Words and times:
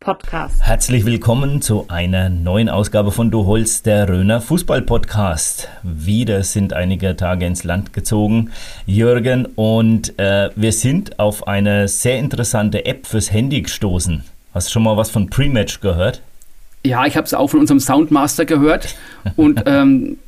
podcast. 0.00 0.62
Herzlich 0.62 1.04
willkommen 1.04 1.60
zu 1.60 1.86
einer 1.88 2.28
neuen 2.28 2.68
Ausgabe 2.68 3.10
von 3.10 3.30
Du 3.30 3.46
holst 3.46 3.86
der 3.86 4.08
Röner 4.08 4.40
Fußball 4.40 4.82
Podcast. 4.82 5.68
Wieder 5.82 6.42
sind 6.44 6.72
einige 6.72 7.16
Tage 7.16 7.46
ins 7.46 7.64
Land 7.64 7.92
gezogen, 7.92 8.50
Jürgen, 8.86 9.46
und 9.56 10.18
äh, 10.18 10.50
wir 10.54 10.72
sind 10.72 11.18
auf 11.18 11.48
eine 11.48 11.88
sehr 11.88 12.18
interessante 12.18 12.86
App 12.86 13.06
fürs 13.06 13.32
Handy 13.32 13.62
gestoßen. 13.62 14.24
Hast 14.54 14.68
du 14.68 14.72
schon 14.72 14.84
mal 14.84 14.96
was 14.96 15.10
von 15.10 15.28
Prematch 15.28 15.80
gehört? 15.80 16.22
Ja, 16.84 17.04
ich 17.06 17.16
habe 17.16 17.26
es 17.26 17.34
auch 17.34 17.48
von 17.48 17.60
unserem 17.60 17.80
Soundmaster 17.80 18.44
gehört 18.44 18.94
und 19.36 19.62
ähm, 19.66 20.18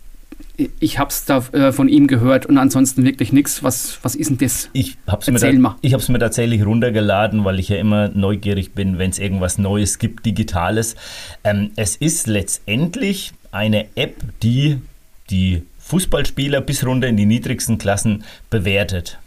ich 0.81 0.99
habe 0.99 1.11
es 1.11 1.25
da 1.25 1.39
äh, 1.53 1.73
von 1.73 1.89
ihm 1.89 2.07
gehört 2.07 2.47
und 2.47 2.59
ansonsten 2.59 3.05
wirklich 3.05 3.33
nichts. 3.33 3.63
Was, 3.63 3.99
was 4.03 4.15
ist 4.15 4.31
denn 4.31 4.39
das? 4.39 4.69
Ich 4.73 4.97
habe 5.07 5.23
es 5.23 5.29
mir, 5.29 6.13
mir 6.13 6.19
tatsächlich 6.19 6.65
runtergeladen, 6.65 7.45
weil 7.45 7.59
ich 7.59 7.69
ja 7.69 7.77
immer 7.77 8.09
neugierig 8.09 8.73
bin, 8.73 8.99
wenn 8.99 9.11
es 9.11 9.19
irgendwas 9.19 9.59
Neues 9.59 9.99
gibt, 9.99 10.27
Digitales. 10.27 10.97
Ähm, 11.45 11.71
es 11.77 11.97
ist 11.97 12.27
letztendlich 12.27 13.33
eine 13.53 13.87
App, 13.95 14.17
die 14.43 14.79
die 15.31 15.63
Fußballspieler 15.79 16.61
bis 16.61 16.85
runter 16.85 17.09
in 17.09 17.17
die 17.17 17.27
niedrigsten 17.27 17.79
Klassen 17.79 18.25
bewertet. 18.51 19.19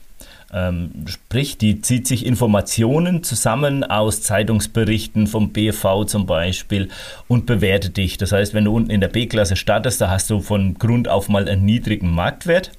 Ähm, 0.54 1.06
sprich, 1.08 1.58
die 1.58 1.82
zieht 1.82 2.08
sich 2.08 2.26
Informationen 2.26 3.24
zusammen 3.24 3.84
aus 3.84 4.22
Zeitungsberichten 4.22 5.26
vom 5.26 5.52
BV 5.52 6.06
zum 6.06 6.28
Beispiel 6.28 6.90
und 7.28 7.48
bewertet 7.48 7.98
dich. 7.98 8.18
Das 8.18 8.32
heißt, 8.32 8.54
wenn 8.54 8.66
du 8.66 8.76
unten 8.76 8.92
in 8.92 9.02
der 9.02 9.08
B-Klasse 9.08 9.56
startest, 9.56 10.00
da 10.00 10.10
hast 10.10 10.30
du 10.30 10.42
von 10.42 10.76
Grund 10.76 11.08
auf 11.08 11.28
mal 11.28 11.50
einen 11.50 11.66
niedrigen 11.66 12.12
Marktwert. 12.12 12.72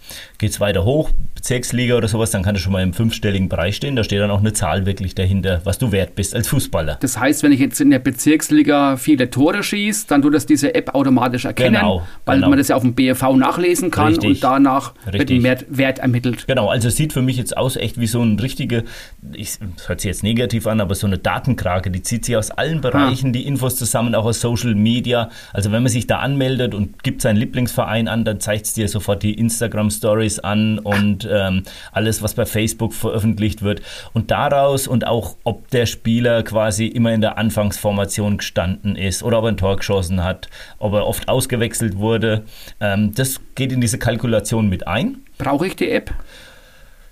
Geht 0.45 0.50
es 0.50 0.61
weiter 0.61 0.84
hoch, 0.84 1.09
Bezirksliga 1.34 1.95
oder 1.97 2.06
sowas, 2.06 2.31
dann 2.31 2.42
kann 2.42 2.55
du 2.55 2.61
schon 2.61 2.73
mal 2.73 2.83
im 2.83 2.92
fünfstelligen 2.92 3.48
Bereich 3.48 3.77
stehen. 3.77 3.97
Da 3.97 4.05
steht 4.05 4.20
dann 4.20 4.31
auch 4.31 4.41
eine 4.41 4.53
Zahl 4.53 4.84
wirklich 4.84 5.14
dahinter, 5.14 5.62
was 5.64 5.78
du 5.78 5.91
wert 5.91 6.14
bist 6.17 6.34
als 6.34 6.48
Fußballer. 6.48 6.98
Das 7.01 7.19
heißt, 7.19 7.42
wenn 7.42 7.53
ich 7.53 7.61
jetzt 7.61 7.81
in 7.81 7.89
der 7.89 7.98
Bezirksliga 7.98 8.98
viele 8.98 9.31
Tore 9.31 9.62
schieße, 9.62 10.06
dann 10.06 10.20
tut 10.20 10.34
das 10.34 10.45
diese 10.45 10.75
App 10.75 10.95
automatisch 10.95 11.47
erkennen, 11.47 11.77
genau, 11.77 12.03
weil 12.27 12.36
genau. 12.36 12.51
man 12.51 12.59
das 12.59 12.69
ja 12.69 12.77
auf 12.77 12.83
dem 12.83 12.95
BV 12.95 13.36
nachlesen 13.36 13.91
kann 13.91 14.09
Richtig. 14.09 14.31
und 14.31 14.45
danach 14.45 14.92
Richtig. 15.11 15.42
wird 15.42 15.67
ein 15.68 15.79
Wert 15.79 15.98
ermittelt. 16.01 16.47
Genau, 16.47 16.68
also 16.68 16.89
es 16.89 16.97
sieht 16.97 17.14
für 17.14 17.23
mich 17.23 17.39
jetzt 17.39 17.57
aus 17.57 17.77
echt 17.77 17.98
wie 17.98 18.07
so 18.07 18.23
ein 18.23 18.39
richtige, 18.39 18.85
ich, 19.33 19.58
das 19.77 19.89
hört 19.89 20.02
sich 20.02 20.08
jetzt 20.08 20.23
negativ 20.23 20.67
an, 20.67 20.83
aber 20.83 20.95
so 20.95 21.07
eine 21.07 21.17
Datenkrake, 21.17 21.91
die 21.91 22.02
zieht 22.02 22.27
sich 22.27 22.36
aus 22.36 22.51
allen 22.51 22.83
Bereichen 22.83 23.33
die 23.33 23.47
Infos 23.47 23.77
zusammen, 23.77 24.14
auch 24.14 24.27
aus 24.27 24.42
Social 24.42 24.74
Media. 24.74 25.30
Also 25.55 25.73
wenn 25.73 25.83
man 25.83 25.91
sich 25.91 26.07
da 26.07 26.18
anmeldet 26.18 26.74
und 26.74 27.02
gibt 27.02 27.23
seinen 27.23 27.36
Lieblingsverein 27.36 28.08
an, 28.08 28.27
dann 28.27 28.41
zeigt 28.41 28.67
es 28.67 28.74
dir 28.74 28.89
sofort 28.89 29.23
die 29.23 29.35
Instagram 29.35 29.91
Stories 30.34 30.39
an 30.40 30.78
und 30.78 31.28
ähm, 31.30 31.62
alles, 31.92 32.22
was 32.22 32.34
bei 32.34 32.46
Facebook 32.46 32.92
veröffentlicht 32.92 33.62
wird. 33.62 33.83
Und 34.12 34.30
daraus 34.30 34.86
und 34.86 35.06
auch, 35.06 35.36
ob 35.45 35.68
der 35.70 35.86
Spieler 35.86 36.42
quasi 36.42 36.86
immer 36.86 37.12
in 37.12 37.20
der 37.20 37.39
Anfangsformation 37.39 38.39
gestanden 38.39 38.96
ist 38.96 39.23
oder 39.23 39.39
ob 39.39 39.44
er 39.44 39.48
ein 39.48 39.56
Tor 39.56 39.77
geschossen 39.77 40.23
hat, 40.24 40.48
ob 40.78 40.94
er 40.94 41.06
oft 41.06 41.28
ausgewechselt 41.28 41.96
wurde, 41.96 42.42
ähm, 42.80 43.12
das 43.14 43.40
geht 43.55 43.73
in 43.73 43.80
diese 43.80 43.98
Kalkulation 43.98 44.68
mit 44.68 44.86
ein. 44.86 45.18
Brauche 45.39 45.67
ich 45.67 45.77
die 45.77 45.90
App? 45.90 46.12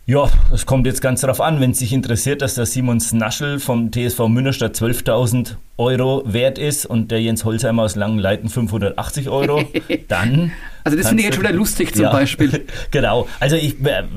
Ja, 0.05 0.29
es 0.53 0.67
kommt 0.67 0.87
jetzt 0.87 1.01
ganz 1.01 1.21
darauf 1.21 1.41
an, 1.41 1.61
wenn 1.61 1.71
es 1.71 1.79
dich 1.79 1.93
interessiert, 1.93 2.43
dass 2.43 2.57
der 2.57 2.67
Simon 2.67 2.99
Snaschel 2.99 3.61
vom 3.61 3.93
TSV 3.93 4.27
Münnerstadt 4.27 4.75
12.000 4.75 5.55
Euro 5.79 6.25
wert 6.27 6.59
ist 6.59 6.87
und 6.87 7.13
der 7.13 7.23
Jens 7.23 7.45
Holzheimer 7.45 7.85
aus 7.85 7.95
Langenleiten 7.95 8.49
580 8.49 9.29
Euro, 9.29 9.63
dann... 10.09 10.53
Also 10.85 10.97
das 10.97 11.09
finde 11.09 11.23
ich 11.23 11.27
jetzt 11.27 11.37
schon 11.37 11.45
wieder 11.45 11.55
lustig 11.55 11.95
zum 11.95 12.05
ja, 12.05 12.13
Beispiel. 12.13 12.67
genau, 12.91 13.29
also 13.41 13.57
ich, 13.57 13.77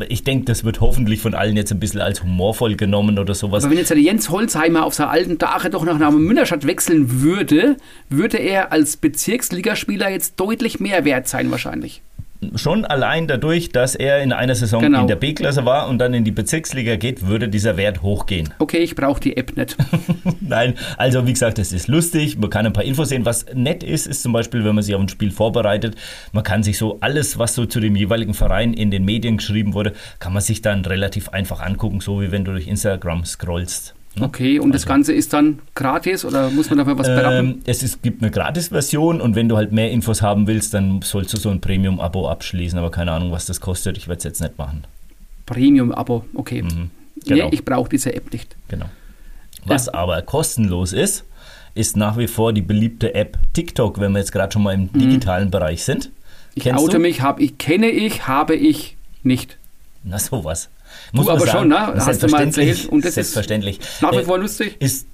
ich 0.09 0.23
denke, 0.23 0.45
das 0.45 0.63
wird 0.63 0.81
hoffentlich 0.81 1.21
von 1.21 1.33
allen 1.33 1.55
jetzt 1.55 1.71
ein 1.71 1.79
bisschen 1.79 2.01
als 2.01 2.23
humorvoll 2.23 2.75
genommen 2.75 3.19
oder 3.19 3.35
sowas. 3.35 3.63
Aber 3.63 3.71
wenn 3.71 3.77
jetzt 3.77 3.89
der 3.89 3.97
Jens 3.97 4.29
Holzheimer 4.29 4.85
auf 4.85 4.93
seiner 4.93 5.11
alten 5.11 5.37
Dache 5.37 5.69
doch 5.69 5.83
nach 5.83 6.11
Münnerstadt 6.11 6.65
wechseln 6.67 7.21
würde, 7.21 7.77
würde 8.09 8.37
er 8.37 8.71
als 8.71 8.97
Bezirksligaspieler 8.97 10.09
jetzt 10.09 10.39
deutlich 10.39 10.79
mehr 10.79 11.05
wert 11.05 11.27
sein 11.27 11.51
wahrscheinlich 11.51 12.01
schon 12.55 12.85
allein 12.85 13.27
dadurch, 13.27 13.71
dass 13.71 13.95
er 13.95 14.21
in 14.21 14.31
einer 14.33 14.55
Saison 14.55 14.81
Genau. 14.81 15.01
in 15.01 15.07
der 15.07 15.15
B-Klasse 15.15 15.65
war 15.65 15.87
und 15.87 15.97
dann 15.99 16.13
in 16.13 16.23
die 16.23 16.31
Bezirksliga 16.31 16.95
geht, 16.95 17.27
würde 17.27 17.49
dieser 17.49 17.77
Wert 17.77 18.01
hochgehen. 18.01 18.53
Okay, 18.59 18.77
ich 18.79 18.95
brauche 18.95 19.19
die 19.19 19.37
App 19.37 19.55
nicht. 19.57 19.75
Nein, 20.41 20.73
also 20.97 21.27
wie 21.27 21.33
gesagt, 21.33 21.59
es 21.59 21.71
ist 21.71 21.87
lustig, 21.87 22.37
man 22.37 22.49
kann 22.49 22.65
ein 22.65 22.73
paar 22.73 22.83
Infos 22.83 23.09
sehen. 23.09 23.25
Was 23.25 23.45
nett 23.53 23.83
ist, 23.83 24.07
ist 24.07 24.23
zum 24.23 24.33
Beispiel, 24.33 24.63
wenn 24.65 24.73
man 24.75 24.83
sich 24.83 24.95
auf 24.95 25.01
ein 25.01 25.09
Spiel 25.09 25.31
vorbereitet, 25.31 25.95
man 26.31 26.43
kann 26.43 26.63
sich 26.63 26.77
so 26.77 26.97
alles, 27.01 27.37
was 27.37 27.53
so 27.53 27.65
zu 27.65 27.79
dem 27.79 27.95
jeweiligen 27.95 28.33
Verein 28.33 28.73
in 28.73 28.91
den 28.91 29.05
Medien 29.05 29.37
geschrieben 29.37 29.73
wurde, 29.73 29.93
kann 30.19 30.33
man 30.33 30.41
sich 30.41 30.61
dann 30.61 30.83
relativ 30.85 31.29
einfach 31.29 31.61
angucken, 31.61 32.01
so 32.01 32.21
wie 32.21 32.31
wenn 32.31 32.43
du 32.45 32.51
durch 32.51 32.67
Instagram 32.67 33.23
scrollst. 33.25 33.93
Okay, 34.19 34.59
und 34.59 34.71
das 34.73 34.83
Also- 34.83 34.87
Ganze 34.93 35.13
ist 35.13 35.33
dann 35.33 35.59
gratis 35.73 36.23
oder 36.23 36.49
muss 36.49 36.69
man 36.69 36.77
dafür 36.79 36.97
was 36.97 37.07
beraten? 37.07 37.47
Ähm, 37.47 37.61
es 37.65 37.83
ist, 37.83 38.01
gibt 38.01 38.21
eine 38.21 38.31
Gratis-Version 38.31 39.19
und 39.19 39.35
wenn 39.35 39.49
du 39.49 39.57
halt 39.57 39.71
mehr 39.71 39.91
Infos 39.91 40.21
haben 40.21 40.47
willst, 40.47 40.73
dann 40.73 41.01
sollst 41.01 41.33
du 41.33 41.37
so 41.37 41.49
ein 41.49 41.59
Premium-Abo 41.59 42.29
abschließen, 42.29 42.79
aber 42.79 42.91
keine 42.91 43.11
Ahnung, 43.11 43.31
was 43.31 43.45
das 43.45 43.59
kostet. 43.59 43.97
Ich 43.97 44.07
werde 44.07 44.19
es 44.19 44.23
jetzt 44.23 44.41
nicht 44.41 44.57
machen. 44.57 44.85
Premium-Abo, 45.45 46.25
okay. 46.33 46.61
Mhm, 46.63 46.89
genau. 47.25 47.49
Nee, 47.49 47.49
ich 47.51 47.65
brauche 47.65 47.89
diese 47.89 48.13
App 48.15 48.31
nicht. 48.31 48.55
Genau. 48.69 48.85
Was 49.65 49.89
aber 49.89 50.21
kostenlos 50.21 50.93
ist, 50.93 51.25
ist 51.73 51.97
nach 51.97 52.17
wie 52.17 52.27
vor 52.27 52.53
die 52.53 52.61
beliebte 52.61 53.13
App 53.15 53.37
TikTok, 53.53 53.99
wenn 53.99 54.11
wir 54.13 54.19
jetzt 54.19 54.31
gerade 54.31 54.53
schon 54.53 54.63
mal 54.63 54.73
im 54.73 54.91
digitalen 54.93 55.51
Bereich 55.51 55.83
sind. 55.83 56.05
Mhm. 56.05 56.11
Ich 56.55 56.63
Kennst 56.63 56.81
oute 56.83 56.97
du? 56.97 56.99
mich, 57.01 57.21
hab 57.21 57.41
ich, 57.41 57.57
kenne 57.57 57.89
ich, 57.89 58.27
habe 58.27 58.55
ich 58.55 58.95
nicht. 59.23 59.57
Na 60.03 60.17
sowas. 60.19 60.69
Du 61.13 61.29
aber 61.29 61.47
schon, 61.47 61.67
ne? 61.67 61.93
Hast 61.95 62.23
du 62.23 62.27
mal 62.27 62.43
erzählt. 62.43 62.87
Und 62.87 63.03
das 63.03 63.09
ist 63.09 63.15
selbstverständlich. 63.15 63.79
Nach 64.01 64.11
wie 64.11 64.23
vor 64.23 64.37
lustig. 64.37 64.75
ist, 64.79 65.07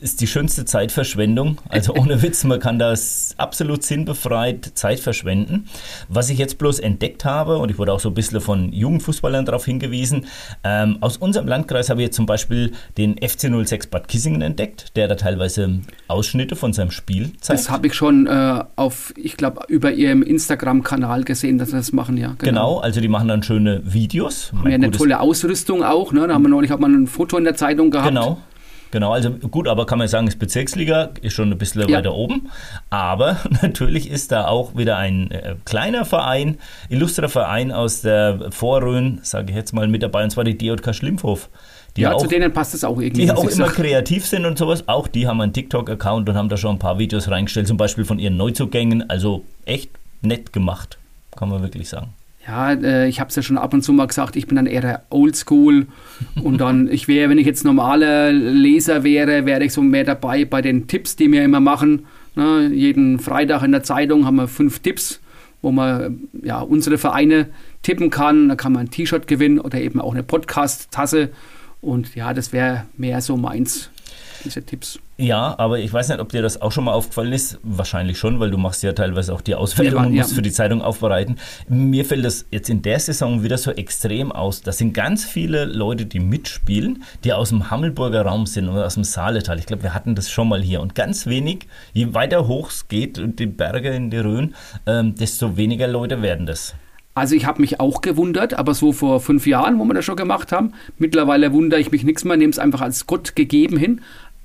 ist 0.00 0.20
die 0.20 0.26
schönste 0.26 0.64
Zeitverschwendung. 0.64 1.58
Also 1.68 1.94
ohne 1.94 2.22
Witz, 2.22 2.44
man 2.44 2.58
kann 2.58 2.78
das 2.78 3.34
absolut 3.36 3.82
sinnbefreit 3.82 4.72
Zeit 4.74 5.00
verschwenden. 5.00 5.68
Was 6.08 6.30
ich 6.30 6.38
jetzt 6.38 6.58
bloß 6.58 6.78
entdeckt 6.78 7.24
habe, 7.24 7.58
und 7.58 7.70
ich 7.70 7.78
wurde 7.78 7.92
auch 7.92 8.00
so 8.00 8.08
ein 8.08 8.14
bisschen 8.14 8.40
von 8.40 8.72
jungen 8.72 9.00
Fußballern 9.00 9.44
darauf 9.44 9.64
hingewiesen, 9.64 10.26
ähm, 10.64 10.98
aus 11.00 11.18
unserem 11.18 11.46
Landkreis 11.46 11.90
habe 11.90 12.00
ich 12.00 12.06
jetzt 12.06 12.16
zum 12.16 12.26
Beispiel 12.26 12.72
den 12.96 13.16
FC 13.18 13.50
06 13.66 13.88
Bad 13.88 14.08
Kissingen 14.08 14.40
entdeckt, 14.40 14.96
der 14.96 15.06
da 15.06 15.14
teilweise 15.14 15.80
Ausschnitte 16.08 16.56
von 16.56 16.72
seinem 16.72 16.90
Spiel 16.90 17.32
zeigt. 17.40 17.60
Das 17.60 17.70
habe 17.70 17.88
ich 17.88 17.94
schon 17.94 18.26
äh, 18.26 18.64
auf, 18.76 19.12
ich 19.16 19.36
glaube, 19.36 19.62
über 19.68 19.92
ihrem 19.92 20.22
Instagram-Kanal 20.22 21.24
gesehen, 21.24 21.58
dass 21.58 21.70
sie 21.70 21.76
das 21.76 21.92
machen, 21.92 22.16
ja. 22.16 22.36
Genau, 22.38 22.78
also 22.78 23.00
die 23.00 23.08
machen 23.08 23.28
dann 23.28 23.42
schöne 23.42 23.82
Videos. 23.84 24.52
Haben 24.56 24.68
ja 24.68 24.74
eine 24.74 24.90
tolle 24.90 25.20
Ausrüstung 25.20 25.84
auch, 25.84 26.12
ne? 26.12 26.26
Da 26.26 26.34
haben 26.34 26.42
wir 26.42 26.48
neulich 26.48 26.70
hat 26.70 26.80
man 26.80 26.94
ein 26.94 27.06
Foto 27.06 27.36
in 27.36 27.44
der 27.44 27.54
Zeitung 27.54 27.90
gehabt. 27.90 28.08
Genau. 28.08 28.38
Genau, 28.90 29.12
also 29.12 29.30
gut, 29.30 29.68
aber 29.68 29.86
kann 29.86 29.98
man 29.98 30.08
sagen, 30.08 30.26
ist 30.26 30.38
Bezirksliga, 30.38 31.10
ist 31.22 31.34
schon 31.34 31.50
ein 31.52 31.58
bisschen 31.58 31.88
Ja. 31.88 31.98
weiter 31.98 32.14
oben. 32.14 32.50
Aber 32.90 33.36
natürlich 33.62 34.10
ist 34.10 34.32
da 34.32 34.48
auch 34.48 34.76
wieder 34.76 34.96
ein 34.96 35.30
äh, 35.30 35.54
kleiner 35.64 36.04
Verein, 36.04 36.58
illustrer 36.88 37.28
Verein 37.28 37.70
aus 37.70 38.02
der 38.02 38.50
Vorrhön, 38.50 39.20
sage 39.22 39.50
ich 39.50 39.56
jetzt 39.56 39.72
mal, 39.72 39.86
mit 39.86 40.02
dabei, 40.02 40.24
und 40.24 40.30
zwar 40.30 40.44
die 40.44 40.58
DJK 40.58 40.94
Schlimpfhof. 40.94 41.48
Die 41.96 42.02
Ja, 42.02 42.12
auch, 42.14 42.20
zu 42.22 42.28
denen 42.28 42.52
passt 42.52 42.74
es 42.74 42.84
auch 42.84 43.00
irgendwie. 43.00 43.22
die 43.22 43.30
auch 43.32 43.44
immer 43.48 43.66
kreativ 43.68 44.26
sind 44.26 44.44
und 44.46 44.58
sowas. 44.58 44.84
Auch 44.88 45.08
die 45.08 45.26
haben 45.26 45.40
einen 45.40 45.52
TikTok-Account 45.52 46.28
und 46.28 46.36
haben 46.36 46.48
da 46.48 46.56
schon 46.56 46.76
ein 46.76 46.78
paar 46.78 46.98
Videos 46.98 47.28
reingestellt, 47.30 47.66
zum 47.68 47.76
Beispiel 47.76 48.04
von 48.04 48.18
ihren 48.18 48.36
Neuzugängen. 48.36 49.08
Also 49.10 49.44
echt 49.66 49.90
nett 50.22 50.52
gemacht, 50.52 50.98
kann 51.36 51.48
man 51.48 51.62
wirklich 51.62 51.88
sagen. 51.88 52.14
Ja, 52.50 52.72
äh, 52.72 53.08
ich 53.08 53.20
habe 53.20 53.30
es 53.30 53.36
ja 53.36 53.42
schon 53.42 53.58
ab 53.58 53.72
und 53.72 53.82
zu 53.82 53.92
mal 53.92 54.08
gesagt, 54.08 54.34
ich 54.34 54.48
bin 54.48 54.56
dann 54.56 54.66
eher 54.66 55.04
oldschool. 55.10 55.86
und 56.42 56.60
dann, 56.60 56.88
ich 56.90 57.06
wäre, 57.06 57.30
wenn 57.30 57.38
ich 57.38 57.46
jetzt 57.46 57.64
normaler 57.64 58.32
Leser 58.32 59.04
wäre, 59.04 59.46
wäre 59.46 59.62
ich 59.62 59.72
so 59.72 59.82
mehr 59.82 60.02
dabei 60.02 60.44
bei 60.44 60.60
den 60.60 60.88
Tipps, 60.88 61.14
die 61.14 61.30
wir 61.30 61.44
immer 61.44 61.60
machen. 61.60 62.06
Ne, 62.34 62.70
jeden 62.72 63.20
Freitag 63.20 63.62
in 63.62 63.70
der 63.70 63.84
Zeitung 63.84 64.26
haben 64.26 64.36
wir 64.36 64.48
fünf 64.48 64.80
Tipps. 64.80 65.20
wo 65.62 65.70
man 65.70 66.22
ja 66.42 66.60
unsere 66.60 66.96
Vereine 66.98 67.48
tippen 67.82 68.10
kann. 68.10 68.48
Da 68.48 68.56
kann 68.56 68.72
man 68.72 68.86
ein 68.86 68.90
T-Shirt 68.90 69.26
gewinnen 69.28 69.60
oder 69.60 69.78
eben 69.78 70.00
auch 70.00 70.14
eine 70.14 70.22
Podcast-Tasse. 70.22 71.28
Und 71.80 72.14
ja, 72.14 72.34
das 72.34 72.52
wäre 72.52 72.86
mehr 72.96 73.20
so 73.20 73.36
meins 73.36 73.90
diese 74.44 74.62
Tipps. 74.62 74.98
Ja, 75.20 75.54
aber 75.58 75.78
ich 75.80 75.92
weiß 75.92 76.08
nicht, 76.08 76.18
ob 76.18 76.30
dir 76.30 76.40
das 76.40 76.62
auch 76.62 76.72
schon 76.72 76.84
mal 76.84 76.94
aufgefallen 76.94 77.34
ist. 77.34 77.58
Wahrscheinlich 77.62 78.18
schon, 78.18 78.40
weil 78.40 78.50
du 78.50 78.56
machst 78.56 78.82
ja 78.82 78.94
teilweise 78.94 79.34
auch 79.34 79.42
die 79.42 79.54
Auswertung 79.54 80.06
und 80.06 80.14
musst 80.14 80.30
ja. 80.30 80.34
für 80.34 80.40
die 80.40 80.50
Zeitung 80.50 80.80
aufbereiten. 80.80 81.36
Mir 81.68 82.06
fällt 82.06 82.24
das 82.24 82.46
jetzt 82.50 82.70
in 82.70 82.80
der 82.80 82.98
Saison 82.98 83.42
wieder 83.42 83.58
so 83.58 83.70
extrem 83.70 84.32
aus. 84.32 84.62
Das 84.62 84.78
sind 84.78 84.94
ganz 84.94 85.26
viele 85.26 85.66
Leute, 85.66 86.06
die 86.06 86.20
mitspielen, 86.20 87.04
die 87.22 87.34
aus 87.34 87.50
dem 87.50 87.70
Hammelburger 87.70 88.22
Raum 88.22 88.46
sind 88.46 88.70
oder 88.70 88.86
aus 88.86 88.94
dem 88.94 89.04
Saaletal. 89.04 89.58
Ich 89.58 89.66
glaube, 89.66 89.82
wir 89.82 89.92
hatten 89.92 90.14
das 90.14 90.30
schon 90.30 90.48
mal 90.48 90.62
hier. 90.62 90.80
Und 90.80 90.94
ganz 90.94 91.26
wenig, 91.26 91.66
je 91.92 92.14
weiter 92.14 92.48
hoch 92.48 92.70
es 92.70 92.88
geht, 92.88 93.20
die 93.38 93.46
Berge 93.46 93.90
in 93.90 94.08
die 94.08 94.16
Rhön, 94.16 94.54
ähm, 94.86 95.14
desto 95.16 95.58
weniger 95.58 95.86
Leute 95.86 96.22
werden 96.22 96.46
das. 96.46 96.74
Also 97.12 97.34
ich 97.34 97.44
habe 97.44 97.60
mich 97.60 97.80
auch 97.80 98.00
gewundert, 98.00 98.54
aber 98.54 98.72
so 98.72 98.92
vor 98.92 99.20
fünf 99.20 99.46
Jahren, 99.46 99.78
wo 99.78 99.84
wir 99.84 99.94
das 99.94 100.04
schon 100.04 100.16
gemacht 100.16 100.52
haben. 100.52 100.72
Mittlerweile 100.96 101.52
wundere 101.52 101.80
ich 101.80 101.90
mich 101.90 102.04
nichts 102.04 102.24
mehr, 102.24 102.36
nehme 102.36 102.52
es 102.52 102.58
einfach 102.58 102.80
als 102.80 103.06
Gott 103.06 103.36
gegeben 103.36 103.76
hin. 103.76 104.00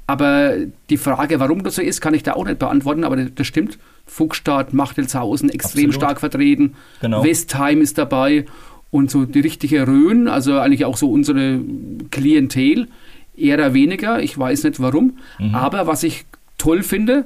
Aber 0.08 0.56
die 0.90 0.98
Frage, 0.98 1.40
warum 1.40 1.64
das 1.64 1.76
so 1.76 1.82
ist, 1.82 2.00
kann 2.00 2.14
ich 2.14 2.24
da 2.24 2.34
auch 2.34 2.46
nicht 2.46 2.60
beantworten, 2.60 3.04
aber 3.04 3.16
das 3.18 3.48
stimmt. 3.48 3.80
Fuchsstadt, 4.06 4.74
Machtelshausen 4.74 5.50
extrem 5.50 5.86
Absolut. 5.86 5.96
stark 5.96 6.20
vertreten. 6.20 6.76
Genau. 7.02 7.24
Westheim 7.24 7.82
ist 7.82 7.98
dabei 7.98 8.46
und 8.92 9.10
so 9.10 9.26
die 9.26 9.40
richtige 9.40 9.88
Rhön, 9.88 10.28
also 10.28 10.60
eigentlich 10.60 10.86
auch 10.86 10.98
so 10.98 11.12
unsere 11.12 11.60
Klientel, 12.12 12.88
eher 13.36 13.74
weniger. 13.74 14.22
Ich 14.22 14.38
weiß 14.38 14.64
nicht 14.64 14.80
warum. 14.80 15.18
Mhm. 15.40 15.56
Aber 15.56 15.88
was 15.88 16.04
ich 16.04 16.26
toll 16.58 16.84
finde, 16.84 17.26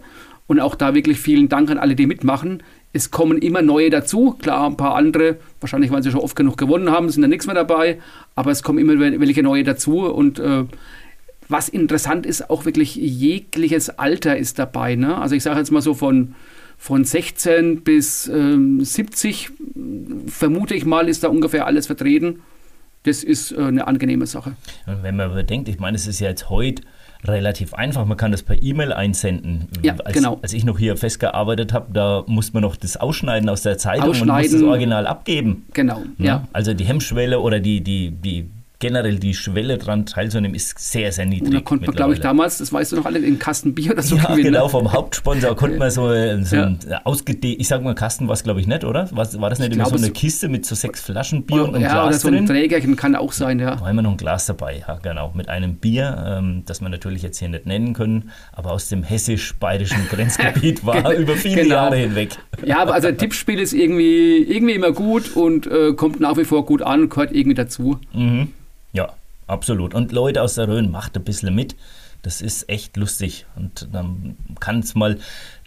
und 0.49 0.59
auch 0.59 0.73
da 0.73 0.95
wirklich 0.95 1.19
vielen 1.19 1.47
Dank 1.47 1.69
an 1.69 1.77
alle, 1.77 1.95
die 1.95 2.07
mitmachen, 2.07 2.63
es 2.91 3.11
kommen 3.11 3.37
immer 3.37 3.61
neue 3.61 3.91
dazu. 3.91 4.35
Klar, 4.41 4.65
ein 4.65 4.77
paar 4.77 4.95
andere, 4.95 5.37
wahrscheinlich 5.61 5.91
weil 5.91 6.01
sie 6.01 6.09
schon 6.09 6.21
oft 6.21 6.35
genug 6.35 6.57
gewonnen 6.57 6.89
haben, 6.89 7.07
sind 7.09 7.21
da 7.21 7.27
nichts 7.27 7.45
mehr 7.45 7.53
dabei, 7.53 7.99
aber 8.33 8.49
es 8.49 8.63
kommen 8.63 8.79
immer 8.79 8.99
welche 8.99 9.43
neue 9.43 9.63
dazu 9.63 10.07
und 10.07 10.39
äh, 10.39 10.63
was 11.49 11.67
interessant 11.67 12.25
ist, 12.25 12.49
auch 12.49 12.65
wirklich 12.65 12.95
jegliches 12.95 13.89
Alter 13.89 14.37
ist 14.37 14.59
dabei. 14.59 14.95
Ne? 14.95 15.17
Also 15.17 15.35
ich 15.35 15.43
sage 15.43 15.59
jetzt 15.59 15.71
mal 15.71 15.81
so 15.81 15.95
von, 15.95 16.35
von 16.77 17.03
16 17.03 17.81
bis 17.81 18.27
ähm, 18.27 18.83
70, 18.83 19.49
vermute 20.27 20.75
ich 20.75 20.85
mal, 20.85 21.09
ist 21.09 21.23
da 21.23 21.27
ungefähr 21.27 21.65
alles 21.65 21.87
vertreten. 21.87 22.41
Das 23.03 23.23
ist 23.23 23.51
äh, 23.51 23.61
eine 23.61 23.87
angenehme 23.87 24.27
Sache. 24.27 24.55
Wenn 24.85 25.15
man 25.15 25.31
überdenkt, 25.31 25.69
ich 25.69 25.79
meine, 25.79 25.95
es 25.95 26.05
ist 26.05 26.19
ja 26.19 26.29
jetzt 26.29 26.49
heute 26.49 26.83
relativ 27.23 27.73
einfach. 27.73 28.05
Man 28.05 28.17
kann 28.17 28.31
das 28.31 28.43
per 28.43 28.61
E-Mail 28.61 28.93
einsenden. 28.93 29.67
Ja, 29.81 29.95
als, 30.05 30.13
genau. 30.13 30.39
Als 30.41 30.53
ich 30.53 30.63
noch 30.65 30.77
hier 30.77 30.97
festgearbeitet 30.97 31.73
habe, 31.73 31.87
da 31.91 32.23
musste 32.27 32.53
man 32.53 32.61
noch 32.61 32.75
das 32.75 32.95
ausschneiden 32.97 33.49
aus 33.49 33.63
der 33.63 33.77
Zeitung 33.77 34.09
und 34.09 34.27
muss 34.27 34.51
das 34.51 34.61
Original 34.61 35.07
abgeben. 35.07 35.65
Genau, 35.73 36.03
ja. 36.17 36.25
ja. 36.25 36.47
Also 36.53 36.73
die 36.73 36.85
Hemmschwelle 36.85 37.39
oder 37.39 37.59
die, 37.59 37.81
die, 37.81 38.11
die 38.11 38.49
generell 38.79 39.19
die 39.19 39.33
Schwelle 39.33 39.77
daran 39.77 40.05
teilzunehmen 40.05 40.55
ist 40.55 40.79
sehr, 40.79 41.11
sehr 41.11 41.25
niedrig. 41.25 41.49
Und 41.49 41.53
da 41.53 41.59
konnte 41.59 41.85
man, 41.85 41.95
glaube 41.95 42.13
ich, 42.13 42.21
damals, 42.21 42.59
das 42.59 42.71
weißt 42.71 42.93
du 42.93 42.95
noch 42.95 43.05
alle, 43.05 43.19
in 43.19 43.37
Kasten 43.37 43.75
Bier 43.75 43.91
oder 43.91 44.01
so 44.01 44.15
ja, 44.15 44.23
gewinnen. 44.23 44.53
genau, 44.53 44.69
vom 44.69 44.93
Hauptsponsor 44.93 45.53
konnte 45.57 45.77
man 45.77 45.91
so, 45.91 46.09
äh, 46.11 46.41
so 46.43 46.55
ja. 46.55 46.65
ein 46.65 46.79
ausgedehnt, 47.03 47.59
ich 47.59 47.67
sage 47.67 47.83
mal 47.83 47.93
Kasten 47.93 48.27
war 48.27 48.35
es, 48.35 48.43
glaube 48.43 48.61
ich, 48.61 48.67
nicht, 48.67 48.85
oder? 48.85 49.09
Was, 49.11 49.39
war 49.41 49.49
das 49.49 49.59
nicht 49.59 49.73
immer 49.73 49.85
so 49.85 49.97
eine 49.97 50.11
Kiste 50.11 50.47
mit 50.47 50.65
so 50.65 50.75
sechs 50.75 51.01
Flaschen 51.01 51.43
Bier 51.43 51.65
und 51.65 51.75
einem 51.75 51.83
ja, 51.83 51.91
Glas 51.91 52.05
oder 52.05 52.13
so 52.19 52.27
ein 52.29 52.33
drin? 52.35 52.45
Trägerchen 52.45 52.95
kann 52.95 53.15
auch 53.17 53.33
sein, 53.33 53.59
ja. 53.59 53.75
Da 53.75 53.81
war 53.81 53.89
immer 53.89 54.01
noch 54.01 54.11
ein 54.11 54.17
Glas 54.17 54.45
dabei, 54.45 54.81
ja, 54.87 54.97
genau, 55.01 55.33
mit 55.35 55.49
einem 55.49 55.75
Bier, 55.75 56.37
ähm, 56.39 56.63
das 56.65 56.79
wir 56.79 56.87
natürlich 56.87 57.21
jetzt 57.21 57.37
hier 57.37 57.49
nicht 57.49 57.65
nennen 57.65 57.93
können, 57.93 58.31
aber 58.53 58.71
aus 58.71 58.87
dem 58.87 59.03
hessisch-bayerischen 59.03 60.07
Grenzgebiet 60.09 60.85
war 60.85 61.13
über 61.13 61.35
viele 61.35 61.63
genau. 61.63 61.75
Jahre 61.75 61.97
hinweg. 61.97 62.37
Ja, 62.65 62.79
aber 62.79 62.93
also 62.93 63.09
ein 63.09 63.17
Tippspiel 63.17 63.59
ist 63.59 63.73
irgendwie, 63.73 64.37
irgendwie 64.37 64.75
immer 64.75 64.93
gut 64.93 65.35
und 65.35 65.67
äh, 65.67 65.93
kommt 65.93 66.21
nach 66.21 66.37
wie 66.37 66.45
vor 66.45 66.65
gut 66.65 66.81
an, 66.81 67.09
gehört 67.09 67.33
irgendwie 67.33 67.55
dazu. 67.55 67.99
Mhm. 68.13 68.53
Ja, 68.93 69.09
absolut. 69.47 69.93
Und 69.93 70.11
Leute 70.11 70.41
aus 70.41 70.55
der 70.55 70.67
Rhön, 70.67 70.91
macht 70.91 71.15
ein 71.15 71.23
bisschen 71.23 71.53
mit. 71.53 71.75
Das 72.21 72.41
ist 72.41 72.69
echt 72.69 72.97
lustig. 72.97 73.45
Und 73.55 73.87
dann 73.93 74.35
kann 74.59 74.79
es 74.79 74.93
mal, 74.93 75.17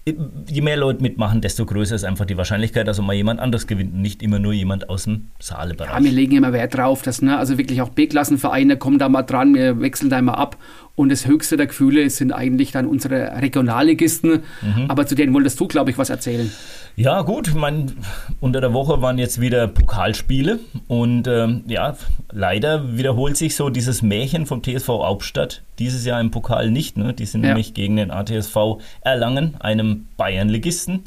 je 0.05 0.61
mehr 0.61 0.77
Leute 0.77 1.03
mitmachen, 1.03 1.41
desto 1.41 1.65
größer 1.65 1.95
ist 1.95 2.05
einfach 2.05 2.27
die 2.27 2.37
Wahrscheinlichkeit, 2.37 2.87
dass 2.87 3.01
mal 3.01 3.15
jemand 3.15 3.41
anderes 3.41 3.67
gewinnt. 3.67 3.95
Nicht 3.95 4.23
immer 4.23 4.39
nur 4.39 4.53
jemand 4.53 4.91
aus 4.91 5.05
dem 5.05 5.29
Saalebereich. 5.39 5.93
Ja, 5.93 6.05
wir 6.05 6.13
legen 6.13 6.37
immer 6.37 6.53
Wert 6.53 6.75
drauf, 6.75 7.03
dass 7.03 7.23
ne, 7.23 7.39
also 7.39 7.57
wirklich 7.57 7.81
auch 7.81 7.89
B-Klassenvereine 7.91 8.77
kommen 8.77 8.99
da 8.99 9.09
mal 9.09 9.23
dran, 9.23 9.55
wir 9.55 9.81
wechseln 9.81 10.11
da 10.11 10.19
immer 10.19 10.37
ab. 10.37 10.57
Und 10.95 11.09
das 11.09 11.27
höchste 11.27 11.57
der 11.57 11.67
Gefühle 11.67 12.09
sind 12.11 12.33
eigentlich 12.33 12.73
dann 12.73 12.87
unsere 12.87 13.41
Regionalligisten. 13.41 14.43
Mhm. 14.61 14.87
Aber 14.89 15.07
zu 15.07 15.15
denen 15.15 15.33
wolltest 15.33 15.59
du, 15.59 15.67
glaube 15.67 15.91
ich, 15.91 15.97
was 15.97 16.11
erzählen. 16.11 16.53
Ja, 16.97 17.23
gut, 17.23 17.55
mein, 17.55 17.93
unter 18.41 18.61
der 18.61 18.75
Woche 18.75 19.01
waren 19.01 19.17
jetzt 19.17 19.41
wieder 19.41 19.67
Pokalspiele 19.67 20.61
und 20.89 21.27
ähm, 21.27 21.65
ja, 21.67 21.97
leider 22.31 22.99
wiederholt 22.99 23.39
sich 23.39 23.57
so 23.57 23.71
dieses 23.71 24.03
Märchen 24.03 24.45
vom 24.45 24.63
TSV 24.63 24.89
Hauptstadt 24.89 25.63
dieses 25.79 26.05
Jahr 26.05 26.21
im 26.21 26.31
Pokal 26.31 26.71
nicht. 26.71 26.99
Ne? 26.99 27.15
Die 27.15 27.25
sind 27.25 27.43
ja. 27.43 27.49
nämlich 27.49 27.73
gegen 27.73 27.97
den 27.97 28.11
ATSV 28.11 28.83
Erlangen, 29.01 29.55
einem 29.61 30.09
Bayernligisten, 30.19 31.05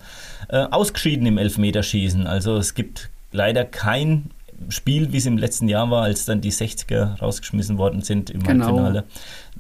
äh, 0.50 0.58
ausgeschieden 0.58 1.28
im 1.28 1.38
Elfmeterschießen. 1.38 2.26
Also 2.26 2.58
es 2.58 2.74
gibt 2.74 3.12
leider 3.32 3.64
kein 3.64 4.32
Spiel, 4.70 5.12
wie 5.12 5.18
es 5.18 5.26
im 5.26 5.38
letzten 5.38 5.68
Jahr 5.68 5.92
war, 5.92 6.04
als 6.04 6.26
dann 6.26 6.42
die 6.42 6.52
60er 6.52 7.20
rausgeschmissen 7.20 7.78
worden 7.78 8.02
sind 8.02 8.30
im 8.30 8.42
genau. 8.42 8.66
Halbfinale. 8.66 9.04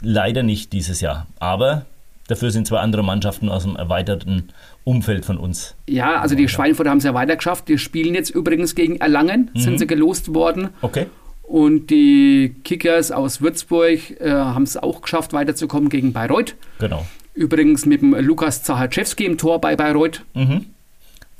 Leider 0.07 0.43
nicht 0.43 0.71
dieses 0.71 1.01
Jahr. 1.01 1.25
Aber 1.39 1.85
dafür 2.27 2.51
sind 2.51 2.67
zwei 2.67 2.79
andere 2.79 3.03
Mannschaften 3.03 3.49
aus 3.49 3.63
dem 3.63 3.75
erweiterten 3.75 4.49
Umfeld 4.83 5.25
von 5.25 5.37
uns. 5.37 5.73
Ja, 5.89 6.21
also 6.21 6.35
die 6.35 6.47
Schweinfurter 6.47 6.91
haben 6.91 6.99
es 6.99 7.03
ja 7.03 7.15
weiter 7.15 7.35
geschafft. 7.35 7.67
Die 7.67 7.79
spielen 7.79 8.13
jetzt 8.13 8.29
übrigens 8.29 8.75
gegen 8.75 8.97
Erlangen, 8.97 9.49
mhm. 9.53 9.59
sind 9.59 9.79
sie 9.79 9.87
gelost 9.87 10.35
worden. 10.35 10.69
Okay. 10.81 11.07
Und 11.41 11.89
die 11.89 12.55
Kickers 12.63 13.11
aus 13.11 13.41
Würzburg 13.41 14.21
äh, 14.21 14.29
haben 14.29 14.63
es 14.63 14.77
auch 14.77 15.01
geschafft, 15.01 15.33
weiterzukommen 15.33 15.89
gegen 15.89 16.13
Bayreuth. 16.13 16.55
Genau. 16.79 17.05
Übrigens 17.33 17.87
mit 17.87 18.01
dem 18.01 18.13
Lukas 18.13 18.63
Zahaczewski 18.63 19.25
im 19.25 19.37
Tor 19.37 19.59
bei 19.59 19.75
Bayreuth. 19.75 20.23
Mhm. 20.35 20.67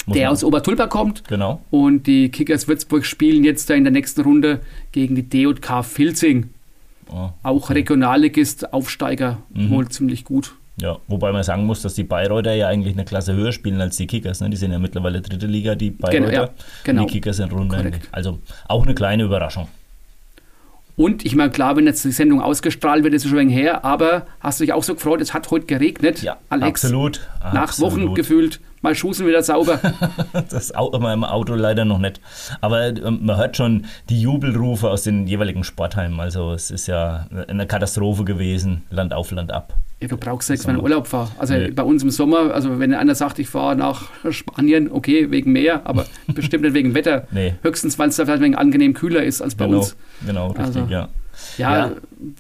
der 0.07 0.31
aus 0.31 0.44
Obertulpa 0.44 0.88
kommt. 0.88 1.23
Genau. 1.27 1.62
Und 1.71 2.06
die 2.07 2.29
Kickers 2.29 2.67
Würzburg 2.67 3.06
spielen 3.06 3.44
jetzt 3.44 3.69
da 3.69 3.75
in 3.75 3.83
der 3.83 3.94
nächsten 3.94 4.21
Runde 4.21 4.59
gegen 4.91 5.15
die 5.15 5.27
DJK 5.27 5.83
Filzing. 5.83 6.50
Oh, 7.12 7.30
auch 7.44 7.63
okay. 7.63 7.74
Regionalligist, 7.74 8.74
Aufsteiger, 8.74 9.38
mhm. 9.54 9.69
wohl 9.69 9.90
ziemlich 9.90 10.24
gut. 10.24 10.56
Ja, 10.78 10.98
wobei 11.07 11.31
man 11.31 11.44
sagen 11.44 11.66
muss, 11.66 11.81
dass 11.81 11.94
die 11.94 12.04
Bayreuther 12.04 12.54
ja 12.54 12.68
eigentlich 12.68 12.96
eine 12.96 13.06
Klasse 13.06 13.34
höher 13.34 13.53
spielen 13.53 13.79
als 13.79 13.96
die 13.96 14.08
Kickers. 14.08 14.41
Ne? 14.41 14.50
Die 14.50 14.58
sind 14.58 14.72
ja 14.72 14.79
mittlerweile 14.79 15.22
dritte 15.22 15.48
Liga, 15.48 15.75
die 15.75 15.91
Bayreuther. 15.91 16.25
Genau, 16.25 16.44
ja, 16.44 16.50
genau. 16.84 17.06
Die 17.06 17.13
Kickers 17.13 17.38
sind 17.38 17.53
Runde. 17.53 17.94
Also 18.12 18.39
auch 18.68 18.84
eine 18.84 18.94
kleine 18.94 19.24
Überraschung. 19.24 19.70
Und 20.98 21.25
ich 21.25 21.36
meine, 21.36 21.51
klar, 21.51 21.75
wenn 21.75 21.86
jetzt 21.86 22.06
die 22.06 22.12
Sendung 22.12 22.41
ausgestrahlt 22.41 23.03
wird, 23.03 23.13
ist 23.13 23.25
es 23.25 23.29
schon 23.29 23.39
ein 23.39 23.50
her, 23.50 23.84
aber 23.84 24.25
hast 24.39 24.60
du 24.60 24.63
dich 24.63 24.74
auch 24.74 24.84
so 24.84 24.96
gefreut, 24.96 25.20
es 25.20 25.34
hat 25.34 25.51
heute 25.51 25.65
geregnet, 25.65 26.22
ja, 26.22 26.38
Alex? 26.50 26.86
Absolut. 26.86 27.22
Nach 27.41 27.63
absolut. 27.63 27.94
Wochen 27.94 28.15
gefühlt 28.15 28.62
mal 28.86 28.96
Schußen 28.96 29.27
wieder 29.27 29.44
sauber. 29.44 29.80
das 30.50 30.74
Auto, 30.74 30.98
im 30.98 31.24
Auto 31.24 31.56
leider 31.56 31.86
noch 31.86 32.00
nicht. 32.00 32.22
Aber 32.62 32.88
ähm, 32.88 33.20
man 33.24 33.38
hört 33.38 33.58
schon 33.58 33.86
die 34.10 34.22
Jubelrufe 34.22 34.89
aus 34.89 35.04
den 35.04 35.27
jeweiligen 35.27 35.63
Sportheimen. 35.63 36.20
Also 36.20 36.54
es 36.54 36.72
ist 36.72 36.88
ja 36.88 37.27
eine 37.48 37.68
Katastrophe 37.68 38.24
gewesen, 38.24 38.84
Land 38.89 39.13
auf, 39.13 39.32
Land 39.32 39.51
ab. 39.51 39.74
Ja, 40.00 40.08
du 40.08 40.18
brauchst 40.18 40.50
nichts, 40.50 40.68
wenn 40.68 40.75
du 40.75 40.82
Urlaub 40.82 41.08
fahrst. 41.08 41.34
Also 41.38 41.56
nee. 41.56 41.72
bei 41.72 41.84
uns 41.84 42.04
im 42.04 42.12
Sommer, 42.12 42.54
also 42.54 42.80
wenn 42.80 42.94
einer 42.94 43.15
sagt, 43.15 43.39
ich 43.39 43.50
fahre 43.50 43.75
nach 43.75 44.10
Spanien, 44.30 44.92
okay, 44.92 45.32
wegen 45.32 45.51
Meer, 45.51 45.82
aber 45.86 46.06
bestimmt 46.27 46.63
nicht 46.63 46.74
wegen 46.74 46.94
Wetter. 46.94 47.27
Nee. 47.32 47.56
Höchstens, 47.63 47.98
weil 47.98 48.10
es 48.10 48.15
da 48.15 48.25
vielleicht 48.25 48.44
wegen 48.44 48.56
angenehm 48.56 48.94
kühler 48.94 49.24
ist 49.24 49.42
als 49.42 49.56
bei 49.56 49.65
genau, 49.65 49.80
uns. 49.80 49.96
Genau, 50.25 50.48
richtig, 50.48 50.65
also, 50.65 50.88
ja. 50.89 51.10
Ja, 51.58 51.77
ja, 51.77 51.92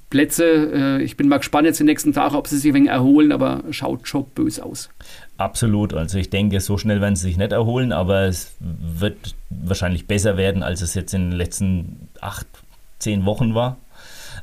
Plätze, 0.09 0.45
äh, 0.45 1.03
ich 1.03 1.17
bin 1.17 1.27
mal 1.27 1.37
gespannt 1.37 1.65
jetzt 1.65 1.79
die 1.79 1.83
nächsten 1.83 2.13
Tage, 2.13 2.37
ob 2.37 2.47
sie 2.47 2.57
sich 2.57 2.73
wenig 2.73 2.89
erholen, 2.89 3.31
aber 3.31 3.63
schaut 3.71 4.07
schon 4.07 4.25
böse 4.35 4.63
aus. 4.63 4.89
Absolut. 5.37 5.93
Also 5.93 6.17
ich 6.17 6.29
denke, 6.29 6.59
so 6.61 6.77
schnell 6.77 7.01
werden 7.01 7.15
sie 7.15 7.27
sich 7.27 7.37
nicht 7.37 7.51
erholen, 7.51 7.91
aber 7.91 8.21
es 8.21 8.55
wird 8.59 9.35
wahrscheinlich 9.49 10.07
besser 10.07 10.37
werden, 10.37 10.63
als 10.63 10.81
es 10.81 10.93
jetzt 10.93 11.13
in 11.13 11.31
den 11.31 11.37
letzten 11.37 12.09
acht, 12.21 12.47
zehn 12.99 13.25
Wochen 13.25 13.53
war. 13.53 13.77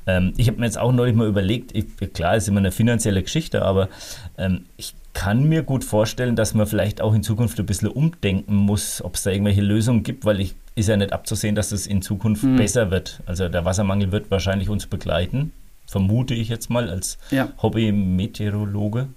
Ähm, 0.07 0.35
ich 0.37 0.49
habe 0.49 0.59
mir 0.59 0.67
jetzt 0.67 0.79
auch 0.79 0.93
neulich 0.93 1.15
mal 1.15 1.29
überlegt, 1.29 1.75
ich, 1.75 1.87
klar, 2.13 2.37
ist 2.37 2.49
immer 2.49 2.59
eine 2.59 2.73
finanzielle 2.73 3.23
Geschichte, 3.23 3.63
aber 3.63 3.89
ähm, 4.37 4.67
ich 4.77 4.95
kann 5.15 5.45
mir 5.45 5.63
gut 5.63 5.85
vorstellen, 5.85 6.37
dass 6.37 6.55
man 6.55 6.67
vielleicht 6.67 7.01
auch 7.01 7.15
in 7.15 7.23
Zukunft 7.23 7.59
ein 7.59 7.67
bisschen 7.67 7.89
umdenken 7.89 8.55
muss, 8.55 9.03
ob 9.03 9.15
es 9.15 9.23
da 9.23 9.31
irgendwelche 9.31 9.61
Lösungen 9.61 10.03
gibt, 10.03 10.25
weil 10.25 10.41
ich 10.41 10.55
ist 10.75 10.89
ja 10.89 10.97
nicht 10.97 11.13
abzusehen, 11.13 11.55
dass 11.55 11.73
es 11.73 11.87
in 11.87 12.01
Zukunft 12.01 12.45
mhm. 12.45 12.57
besser 12.57 12.91
wird. 12.91 13.21
Also 13.27 13.49
der 13.49 13.65
Wassermangel 13.65 14.11
wird 14.11 14.31
wahrscheinlich 14.31 14.71
uns 14.71 14.87
begleiten, 14.87 15.53
vermute 15.87 16.35
ich 16.35 16.49
jetzt 16.49 16.71
mal 16.71 16.89
als 16.89 17.19
ja. 17.31 17.49
Hobby-Meteorologe. 17.61 19.09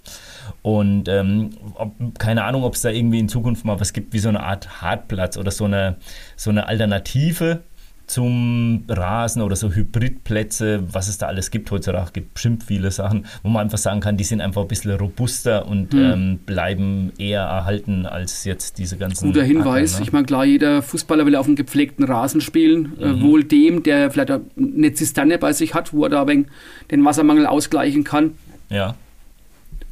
Und 0.62 1.08
ähm, 1.08 1.52
ob, 1.76 1.94
keine 2.18 2.44
Ahnung, 2.44 2.64
ob 2.64 2.76
es 2.76 2.82
da 2.82 2.90
irgendwie 2.90 3.20
in 3.20 3.30
Zukunft 3.30 3.66
mal 3.66 3.80
was 3.80 3.94
gibt 3.94 4.14
wie 4.14 4.20
so 4.20 4.30
eine 4.30 4.42
Art 4.44 4.82
Hartplatz 4.82 5.38
oder 5.38 5.52
so 5.52 5.66
eine, 5.66 5.98
so 6.36 6.50
eine 6.50 6.68
Alternative 6.68 7.62
zum 8.08 8.84
Rasen 8.88 9.42
oder 9.42 9.56
so 9.56 9.72
Hybridplätze, 9.72 10.84
was 10.94 11.08
es 11.08 11.18
da 11.18 11.26
alles 11.28 11.50
gibt 11.50 11.72
heutzutage, 11.72 12.12
gibt 12.14 12.36
bestimmt 12.36 12.64
viele 12.64 12.92
Sachen, 12.92 13.26
wo 13.42 13.50
man 13.50 13.64
einfach 13.64 13.78
sagen 13.78 14.00
kann, 14.00 14.16
die 14.16 14.24
sind 14.24 14.42
einfach 14.42 14.62
ein 14.62 14.68
bisschen 14.68 14.92
robuster 14.92 15.68
und 15.68 15.94
Hm. 15.94 16.00
ähm, 16.00 16.40
bleiben 16.46 17.14
eher 17.18 17.42
erhalten 17.42 18.06
als 18.06 18.44
jetzt 18.44 18.78
diese 18.78 18.98
ganzen. 18.98 19.28
Guter 19.32 19.44
Hinweis. 19.44 19.94
Acker, 19.94 20.02
ne? 20.02 20.06
Ich 20.08 20.14
meine, 20.14 20.26
klar, 20.26 20.46
jeder 20.46 20.82
Fußballer 20.82 21.26
will 21.26 21.36
auf 21.36 21.48
einem 21.48 21.56
gepflegten 21.56 22.06
Rasen 22.06 22.42
spielen. 22.42 22.94
Mhm. 22.96 23.04
Äh, 23.04 23.22
wohl 23.22 23.44
dem, 23.44 23.82
der 23.82 24.12
vielleicht 24.12 24.32
eine 24.32 24.94
Zisterne 24.94 25.38
bei 25.38 25.54
sich 25.54 25.74
hat, 25.74 25.94
wo 25.94 26.04
er 26.04 26.10
da 26.10 26.24
ein 26.26 26.46
den 26.92 27.04
Wassermangel 27.04 27.48
ausgleichen 27.48 28.04
kann. 28.04 28.34
Ja. 28.70 28.96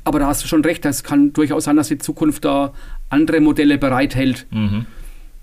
Aber 0.04 0.20
da 0.20 0.28
hast 0.28 0.44
du 0.44 0.48
schon 0.48 0.64
recht, 0.64 0.84
das 0.86 1.04
kann 1.04 1.34
durchaus 1.34 1.64
sein, 1.66 1.76
dass 1.78 1.88
die 1.88 1.98
Zukunft 1.98 2.44
da 2.46 2.74
andere 3.10 3.40
Modelle 3.40 3.78
bereithält. 3.78 4.46
Mhm. 4.52 4.86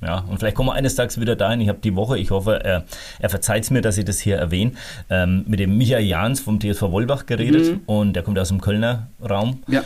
Ja, 0.02 0.20
und 0.20 0.38
vielleicht 0.38 0.56
kommen 0.56 0.70
wir 0.70 0.74
eines 0.74 0.94
Tages 0.94 1.20
wieder 1.20 1.36
dahin. 1.36 1.60
Ich 1.60 1.68
habe 1.68 1.78
die 1.84 1.94
Woche, 1.94 2.18
ich 2.18 2.30
hoffe, 2.30 2.64
er, 2.64 2.84
er 3.18 3.28
verzeiht 3.28 3.64
es 3.64 3.70
mir, 3.70 3.82
dass 3.82 3.98
ich 3.98 4.06
das 4.06 4.18
hier 4.18 4.36
erwähne, 4.36 4.72
ähm, 5.10 5.44
mit 5.46 5.60
dem 5.60 5.76
Michael 5.76 6.04
Jahns 6.06 6.40
vom 6.40 6.58
TSV 6.58 6.82
Wolbach 6.90 7.26
geredet 7.26 7.72
Mhm. 7.72 7.80
und 7.86 8.12
der 8.14 8.22
kommt 8.22 8.38
aus 8.38 8.48
dem 8.48 8.60
Kölner 8.62 9.08
Raum. 9.22 9.62
Ja. 9.68 9.82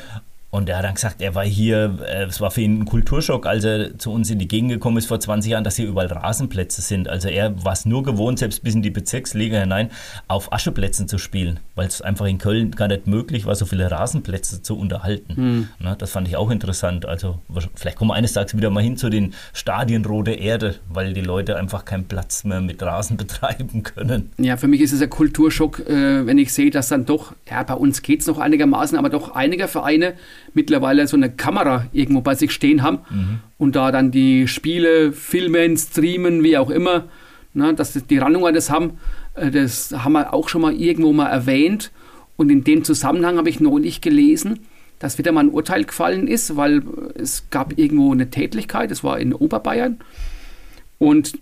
Und 0.55 0.69
er 0.69 0.79
hat 0.79 0.85
dann 0.85 0.95
gesagt, 0.95 1.21
er 1.21 1.35
war 1.35 1.45
hier, 1.45 1.99
äh, 2.07 2.27
es 2.27 2.41
war 2.41 2.53
für 2.53 2.61
ihn 2.61 2.83
ein 2.83 2.85
Kulturschock, 2.85 3.45
als 3.45 3.65
er 3.65 3.99
zu 3.99 4.13
uns 4.13 4.31
in 4.31 4.39
die 4.39 4.47
Gegend 4.47 4.71
gekommen 4.71 4.99
ist 4.99 5.07
vor 5.07 5.19
20 5.19 5.51
Jahren, 5.51 5.65
dass 5.65 5.75
hier 5.75 5.89
überall 5.89 6.07
Rasenplätze 6.07 6.81
sind. 6.81 7.09
Also 7.09 7.29
er 7.29 7.65
war 7.65 7.73
es 7.73 7.87
nur 7.87 8.05
gewohnt, 8.05 8.39
selbst 8.39 8.63
bis 8.63 8.77
in 8.77 8.81
die 8.81 8.91
Bezirksliga 8.91 9.59
hinein, 9.59 9.91
auf 10.29 10.53
Ascheplätzen 10.53 11.09
zu 11.09 11.19
spielen, 11.19 11.59
weil 11.75 11.89
es 11.89 12.03
einfach 12.03 12.27
in 12.27 12.39
Köln 12.39 12.71
gar 12.71 12.87
nicht 12.87 13.09
möglich 13.09 13.47
war, 13.47 13.57
so 13.57 13.67
viele 13.67 13.91
Rasenplätze 13.91 14.63
zu 14.63 14.79
unterhalten. 14.79 15.71
Na, 15.81 15.97
das 15.97 16.13
fand 16.13 16.29
ich 16.29 16.37
auch 16.37 16.53
interessant. 16.53 17.05
Also 17.05 17.41
vielleicht 17.75 17.97
kommen 17.97 18.13
wir 18.13 18.15
eines 18.15 18.33
Tages 18.33 18.57
wieder 18.57 18.71
mal 18.71 18.81
hin 18.81 18.97
zu 18.97 19.11
den 19.11 19.35
Stadien 19.55 20.05
Rote 20.05 20.35
Erde, 20.35 20.77
weil 20.89 21.15
die 21.15 21.21
Leute 21.21 21.57
einfach 21.57 21.85
keinen 21.85 22.05
Platz 22.05 22.45
mehr 22.45 22.61
mit 22.61 22.81
Rasen 22.81 23.17
betreiben 23.25 23.83
können. 23.83 24.31
Ja, 24.39 24.57
für 24.57 24.69
mich 24.69 24.83
ist 24.83 24.93
es 24.93 25.03
ein 25.03 25.11
Kulturschock, 25.11 25.81
äh, 25.81 26.25
wenn 26.25 26.39
ich 26.39 26.53
sehe, 26.53 26.71
dass 26.71 26.91
dann 26.91 27.07
doch, 27.07 27.33
ja, 27.51 27.65
bei 27.65 27.75
uns 27.75 28.03
geht 28.03 28.21
es 28.21 28.29
noch 28.29 28.39
einigermaßen, 28.39 28.97
aber 28.97 29.09
doch 29.09 29.35
einige 29.35 29.67
Vereine 29.67 30.15
mittlerweile 30.55 31.07
so 31.07 31.17
eine 31.17 31.31
Kamera 31.31 31.87
irgendwo 31.93 32.21
bei 32.21 32.35
sich 32.35 32.53
stehen 32.53 32.83
haben 32.83 32.99
und 33.59 33.77
da 33.77 33.91
dann 33.93 34.11
die 34.11 34.49
Spiele 34.49 35.13
filmen, 35.13 35.77
streamen, 35.77 36.43
wie 36.43 36.57
auch 36.57 36.71
immer, 36.71 37.05
ne, 37.53 37.75
dass 37.75 37.93
das- 37.93 38.07
die 38.07 38.19
Rannunger 38.19 38.53
das 38.53 38.71
haben, 38.71 38.93
äh, 39.35 39.51
das 39.51 39.93
haben 39.93 40.13
wir 40.13 40.33
auch 40.33 40.49
schon 40.49 40.63
mal 40.63 40.75
irgendwo 40.75 41.13
mal 41.13 41.29
erwähnt. 41.29 41.91
Und 42.37 42.51
in 42.51 42.65
dem 42.65 42.83
Zusammenhang 42.85 43.37
habe 43.37 43.49
ich 43.49 43.61
neulich 43.61 44.01
gelesen, 44.01 44.61
dass 44.99 45.19
wieder 45.19 45.33
mal 45.33 45.45
ein 45.45 45.51
Urteil 45.51 45.85
gefallen 45.85 46.27
ist, 46.29 46.57
weil 46.57 46.83
es 47.15 47.45
gab 47.51 47.79
irgendwo 47.79 48.13
eine 48.13 48.31
Tätlichkeit, 48.31 48.91
das 48.91 49.05
war 49.05 49.19
in 49.21 49.33
Oberbayern. 49.35 49.99
Und 50.99 51.39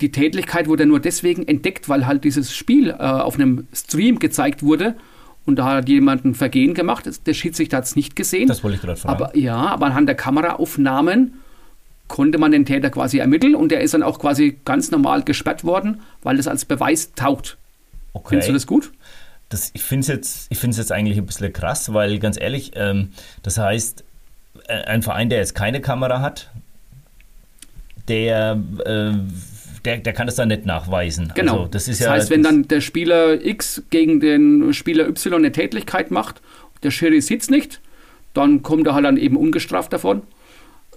die 0.00 0.10
Tätlichkeit 0.12 0.68
wurde 0.68 0.86
nur 0.86 1.00
deswegen 1.00 1.46
entdeckt, 1.46 1.88
weil 1.88 2.06
halt 2.06 2.24
dieses 2.24 2.54
Spiel 2.54 2.90
äh, 2.90 2.94
auf 2.94 3.34
einem 3.36 3.66
Stream 3.74 4.18
gezeigt 4.18 4.62
wurde 4.62 4.94
und 5.46 5.56
da 5.56 5.64
hat 5.64 5.88
jemand 5.88 6.24
ein 6.24 6.34
Vergehen 6.34 6.74
gemacht. 6.74 7.08
Der 7.26 7.34
Schiedsrichter 7.34 7.78
hat 7.78 7.84
es 7.84 7.96
nicht 7.96 8.16
gesehen. 8.16 8.48
Das 8.48 8.62
wollte 8.62 8.76
ich 8.76 8.82
gerade 8.82 8.98
fragen. 8.98 9.22
aber 9.22 9.36
ja, 9.36 9.56
aber 9.56 9.86
anhand 9.86 10.08
der 10.08 10.16
Kameraaufnahmen 10.16 11.34
konnte 12.08 12.38
man 12.38 12.52
den 12.52 12.64
Täter 12.64 12.90
quasi 12.90 13.18
ermitteln 13.18 13.54
und 13.54 13.70
der 13.70 13.80
ist 13.80 13.94
dann 13.94 14.02
auch 14.02 14.18
quasi 14.18 14.58
ganz 14.64 14.90
normal 14.90 15.22
gesperrt 15.22 15.64
worden, 15.64 16.00
weil 16.22 16.36
das 16.36 16.46
als 16.46 16.64
Beweis 16.64 17.12
taugt. 17.14 17.56
okay. 18.12 18.28
Findest 18.30 18.48
du 18.48 18.52
das 18.52 18.66
gut? 18.66 18.92
das, 19.52 19.70
ich 19.74 19.82
finde 19.82 20.00
es 20.00 20.08
jetzt, 20.08 20.46
ich 20.50 20.62
jetzt 20.62 20.92
eigentlich 20.92 21.18
ein 21.18 21.26
bisschen 21.26 21.52
krass, 21.52 21.92
weil 21.92 22.18
ganz 22.18 22.40
ehrlich, 22.40 22.72
ähm, 22.74 23.12
das 23.42 23.58
heißt, 23.58 24.04
äh, 24.66 24.84
ein 24.84 25.02
Verein, 25.02 25.28
der 25.28 25.38
jetzt 25.38 25.54
keine 25.54 25.80
Kamera 25.80 26.20
hat, 26.20 26.50
der, 28.08 28.58
äh, 28.84 29.12
der, 29.84 29.98
der 29.98 30.12
kann 30.12 30.26
das 30.26 30.36
dann 30.36 30.48
nicht 30.48 30.66
nachweisen. 30.66 31.32
Genau. 31.34 31.52
Also, 31.58 31.66
das 31.68 31.88
ist 31.88 32.00
das 32.00 32.06
ja, 32.06 32.12
heißt, 32.12 32.30
wenn 32.30 32.42
dann 32.42 32.68
der 32.68 32.80
Spieler 32.80 33.44
X 33.44 33.82
gegen 33.90 34.20
den 34.20 34.72
Spieler 34.72 35.08
Y 35.08 35.34
eine 35.34 35.52
Tätlichkeit 35.52 36.10
macht, 36.10 36.40
der 36.82 36.90
Schiri 36.90 37.20
sieht 37.20 37.42
es 37.42 37.50
nicht, 37.50 37.80
dann 38.34 38.62
kommt 38.62 38.86
er 38.86 38.94
halt 38.94 39.04
dann 39.04 39.16
eben 39.16 39.36
ungestraft 39.36 39.92
davon. 39.92 40.22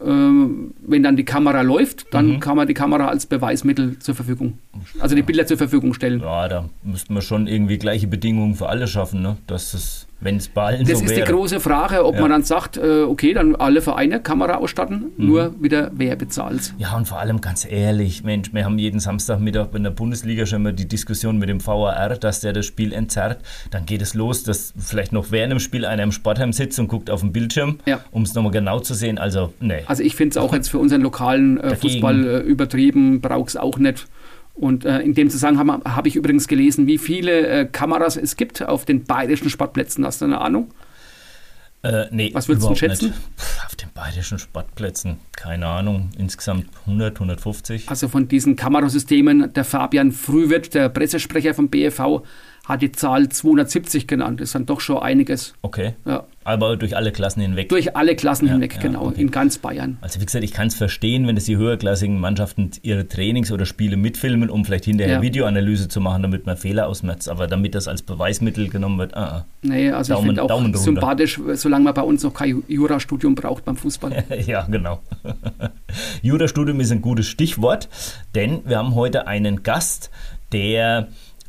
Ähm, 0.05 0.73
wenn 0.85 1.03
dann 1.03 1.15
die 1.15 1.23
Kamera 1.23 1.61
läuft, 1.61 2.13
dann 2.13 2.27
Mhm. 2.33 2.39
kann 2.41 2.57
man 2.57 2.67
die 2.67 2.73
Kamera 2.73 3.07
als 3.07 3.25
Beweismittel 3.27 3.97
zur 3.99 4.13
Verfügung, 4.13 4.57
also 4.99 5.15
die 5.15 5.21
Bilder 5.23 5.45
zur 5.45 5.57
Verfügung 5.57 5.93
stellen. 5.93 6.21
ja, 6.21 6.47
da 6.47 6.65
müssten 6.83 7.13
wir 7.13 7.21
schon 7.21 7.47
irgendwie 7.47 7.77
gleiche 7.77 8.07
Bedingungen 8.07 8.55
für 8.55 8.67
alle 8.69 8.87
schaffen, 8.87 9.21
ne? 9.21 9.37
dass 9.47 9.73
es, 9.73 10.07
wenn 10.21 10.37
es 10.37 10.47
bei 10.47 10.63
allen 10.63 10.85
Das 10.87 10.99
so 10.99 11.05
ist 11.05 11.11
wäre. 11.15 11.25
die 11.25 11.31
große 11.31 11.59
Frage, 11.59 12.05
ob 12.05 12.15
Ja. 12.15 12.21
man 12.21 12.31
dann 12.31 12.43
sagt, 12.43 12.77
äh, 12.77 13.01
okay, 13.03 13.33
dann 13.33 13.55
alle 13.55 13.81
Vereine 13.81 14.19
Kamera 14.21 14.55
ausstatten, 14.55 15.11
Mhm. 15.17 15.25
nur 15.27 15.55
wieder 15.61 15.91
wer 15.93 16.15
bezahlt. 16.15 16.73
Ja, 16.77 16.95
und 16.95 17.07
vor 17.07 17.19
allem 17.19 17.41
ganz 17.41 17.65
ehrlich, 17.69 18.23
Mensch, 18.23 18.53
wir 18.53 18.65
haben 18.65 18.77
jeden 18.79 18.99
Samstagmittag 18.99 19.67
in 19.73 19.83
der 19.83 19.91
Bundesliga 19.91 20.45
schon 20.45 20.63
mal 20.63 20.73
die 20.73 20.87
Diskussion 20.87 21.37
mit 21.37 21.49
dem 21.49 21.65
VAR, 21.65 22.15
dass 22.17 22.39
der 22.39 22.53
das 22.53 22.65
Spiel 22.65 22.93
entzerrt. 22.93 23.39
Dann 23.71 23.85
geht 23.85 24.01
es 24.01 24.13
los, 24.13 24.43
dass 24.43 24.73
vielleicht 24.77 25.11
noch 25.11 25.31
während 25.31 25.51
dem 25.51 25.59
Spiel 25.59 25.85
einer 25.85 26.03
im 26.03 26.11
Sportheim 26.11 26.53
sitzt 26.53 26.79
und 26.79 26.87
guckt 26.87 27.09
auf 27.09 27.21
den 27.21 27.31
Bildschirm, 27.33 27.79
Ja. 27.85 27.99
um 28.11 28.23
es 28.23 28.33
nochmal 28.33 28.51
genau 28.51 28.79
zu 28.79 28.93
sehen. 28.93 29.17
Also, 29.17 29.53
nee. 29.59 29.83
Also 29.87 30.01
ich 30.03 30.15
finde 30.15 30.31
es 30.31 30.37
auch 30.37 30.53
jetzt 30.53 30.69
für 30.69 30.79
unseren 30.79 31.01
lokalen 31.01 31.59
äh. 31.59 31.75
Fußball 31.75 32.25
äh, 32.25 32.39
übertrieben, 32.39 33.21
braucht 33.21 33.49
es 33.49 33.57
auch 33.57 33.77
nicht. 33.77 34.07
Und 34.55 34.85
äh, 34.85 34.99
in 35.01 35.13
dem 35.13 35.29
Zusammenhang 35.29 35.69
habe 35.69 35.95
hab 35.95 36.07
ich 36.07 36.15
übrigens 36.15 36.47
gelesen, 36.47 36.87
wie 36.87 36.97
viele 36.97 37.47
äh, 37.47 37.65
Kameras 37.65 38.15
es 38.15 38.37
gibt 38.37 38.61
auf 38.63 38.85
den 38.85 39.03
bayerischen 39.03 39.49
Sportplätzen. 39.49 40.05
Hast 40.05 40.21
du 40.21 40.25
eine 40.25 40.39
Ahnung? 40.39 40.71
Äh, 41.83 42.07
nee, 42.09 42.31
Was 42.33 42.47
würdest 42.47 42.67
du 42.67 42.73
schätzen? 42.73 43.13
Pff, 43.37 43.65
Auf 43.65 43.75
den 43.75 43.89
bayerischen 43.93 44.39
Sportplätzen, 44.39 45.19
keine 45.33 45.67
Ahnung, 45.67 46.09
insgesamt 46.17 46.65
100, 46.87 47.15
150. 47.17 47.89
Also 47.89 48.07
von 48.07 48.27
diesen 48.27 48.55
Kamerasystemen, 48.55 49.53
der 49.53 49.65
Fabian 49.65 50.11
Frühwirt, 50.11 50.73
der 50.73 50.89
Pressesprecher 50.89 51.53
vom 51.53 51.69
BFV, 51.69 52.23
hat 52.65 52.81
die 52.81 52.91
Zahl 52.91 53.29
270 53.29 54.07
genannt. 54.07 54.39
Das 54.39 54.49
ist 54.49 54.55
dann 54.55 54.65
doch 54.65 54.79
schon 54.79 54.97
einiges. 54.97 55.53
Okay, 55.61 55.93
Ja. 56.05 56.25
Aber 56.45 56.77
durch 56.77 56.95
alle 56.95 57.11
Klassen 57.11 57.41
hinweg. 57.41 57.67
Durch 57.69 57.95
alle 57.97 58.15
Klassen 58.15 58.45
Ja, 58.45 58.53
hinweg, 58.53 58.75
ja, 58.75 58.81
genau, 58.81 59.07
okay. 59.07 59.19
in 59.21 59.31
ganz 59.31 59.57
Bayern. 59.57 59.97
Also 60.01 60.21
wie 60.21 60.25
gesagt, 60.25 60.43
ich 60.45 60.53
kann 60.53 60.67
es 60.67 60.75
verstehen, 60.75 61.27
wenn 61.27 61.35
es 61.35 61.45
die 61.45 61.57
höherklassigen 61.57 62.19
Mannschaften 62.19 62.69
ihre 62.83 63.07
Trainings 63.07 63.51
oder 63.51 63.65
Spiele 63.65 63.97
mitfilmen, 63.97 64.49
um 64.49 64.63
vielleicht 64.63 64.85
hinterher 64.85 65.15
Ja. 65.15 65.21
Videoanalyse 65.21 65.87
zu 65.89 65.99
machen, 65.99 66.21
damit 66.21 66.45
man 66.45 66.55
Fehler 66.55 66.87
ausmerzt. 66.87 67.27
Aber 67.29 67.47
damit 67.47 67.73
das 67.75 67.87
als 67.87 68.03
Beweismittel 68.03 68.69
genommen 68.69 68.99
wird, 68.99 69.15
ah, 69.17 69.23
ah. 69.25 69.45
Nee, 69.63 69.89
also 69.91 70.13
Daumen- 70.13 70.23
ich 70.23 70.27
finde 70.29 70.43
auch 70.43 70.47
Daumen 70.47 70.73
sympathisch, 70.75 71.39
solange 71.55 71.83
man 71.83 71.93
bei 71.95 72.03
uns 72.03 72.21
noch 72.23 72.33
kein 72.33 72.63
Jurastudium 72.67 73.35
braucht 73.35 73.65
beim 73.65 73.75
Fußball. 73.75 74.23
Ja, 74.45 74.67
genau. 74.69 75.01
Jurastudium 76.21 76.79
ist 76.79 76.91
ein 76.91 77.01
gutes 77.01 77.27
Stichwort, 77.27 77.89
denn 78.35 78.61
wir 78.65 78.77
haben 78.77 78.95
heute 78.95 79.27
einen 79.27 79.63
Gast, 79.63 80.11
der 80.51 81.07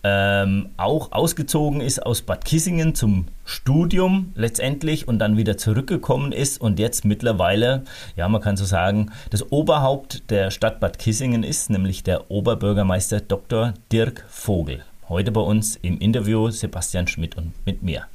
ähm, 0.08 0.68
auch 0.76 1.10
ausgezogen 1.10 1.80
ist 1.80 1.98
aus 2.06 2.22
Bad 2.22 2.44
Kissingen 2.44 2.94
zum 2.94 3.26
Studium 3.44 4.30
letztendlich 4.36 5.08
und 5.08 5.18
dann 5.18 5.36
wieder 5.36 5.56
zurückgekommen 5.56 6.30
ist 6.30 6.60
und 6.60 6.78
jetzt 6.78 7.04
mittlerweile, 7.04 7.82
ja, 8.14 8.28
man 8.28 8.40
kann 8.40 8.56
so 8.56 8.64
sagen, 8.64 9.10
das 9.30 9.50
Oberhaupt 9.50 10.30
der 10.30 10.52
Stadt 10.52 10.78
Bad 10.78 11.00
Kissingen 11.00 11.42
ist, 11.42 11.70
nämlich 11.70 12.04
der 12.04 12.30
Oberbürgermeister 12.30 13.20
Dr. 13.20 13.75
Dirk 13.90 14.25
Vogel. 14.28 14.84
Heute 15.08 15.32
bei 15.32 15.40
uns 15.40 15.75
im 15.75 15.98
Interview 15.98 16.50
Sebastian 16.50 17.08
Schmidt 17.08 17.36
und 17.36 17.52
mit 17.66 17.82
mir. 17.82 18.06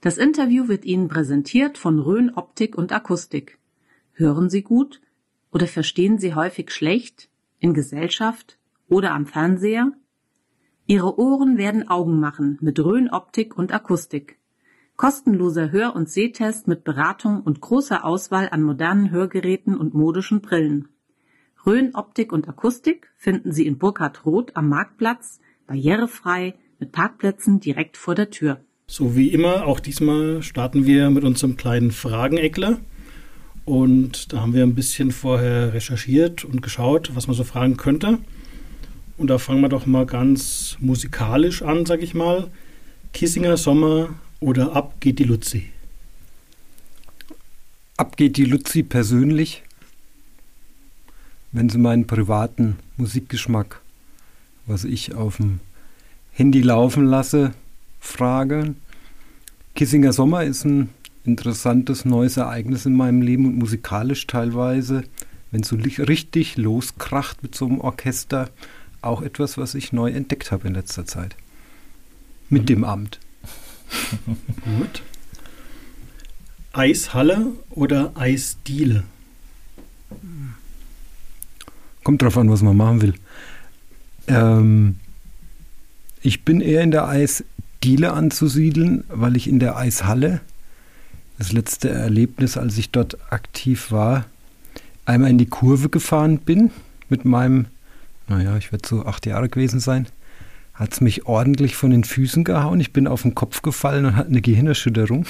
Das 0.00 0.18
Interview 0.18 0.68
wird 0.68 0.84
Ihnen 0.84 1.08
präsentiert 1.08 1.76
von 1.76 1.98
Rhön 1.98 2.36
Optik 2.36 2.78
und 2.78 2.92
Akustik. 2.92 3.58
Hören 4.12 4.48
Sie 4.48 4.62
gut 4.62 5.00
oder 5.50 5.66
verstehen 5.66 6.18
Sie 6.18 6.36
häufig 6.36 6.70
schlecht 6.70 7.28
in 7.58 7.74
Gesellschaft 7.74 8.58
oder 8.88 9.12
am 9.12 9.26
Fernseher? 9.26 9.90
Ihre 10.86 11.18
Ohren 11.18 11.58
werden 11.58 11.88
Augen 11.88 12.18
machen 12.18 12.58
mit 12.60 12.78
Rhön 12.80 13.08
Optik 13.08 13.56
und 13.56 13.72
Akustik. 13.72 14.38
Kostenloser 14.96 15.70
Hör- 15.70 15.94
und 15.94 16.10
Sehtest 16.10 16.66
mit 16.66 16.82
Beratung 16.82 17.40
und 17.40 17.60
großer 17.60 18.04
Auswahl 18.04 18.48
an 18.50 18.62
modernen 18.62 19.10
Hörgeräten 19.10 19.76
und 19.76 19.94
modischen 19.94 20.40
Brillen. 20.40 20.88
Rhön 21.64 21.94
Optik 21.94 22.32
und 22.32 22.48
Akustik 22.48 23.12
finden 23.16 23.52
Sie 23.52 23.66
in 23.66 23.78
Burkhard 23.78 24.26
Roth 24.26 24.56
am 24.56 24.68
Marktplatz, 24.68 25.40
barrierefrei, 25.68 26.54
mit 26.80 26.90
Parkplätzen 26.90 27.60
direkt 27.60 27.96
vor 27.96 28.16
der 28.16 28.30
Tür. 28.30 28.60
So 28.88 29.14
wie 29.16 29.28
immer, 29.28 29.66
auch 29.66 29.78
diesmal 29.78 30.42
starten 30.42 30.84
wir 30.84 31.10
mit 31.10 31.22
unserem 31.22 31.56
kleinen 31.56 31.92
Frageneckler. 31.92 32.80
Und 33.64 34.32
da 34.32 34.40
haben 34.40 34.54
wir 34.54 34.64
ein 34.64 34.74
bisschen 34.74 35.12
vorher 35.12 35.72
recherchiert 35.72 36.44
und 36.44 36.60
geschaut, 36.60 37.12
was 37.14 37.28
man 37.28 37.36
so 37.36 37.44
fragen 37.44 37.76
könnte. 37.76 38.18
Und 39.22 39.28
da 39.28 39.38
fangen 39.38 39.60
wir 39.60 39.68
doch 39.68 39.86
mal 39.86 40.04
ganz 40.04 40.76
musikalisch 40.80 41.62
an, 41.62 41.86
sag 41.86 42.02
ich 42.02 42.12
mal. 42.12 42.50
Kissinger 43.12 43.56
Sommer 43.56 44.08
oder 44.40 44.74
Ab 44.74 44.96
geht 44.98 45.20
die 45.20 45.22
Luzi. 45.22 45.68
Ab 47.96 48.16
geht 48.16 48.36
die 48.36 48.46
Luzi 48.46 48.82
persönlich, 48.82 49.62
wenn 51.52 51.68
sie 51.68 51.78
meinen 51.78 52.08
privaten 52.08 52.78
Musikgeschmack, 52.96 53.80
was 54.66 54.82
ich 54.82 55.14
auf 55.14 55.36
dem 55.36 55.60
Handy 56.32 56.60
laufen 56.60 57.04
lasse, 57.04 57.54
frage. 58.00 58.74
Kissinger 59.76 60.12
Sommer 60.12 60.42
ist 60.42 60.64
ein 60.64 60.88
interessantes 61.24 62.04
neues 62.04 62.38
Ereignis 62.38 62.86
in 62.86 62.96
meinem 62.96 63.22
Leben 63.22 63.46
und 63.46 63.58
musikalisch 63.58 64.26
teilweise, 64.26 65.04
wenn 65.52 65.60
es 65.60 65.68
so 65.68 65.76
richtig 65.76 66.56
loskracht 66.56 67.44
mit 67.44 67.54
so 67.54 67.66
einem 67.66 67.80
Orchester. 67.80 68.48
Auch 69.02 69.22
etwas, 69.22 69.58
was 69.58 69.74
ich 69.74 69.92
neu 69.92 70.10
entdeckt 70.10 70.52
habe 70.52 70.68
in 70.68 70.74
letzter 70.74 71.06
Zeit. 71.06 71.36
Mit 72.48 72.68
dem 72.68 72.84
Amt. 72.84 73.18
Gut. 74.78 75.02
Eishalle 76.72 77.52
oder 77.70 78.12
Eisdiele? 78.16 79.04
Kommt 82.02 82.22
drauf 82.22 82.36
an, 82.38 82.50
was 82.50 82.62
man 82.62 82.76
machen 82.76 83.02
will. 83.02 83.14
Ähm, 84.26 84.96
ich 86.22 86.44
bin 86.44 86.60
eher 86.60 86.82
in 86.82 86.90
der 86.90 87.08
Eisdiele 87.08 88.12
anzusiedeln, 88.12 89.04
weil 89.08 89.36
ich 89.36 89.48
in 89.48 89.58
der 89.58 89.76
Eishalle 89.76 90.40
das 91.38 91.52
letzte 91.52 91.88
Erlebnis, 91.90 92.56
als 92.56 92.78
ich 92.78 92.90
dort 92.90 93.18
aktiv 93.32 93.90
war, 93.90 94.26
einmal 95.04 95.30
in 95.30 95.38
die 95.38 95.46
Kurve 95.46 95.88
gefahren 95.88 96.38
bin 96.38 96.70
mit 97.08 97.24
meinem, 97.24 97.66
naja, 98.32 98.56
ich 98.56 98.72
werde 98.72 98.88
so 98.88 99.04
acht 99.04 99.26
Jahre 99.26 99.48
gewesen 99.48 99.78
sein, 99.78 100.06
hat 100.74 100.92
es 100.92 101.00
mich 101.00 101.26
ordentlich 101.26 101.76
von 101.76 101.90
den 101.90 102.04
Füßen 102.04 102.44
gehauen. 102.44 102.80
Ich 102.80 102.92
bin 102.92 103.06
auf 103.06 103.22
den 103.22 103.34
Kopf 103.34 103.62
gefallen 103.62 104.06
und 104.06 104.16
hatte 104.16 104.30
eine 104.30 104.40
Gehirnerschütterung. 104.40 105.26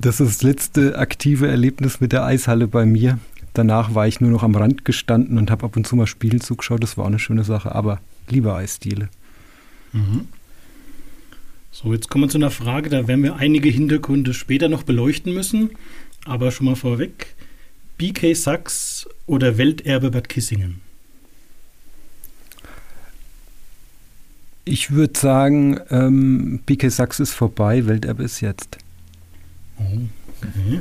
Das 0.00 0.20
ist 0.20 0.28
das 0.28 0.42
letzte 0.42 0.98
aktive 0.98 1.48
Erlebnis 1.48 2.00
mit 2.00 2.12
der 2.12 2.24
Eishalle 2.24 2.66
bei 2.66 2.86
mir. 2.86 3.18
Danach 3.52 3.94
war 3.94 4.06
ich 4.06 4.20
nur 4.20 4.30
noch 4.30 4.42
am 4.42 4.54
Rand 4.54 4.84
gestanden 4.84 5.36
und 5.36 5.50
habe 5.50 5.66
ab 5.66 5.76
und 5.76 5.86
zu 5.86 5.96
mal 5.96 6.06
Spiele 6.06 6.38
zugeschaut. 6.38 6.82
Das 6.82 6.96
war 6.96 7.04
auch 7.04 7.08
eine 7.08 7.18
schöne 7.18 7.44
Sache, 7.44 7.74
aber 7.74 8.00
lieber 8.28 8.56
Eisdiele. 8.56 9.08
Mhm. 9.92 10.28
So, 11.70 11.92
jetzt 11.92 12.08
kommen 12.08 12.24
wir 12.24 12.28
zu 12.28 12.38
einer 12.38 12.50
Frage, 12.50 12.88
da 12.88 13.06
werden 13.06 13.22
wir 13.22 13.36
einige 13.36 13.68
Hintergründe 13.68 14.32
später 14.32 14.68
noch 14.68 14.82
beleuchten 14.82 15.34
müssen. 15.34 15.70
Aber 16.24 16.50
schon 16.52 16.66
mal 16.66 16.76
vorweg, 16.76 17.34
BK 17.98 18.34
Sachs 18.34 19.08
oder 19.26 19.58
Welterbe 19.58 20.10
Bad 20.10 20.28
Kissingen? 20.28 20.87
Ich 24.70 24.90
würde 24.90 25.18
sagen, 25.18 25.80
ähm, 25.88 26.60
BK 26.66 26.90
Sachs 26.90 27.20
ist 27.20 27.32
vorbei, 27.32 27.86
Welterbe 27.86 28.22
ist 28.22 28.42
jetzt. 28.42 28.76
Oh, 29.78 30.00
okay. 30.42 30.80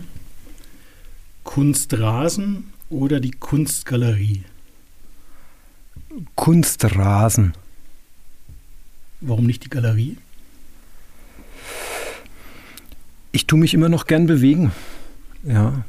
Kunstrasen 1.45 2.65
oder 2.89 3.21
die 3.21 3.31
Kunstgalerie? 3.31 4.43
Kunstrasen. 6.35 7.53
Warum 9.21 9.45
nicht 9.45 9.63
die 9.63 9.69
Galerie? 9.69 10.17
Ich 13.31 13.47
tue 13.47 13.57
mich 13.57 13.73
immer 13.73 13.87
noch 13.87 14.05
gern 14.05 14.25
bewegen. 14.27 14.73
Ja. 15.43 15.85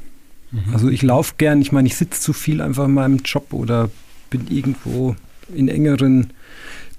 Mhm. 0.51 0.73
Also 0.73 0.87
ich 0.87 1.01
laufe 1.01 1.33
gern, 1.37 1.61
ich 1.61 1.73
meine, 1.73 1.89
ich 1.89 1.97
sitze 1.97 2.21
zu 2.21 2.31
viel 2.31 2.61
einfach 2.61 2.85
in 2.85 2.93
meinem 2.93 3.17
Job 3.25 3.51
oder 3.51 3.91
bin 4.29 4.47
irgendwo 4.47 5.17
in 5.53 5.67
engeren 5.67 6.31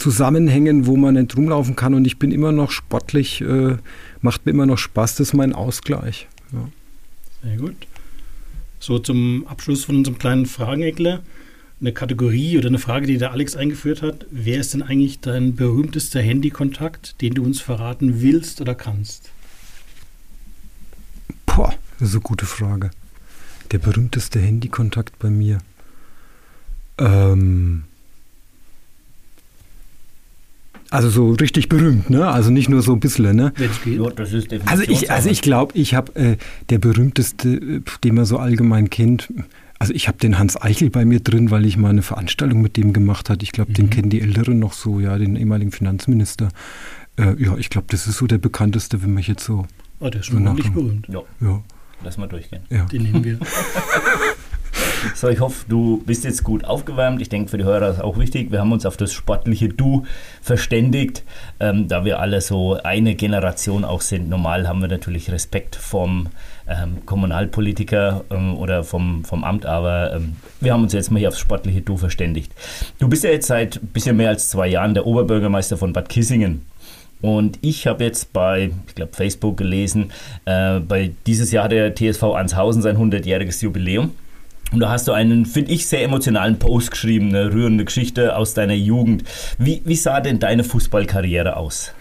Zusammenhängen, 0.01 0.87
wo 0.87 0.97
man 0.97 1.15
nicht 1.15 1.37
rumlaufen 1.37 1.77
kann 1.77 1.95
und 1.95 2.07
ich 2.07 2.19
bin 2.19 2.33
immer 2.33 2.53
noch 2.53 2.71
sportlich, 2.71 3.43
äh, 3.43 3.77
macht 4.23 4.47
mir 4.47 4.53
immer 4.53 4.67
noch 4.67 4.79
Spaß, 4.79 5.17
das 5.17 5.29
ist 5.29 5.35
mein 5.35 5.53
Ausgleich. 5.53 6.27
Ja. 6.53 6.69
Sehr 7.43 7.57
gut. 7.59 7.77
So 8.79 8.99
zum 8.99 9.47
Abschluss 9.47 9.85
von 9.85 9.97
unserem 9.97 10.19
kleinen 10.19 10.47
Frageneckler 10.47 11.21
eine 11.81 11.93
Kategorie 11.93 12.59
oder 12.59 12.69
eine 12.69 12.79
Frage, 12.79 13.07
die 13.07 13.19
der 13.19 13.33
Alex 13.33 13.57
eingeführt 13.57 14.03
hat. 14.03 14.27
Wer 14.31 14.61
ist 14.61 14.75
denn 14.75 14.83
eigentlich 14.83 15.21
dein 15.21 15.57
berühmtester 15.57 16.21
Handykontakt, 16.21 17.21
den 17.21 17.35
du 17.35 17.45
uns 17.45 17.61
verraten 17.61 18.21
willst 18.21 18.61
oder 18.61 18.75
kannst? 18.75 19.31
Boah, 21.47 21.75
das 21.99 22.09
ist 22.09 22.15
eine 22.15 22.23
gute 22.23 22.47
Frage. 22.47 22.91
Der 23.71 23.79
berühmteste 23.79 24.41
Handykontakt 24.41 25.19
bei 25.19 25.31
mir. 25.31 25.59
Ähm, 26.99 27.85
also 30.91 31.09
so 31.09 31.31
richtig 31.33 31.69
berühmt, 31.69 32.11
ne? 32.11 32.27
Also 32.27 32.51
nicht 32.51 32.69
nur 32.69 32.83
so 32.83 32.93
ein 32.93 33.01
bisschen, 33.01 33.37
ne? 33.37 33.53
Also 34.67 34.83
ich, 34.83 35.11
also 35.11 35.29
ich 35.31 35.41
glaube, 35.41 35.73
ich 35.77 35.95
habe 35.95 36.15
äh, 36.17 36.37
der 36.69 36.79
berühmteste, 36.79 37.83
den 38.03 38.15
man 38.15 38.25
so 38.25 38.39
allgemein 38.39 38.91
kennt. 38.91 39.33
Also 39.79 39.95
ich 39.95 40.09
habe 40.09 40.19
den 40.19 40.39
Hans 40.39 40.61
Eichel 40.61 40.91
bei 40.91 41.05
mir 41.05 41.21
drin, 41.21 41.51
weil 41.51 41.65
ich 41.65 41.77
mal 41.77 41.91
eine 41.91 42.03
Veranstaltung 42.03 42.61
mit 42.61 42.77
dem 42.77 42.93
gemacht 42.93 43.31
habe. 43.31 43.43
Ich 43.43 43.53
glaube, 43.53 43.71
mhm. 43.71 43.75
den 43.75 43.91
kennen 43.91 44.11
die 44.11 44.21
Älteren 44.21 44.59
noch 44.59 44.73
so, 44.73 45.01
ja, 45.01 45.17
den 45.17 45.37
ehemaligen 45.37 45.73
Finanzminister. 45.73 46.49
Äh, 47.17 47.43
ja, 47.43 47.57
ich 47.57 47.71
glaube, 47.71 47.87
das 47.91 48.07
ist 48.07 48.19
so 48.19 48.27
der 48.27 48.39
bekannteste, 48.39 49.03
wenn 49.03 49.15
man 49.15 49.23
jetzt 49.23 49.45
so. 49.45 49.67
Oh, 50.01 50.09
der 50.09 50.21
ist 50.21 50.27
schon 50.27 50.45
wirklich 50.45 50.71
berühmt. 50.73 51.07
Ja. 51.09 51.23
ja. 51.41 51.63
Lass 52.03 52.19
mal 52.19 52.27
durchgehen. 52.27 52.63
Ja. 52.69 52.87
Den 52.87 53.03
nehmen 53.03 53.23
wir. 53.23 53.39
So, 55.15 55.29
ich 55.29 55.41
hoffe, 55.41 55.65
du 55.69 56.03
bist 56.05 56.25
jetzt 56.25 56.45
gut 56.45 56.65
aufgewärmt. 56.65 57.21
Ich 57.21 57.29
denke, 57.29 57.51
für 57.51 57.59
die 57.59 57.65
Hörer 57.65 57.91
ist 57.91 58.01
auch 58.01 58.19
wichtig. 58.19 58.51
Wir 58.51 58.61
haben 58.61 58.73
uns 58.73 58.87
auf 58.87 58.97
das 58.97 59.13
sportliche 59.13 59.69
Du 59.69 60.05
verständigt, 60.43 61.23
ähm, 61.59 61.89
da 61.89 62.05
wir 62.05 62.21
alle 62.21 62.41
so 62.41 62.75
eine 62.83 63.15
Generation 63.15 63.85
auch 63.85 64.01
sind. 64.01 64.29
Normal 64.29 64.69
haben 64.69 64.81
wir 64.81 64.89
natürlich 64.89 65.31
Respekt 65.31 65.77
vom 65.77 66.29
ähm, 66.69 67.05
Kommunalpolitiker 67.07 68.25
ähm, 68.31 68.57
oder 68.57 68.85
vom, 68.85 69.25
vom 69.25 69.45
Amt, 69.45 69.67
aber 69.67 70.15
ähm, 70.15 70.37
wir 70.61 70.73
haben 70.73 70.83
uns 70.83 70.93
jetzt 70.93 71.11
mal 71.11 71.19
hier 71.19 71.29
aufs 71.29 71.39
sportliche 71.39 71.81
Du 71.81 71.97
verständigt. 71.97 72.53
Du 72.99 73.09
bist 73.09 73.25
ja 73.25 73.31
jetzt 73.31 73.47
seit 73.47 73.77
ein 73.77 73.89
bisschen 73.89 74.17
mehr 74.17 74.29
als 74.31 74.51
zwei 74.51 74.69
Jahren 74.69 74.95
der 74.95 75.07
Oberbürgermeister 75.07 75.77
von 75.77 75.93
Bad 75.93 76.09
Kissingen. 76.09 76.67
Und 77.23 77.59
ich 77.61 77.87
habe 77.87 78.05
jetzt 78.05 78.33
bei, 78.33 78.71
ich 78.87 78.95
glaube, 78.95 79.13
Facebook 79.13 79.57
gelesen, 79.57 80.11
äh, 80.47 80.81
bei 80.81 81.11
dieses 81.27 81.53
Jahr 81.53 81.65
hat 81.65 81.73
der 81.73 81.95
TSV 81.95 82.23
Anshausen 82.23 82.81
sein 82.81 82.97
100-jähriges 82.97 83.63
Jubiläum. 83.63 84.13
Und 84.73 84.81
da 84.81 84.91
hast 84.91 85.09
du 85.09 85.13
einen, 85.13 85.47
finde 85.47 85.73
ich, 85.73 85.87
sehr 85.87 86.05
emotionalen 86.05 86.59
Post 86.59 86.93
geschrieben, 86.93 87.29
eine 87.29 87.53
rührende 87.53 87.85
Geschichte 87.85 88.37
aus 88.37 88.55
deiner 88.55 88.75
Jugend. 88.75 89.25
Wie, 89.59 89.83
wie 89.85 89.97
sah 89.97 90.21
denn 90.21 90.39
deine 90.39 90.65
Fußballkarriere 90.65 91.57
aus? 91.57 91.93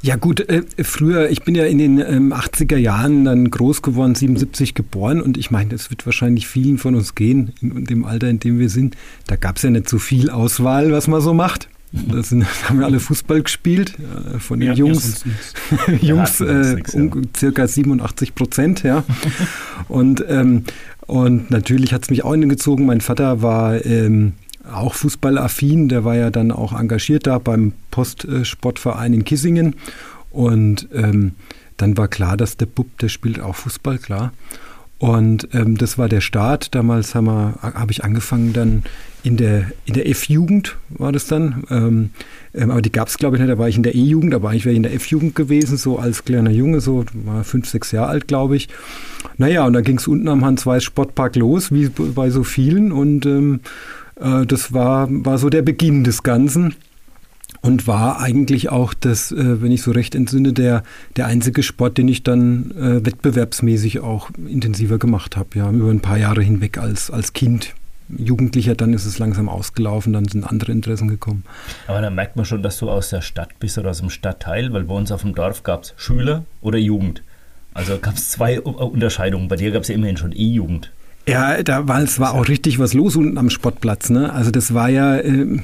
Ja 0.00 0.14
gut, 0.14 0.48
äh, 0.48 0.62
früher, 0.84 1.28
ich 1.28 1.42
bin 1.42 1.56
ja 1.56 1.64
in 1.64 1.78
den 1.78 1.98
ähm, 1.98 2.32
80er 2.32 2.76
Jahren 2.76 3.24
dann 3.24 3.50
groß 3.50 3.82
geworden, 3.82 4.14
77 4.14 4.74
geboren 4.74 5.20
und 5.20 5.36
ich 5.36 5.50
meine, 5.50 5.74
es 5.74 5.90
wird 5.90 6.06
wahrscheinlich 6.06 6.46
vielen 6.46 6.78
von 6.78 6.94
uns 6.94 7.16
gehen, 7.16 7.52
in 7.60 7.84
dem 7.84 8.04
Alter, 8.04 8.28
in 8.28 8.38
dem 8.38 8.60
wir 8.60 8.70
sind. 8.70 8.96
Da 9.26 9.34
gab 9.34 9.56
es 9.56 9.62
ja 9.62 9.70
nicht 9.70 9.88
so 9.88 9.98
viel 9.98 10.30
Auswahl, 10.30 10.92
was 10.92 11.08
man 11.08 11.20
so 11.20 11.34
macht. 11.34 11.68
Da 11.90 12.22
sind, 12.22 12.46
haben 12.68 12.78
wir 12.78 12.86
alle 12.86 13.00
Fußball 13.00 13.42
gespielt, 13.42 13.94
äh, 13.98 14.38
von 14.38 14.60
den 14.60 14.68
ja, 14.68 14.74
Jungs, 14.74 15.24
Jungs 16.00 16.40
äh, 16.42 16.80
um, 16.92 17.22
circa 17.36 17.66
87 17.66 18.36
Prozent, 18.36 18.84
ja. 18.84 19.02
und 19.88 20.24
ähm, 20.28 20.62
und 21.08 21.50
natürlich 21.50 21.94
hat 21.94 22.04
es 22.04 22.10
mich 22.10 22.22
auch 22.22 22.32
hingezogen. 22.32 22.84
Mein 22.84 23.00
Vater 23.00 23.40
war 23.40 23.84
ähm, 23.86 24.34
auch 24.70 24.92
fußballaffin, 24.92 25.88
der 25.88 26.04
war 26.04 26.14
ja 26.14 26.30
dann 26.30 26.52
auch 26.52 26.78
engagiert 26.78 27.26
da 27.26 27.38
beim 27.38 27.72
Postsportverein 27.90 29.14
in 29.14 29.24
Kissingen. 29.24 29.76
Und 30.30 30.86
ähm, 30.92 31.32
dann 31.78 31.96
war 31.96 32.08
klar, 32.08 32.36
dass 32.36 32.58
der 32.58 32.66
Bub, 32.66 32.98
der 32.98 33.08
spielt 33.08 33.40
auch 33.40 33.56
Fußball, 33.56 33.96
klar. 33.96 34.34
Und 34.98 35.48
ähm, 35.52 35.76
das 35.76 35.96
war 35.96 36.08
der 36.08 36.20
Start. 36.20 36.74
Damals 36.74 37.14
habe 37.14 37.54
hab 37.62 37.90
ich 37.90 38.02
angefangen 38.02 38.52
dann 38.52 38.82
in 39.22 39.36
der, 39.36 39.66
in 39.84 39.94
der 39.94 40.08
F-Jugend 40.08 40.76
war 40.90 41.12
das 41.12 41.26
dann. 41.26 41.64
Ähm, 41.70 42.10
ähm, 42.54 42.70
aber 42.70 42.82
die 42.82 42.90
gab 42.90 43.08
es, 43.08 43.16
glaube 43.16 43.36
ich, 43.36 43.42
nicht. 43.42 43.50
Da 43.50 43.58
war 43.58 43.68
ich 43.68 43.76
in 43.76 43.84
der 43.84 43.94
E-Jugend, 43.94 44.34
aber 44.34 44.50
eigentlich 44.50 44.64
wäre 44.64 44.72
ich 44.72 44.78
in 44.78 44.82
der 44.82 44.94
F-Jugend 44.94 45.36
gewesen, 45.36 45.76
so 45.76 45.98
als 45.98 46.24
kleiner 46.24 46.50
Junge, 46.50 46.80
so 46.80 47.04
war 47.12 47.44
fünf, 47.44 47.68
sechs 47.68 47.92
Jahre 47.92 48.08
alt, 48.08 48.26
glaube 48.26 48.56
ich. 48.56 48.68
Naja, 49.36 49.66
und 49.66 49.72
dann 49.72 49.84
ging 49.84 49.98
es 49.98 50.08
unten 50.08 50.28
am 50.28 50.44
Hans-Weiß 50.44 50.82
Sportpark 50.82 51.36
los, 51.36 51.70
wie 51.70 51.88
bei 51.88 52.30
so 52.30 52.42
vielen. 52.42 52.90
Und 52.90 53.24
ähm, 53.24 53.60
äh, 54.20 54.46
das 54.46 54.72
war, 54.72 55.08
war 55.10 55.38
so 55.38 55.48
der 55.48 55.62
Beginn 55.62 56.02
des 56.02 56.24
Ganzen 56.24 56.74
und 57.60 57.86
war 57.86 58.20
eigentlich 58.20 58.70
auch 58.70 58.94
das, 58.94 59.32
äh, 59.32 59.62
wenn 59.62 59.72
ich 59.72 59.82
so 59.82 59.90
recht 59.90 60.14
entsinne, 60.14 60.52
der, 60.52 60.82
der 61.16 61.26
einzige 61.26 61.62
Sport, 61.62 61.98
den 61.98 62.08
ich 62.08 62.22
dann 62.22 62.70
äh, 62.72 63.04
wettbewerbsmäßig 63.04 64.00
auch 64.00 64.30
intensiver 64.48 64.98
gemacht 64.98 65.36
habe, 65.36 65.50
ja, 65.54 65.70
über 65.70 65.90
ein 65.90 66.00
paar 66.00 66.18
Jahre 66.18 66.42
hinweg 66.42 66.78
als, 66.78 67.10
als 67.10 67.32
Kind. 67.32 67.74
Jugendlicher, 68.16 68.74
dann 68.74 68.94
ist 68.94 69.04
es 69.04 69.18
langsam 69.18 69.50
ausgelaufen, 69.50 70.14
dann 70.14 70.26
sind 70.26 70.44
andere 70.44 70.72
Interessen 70.72 71.08
gekommen. 71.08 71.44
Aber 71.86 72.00
dann 72.00 72.14
merkt 72.14 72.36
man 72.36 72.46
schon, 72.46 72.62
dass 72.62 72.78
du 72.78 72.88
aus 72.88 73.10
der 73.10 73.20
Stadt 73.20 73.58
bist 73.58 73.76
oder 73.76 73.90
aus 73.90 73.98
dem 73.98 74.08
Stadtteil, 74.08 74.72
weil 74.72 74.84
bei 74.84 74.94
uns 74.94 75.12
auf 75.12 75.22
dem 75.22 75.34
Dorf 75.34 75.62
gab 75.62 75.82
es 75.82 75.94
Schüler 75.98 76.44
oder 76.62 76.78
Jugend. 76.78 77.22
Also 77.74 77.98
gab 77.98 78.14
es 78.14 78.30
zwei 78.30 78.60
Unterscheidungen. 78.60 79.48
Bei 79.48 79.56
dir 79.56 79.70
gab 79.70 79.82
es 79.82 79.88
ja 79.88 79.94
immerhin 79.94 80.16
schon 80.16 80.32
E-Jugend. 80.32 80.90
Ja, 81.28 81.62
da 81.62 81.86
war 81.86 82.02
es 82.02 82.18
war 82.18 82.32
auch 82.32 82.48
richtig 82.48 82.78
was 82.78 82.94
los 82.94 83.14
unten 83.14 83.36
am 83.36 83.50
Sportplatz. 83.50 84.08
Ne? 84.08 84.32
Also 84.32 84.50
das 84.50 84.72
war 84.72 84.88
ja, 84.88 85.18
äh, 85.18 85.60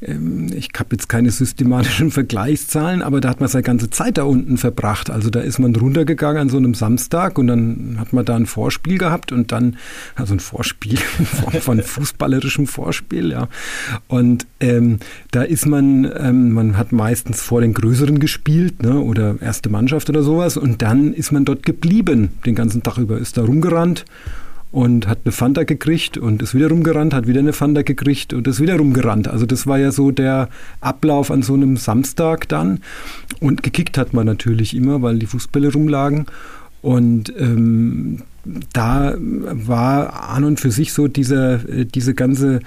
ich 0.00 0.70
habe 0.78 0.88
jetzt 0.92 1.10
keine 1.10 1.30
systematischen 1.30 2.10
Vergleichszahlen, 2.10 3.02
aber 3.02 3.20
da 3.20 3.28
hat 3.28 3.40
man 3.40 3.50
seine 3.50 3.62
ganze 3.62 3.90
Zeit 3.90 4.16
da 4.16 4.22
unten 4.22 4.56
verbracht. 4.56 5.10
Also 5.10 5.28
da 5.28 5.40
ist 5.40 5.58
man 5.58 5.76
runtergegangen 5.76 6.40
an 6.40 6.48
so 6.48 6.56
einem 6.56 6.72
Samstag 6.72 7.36
und 7.38 7.48
dann 7.48 7.96
hat 7.98 8.14
man 8.14 8.24
da 8.24 8.34
ein 8.34 8.46
Vorspiel 8.46 8.96
gehabt 8.96 9.30
und 9.30 9.52
dann, 9.52 9.76
also 10.14 10.34
ein 10.34 10.40
Vorspiel 10.40 10.96
von 11.60 11.82
fußballerischem 11.82 12.66
Vorspiel, 12.66 13.30
ja. 13.30 13.48
Und 14.08 14.46
ähm, 14.60 15.00
da 15.32 15.42
ist 15.42 15.66
man, 15.66 16.10
ähm, 16.16 16.52
man 16.52 16.78
hat 16.78 16.92
meistens 16.92 17.42
vor 17.42 17.60
den 17.60 17.74
Größeren 17.74 18.20
gespielt, 18.20 18.82
ne, 18.82 18.98
oder 19.00 19.36
erste 19.40 19.68
Mannschaft 19.68 20.08
oder 20.08 20.22
sowas 20.22 20.56
und 20.56 20.80
dann 20.80 21.12
ist 21.12 21.30
man 21.30 21.44
dort 21.44 21.62
geblieben. 21.62 22.30
Den 22.46 22.54
ganzen 22.54 22.82
Tag 22.82 22.96
über 22.96 23.18
ist 23.18 23.36
da 23.36 23.42
rumgerannt 23.42 24.06
und 24.72 25.08
hat 25.08 25.20
eine 25.24 25.32
Fanta 25.32 25.64
gekriegt 25.64 26.16
und 26.16 26.42
ist 26.42 26.54
wieder 26.54 26.68
rumgerannt, 26.68 27.12
hat 27.12 27.26
wieder 27.26 27.40
eine 27.40 27.52
Fanta 27.52 27.82
gekriegt 27.82 28.32
und 28.32 28.46
ist 28.46 28.60
wieder 28.60 28.76
rumgerannt. 28.76 29.26
Also 29.26 29.46
das 29.46 29.66
war 29.66 29.78
ja 29.78 29.90
so 29.90 30.10
der 30.10 30.48
Ablauf 30.80 31.30
an 31.30 31.42
so 31.42 31.54
einem 31.54 31.76
Samstag 31.76 32.48
dann. 32.48 32.80
Und 33.40 33.62
gekickt 33.62 33.98
hat 33.98 34.12
man 34.12 34.26
natürlich 34.26 34.76
immer, 34.76 35.02
weil 35.02 35.18
die 35.18 35.26
Fußbälle 35.26 35.72
rumlagen. 35.72 36.26
Und 36.82 37.32
ähm, 37.38 38.22
da 38.72 39.14
war 39.18 40.30
an 40.30 40.44
und 40.44 40.60
für 40.60 40.70
sich 40.70 40.94
so 40.94 41.08
diese, 41.08 41.60
äh, 41.68 41.84
diese 41.84 42.14
ganze, 42.14 42.60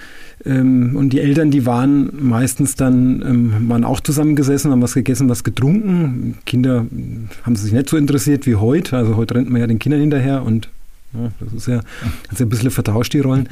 ähm, 0.44 0.94
und 0.94 1.12
die 1.12 1.20
Eltern, 1.20 1.50
die 1.50 1.66
waren 1.66 2.10
meistens 2.20 2.76
dann, 2.76 3.22
ähm, 3.22 3.68
waren 3.68 3.82
auch 3.82 4.00
zusammengesessen, 4.00 4.70
haben 4.70 4.82
was 4.82 4.94
gegessen, 4.94 5.28
was 5.28 5.42
getrunken. 5.42 6.36
Kinder 6.46 6.86
haben 7.42 7.56
sich 7.56 7.72
nicht 7.72 7.88
so 7.88 7.96
interessiert 7.96 8.46
wie 8.46 8.54
heute. 8.54 8.96
Also 8.96 9.16
heute 9.16 9.34
rennt 9.34 9.50
man 9.50 9.60
ja 9.60 9.66
den 9.66 9.80
Kindern 9.80 10.00
hinterher 10.00 10.44
und 10.44 10.68
das 11.40 11.52
ist 11.52 11.68
ja, 11.68 11.80
ist 12.30 12.40
ein 12.40 12.48
bisschen 12.48 12.70
vertauscht, 12.70 13.12
die 13.12 13.20
Rollen. 13.20 13.48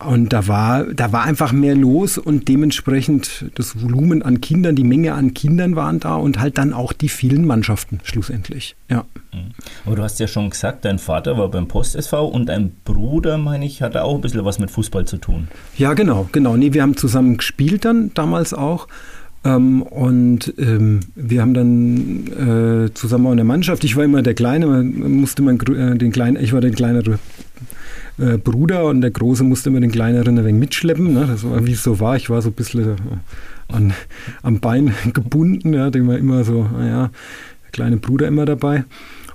Und 0.00 0.32
da 0.32 0.48
war, 0.48 0.84
da 0.84 1.12
war 1.12 1.22
einfach 1.22 1.52
mehr 1.52 1.76
los 1.76 2.18
und 2.18 2.48
dementsprechend 2.48 3.46
das 3.54 3.80
Volumen 3.80 4.22
an 4.22 4.40
Kindern, 4.40 4.74
die 4.74 4.84
Menge 4.84 5.14
an 5.14 5.34
Kindern 5.34 5.76
waren 5.76 6.00
da 6.00 6.16
und 6.16 6.40
halt 6.40 6.58
dann 6.58 6.72
auch 6.72 6.92
die 6.92 7.08
vielen 7.08 7.46
Mannschaften 7.46 8.00
schlussendlich. 8.02 8.74
Ja. 8.90 9.04
Mhm. 9.32 9.52
Aber 9.86 9.96
du 9.96 10.02
hast 10.02 10.18
ja 10.18 10.26
schon 10.26 10.50
gesagt, 10.50 10.84
dein 10.84 10.98
Vater 10.98 11.38
war 11.38 11.48
beim 11.48 11.68
Post 11.68 11.94
SV 11.94 12.26
und 12.26 12.46
dein 12.46 12.72
Bruder, 12.84 13.38
meine 13.38 13.64
ich, 13.64 13.82
hatte 13.82 14.02
auch 14.02 14.16
ein 14.16 14.20
bisschen 14.20 14.44
was 14.44 14.58
mit 14.58 14.70
Fußball 14.70 15.04
zu 15.06 15.16
tun. 15.16 15.48
Ja, 15.78 15.94
genau, 15.94 16.28
genau. 16.32 16.56
Nee, 16.56 16.72
wir 16.72 16.82
haben 16.82 16.96
zusammen 16.96 17.36
gespielt 17.36 17.84
dann 17.84 18.10
damals 18.14 18.52
auch. 18.52 18.88
Ähm, 19.44 19.82
und 19.82 20.54
ähm, 20.58 21.00
wir 21.14 21.42
haben 21.42 21.54
dann 21.54 22.86
äh, 22.86 22.94
zusammen 22.94 23.26
auch 23.26 23.32
in 23.32 23.36
der 23.36 23.44
Mannschaft, 23.44 23.84
ich 23.84 23.94
war 23.96 24.04
immer 24.04 24.22
der 24.22 24.34
Kleine, 24.34 24.66
musste 24.66 25.42
man 25.42 25.60
äh, 25.60 25.96
den 25.96 26.12
kleinen, 26.12 26.42
ich 26.42 26.52
war 26.52 26.62
der 26.62 26.70
kleinere 26.70 27.18
äh, 28.18 28.38
Bruder 28.38 28.86
und 28.86 29.02
der 29.02 29.10
Große 29.10 29.44
musste 29.44 29.68
immer 29.68 29.80
den 29.80 29.92
Kleineren 29.92 30.38
ein 30.38 30.44
wenig 30.44 30.60
mitschleppen. 30.60 31.12
Ne? 31.12 31.26
Das 31.26 31.44
war, 31.44 31.66
wie 31.66 31.72
es 31.72 31.82
so 31.82 32.00
war. 32.00 32.16
Ich 32.16 32.30
war 32.30 32.40
so 32.40 32.50
ein 32.50 32.54
bisschen 32.54 32.84
äh, 32.84 32.96
an, 33.68 33.92
am 34.42 34.60
Bein 34.60 34.94
gebunden, 35.12 35.74
ja, 35.74 35.90
den 35.90 36.08
war 36.08 36.16
immer 36.16 36.44
so, 36.44 36.62
naja, 36.62 37.10
der 37.64 37.70
kleine 37.72 37.96
Bruder 37.98 38.26
immer 38.28 38.46
dabei. 38.46 38.84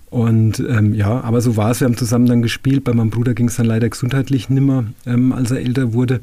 Und 0.10 0.60
ähm, 0.68 0.96
ja, 0.96 1.22
aber 1.22 1.40
so 1.40 1.56
war 1.56 1.70
es. 1.70 1.82
Wir 1.82 1.86
haben 1.86 1.96
zusammen 1.96 2.26
dann 2.26 2.42
gespielt. 2.42 2.84
Bei 2.84 2.94
meinem 2.94 3.12
Bruder 3.12 3.36
ging 3.36 3.48
es 3.48 3.58
dann 3.58 3.68
leider 3.68 3.88
gesundheitlich 3.90 4.50
nimmer, 4.50 4.86
ähm, 5.06 5.34
als 5.34 5.52
er 5.52 5.60
älter 5.60 5.94
wurde 5.94 6.22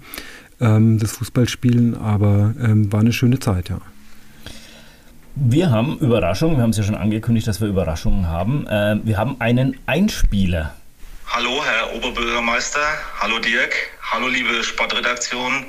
ähm, 0.60 0.98
das 0.98 1.12
Fußballspielen, 1.12 1.96
aber 1.96 2.54
ähm, 2.60 2.92
war 2.92 3.00
eine 3.00 3.12
schöne 3.12 3.38
Zeit, 3.38 3.68
ja. 3.68 3.80
Wir 5.34 5.70
haben 5.70 5.98
Überraschungen, 5.98 6.56
wir 6.56 6.62
haben 6.62 6.70
es 6.70 6.78
ja 6.78 6.82
schon 6.82 6.94
angekündigt, 6.94 7.46
dass 7.46 7.60
wir 7.60 7.68
Überraschungen 7.68 8.26
haben. 8.26 8.66
Äh, 8.68 8.96
wir 9.04 9.18
haben 9.18 9.38
einen 9.38 9.78
Einspieler. 9.84 10.74
Hallo, 11.26 11.62
Herr 11.62 11.94
Oberbürgermeister. 11.94 12.80
Hallo, 13.20 13.38
Dirk. 13.38 13.74
Hallo, 14.00 14.28
liebe 14.28 14.64
Sportredaktion. 14.64 15.66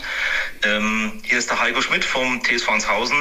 Ähm, 0.63 1.11
hier 1.23 1.37
ist 1.37 1.49
der 1.49 1.59
Heiko 1.59 1.81
Schmidt 1.81 2.05
vom 2.05 2.41
TSV 2.41 2.69
Hanshausen. 2.69 3.17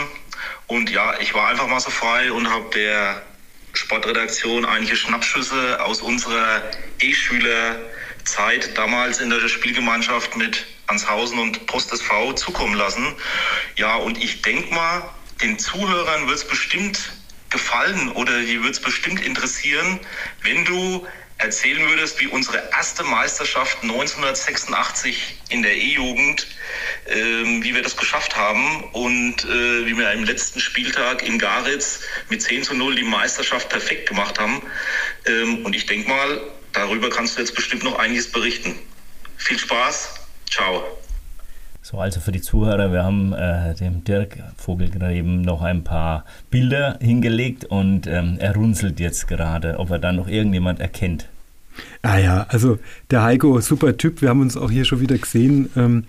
Und 0.69 0.91
ja, 0.91 1.15
ich 1.21 1.35
war 1.35 1.49
einfach 1.49 1.67
mal 1.67 1.81
so 1.81 1.91
frei 1.91 2.31
und 2.31 2.49
habe 2.49 2.67
der 2.75 3.23
Sportredaktion 3.73 4.65
einige 4.65 4.95
Schnappschüsse 4.95 5.83
aus 5.85 6.01
unserer 6.01 6.63
E-Schülerzeit 7.01 8.77
damals 8.77 9.19
in 9.19 9.31
der 9.31 9.49
Spielgemeinschaft 9.49 10.37
mit 10.37 10.65
Anshausen 10.87 11.39
und 11.39 11.67
Post 11.67 11.93
SV 11.93 12.35
zukommen 12.35 12.75
lassen. 12.75 13.15
Ja, 13.77 13.97
und 13.97 14.23
ich 14.23 14.43
denke 14.43 14.75
mal, 14.75 15.09
den 15.43 15.59
Zuhörern 15.59 16.27
wird 16.27 16.39
es 16.39 16.47
bestimmt 16.47 17.13
gefallen 17.51 18.11
oder 18.13 18.41
die 18.41 18.63
wird 18.63 18.75
es 18.75 18.81
bestimmt 18.81 19.25
interessieren, 19.25 20.01
wenn 20.43 20.65
du 20.65 21.07
erzählen 21.39 21.87
würdest, 21.89 22.19
wie 22.21 22.29
unsere 22.29 22.71
erste 22.73 23.05
Meisterschaft 23.05 23.83
1986 23.83 25.37
in 25.51 25.63
der 25.63 25.77
E-Jugend, 25.77 26.47
ähm, 27.09 27.63
wie 27.63 27.75
wir 27.75 27.83
das 27.83 27.97
geschafft 27.97 28.37
haben 28.37 28.85
und 28.93 29.45
äh, 29.45 29.87
wie 29.87 29.97
wir 29.97 30.11
im 30.13 30.25
letzten 30.25 30.61
Spieltag 30.61 31.23
in 31.23 31.39
Garitz 31.39 32.01
mit 32.31 32.41
10 32.41 32.63
zu 32.63 32.75
0 32.75 32.97
die 32.97 33.05
Meisterschaft 33.05 33.69
perfekt 33.69 34.09
gemacht 34.09 34.39
haben. 34.39 34.63
Ähm, 35.27 35.65
und 35.67 35.75
ich 35.75 35.85
denke 35.85 36.09
mal, 36.09 36.41
darüber 36.73 37.11
kannst 37.11 37.37
du 37.37 37.41
jetzt 37.41 37.55
bestimmt 37.55 37.83
noch 37.83 37.99
einiges 37.99 38.33
berichten. 38.33 38.79
Viel 39.37 39.59
Spaß, 39.59 40.26
Ciao. 40.51 40.83
So, 41.83 41.99
also 41.99 42.19
für 42.19 42.33
die 42.33 42.41
Zuhörer, 42.41 42.93
wir 42.93 43.05
haben 43.05 43.33
äh, 43.33 43.73
dem 43.75 44.03
Dirk 44.03 44.39
Vogelgräben 44.57 45.43
noch 45.43 45.63
ein 45.63 45.85
paar 45.85 46.25
Bilder 46.51 46.99
hingelegt 47.01 47.65
und 47.65 48.09
ähm, 48.09 48.39
er 48.41 48.57
runzelt 48.57 48.99
jetzt 48.99 49.29
gerade, 49.29 49.79
ob 49.79 49.91
er 49.91 50.01
da 50.01 50.11
noch 50.11 50.27
irgendjemand 50.27 50.81
erkennt. 50.81 51.29
Ah 52.03 52.19
ja, 52.19 52.47
also 52.49 52.81
der 53.13 53.23
Heiko, 53.23 53.61
super 53.61 53.97
Typ, 53.97 54.21
wir 54.21 54.31
haben 54.31 54.41
uns 54.41 54.57
auch 54.57 54.71
hier 54.71 54.85
schon 54.85 54.99
wieder 54.99 55.17
gesehen. 55.17 55.71
Ähm, 55.77 56.07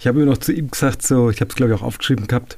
ich 0.00 0.08
habe 0.08 0.18
mir 0.18 0.26
noch 0.26 0.38
zu 0.38 0.52
ihm 0.52 0.68
gesagt, 0.68 1.02
so, 1.06 1.30
ich 1.30 1.40
habe 1.40 1.50
es 1.50 1.54
glaube 1.54 1.72
ich 1.72 1.78
auch 1.78 1.84
aufgeschrieben 1.84 2.26
gehabt, 2.26 2.56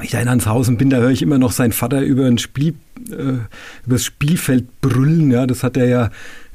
ich 0.00 0.10
da 0.10 0.20
in 0.20 0.30
Hanshausen 0.30 0.76
bin, 0.76 0.90
da 0.90 0.98
höre 0.98 1.10
ich 1.10 1.22
immer 1.22 1.38
noch 1.38 1.50
seinen 1.50 1.72
Vater 1.72 2.02
über 2.02 2.26
ein 2.26 2.38
Spiel, 2.38 2.74
äh, 3.10 3.12
über 3.12 3.48
das 3.86 4.04
Spielfeld 4.04 4.80
brüllen, 4.80 5.32
ja, 5.32 5.46
das 5.48 5.64
hat 5.64 5.76
er 5.76 5.86
ja 5.86 6.10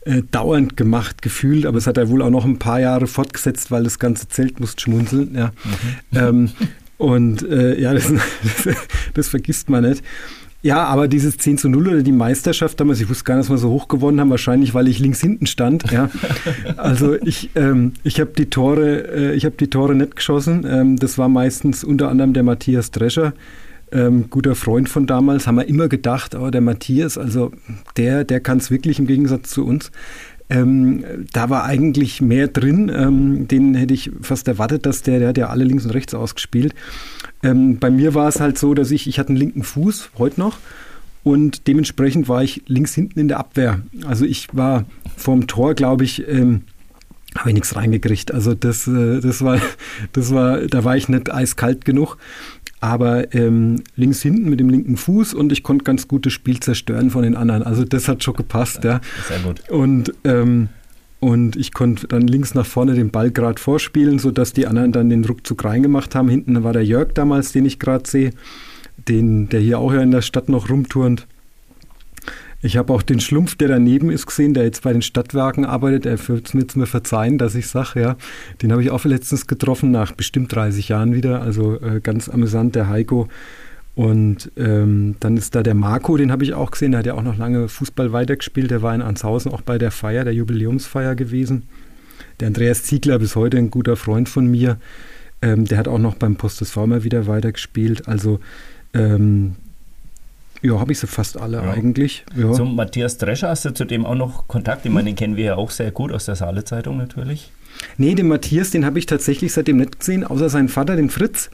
äh, 0.05 0.21
dauernd 0.31 0.75
gemacht, 0.77 1.21
gefühlt, 1.21 1.65
aber 1.65 1.77
es 1.77 1.87
hat 1.87 1.97
er 1.97 2.09
wohl 2.09 2.21
auch 2.21 2.29
noch 2.29 2.45
ein 2.45 2.59
paar 2.59 2.79
Jahre 2.79 3.07
fortgesetzt, 3.07 3.71
weil 3.71 3.83
das 3.83 3.99
ganze 3.99 4.27
Zelt 4.27 4.59
musste 4.59 4.81
schmunzeln. 4.81 5.33
Ja. 5.35 5.51
Mhm. 6.11 6.17
Ähm, 6.17 6.51
und 6.97 7.43
äh, 7.43 7.79
ja, 7.79 7.93
das, 7.93 8.11
das, 8.65 8.75
das, 9.13 9.27
vergisst 9.29 9.69
man 9.69 9.83
nicht. 9.83 10.03
Ja, 10.61 10.85
aber 10.85 11.09
dieses 11.09 11.37
10 11.37 11.57
zu 11.57 11.67
0 11.67 11.89
oder 11.89 12.03
die 12.03 12.13
Meisterschaft 12.13 12.79
damals, 12.79 13.01
ich 13.01 13.09
wusste 13.09 13.25
gar 13.25 13.35
nicht, 13.35 13.49
dass 13.49 13.53
wir 13.53 13.57
so 13.57 13.69
hoch 13.69 13.89
gewonnen 13.89 14.21
haben, 14.21 14.29
wahrscheinlich, 14.29 14.73
weil 14.73 14.87
ich 14.87 14.99
links 14.99 15.19
hinten 15.19 15.45
stand. 15.45 15.91
Ja. 15.91 16.09
Also 16.77 17.15
ich, 17.15 17.49
ähm, 17.55 17.93
ich 18.03 18.19
habe 18.19 18.31
die 18.37 18.49
Tore, 18.49 19.07
äh, 19.13 19.33
ich 19.35 19.45
habe 19.45 19.55
die 19.57 19.69
Tore 19.69 19.95
nicht 19.95 20.15
geschossen. 20.15 20.65
Ähm, 20.67 20.97
das 20.97 21.17
war 21.17 21.27
meistens 21.27 21.83
unter 21.83 22.09
anderem 22.09 22.33
der 22.33 22.43
Matthias 22.43 22.91
Drescher 22.91 23.33
ähm, 23.93 24.25
guter 24.29 24.55
Freund 24.55 24.89
von 24.89 25.05
damals, 25.05 25.47
haben 25.47 25.55
wir 25.55 25.67
immer 25.67 25.87
gedacht, 25.87 26.35
oh, 26.35 26.49
der 26.49 26.61
Matthias, 26.61 27.17
also 27.17 27.51
der, 27.95 28.23
der 28.23 28.39
kann 28.39 28.57
es 28.57 28.71
wirklich 28.71 28.99
im 28.99 29.07
Gegensatz 29.07 29.51
zu 29.51 29.65
uns. 29.65 29.91
Ähm, 30.49 31.03
da 31.31 31.49
war 31.49 31.63
eigentlich 31.63 32.21
mehr 32.21 32.47
drin. 32.47 32.91
Ähm, 32.93 33.47
den 33.47 33.75
hätte 33.75 33.93
ich 33.93 34.11
fast 34.21 34.47
erwartet, 34.47 34.85
dass 34.85 35.01
der, 35.01 35.19
der 35.19 35.29
hat 35.29 35.37
ja 35.37 35.47
alle 35.47 35.63
links 35.63 35.85
und 35.85 35.91
rechts 35.91 36.13
ausgespielt. 36.13 36.75
Ähm, 37.41 37.79
bei 37.79 37.89
mir 37.89 38.13
war 38.13 38.27
es 38.27 38.39
halt 38.39 38.57
so, 38.57 38.73
dass 38.73 38.91
ich, 38.91 39.07
ich 39.07 39.19
hatte 39.19 39.29
einen 39.29 39.37
linken 39.37 39.63
Fuß, 39.63 40.11
heute 40.17 40.39
noch, 40.39 40.57
und 41.23 41.67
dementsprechend 41.67 42.27
war 42.27 42.43
ich 42.43 42.63
links 42.67 42.93
hinten 42.93 43.19
in 43.19 43.27
der 43.29 43.39
Abwehr. 43.39 43.81
Also 44.05 44.25
ich 44.25 44.49
war 44.51 44.85
vorm 45.15 45.47
Tor, 45.47 45.73
glaube 45.73 46.03
ich, 46.03 46.27
ähm, 46.27 46.63
habe 47.37 47.49
ich 47.49 47.55
nichts 47.55 47.75
reingekriegt. 47.75 48.33
Also 48.33 48.53
das, 48.53 48.87
äh, 48.87 49.19
das 49.19 49.43
war, 49.43 49.59
das 50.13 50.33
war, 50.33 50.59
da 50.61 50.83
war 50.83 50.97
ich 50.97 51.09
nicht 51.09 51.33
eiskalt 51.33 51.85
genug 51.85 52.17
aber 52.83 53.33
ähm, 53.33 53.81
links 53.95 54.21
hinten 54.21 54.49
mit 54.49 54.59
dem 54.59 54.67
linken 54.67 54.97
Fuß 54.97 55.33
und 55.33 55.53
ich 55.53 55.63
konnte 55.63 55.85
ganz 55.85 56.09
gut 56.09 56.25
das 56.25 56.33
Spiel 56.33 56.59
zerstören 56.59 57.11
von 57.11 57.23
den 57.23 57.33
anderen. 57.33 57.63
Also 57.63 57.85
das 57.85 58.09
hat 58.09 58.25
schon 58.25 58.33
gepasst, 58.33 58.83
ja. 58.83 58.99
Sehr 59.25 59.39
gut. 59.39 59.69
Und, 59.69 60.13
ähm, 60.25 60.67
und 61.21 61.55
ich 61.55 61.71
konnte 61.73 62.07
dann 62.09 62.27
links 62.27 62.55
nach 62.55 62.65
vorne 62.65 62.93
den 62.93 63.09
Ball 63.09 63.31
gerade 63.31 63.57
vorspielen, 63.57 64.19
sodass 64.19 64.51
die 64.51 64.67
anderen 64.67 64.91
dann 64.91 65.09
den 65.09 65.23
Ruckzuck 65.23 65.63
reingemacht 65.63 66.13
haben. 66.13 66.27
Hinten 66.27 66.61
war 66.65 66.73
der 66.73 66.83
Jörg 66.83 67.13
damals, 67.13 67.53
den 67.53 67.63
ich 67.63 67.79
gerade 67.79 68.05
sehe, 68.05 68.31
den, 69.07 69.47
der 69.47 69.61
hier 69.61 69.79
auch 69.79 69.93
ja 69.93 70.01
in 70.01 70.11
der 70.11 70.21
Stadt 70.21 70.49
noch 70.49 70.69
rumturnt. 70.69 71.25
Ich 72.65 72.77
habe 72.77 72.93
auch 72.93 73.01
den 73.01 73.19
Schlumpf, 73.19 73.55
der 73.55 73.67
daneben 73.67 74.09
ist, 74.09 74.25
gesehen, 74.25 74.53
der 74.53 74.63
jetzt 74.63 74.83
bei 74.83 74.93
den 74.93 75.01
Stadtwerken 75.01 75.65
arbeitet. 75.65 76.05
Er 76.05 76.27
wird 76.29 76.55
es 76.55 76.75
mir 76.75 76.85
verzeihen, 76.85 77.37
dass 77.37 77.55
ich 77.55 77.67
sage, 77.67 77.99
ja. 77.99 78.15
Den 78.61 78.71
habe 78.71 78.81
ich 78.81 78.89
auch 78.89 79.03
letztens 79.03 79.47
getroffen, 79.47 79.91
nach 79.91 80.13
bestimmt 80.13 80.55
30 80.55 80.87
Jahren 80.87 81.13
wieder. 81.13 81.41
Also 81.41 81.79
äh, 81.81 81.99
ganz 81.99 82.29
amüsant, 82.29 82.75
der 82.75 82.87
Heiko. 82.87 83.27
Und 83.95 84.49
ähm, 84.55 85.15
dann 85.19 85.35
ist 85.35 85.55
da 85.55 85.61
der 85.61 85.73
Marco, 85.73 86.15
den 86.15 86.31
habe 86.31 86.45
ich 86.45 86.53
auch 86.53 86.71
gesehen. 86.71 86.93
Der 86.93 86.99
hat 86.99 87.05
ja 87.05 87.15
auch 87.15 87.21
noch 87.21 87.37
lange 87.37 87.67
Fußball 87.67 88.13
weitergespielt. 88.13 88.71
Der 88.71 88.81
war 88.81 88.95
in 88.95 89.01
Anshausen 89.01 89.51
auch 89.51 89.61
bei 89.61 89.77
der 89.77 89.91
Feier, 89.91 90.23
der 90.23 90.33
Jubiläumsfeier 90.33 91.15
gewesen. 91.15 91.63
Der 92.39 92.47
Andreas 92.47 92.83
Ziegler, 92.83 93.19
bis 93.19 93.35
heute 93.35 93.57
ein 93.57 93.71
guter 93.71 93.97
Freund 93.97 94.29
von 94.29 94.47
mir. 94.47 94.77
Ähm, 95.41 95.65
der 95.65 95.77
hat 95.77 95.89
auch 95.89 95.99
noch 95.99 96.15
beim 96.15 96.37
Post 96.37 96.61
des 96.61 96.77
mal 96.77 97.03
wieder 97.03 97.27
weitergespielt. 97.27 98.07
Also 98.07 98.39
ähm, 98.93 99.55
ja, 100.63 100.79
habe 100.79 100.91
ich 100.93 100.99
sie 100.99 101.07
fast 101.07 101.39
alle 101.39 101.57
ja. 101.57 101.71
eigentlich. 101.71 102.25
Ja. 102.35 102.53
Zum 102.53 102.75
Matthias 102.75 103.17
Drescher 103.17 103.49
hast 103.49 103.65
du 103.65 103.73
zudem 103.73 104.05
auch 104.05 104.15
noch 104.15 104.47
Kontakt? 104.47 104.85
Ich 104.85 104.91
meine, 104.91 105.09
den 105.09 105.15
kennen 105.15 105.35
wir 105.35 105.43
ja 105.43 105.55
auch 105.55 105.69
sehr 105.69 105.91
gut 105.91 106.11
aus 106.11 106.25
der 106.25 106.35
Saale-Zeitung 106.35 106.97
natürlich. 106.97 107.51
Nee, 107.97 108.15
den 108.15 108.27
Matthias, 108.27 108.71
den 108.71 108.85
habe 108.85 108.97
ich 108.99 109.05
tatsächlich 109.05 109.51
seitdem 109.51 109.77
nicht 109.77 109.99
gesehen, 109.99 110.23
außer 110.23 110.49
seinen 110.49 110.69
Vater, 110.69 110.95
den 110.95 111.09
Fritz. 111.09 111.49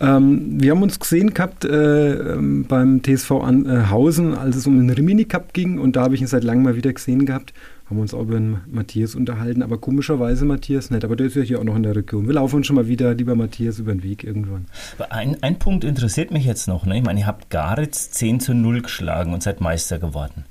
Ähm, 0.00 0.60
wir 0.60 0.72
haben 0.72 0.82
uns 0.82 1.00
gesehen 1.00 1.32
gehabt 1.32 1.64
äh, 1.64 2.12
ähm, 2.34 2.64
beim 2.66 3.02
TSV 3.02 3.30
an, 3.32 3.66
äh, 3.66 3.86
Hausen, 3.88 4.34
als 4.34 4.56
es 4.56 4.66
um 4.66 4.78
den 4.78 4.90
Rimini 4.90 5.24
Cup 5.24 5.52
ging 5.52 5.78
und 5.78 5.96
da 5.96 6.02
habe 6.02 6.14
ich 6.14 6.20
ihn 6.20 6.26
seit 6.26 6.44
langem 6.44 6.64
mal 6.64 6.76
wieder 6.76 6.92
gesehen 6.92 7.26
gehabt 7.26 7.52
haben 7.90 7.96
wir 7.96 8.02
uns 8.02 8.14
auch 8.14 8.22
über 8.22 8.34
den 8.34 8.58
Matthias 8.70 9.16
unterhalten, 9.16 9.64
aber 9.64 9.78
komischerweise 9.78 10.44
Matthias 10.44 10.92
nicht. 10.92 11.04
Aber 11.04 11.16
der 11.16 11.26
ist 11.26 11.34
ja 11.34 11.42
hier 11.42 11.58
auch 11.58 11.64
noch 11.64 11.74
in 11.74 11.82
der 11.82 11.96
Region. 11.96 12.28
Wir 12.28 12.34
laufen 12.34 12.62
schon 12.62 12.76
mal 12.76 12.86
wieder, 12.86 13.14
lieber 13.14 13.34
Matthias, 13.34 13.80
über 13.80 13.92
den 13.92 14.04
Weg 14.04 14.22
irgendwann. 14.22 14.66
Ein, 15.10 15.42
ein 15.42 15.58
Punkt 15.58 15.82
interessiert 15.82 16.30
mich 16.30 16.44
jetzt 16.44 16.68
noch. 16.68 16.86
Ne? 16.86 16.98
Ich 16.98 17.04
meine, 17.04 17.18
ihr 17.18 17.26
habt 17.26 17.50
Garitz 17.50 18.12
10 18.12 18.38
zu 18.38 18.54
0 18.54 18.82
geschlagen 18.82 19.34
und 19.34 19.42
seid 19.42 19.60
Meister 19.60 19.98
geworden. 19.98 20.44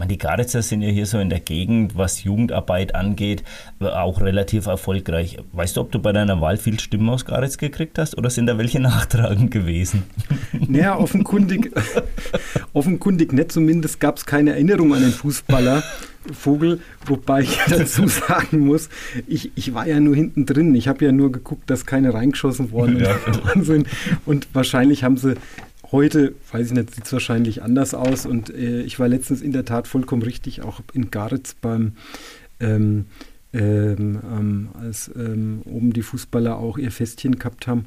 Man, 0.00 0.08
die 0.08 0.16
Garitzer 0.16 0.62
sind 0.62 0.80
ja 0.80 0.88
hier 0.88 1.04
so 1.04 1.18
in 1.18 1.28
der 1.28 1.40
Gegend, 1.40 1.94
was 1.94 2.24
Jugendarbeit 2.24 2.94
angeht, 2.94 3.42
auch 3.80 4.22
relativ 4.22 4.64
erfolgreich. 4.64 5.36
Weißt 5.52 5.76
du, 5.76 5.82
ob 5.82 5.92
du 5.92 5.98
bei 5.98 6.12
deiner 6.12 6.40
Wahl 6.40 6.56
viel 6.56 6.80
Stimmen 6.80 7.10
aus 7.10 7.26
Garitz 7.26 7.58
gekriegt 7.58 7.98
hast 7.98 8.16
oder 8.16 8.30
sind 8.30 8.46
da 8.46 8.56
welche 8.56 8.80
nachtragend 8.80 9.50
gewesen? 9.50 10.04
Naja, 10.68 10.96
offenkundig, 10.96 11.70
offenkundig 12.72 13.34
nicht. 13.34 13.52
Zumindest 13.52 14.00
gab 14.00 14.16
es 14.16 14.24
keine 14.24 14.52
Erinnerung 14.52 14.94
an 14.94 15.02
den 15.02 15.12
Fußballer. 15.12 15.82
Vogel, 16.32 16.80
wobei 17.06 17.40
ich 17.42 17.58
dazu 17.68 18.06
sagen 18.08 18.60
muss, 18.60 18.88
ich, 19.26 19.52
ich 19.54 19.74
war 19.74 19.86
ja 19.86 20.00
nur 20.00 20.14
hinten 20.14 20.46
drin. 20.46 20.74
Ich 20.74 20.88
habe 20.88 21.04
ja 21.04 21.12
nur 21.12 21.30
geguckt, 21.32 21.68
dass 21.68 21.84
keine 21.84 22.14
reingeschossen 22.14 22.72
worden 22.72 23.00
Ja. 23.00 23.16
sind. 23.62 23.86
Und 24.24 24.48
wahrscheinlich 24.54 25.02
haben 25.04 25.16
sie 25.18 25.34
heute, 25.92 26.34
weiß 26.52 26.68
ich 26.68 26.72
nicht, 26.72 26.94
sieht 26.94 27.04
es 27.04 27.12
wahrscheinlich 27.12 27.62
anders 27.62 27.94
aus. 27.94 28.26
Und 28.26 28.50
äh, 28.50 28.82
ich 28.82 28.98
war 28.98 29.08
letztens 29.08 29.42
in 29.42 29.52
der 29.52 29.64
Tat 29.64 29.88
vollkommen 29.88 30.22
richtig, 30.22 30.62
auch 30.62 30.80
in 30.92 31.10
Garitz 31.10 31.54
beim 31.54 31.92
ähm, 32.60 33.06
ähm, 33.52 34.68
als 34.74 35.10
ähm, 35.16 35.62
oben 35.64 35.92
die 35.92 36.02
Fußballer 36.02 36.56
auch 36.56 36.78
ihr 36.78 36.92
Festchen 36.92 37.38
gehabt 37.38 37.66
haben. 37.66 37.86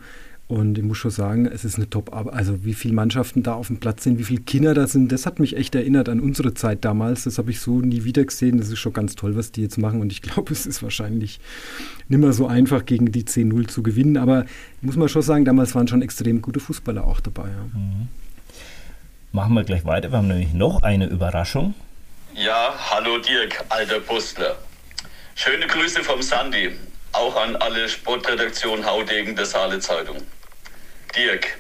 Und 0.54 0.78
ich 0.78 0.84
muss 0.84 1.00
schon 1.00 1.10
sagen, 1.10 1.48
es 1.48 1.66
ist 1.66 1.78
eine 1.78 1.90
Top-Arbeit. 1.90 2.36
Also 2.36 2.64
wie 2.64 2.76
viele 2.76 2.94
Mannschaften 2.94 3.42
da 3.42 3.56
auf 3.56 3.68
dem 3.68 3.80
Platz 3.80 4.04
sind, 4.04 4.20
wie 4.20 4.24
viele 4.24 4.42
Kinder 4.42 4.76
da 4.76 4.86
sind, 4.86 5.12
das 5.12 5.26
hat 5.26 5.40
mich 5.40 5.58
echt 5.58 5.74
erinnert 5.74 6.10
an 6.10 6.20
unsere 6.20 6.54
Zeit 6.54 6.86
damals. 6.86 7.24
Das 7.24 7.40
habe 7.40 7.50
ich 7.50 7.60
so 7.60 7.80
nie 7.80 8.04
wieder 8.04 8.24
gesehen. 8.24 8.60
Das 8.60 8.70
ist 8.70 8.78
schon 8.78 8.94
ganz 8.94 9.16
toll, 9.16 9.36
was 9.36 9.52
die 9.52 9.64
jetzt 9.64 9.80
machen. 9.80 10.00
Und 10.00 10.12
ich 10.12 10.22
glaube, 10.22 10.52
es 10.54 10.68
ist 10.68 10.84
wahrscheinlich 10.84 11.40
nicht 12.08 12.20
mehr 12.20 12.34
so 12.34 12.46
einfach, 12.46 12.86
gegen 12.86 13.12
die 13.12 13.24
10-0 13.24 13.68
zu 13.68 13.82
gewinnen. 13.82 14.16
Aber 14.16 14.46
muss 14.82 14.96
man 14.96 15.10
schon 15.10 15.24
sagen, 15.24 15.44
damals 15.44 15.74
waren 15.74 15.88
schon 15.88 16.04
extrem 16.04 16.44
gute 16.44 16.60
Fußballer 16.60 17.04
auch 17.04 17.20
dabei. 17.20 17.48
Ja. 17.48 17.80
Machen 19.32 19.56
wir 19.56 19.64
gleich 19.64 19.86
weiter. 19.86 20.12
Wir 20.12 20.20
haben 20.20 20.28
nämlich 20.28 20.54
noch 20.54 20.84
eine 20.84 21.08
Überraschung. 21.08 21.74
Ja, 22.36 22.76
hallo 22.92 23.18
Dirk, 23.18 23.66
alter 23.70 24.00
Postler. 24.02 24.56
Schöne 25.34 25.66
Grüße 25.66 26.04
vom 26.04 26.22
Sandy, 26.22 26.74
auch 27.12 27.36
an 27.42 27.56
alle 27.56 27.90
Sportredaktion 27.90 28.86
Haudegen 28.86 29.36
der 29.36 29.48
Saale 29.48 29.80
Zeitung. 29.80 30.18
Dirk, 31.16 31.60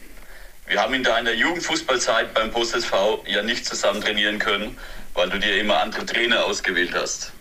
wir 0.65 0.81
haben 0.81 0.95
in 0.95 1.03
deiner 1.03 1.31
Jugendfußballzeit 1.31 2.33
beim 2.33 2.49
Post 2.49 2.73
SV 2.73 3.23
ja 3.27 3.43
nicht 3.43 3.67
zusammen 3.67 4.01
trainieren 4.01 4.39
können, 4.39 4.75
weil 5.13 5.29
du 5.29 5.37
dir 5.37 5.57
immer 5.57 5.79
andere 5.79 6.07
Trainer 6.07 6.45
ausgewählt 6.45 6.93
hast. 6.95 7.33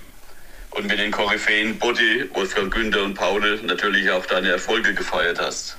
Und 0.72 0.88
mit 0.88 0.98
den 0.98 1.10
Koryphäen 1.10 1.78
Botti, 1.78 2.28
Wolfgang 2.34 2.70
Günther 2.70 3.02
und 3.02 3.14
Paul 3.14 3.60
natürlich 3.62 4.10
auch 4.10 4.26
deine 4.26 4.50
Erfolge 4.50 4.92
gefeiert 4.92 5.40
hast. 5.40 5.78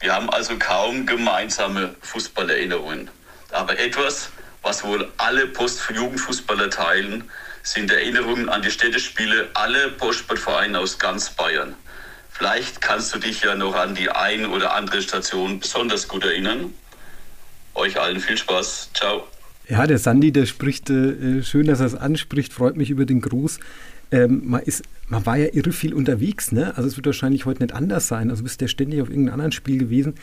Wir 0.00 0.12
haben 0.12 0.30
also 0.30 0.58
kaum 0.58 1.06
gemeinsame 1.06 1.94
Fußballerinnerungen. 2.00 3.08
Aber 3.52 3.78
etwas, 3.78 4.30
was 4.62 4.82
wohl 4.82 5.12
alle 5.16 5.46
Post-Jugendfußballer 5.46 6.70
teilen, 6.70 7.30
sind 7.62 7.92
Erinnerungen 7.92 8.48
an 8.48 8.62
die 8.62 8.70
Städtespiele 8.70 9.50
aller 9.54 9.90
Postsportvereine 9.90 10.78
aus 10.78 10.98
ganz 10.98 11.30
Bayern. 11.30 11.76
Vielleicht 12.40 12.80
kannst 12.80 13.14
du 13.14 13.18
dich 13.18 13.42
ja 13.42 13.54
noch 13.54 13.74
an 13.74 13.94
die 13.94 14.08
ein 14.08 14.46
oder 14.46 14.74
andere 14.74 15.02
Station 15.02 15.60
besonders 15.60 16.08
gut 16.08 16.24
erinnern. 16.24 16.72
Euch 17.74 18.00
allen 18.00 18.18
viel 18.18 18.38
Spaß. 18.38 18.88
Ciao. 18.94 19.24
Ja, 19.68 19.86
der 19.86 19.98
Sandy, 19.98 20.32
der 20.32 20.46
spricht, 20.46 20.88
äh, 20.88 21.42
schön, 21.42 21.66
dass 21.66 21.80
er 21.80 21.86
es 21.86 21.94
anspricht, 21.94 22.54
freut 22.54 22.78
mich 22.78 22.88
über 22.88 23.04
den 23.04 23.20
Gruß. 23.20 23.60
Ähm, 24.10 24.40
man, 24.46 24.62
ist, 24.62 24.84
man 25.08 25.26
war 25.26 25.36
ja 25.36 25.48
irre 25.52 25.72
viel 25.72 25.92
unterwegs, 25.92 26.50
ne? 26.50 26.72
Also 26.78 26.88
es 26.88 26.96
wird 26.96 27.04
wahrscheinlich 27.04 27.44
heute 27.44 27.62
nicht 27.62 27.74
anders 27.74 28.08
sein. 28.08 28.30
Also 28.30 28.42
bist 28.42 28.62
ja 28.62 28.68
ständig 28.68 29.02
auf 29.02 29.10
irgendeinem 29.10 29.34
anderen 29.34 29.52
Spiel 29.52 29.76
gewesen. 29.76 30.14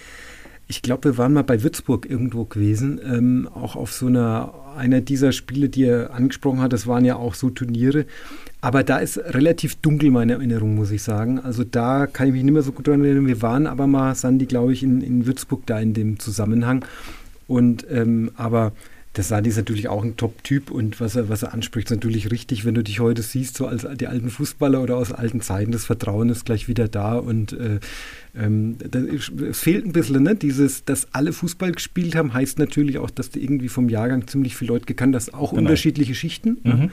Ich 0.68 0.82
glaube, 0.82 1.12
wir 1.12 1.18
waren 1.20 1.34
mal 1.34 1.44
bei 1.44 1.62
Würzburg 1.62 2.10
irgendwo 2.10 2.46
gewesen, 2.46 3.00
ähm, 3.06 3.48
auch 3.54 3.76
auf 3.76 3.94
so 3.94 4.08
einer, 4.08 4.56
einer 4.76 5.02
dieser 5.02 5.32
Spiele, 5.34 5.70
die 5.70 5.86
er 5.86 6.16
angesprochen 6.16 6.62
hat, 6.62 6.74
das 6.74 6.88
waren 6.88 7.06
ja 7.06 7.16
auch 7.16 7.36
so 7.36 7.52
Turniere. 7.52 8.08
Aber 8.60 8.84
da 8.84 8.98
ist 8.98 9.18
relativ 9.18 9.76
dunkel 9.76 10.10
meine 10.10 10.34
Erinnerung, 10.34 10.76
muss 10.76 10.92
ich 10.92 11.04
sagen. 11.04 11.40
Also 11.40 11.64
da 11.64 12.08
kann 12.08 12.28
ich 12.28 12.34
mich 12.34 12.44
nicht 12.44 12.54
mehr 12.54 12.64
so 12.64 12.72
gut 12.72 12.88
daran 12.88 13.04
erinnern. 13.04 13.28
Wir 13.28 13.42
waren 13.42 13.68
aber 13.68 13.86
mal, 13.88 14.16
Sandy, 14.16 14.46
glaube 14.48 14.74
ich, 14.74 14.82
in, 14.84 15.02
in 15.02 15.26
Würzburg 15.28 15.66
da 15.68 15.80
in 15.80 15.94
dem 15.94 16.20
Zusammenhang. 16.20 16.84
Und 17.48 17.86
ähm, 17.90 18.32
aber 18.36 18.74
der 19.16 19.24
Sadi 19.24 19.50
ist 19.50 19.58
natürlich 19.58 19.88
auch 19.88 20.04
ein 20.04 20.16
Top-Typ 20.16 20.70
und 20.70 21.02
was 21.02 21.16
er, 21.16 21.28
was 21.28 21.42
er 21.42 21.52
anspricht, 21.54 21.88
ist 21.90 21.96
natürlich 21.96 22.30
richtig, 22.30 22.66
wenn 22.66 22.76
du 22.76 22.84
dich 22.84 23.00
heute 23.00 23.24
siehst, 23.24 23.58
so 23.58 23.66
als 23.66 23.88
die 23.96 24.06
alten 24.06 24.30
Fußballer 24.30 24.80
oder 24.82 24.96
aus 24.96 25.12
alten 25.12 25.42
Zeiten, 25.42 25.72
das 25.72 25.86
Vertrauen 25.86 26.30
ist 26.30 26.46
gleich 26.46 26.68
wieder 26.68 26.88
da 26.88 27.16
und 27.16 27.54
äh, 27.54 27.80
ähm, 28.38 28.78
es 29.50 29.60
fehlt 29.60 29.86
ein 29.86 29.92
bisschen, 29.92 30.22
ne? 30.22 30.36
Dieses, 30.36 30.86
dass 30.86 31.08
alle 31.16 31.34
Fußball 31.34 31.72
gespielt 31.72 32.16
haben, 32.16 32.34
heißt 32.34 32.60
natürlich 32.60 33.00
auch, 33.00 33.10
dass 33.10 33.32
du 33.32 33.40
irgendwie 33.40 33.70
vom 33.70 33.90
Jahrgang 33.90 34.28
ziemlich 34.28 34.56
viele 34.56 34.74
Leute 34.74 34.86
gekannt 34.86 35.16
hast, 35.16 35.34
auch 35.34 35.50
Genau. 35.50 35.62
unterschiedliche 35.62 36.14
Schichten. 36.14 36.58
Ne? 36.64 36.92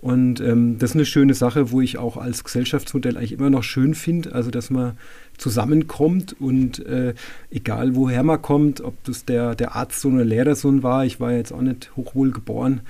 Und 0.00 0.40
ähm, 0.40 0.78
das 0.78 0.90
ist 0.90 0.96
eine 0.96 1.04
schöne 1.04 1.34
Sache, 1.34 1.72
wo 1.72 1.80
ich 1.80 1.98
auch 1.98 2.16
als 2.16 2.44
Gesellschaftsmodell 2.44 3.16
eigentlich 3.16 3.32
immer 3.32 3.50
noch 3.50 3.64
schön 3.64 3.94
finde, 3.94 4.32
also 4.32 4.50
dass 4.50 4.70
man 4.70 4.96
zusammenkommt 5.38 6.36
und 6.40 6.84
äh, 6.86 7.14
egal 7.50 7.96
woher 7.96 8.22
man 8.22 8.40
kommt, 8.40 8.80
ob 8.80 9.02
das 9.04 9.24
der, 9.24 9.56
der 9.56 9.74
Arztsohn 9.74 10.14
oder 10.14 10.24
Lehrersohn 10.24 10.84
war, 10.84 11.04
ich 11.04 11.18
war 11.18 11.32
jetzt 11.32 11.52
auch 11.52 11.62
nicht 11.62 11.96
hochwohl 11.96 12.30
geboren, 12.30 12.82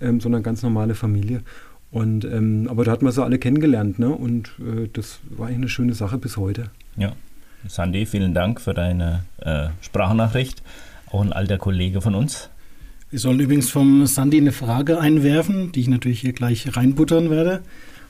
ähm, 0.00 0.20
sondern 0.20 0.42
ganz 0.42 0.62
normale 0.62 0.94
Familie. 0.94 1.42
Und, 1.90 2.24
ähm, 2.24 2.66
aber 2.70 2.84
da 2.84 2.92
hat 2.92 3.02
man 3.02 3.12
sie 3.12 3.22
alle 3.22 3.38
kennengelernt 3.38 3.98
ne? 3.98 4.08
und 4.08 4.54
äh, 4.58 4.88
das 4.90 5.20
war 5.28 5.46
eigentlich 5.48 5.58
eine 5.58 5.68
schöne 5.68 5.94
Sache 5.94 6.16
bis 6.16 6.38
heute. 6.38 6.70
Ja. 6.96 7.12
Sandy, 7.68 8.04
vielen 8.04 8.34
Dank 8.34 8.60
für 8.60 8.74
deine 8.74 9.24
äh, 9.38 9.68
Sprachnachricht. 9.80 10.62
Auch 11.10 11.22
ein 11.22 11.32
alter 11.32 11.56
Kollege 11.56 12.00
von 12.00 12.14
uns. 12.14 12.50
Wir 13.14 13.20
sollen 13.20 13.38
übrigens 13.38 13.70
vom 13.70 14.06
Sandy 14.06 14.38
eine 14.38 14.50
Frage 14.50 14.98
einwerfen, 14.98 15.70
die 15.70 15.82
ich 15.82 15.86
natürlich 15.86 16.20
hier 16.20 16.32
gleich 16.32 16.76
reinbuttern 16.76 17.30
werde. 17.30 17.62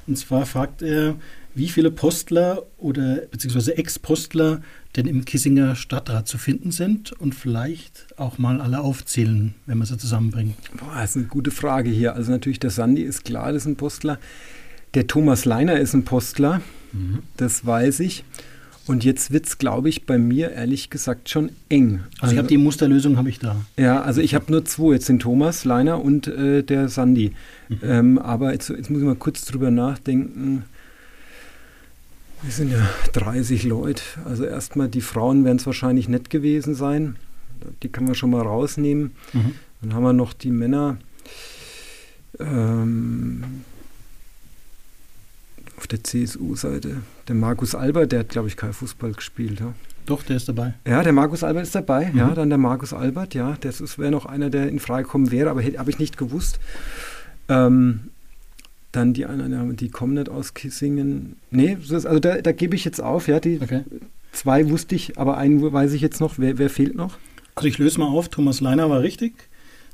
Und 0.06 0.16
zwar 0.16 0.46
fragt 0.46 0.80
er, 0.80 1.16
wie 1.54 1.68
viele 1.68 1.90
Postler 1.90 2.62
oder 2.78 3.16
beziehungsweise 3.30 3.76
Ex-Postler 3.76 4.62
denn 4.96 5.06
im 5.06 5.26
Kissinger 5.26 5.76
Stadtrat 5.76 6.26
zu 6.26 6.38
finden 6.38 6.70
sind 6.70 7.12
und 7.12 7.34
vielleicht 7.34 8.06
auch 8.16 8.38
mal 8.38 8.62
alle 8.62 8.80
aufzählen, 8.80 9.54
wenn 9.66 9.76
man 9.76 9.86
sie 9.86 9.98
zusammenbringt. 9.98 10.56
Boah, 10.78 10.94
das 10.94 11.10
ist 11.10 11.16
eine 11.18 11.26
gute 11.26 11.50
Frage 11.50 11.90
hier. 11.90 12.14
Also 12.14 12.32
natürlich 12.32 12.60
der 12.60 12.70
Sandy 12.70 13.02
ist 13.02 13.26
klar, 13.26 13.52
das 13.52 13.64
ist 13.64 13.68
ein 13.68 13.76
Postler. 13.76 14.18
Der 14.94 15.06
Thomas 15.06 15.44
Leiner 15.44 15.78
ist 15.78 15.92
ein 15.92 16.06
Postler, 16.06 16.62
das 17.36 17.66
weiß 17.66 18.00
ich. 18.00 18.24
Und 18.86 19.02
jetzt 19.02 19.30
wird 19.30 19.46
es, 19.46 19.56
glaube 19.56 19.88
ich, 19.88 20.04
bei 20.04 20.18
mir 20.18 20.50
ehrlich 20.50 20.90
gesagt 20.90 21.30
schon 21.30 21.50
eng. 21.70 22.00
Also 22.20 22.32
ich 22.34 22.38
habe 22.38 22.48
die 22.48 22.58
Musterlösung 22.58 23.16
habe 23.16 23.30
ich 23.30 23.38
da. 23.38 23.56
Ja, 23.78 24.02
also 24.02 24.20
ich 24.20 24.34
habe 24.34 24.52
nur 24.52 24.64
zwei, 24.66 24.92
jetzt 24.92 25.08
den 25.08 25.18
Thomas 25.18 25.64
Leiner 25.64 26.02
und 26.04 26.26
äh, 26.26 26.62
der 26.62 26.88
Sandy. 26.88 27.32
Ähm, 27.82 28.18
aber 28.18 28.52
jetzt, 28.52 28.68
jetzt 28.68 28.90
muss 28.90 29.00
ich 29.00 29.06
mal 29.06 29.14
kurz 29.14 29.46
drüber 29.46 29.70
nachdenken. 29.70 30.64
Wir 32.42 32.52
sind 32.52 32.72
ja 32.72 32.86
30 33.14 33.64
Leute. 33.64 34.02
Also 34.26 34.44
erstmal 34.44 34.88
die 34.88 35.00
Frauen 35.00 35.44
werden 35.46 35.56
es 35.56 35.64
wahrscheinlich 35.64 36.08
nicht 36.10 36.28
gewesen 36.28 36.74
sein. 36.74 37.16
Die 37.82 37.88
kann 37.88 38.04
man 38.04 38.14
schon 38.14 38.30
mal 38.30 38.42
rausnehmen. 38.42 39.12
Mhm. 39.32 39.52
Dann 39.80 39.94
haben 39.94 40.02
wir 40.02 40.12
noch 40.12 40.34
die 40.34 40.50
Männer. 40.50 40.98
Ähm, 42.38 43.44
auf 45.84 45.88
der 45.88 46.02
CSU-Seite. 46.02 46.96
Der 47.28 47.34
Markus 47.34 47.74
Albert, 47.74 48.10
der 48.12 48.20
hat, 48.20 48.30
glaube 48.30 48.48
ich, 48.48 48.56
kein 48.56 48.72
Fußball 48.72 49.12
gespielt. 49.12 49.60
Ja? 49.60 49.74
Doch, 50.06 50.22
der 50.22 50.36
ist 50.36 50.48
dabei. 50.48 50.72
Ja, 50.86 51.02
der 51.02 51.12
Markus 51.12 51.44
Albert 51.44 51.64
ist 51.64 51.74
dabei. 51.74 52.06
Mhm. 52.10 52.18
Ja, 52.18 52.30
dann 52.30 52.48
der 52.48 52.56
Markus 52.56 52.94
Albert, 52.94 53.34
ja. 53.34 53.58
Das 53.60 53.98
wäre 53.98 54.10
noch 54.10 54.24
einer, 54.24 54.48
der 54.48 54.68
in 54.70 54.78
Frage 54.80 55.06
kommen 55.06 55.30
wäre, 55.30 55.50
aber 55.50 55.62
habe 55.62 55.90
ich 55.90 55.98
nicht 55.98 56.16
gewusst. 56.16 56.58
Ähm, 57.50 58.00
dann 58.92 59.12
die 59.12 59.26
anderen, 59.26 59.76
die 59.76 59.90
kommen 59.90 60.14
nicht 60.14 60.30
aus 60.30 60.54
Kissingen. 60.54 61.36
Nee, 61.50 61.76
das 61.86 62.06
also 62.06 62.18
da, 62.18 62.40
da 62.40 62.52
gebe 62.52 62.74
ich 62.76 62.86
jetzt 62.86 63.02
auf, 63.02 63.28
ja. 63.28 63.38
Die 63.38 63.60
Okay. 63.62 63.82
zwei 64.32 64.70
wusste 64.70 64.94
ich, 64.94 65.18
aber 65.18 65.36
einen 65.36 65.60
weiß 65.70 65.92
ich 65.92 66.00
jetzt 66.00 66.18
noch. 66.20 66.38
Wer, 66.38 66.56
wer 66.56 66.70
fehlt 66.70 66.94
noch? 66.94 67.18
Also 67.56 67.68
ich 67.68 67.76
löse 67.76 68.00
mal 68.00 68.06
auf, 68.06 68.30
Thomas 68.30 68.62
Leiner 68.62 68.88
war 68.88 69.00
richtig. 69.02 69.34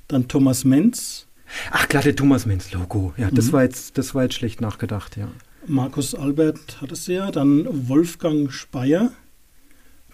Dann 0.06 0.28
Thomas 0.28 0.64
Menz, 0.64 1.26
Ach 1.72 1.88
klar, 1.88 2.04
der 2.04 2.14
Thomas 2.14 2.46
Menz 2.46 2.70
Logo. 2.70 3.12
Ja, 3.16 3.28
das 3.32 3.46
Mhm. 3.48 3.52
war 3.54 3.62
jetzt, 3.64 3.98
das 3.98 4.14
war 4.14 4.22
jetzt 4.22 4.34
schlecht 4.36 4.60
nachgedacht, 4.60 5.16
ja. 5.16 5.26
Markus 5.70 6.16
Albert 6.16 6.80
hat 6.80 6.90
es 6.90 7.06
ja, 7.06 7.30
dann 7.30 7.64
Wolfgang 7.88 8.52
Speyer 8.52 9.12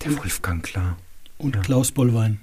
Der 0.05 0.19
Wolfgang, 0.19 0.63
klar. 0.63 0.99
und 1.39 1.57
Ja. 1.57 1.63
Klaus 1.63 1.93
Bollwein. 1.93 2.41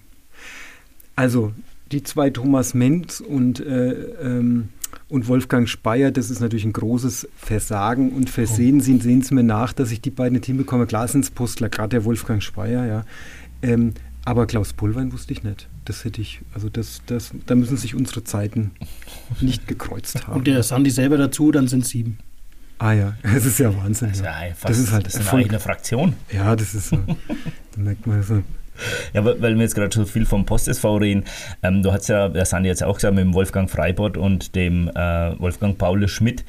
Also 1.16 1.54
die 1.92 2.02
zwei 2.02 2.32
Thomas 2.32 2.74
Menz 2.74 3.20
und, 3.20 3.60
äh, 3.60 3.92
ähm, 3.92 4.70
und 5.10 5.28
Wolfgang 5.28 5.70
Speyer, 5.70 6.10
das 6.10 6.32
ist 6.32 6.40
natürlich 6.40 6.66
ein 6.66 6.74
großes 6.74 7.28
Versagen 7.38 8.14
und 8.14 8.32
Versehen. 8.32 8.82
Sie 8.82 8.98
sehen 8.98 9.20
es 9.20 9.30
mir 9.30 9.44
nach, 9.44 9.74
dass 9.74 9.92
ich 9.92 10.02
die 10.02 10.10
beiden 10.10 10.34
nicht 10.34 10.48
hinbekomme. 10.48 10.88
Klar 10.88 11.08
sind 11.08 11.36
Postler, 11.36 11.70
gerade 11.70 11.90
der 11.90 12.06
Wolfgang 12.06 12.42
Speyer, 12.42 12.88
ja. 12.88 13.06
Ähm, 13.62 13.94
aber 14.26 14.48
Klaus 14.48 14.74
Pullwein 14.74 15.14
wusste 15.14 15.34
ich 15.34 15.44
nicht. 15.44 15.70
Das 15.86 16.04
hätte 16.04 16.20
ich, 16.20 16.42
also 16.56 16.68
das, 16.68 17.04
das, 17.06 17.32
da 17.46 17.54
müssen 17.54 17.78
sich 17.78 17.94
unsere 17.94 18.24
Zeiten 18.24 18.72
nicht 19.40 19.68
gekreuzt 19.68 20.26
haben. 20.26 20.38
Und 20.38 20.48
der 20.48 20.64
Sandy 20.64 20.90
selber 20.90 21.18
dazu, 21.18 21.52
dann 21.52 21.68
sind 21.68 21.86
sieben. 21.86 22.18
Ah 22.84 22.92
ja, 22.94 23.14
das 23.24 23.46
ist 23.46 23.60
ja 23.60 23.76
Wahnsinn. 23.76 24.10
Das 24.10 24.20
ist, 24.20 24.26
ja. 24.26 24.34
fast, 24.56 24.70
Das 24.70 24.78
ist 24.78 24.92
halt 24.92 25.06
das 25.06 25.16
ist 25.16 25.30
eine 25.30 25.44
eigene 25.44 25.60
Fraktion. 25.60 26.16
Ja, 26.32 26.56
das 26.56 26.76
ist 26.76 26.90
so. 26.90 26.98
da 26.98 27.82
merkt 27.82 28.06
man 28.06 28.22
so. 28.24 28.42
Ja, 29.14 29.24
weil 29.24 29.40
wir 29.40 29.62
jetzt 29.62 29.76
gerade 29.76 29.94
so 29.94 30.04
viel 30.04 30.26
vom 30.26 30.48
Post 30.48 30.68
SV 30.68 30.98
reden. 30.98 31.26
Ähm, 31.62 31.84
du 31.84 31.92
hast 31.92 32.08
ja, 32.10 32.28
der 32.28 32.44
Sandi 32.46 32.70
jetzt 32.70 32.84
auch 32.84 32.96
gesagt, 32.96 33.14
mit 33.14 33.24
dem 33.24 33.36
Wolfgang 33.36 33.70
Freibott 33.70 34.18
und 34.18 34.56
dem 34.56 34.88
äh, 34.88 35.40
Wolfgang 35.40 35.78
Paul 35.78 36.08
Schmidt 36.08 36.44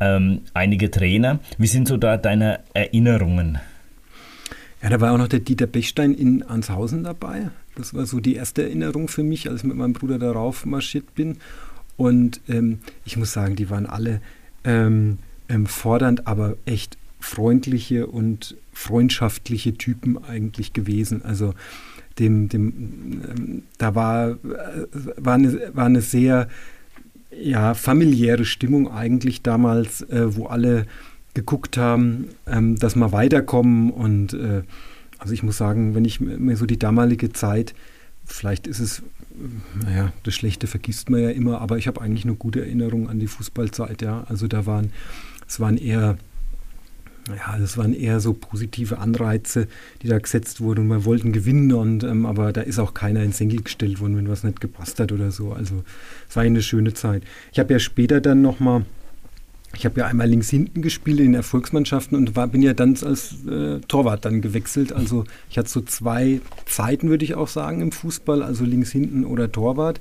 ähm, 0.00 0.40
einige 0.54 0.90
Trainer. 0.90 1.38
Wie 1.58 1.66
sind 1.66 1.86
so 1.86 1.98
da 1.98 2.16
deine 2.16 2.60
Erinnerungen? 2.72 3.58
Ja, 4.82 4.88
da 4.88 5.00
war 5.02 5.12
auch 5.12 5.18
noch 5.18 5.28
der 5.28 5.40
Dieter 5.40 5.66
Bechstein 5.66 6.14
in 6.14 6.42
Anshausen 6.42 7.04
dabei. 7.04 7.50
Das 7.76 7.92
war 7.92 8.06
so 8.06 8.20
die 8.20 8.36
erste 8.36 8.62
Erinnerung 8.62 9.08
für 9.08 9.22
mich, 9.22 9.50
als 9.50 9.60
ich 9.60 9.66
mit 9.66 9.76
meinem 9.76 9.92
Bruder 9.92 10.18
darauf 10.18 10.64
marschiert 10.64 11.14
bin. 11.14 11.36
Und 11.98 12.40
ähm, 12.48 12.78
ich 13.04 13.18
muss 13.18 13.34
sagen, 13.34 13.54
die 13.54 13.68
waren 13.68 13.84
alle 13.84 14.22
ähm, 15.48 15.66
fordernd, 15.66 16.26
aber 16.26 16.56
echt 16.64 16.96
freundliche 17.20 18.06
und 18.06 18.56
freundschaftliche 18.72 19.74
Typen 19.74 20.22
eigentlich 20.22 20.72
gewesen. 20.72 21.24
Also 21.24 21.54
dem, 22.18 22.48
dem, 22.48 23.22
ähm, 23.28 23.62
da 23.78 23.94
war, 23.94 24.30
äh, 24.30 24.36
war, 25.16 25.34
eine, 25.34 25.70
war 25.74 25.86
eine 25.86 26.02
sehr 26.02 26.48
ja, 27.30 27.74
familiäre 27.74 28.44
Stimmung 28.44 28.90
eigentlich 28.90 29.42
damals, 29.42 30.02
äh, 30.02 30.34
wo 30.36 30.46
alle 30.46 30.86
geguckt 31.34 31.76
haben, 31.76 32.28
ähm, 32.46 32.76
dass 32.76 32.96
wir 32.96 33.12
weiterkommen. 33.12 33.90
Und 33.90 34.32
äh, 34.34 34.62
also 35.18 35.34
ich 35.34 35.42
muss 35.42 35.58
sagen, 35.58 35.94
wenn 35.94 36.04
ich 36.04 36.20
mir 36.20 36.56
so 36.56 36.66
die 36.66 36.78
damalige 36.78 37.32
Zeit, 37.32 37.74
vielleicht 38.24 38.66
ist 38.66 38.80
es, 38.80 39.02
naja, 39.84 40.12
das 40.22 40.34
Schlechte 40.34 40.66
vergisst 40.66 41.10
man 41.10 41.20
ja 41.20 41.30
immer, 41.30 41.60
aber 41.60 41.76
ich 41.76 41.86
habe 41.86 42.00
eigentlich 42.00 42.24
eine 42.24 42.34
gute 42.34 42.60
Erinnerung 42.60 43.08
an 43.08 43.18
die 43.18 43.26
Fußballzeit, 43.26 44.00
ja. 44.00 44.24
Also 44.28 44.48
da 44.48 44.64
waren, 44.64 44.92
es 45.48 45.60
waren 45.60 45.76
eher 45.76 46.16
ja, 47.28 47.58
das 47.58 47.76
waren 47.76 47.92
eher 47.92 48.20
so 48.20 48.32
positive 48.32 48.98
Anreize, 48.98 49.66
die 50.02 50.08
da 50.08 50.18
gesetzt 50.18 50.60
wurden 50.60 50.82
und 50.82 50.88
wir 50.88 51.04
wollten 51.04 51.32
gewinnen, 51.32 51.72
und, 51.72 52.04
ähm, 52.04 52.26
aber 52.26 52.52
da 52.52 52.60
ist 52.60 52.78
auch 52.78 52.94
keiner 52.94 53.22
ins 53.22 53.38
Senkel 53.38 53.62
gestellt 53.62 54.00
worden, 54.00 54.16
wenn 54.16 54.28
was 54.28 54.44
nicht 54.44 54.60
gepasst 54.60 55.00
hat 55.00 55.12
oder 55.12 55.30
so. 55.30 55.52
Also 55.52 55.82
es 56.28 56.36
war 56.36 56.44
eine 56.44 56.62
schöne 56.62 56.94
Zeit. 56.94 57.24
Ich 57.52 57.58
habe 57.58 57.72
ja 57.72 57.78
später 57.78 58.20
dann 58.20 58.42
nochmal, 58.42 58.84
ich 59.74 59.84
habe 59.84 60.00
ja 60.00 60.06
einmal 60.06 60.28
links 60.28 60.50
hinten 60.50 60.82
gespielt 60.82 61.20
in 61.20 61.34
Erfolgsmannschaften 61.34 62.16
und 62.16 62.36
war, 62.36 62.46
bin 62.46 62.62
ja 62.62 62.74
dann 62.74 62.96
als 63.02 63.44
äh, 63.46 63.80
Torwart 63.88 64.24
dann 64.24 64.40
gewechselt. 64.40 64.92
Also 64.92 65.24
ich 65.50 65.58
hatte 65.58 65.68
so 65.68 65.80
zwei 65.80 66.40
Zeiten, 66.66 67.08
würde 67.08 67.24
ich 67.24 67.34
auch 67.34 67.48
sagen, 67.48 67.80
im 67.80 67.92
Fußball, 67.92 68.42
also 68.42 68.64
links 68.64 68.92
hinten 68.92 69.24
oder 69.24 69.50
Torwart. 69.50 70.00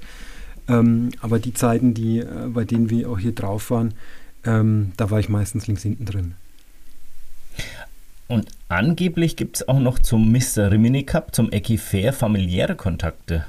Ähm, 0.67 1.09
aber 1.21 1.39
die 1.39 1.53
Zeiten, 1.53 1.93
die, 1.93 2.19
äh, 2.19 2.47
bei 2.47 2.65
denen 2.65 2.89
wir 2.89 3.09
auch 3.09 3.19
hier 3.19 3.33
drauf 3.33 3.71
waren, 3.71 3.93
ähm, 4.45 4.91
da 4.97 5.09
war 5.09 5.19
ich 5.19 5.29
meistens 5.29 5.67
links 5.67 5.83
hinten 5.83 6.05
drin. 6.05 6.35
Und 8.27 8.47
angeblich 8.69 9.35
gibt 9.35 9.57
es 9.57 9.67
auch 9.67 9.79
noch 9.79 9.99
zum 9.99 10.31
Mr. 10.31 10.71
Rimini 10.71 11.03
Cup, 11.03 11.35
zum 11.35 11.51
Fair, 11.51 12.11
familiäre 12.11 12.75
Kontakte. 12.75 13.45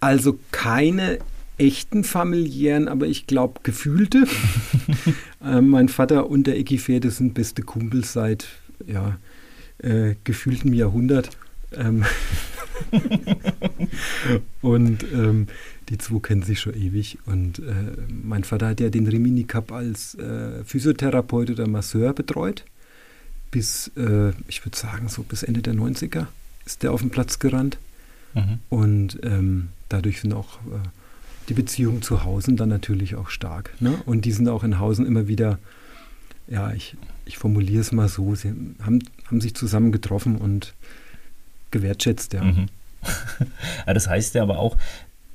Also 0.00 0.38
keine 0.52 1.18
echten 1.58 2.04
familiären, 2.04 2.88
aber 2.88 3.06
ich 3.06 3.26
glaube 3.26 3.60
gefühlte. 3.62 4.26
äh, 5.44 5.60
mein 5.60 5.88
Vater 5.88 6.28
und 6.28 6.46
der 6.46 6.56
Fair, 6.78 7.00
das 7.00 7.16
sind 7.16 7.34
beste 7.34 7.62
Kumpels 7.62 8.12
seit 8.12 8.46
ja, 8.86 9.18
äh, 9.78 10.14
gefühltem 10.24 10.72
Jahrhundert. 10.72 11.30
Ähm 11.76 12.04
und 14.62 15.04
ähm, 15.12 15.46
die 15.88 15.98
zwei 15.98 16.18
kennen 16.20 16.42
sich 16.42 16.60
schon 16.60 16.74
ewig. 16.74 17.18
Und 17.26 17.58
äh, 17.58 17.72
mein 18.08 18.44
Vater 18.44 18.68
hat 18.68 18.80
ja 18.80 18.90
den 18.90 19.06
Rimini 19.06 19.44
Cup 19.44 19.72
als 19.72 20.14
äh, 20.14 20.64
Physiotherapeut 20.64 21.50
oder 21.50 21.66
Masseur 21.66 22.12
betreut 22.12 22.64
bis, 23.54 23.92
äh, 23.96 24.32
ich 24.48 24.66
würde 24.66 24.76
sagen, 24.76 25.08
so 25.08 25.22
bis 25.22 25.44
Ende 25.44 25.62
der 25.62 25.74
90er 25.74 26.26
ist 26.66 26.82
der 26.82 26.90
auf 26.90 27.02
den 27.02 27.10
Platz 27.10 27.38
gerannt. 27.38 27.78
Mhm. 28.34 28.58
Und 28.68 29.20
ähm, 29.22 29.68
dadurch 29.88 30.22
sind 30.22 30.32
auch 30.32 30.56
äh, 30.56 30.80
die 31.48 31.54
Beziehungen 31.54 32.02
zu 32.02 32.24
Hausen 32.24 32.56
dann 32.56 32.68
natürlich 32.68 33.14
auch 33.14 33.30
stark. 33.30 33.80
Ne? 33.80 33.96
Und 34.06 34.24
die 34.24 34.32
sind 34.32 34.48
auch 34.48 34.64
in 34.64 34.80
Hausen 34.80 35.06
immer 35.06 35.28
wieder, 35.28 35.60
ja, 36.48 36.72
ich, 36.72 36.96
ich 37.26 37.38
formuliere 37.38 37.80
es 37.80 37.92
mal 37.92 38.08
so, 38.08 38.34
sie 38.34 38.48
haben, 38.82 39.04
haben 39.26 39.40
sich 39.40 39.54
zusammen 39.54 39.92
getroffen 39.92 40.36
und 40.36 40.74
gewertschätzt, 41.70 42.32
ja. 42.32 42.42
Mhm. 42.42 42.66
ja. 43.86 43.94
Das 43.94 44.08
heißt 44.08 44.34
ja 44.34 44.42
aber 44.42 44.58
auch, 44.58 44.76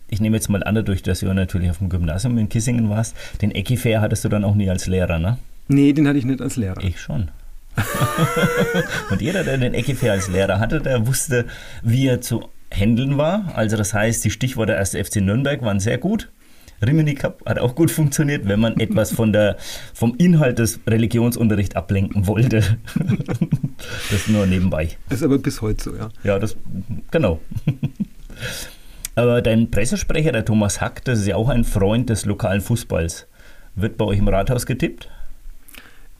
ich 0.09 0.19
nehme 0.19 0.37
jetzt 0.37 0.49
mal 0.49 0.63
an, 0.63 0.75
dadurch, 0.75 1.03
dass 1.03 1.19
du 1.19 1.33
natürlich 1.33 1.69
auf 1.69 1.79
dem 1.79 1.89
Gymnasium 1.89 2.37
in 2.37 2.49
Kissingen 2.49 2.89
warst, 2.89 3.15
den 3.41 3.51
Eckifair 3.51 4.01
hattest 4.01 4.25
du 4.25 4.29
dann 4.29 4.43
auch 4.43 4.55
nie 4.55 4.69
als 4.69 4.87
Lehrer, 4.87 5.19
ne? 5.19 5.37
Nee, 5.67 5.93
den 5.93 6.07
hatte 6.07 6.17
ich 6.17 6.25
nicht 6.25 6.41
als 6.41 6.55
Lehrer. 6.55 6.83
Ich 6.83 6.99
schon. 6.99 7.29
und 9.11 9.21
jeder, 9.21 9.43
der 9.43 9.57
den 9.57 9.73
Ekifair 9.73 10.13
als 10.13 10.27
Lehrer 10.27 10.59
hatte, 10.59 10.81
der 10.81 11.07
wusste, 11.07 11.45
wie 11.83 12.07
er 12.07 12.21
zu 12.21 12.49
handeln 12.71 13.17
war. 13.17 13.51
Also 13.55 13.77
das 13.77 13.93
heißt, 13.93 14.23
die 14.25 14.31
Stichworte 14.31 14.77
1. 14.77 14.95
FC 14.95 15.17
Nürnberg 15.17 15.61
waren 15.61 15.79
sehr 15.79 15.97
gut. 15.97 16.29
Rimini 16.81 17.13
Cup 17.13 17.43
hat 17.45 17.59
auch 17.59 17.75
gut 17.75 17.91
funktioniert, 17.91 18.47
wenn 18.47 18.59
man 18.59 18.79
etwas 18.79 19.11
von 19.11 19.33
der, 19.33 19.57
vom 19.93 20.15
Inhalt 20.17 20.59
des 20.59 20.79
Religionsunterrichts 20.87 21.75
ablenken 21.75 22.25
wollte. 22.25 22.77
das 24.11 24.27
nur 24.27 24.45
nebenbei. 24.45 24.89
Das 25.09 25.19
ist 25.19 25.23
aber 25.23 25.39
bis 25.39 25.61
heute 25.61 25.83
so, 25.83 25.95
ja. 25.95 26.09
Ja, 26.23 26.39
das, 26.39 26.55
genau. 27.11 27.41
Aber 29.19 29.41
dein 29.41 29.69
Pressesprecher, 29.69 30.31
der 30.31 30.45
Thomas 30.45 30.79
Hack, 30.79 31.03
das 31.03 31.19
ist 31.19 31.27
ja 31.27 31.35
auch 31.35 31.49
ein 31.49 31.65
Freund 31.65 32.09
des 32.09 32.23
lokalen 32.23 32.61
Fußballs. 32.61 33.27
Wird 33.75 33.97
bei 33.97 34.05
euch 34.05 34.19
im 34.19 34.29
Rathaus 34.29 34.65
getippt? 34.65 35.09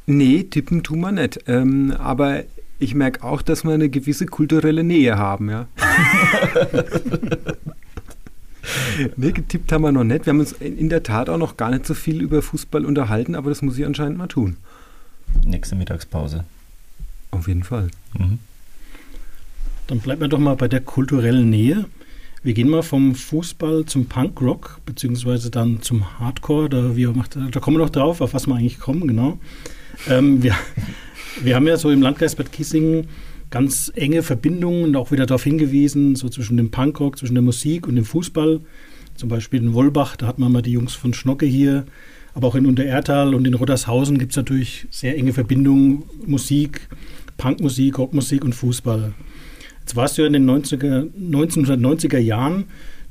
Nee, 0.06 0.44
tippen 0.44 0.84
tun 0.84 1.00
wir 1.00 1.14
nicht. 1.14 1.40
Ähm, 1.48 1.96
aber 1.98 2.44
ich 2.78 2.96
merke 2.96 3.24
auch, 3.24 3.42
dass 3.42 3.64
wir 3.64 3.72
eine 3.72 3.88
gewisse 3.88 4.26
kulturelle 4.26 4.84
Nähe 4.84 5.18
haben, 5.18 5.50
ja. 5.50 5.68
nee, 9.16 9.32
getippt 9.32 9.72
haben 9.72 9.84
wir 9.84 9.94
noch 9.94 10.04
nicht. 10.04 10.26
Wir 10.26 10.32
haben 10.32 10.42
uns 10.42 10.52
in 10.52 10.90
der 10.90 11.02
Tat 11.02 11.30
auch 11.30 11.38
noch 11.38 11.56
gar 11.56 11.70
nicht 11.70 11.86
so 11.86 11.94
viel 11.94 12.22
über 12.22 12.42
Fußball 12.42 12.84
unterhalten, 12.84 13.34
aber 13.34 13.48
das 13.50 13.62
muss 13.62 13.78
ich 13.78 13.86
anscheinend 13.86 14.18
mal 14.18 14.28
tun. 14.28 14.58
Nächste 15.46 15.78
Mittagspause. 15.78 16.44
Auf 17.32 17.48
jeden 17.48 17.64
Fall. 17.64 17.92
Mhm. 18.18 18.40
Dann 19.88 20.00
bleiben 20.02 20.20
wir 20.20 20.28
doch 20.28 20.38
mal 20.38 20.58
bei 20.58 20.68
der 20.68 20.82
kulturellen 20.82 21.50
Nähe. 21.50 21.86
Wir 22.42 22.54
gehen 22.54 22.70
mal 22.70 22.84
vom 22.84 23.16
Fußball 23.16 23.86
zum 23.86 24.06
Punkrock, 24.06 24.80
beziehungsweise 24.86 25.52
dann 25.52 25.82
zum 25.82 26.20
Hardcore. 26.20 26.70
Da, 26.70 26.96
wie 26.96 27.06
macht, 27.08 27.36
da 27.36 27.60
kommen 27.60 27.78
wir 27.78 27.84
noch 27.84 27.90
drauf, 27.90 28.22
auf 28.22 28.34
was 28.34 28.48
wir 28.48 28.56
eigentlich 28.56 28.80
kommen, 28.80 29.08
genau. 29.08 29.40
Ähm, 30.08 30.42
wir, 30.42 30.56
wir 31.44 31.56
haben 31.56 31.68
ja 31.68 31.76
so 31.76 31.90
im 31.92 32.02
Landkreis 32.02 32.36
Bad 32.36 32.52
Kissingen 32.52 33.08
ganz 33.50 33.92
enge 33.96 34.24
Verbindungen 34.24 34.86
und 34.86 34.96
auch 34.96 35.12
wieder 35.12 35.26
darauf 35.26 35.44
hingewiesen, 35.44 36.16
so 36.16 36.30
zwischen 36.30 36.56
dem 36.56 36.72
Punkrock, 36.72 37.18
zwischen 37.18 37.34
der 37.34 37.42
Musik 37.42 37.88
und 37.88 37.96
dem 37.96 38.06
Fußball. 38.06 38.62
Zum 39.16 39.28
Beispiel 39.28 39.62
in 39.62 39.74
Wolbach, 39.74 40.16
da 40.16 40.28
hat 40.28 40.40
man 40.40 40.52
mal 40.52 40.62
die 40.62 40.72
Jungs 40.72 40.94
von 40.94 41.14
Schnocke 41.14 41.46
hier. 41.46 41.86
Aber 42.34 42.48
auch 42.48 42.56
in 42.56 42.68
Unterertal 42.68 43.34
und 43.34 43.46
in 43.46 43.54
Rottershausen 43.54 44.18
gibt 44.18 44.32
es 44.32 44.38
natürlich 44.38 44.88
sehr 44.92 45.18
enge 45.18 45.34
Verbindungen. 45.34 46.04
Musik, 46.26 46.88
Punkmusik, 47.38 47.98
Rockmusik 47.98 48.46
und 48.46 48.54
Fußball. 48.54 49.14
Jetzt 49.90 49.96
warst 49.96 50.20
du 50.20 50.22
ja 50.22 50.28
in 50.28 50.34
den 50.34 50.48
90er, 50.48 51.10
1990er 51.20 52.20
Jahren 52.20 52.66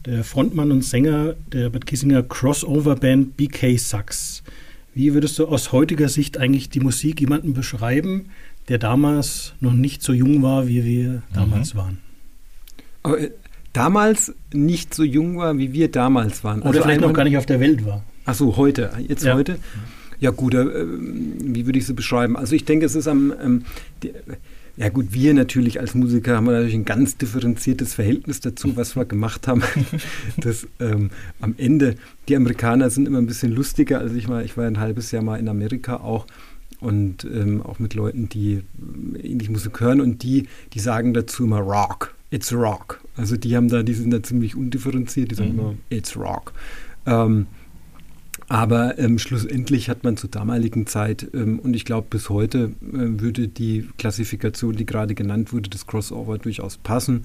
der 0.07 0.23
Frontmann 0.23 0.71
und 0.71 0.85
Sänger 0.85 1.35
der 1.53 1.71
Bad 1.71 1.87
Kissinger 1.87 2.23
Crossover-Band 2.23 3.37
BK 3.37 3.77
Sucks. 3.77 4.45
Wie 4.95 5.13
würdest 5.13 5.37
du 5.41 5.49
aus 5.49 5.73
heutiger 5.73 6.09
Sicht 6.09 6.39
eigentlich 6.39 6.71
die 6.71 6.79
Musik 6.79 7.21
jemanden 7.21 7.53
beschreiben, 7.53 8.27
der 8.69 8.79
damals 8.79 9.55
noch 9.59 9.73
nicht 9.73 10.05
so 10.05 10.13
jung 10.13 10.41
war, 10.45 10.69
wie 10.69 10.85
wir 10.85 11.23
damals 11.35 11.75
mhm. 11.75 11.79
waren? 11.79 11.99
Aber, 13.03 13.23
äh, 13.23 13.33
damals 13.73 14.33
nicht 14.53 14.95
so 14.95 15.03
jung 15.03 15.37
war, 15.37 15.59
wie 15.59 15.73
wir 15.73 15.91
damals 15.91 16.45
waren. 16.45 16.61
Oder 16.61 16.69
also 16.69 16.83
vielleicht 16.83 17.01
noch 17.01 17.13
gar 17.13 17.25
nicht 17.25 17.39
auf 17.39 17.47
der 17.47 17.59
Welt 17.59 17.85
war. 17.85 18.05
Ach 18.25 18.35
so, 18.37 18.57
heute. 18.57 18.93
Jetzt 19.09 19.25
ja. 19.25 19.35
heute? 19.35 19.59
Ja 20.21 20.31
gut, 20.31 20.55
äh, 20.55 20.65
wie 20.65 21.67
würde 21.67 21.81
ich 21.81 21.87
sie 21.87 21.95
beschreiben? 21.95 22.37
Also 22.37 22.55
ich 22.55 22.65
denke, 22.65 22.87
es 22.87 22.95
ist 22.95 23.09
am... 23.09 23.35
Ähm, 23.43 23.65
die, 24.05 24.13
ja 24.79 24.91
gut, 24.91 25.13
wir 25.13 25.35
natürlich 25.35 25.81
als 25.81 25.97
Musiker 25.97 26.37
haben 26.37 26.45
natürlich 26.45 26.75
ein 26.75 26.85
ganz 26.85 27.17
differenziertes 27.17 27.95
Verhältnis 27.95 28.39
dazu, 28.39 28.77
was 28.77 28.95
wir 28.95 29.05
gemacht 29.05 29.49
haben. 29.49 29.63
das, 30.37 30.69
ähm, 30.79 31.11
am 31.41 31.57
Ende, 31.59 31.97
die 32.29 32.37
Amerikaner 32.37 32.89
sind 32.89 33.09
immer 33.09 33.19
ein 33.19 33.27
bisschen 33.27 33.51
lustiger. 33.51 33.99
Also 33.99 34.15
ich 34.15 34.29
war, 34.29 34.45
ich 34.45 34.57
war 34.57 34.67
ein 34.67 34.79
halbes 34.79 35.11
Jahr 35.11 35.25
mal 35.25 35.41
in 35.41 35.49
Amerika 35.49 35.97
auch 35.97 36.27
und 36.79 37.25
ähm, 37.25 37.61
auch 37.61 37.81
mit 37.81 37.95
Leuten, 37.95 38.29
die 38.29 38.63
äh, 39.15 39.27
ähnlich 39.27 39.51
Musik 39.51 39.81
hören 39.81 40.01
und 40.01 40.23
die, 40.23 40.47
die 40.73 40.79
sagen 40.79 41.13
dazu 41.13 41.43
immer 41.43 41.59
Rock, 41.59 42.15
it's 42.31 42.53
Rock. 42.53 43.01
Also 43.17 43.37
die 43.37 43.57
haben 43.57 43.67
da, 43.67 43.83
die 43.83 43.95
sind 43.95 44.13
da 44.13 44.23
ziemlich 44.23 44.55
undifferenziert, 44.55 45.33
die 45.33 45.35
sagen 45.35 45.55
mhm. 45.55 45.59
immer 45.59 45.75
it's 45.91 46.17
Rock. 46.17 46.53
Ähm, 47.05 47.49
aber 48.49 48.99
ähm, 48.99 49.19
schlussendlich 49.19 49.91
hat 49.91 50.05
man 50.05 50.17
zur 50.17 50.31
damaligen 50.31 50.87
Zeit, 50.87 51.29
ähm, 51.35 51.59
und 51.59 51.75
ich 51.75 51.85
glaube 51.85 52.07
bis 52.09 52.31
heute 52.31 52.73
äh, 52.83 53.21
würde 53.21 53.47
die 53.47 53.89
Klassifikation, 53.99 54.75
die 54.75 54.87
gerade 54.87 55.15
genannt 55.15 55.53
wurde, 55.53 55.69
des 55.69 55.87
Crossover 55.87 56.39
durchaus 56.39 56.79
passen. 56.79 57.25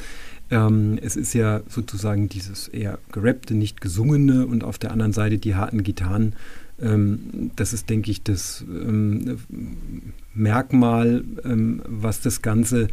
Ähm, 0.51 0.99
es 1.01 1.15
ist 1.15 1.33
ja 1.33 1.61
sozusagen 1.69 2.27
dieses 2.27 2.67
eher 2.67 2.99
gerappte, 3.11 3.55
nicht 3.55 3.79
gesungene 3.79 4.45
und 4.45 4.63
auf 4.63 4.77
der 4.77 4.91
anderen 4.91 5.13
Seite 5.13 5.37
die 5.37 5.55
harten 5.55 5.83
Gitarren. 5.83 6.35
Ähm, 6.81 7.51
das 7.55 7.71
ist, 7.71 7.89
denke 7.89 8.11
ich, 8.11 8.23
das 8.23 8.65
ähm, 8.67 9.39
Merkmal, 10.33 11.23
ähm, 11.45 11.81
was 11.87 12.19
das 12.19 12.41
Ganze 12.41 12.89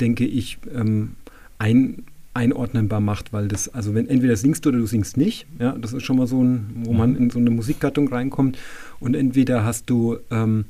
denke 0.00 0.24
ich, 0.24 0.58
ähm, 0.74 1.12
ein, 1.58 2.02
einordnenbar 2.34 3.00
macht, 3.00 3.32
weil 3.32 3.48
das, 3.48 3.68
also 3.68 3.94
wenn 3.94 4.08
entweder 4.08 4.36
singst 4.36 4.64
du 4.64 4.70
oder 4.70 4.78
du 4.78 4.86
singst 4.86 5.16
nicht, 5.16 5.46
ja, 5.58 5.72
das 5.72 5.92
ist 5.92 6.02
schon 6.02 6.16
mal 6.16 6.26
so 6.26 6.42
ein, 6.42 6.70
wo 6.84 6.92
man 6.92 7.14
in 7.14 7.30
so 7.30 7.38
eine 7.38 7.50
Musikgattung 7.50 8.08
reinkommt 8.08 8.58
und 9.00 9.14
entweder 9.14 9.64
hast 9.64 9.90
du 9.90 10.18
ähm, 10.30 10.64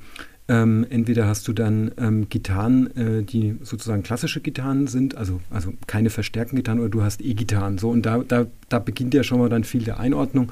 ähm, 0.48 0.84
entweder 0.90 1.26
hast 1.26 1.46
du 1.46 1.52
dann 1.52 1.92
ähm, 1.98 2.28
Gitarren, 2.28 2.94
äh, 2.96 3.22
die 3.22 3.56
sozusagen 3.62 4.02
klassische 4.02 4.40
Gitarren 4.40 4.88
sind, 4.88 5.16
also, 5.16 5.40
also 5.50 5.72
keine 5.86 6.10
verstärkten 6.10 6.56
Gitarren, 6.56 6.80
oder 6.80 6.88
du 6.88 7.02
hast 7.02 7.22
E-Gitarren. 7.22 7.78
So, 7.78 7.90
und 7.90 8.04
da, 8.04 8.18
da, 8.18 8.46
da 8.68 8.78
beginnt 8.80 9.14
ja 9.14 9.22
schon 9.22 9.38
mal 9.38 9.48
dann 9.48 9.62
viel 9.62 9.84
der 9.84 10.00
Einordnung. 10.00 10.50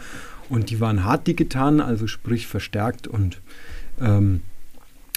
Und 0.48 0.70
die 0.70 0.80
waren 0.80 1.04
hart, 1.04 1.26
die 1.26 1.34
Gitarren, 1.34 1.80
also 1.80 2.06
sprich 2.06 2.46
verstärkt 2.46 3.08
und, 3.08 3.40
ähm, 4.00 4.42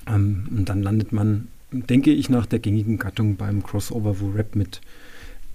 ähm 0.08 0.48
und 0.50 0.70
dann 0.70 0.82
landet 0.82 1.12
man, 1.12 1.48
denke 1.72 2.12
ich, 2.12 2.30
nach 2.30 2.48
der 2.48 2.60
gängigen 2.60 2.98
Gattung 2.98 3.36
beim 3.36 3.64
Crossover, 3.64 4.20
wo 4.20 4.32
Rap 4.32 4.56
mit 4.56 4.82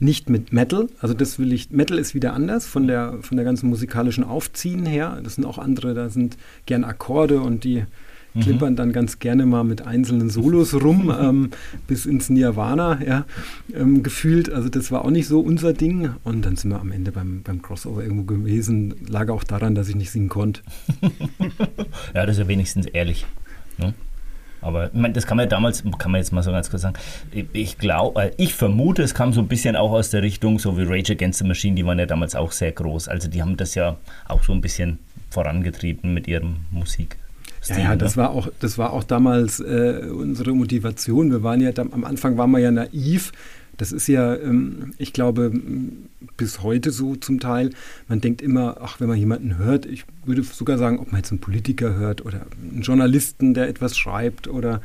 nicht 0.00 0.30
mit 0.30 0.52
Metal, 0.52 0.88
also 1.00 1.14
das 1.14 1.38
will 1.38 1.52
ich, 1.52 1.70
Metal 1.70 1.98
ist 1.98 2.14
wieder 2.14 2.32
anders 2.32 2.66
von 2.66 2.86
der, 2.86 3.18
von 3.20 3.36
der 3.36 3.44
ganzen 3.44 3.68
musikalischen 3.68 4.24
Aufziehen 4.24 4.86
her. 4.86 5.20
Das 5.22 5.34
sind 5.34 5.44
auch 5.44 5.58
andere, 5.58 5.94
da 5.94 6.08
sind 6.08 6.36
gern 6.66 6.84
Akkorde 6.84 7.40
und 7.40 7.64
die 7.64 7.84
mhm. 8.34 8.40
klimpern 8.40 8.76
dann 8.76 8.92
ganz 8.92 9.18
gerne 9.18 9.44
mal 9.44 9.64
mit 9.64 9.86
einzelnen 9.86 10.30
Solos 10.30 10.74
rum, 10.74 11.12
ähm, 11.20 11.50
bis 11.86 12.06
ins 12.06 12.30
Nirvana, 12.30 13.00
ja, 13.04 13.26
ähm, 13.74 14.02
gefühlt. 14.02 14.52
Also 14.52 14.68
das 14.68 14.92
war 14.92 15.04
auch 15.04 15.10
nicht 15.10 15.26
so 15.26 15.40
unser 15.40 15.72
Ding. 15.72 16.10
Und 16.24 16.44
dann 16.44 16.56
sind 16.56 16.70
wir 16.70 16.80
am 16.80 16.92
Ende 16.92 17.12
beim, 17.12 17.42
beim 17.42 17.60
Crossover 17.62 18.02
irgendwo 18.02 18.24
gewesen. 18.24 18.94
Lag 19.08 19.28
auch 19.30 19.44
daran, 19.44 19.74
dass 19.74 19.88
ich 19.88 19.96
nicht 19.96 20.10
singen 20.10 20.28
konnte. 20.28 20.62
ja, 22.14 22.24
das 22.24 22.36
ist 22.36 22.42
ja 22.42 22.48
wenigstens 22.48 22.86
ehrlich. 22.86 23.26
Ne? 23.78 23.94
Aber 24.60 24.86
ich 24.86 24.94
meine, 24.94 25.14
das 25.14 25.26
kann 25.26 25.36
man 25.36 25.48
damals, 25.48 25.82
kann 25.98 26.10
man 26.10 26.20
jetzt 26.20 26.32
mal 26.32 26.42
so 26.42 26.50
ganz 26.50 26.70
kurz 26.70 26.82
sagen, 26.82 26.96
ich 27.52 27.78
glaube, 27.78 28.22
äh, 28.22 28.30
ich 28.36 28.54
vermute, 28.54 29.02
es 29.02 29.14
kam 29.14 29.32
so 29.32 29.40
ein 29.40 29.48
bisschen 29.48 29.76
auch 29.76 29.92
aus 29.92 30.10
der 30.10 30.22
Richtung, 30.22 30.58
so 30.58 30.76
wie 30.76 30.82
Rage 30.82 31.12
Against 31.12 31.38
the 31.40 31.46
Machine, 31.46 31.74
die 31.74 31.86
waren 31.86 31.98
ja 31.98 32.06
damals 32.06 32.34
auch 32.34 32.52
sehr 32.52 32.72
groß. 32.72 33.08
Also 33.08 33.28
die 33.28 33.42
haben 33.42 33.56
das 33.56 33.74
ja 33.74 33.96
auch 34.26 34.42
so 34.42 34.52
ein 34.52 34.60
bisschen 34.60 34.98
vorangetrieben 35.30 36.14
mit 36.14 36.26
ihrem 36.26 36.56
Musik. 36.70 37.16
Ja, 37.68 37.78
ja, 37.78 37.96
das 37.96 38.16
war 38.16 38.30
auch, 38.30 38.48
das 38.60 38.78
war 38.78 38.92
auch 38.92 39.04
damals 39.04 39.60
äh, 39.60 40.08
unsere 40.10 40.52
Motivation. 40.52 41.30
Wir 41.30 41.42
waren 41.42 41.60
ja 41.60 41.70
am 41.76 42.04
Anfang 42.04 42.36
waren 42.38 42.50
wir 42.50 42.60
ja 42.60 42.70
naiv. 42.70 43.32
Das 43.78 43.92
ist 43.92 44.08
ja, 44.08 44.34
ähm, 44.36 44.92
ich 44.98 45.14
glaube, 45.14 45.52
bis 46.36 46.62
heute 46.62 46.90
so 46.90 47.16
zum 47.16 47.40
Teil. 47.40 47.70
Man 48.08 48.20
denkt 48.20 48.42
immer, 48.42 48.78
ach, 48.82 49.00
wenn 49.00 49.08
man 49.08 49.16
jemanden 49.16 49.56
hört, 49.56 49.86
ich 49.86 50.04
würde 50.26 50.42
sogar 50.42 50.76
sagen, 50.76 50.98
ob 50.98 51.12
man 51.12 51.20
jetzt 51.20 51.30
einen 51.30 51.40
Politiker 51.40 51.94
hört 51.94 52.26
oder 52.26 52.46
einen 52.60 52.82
Journalisten, 52.82 53.54
der 53.54 53.68
etwas 53.68 53.96
schreibt 53.96 54.48
oder 54.48 54.82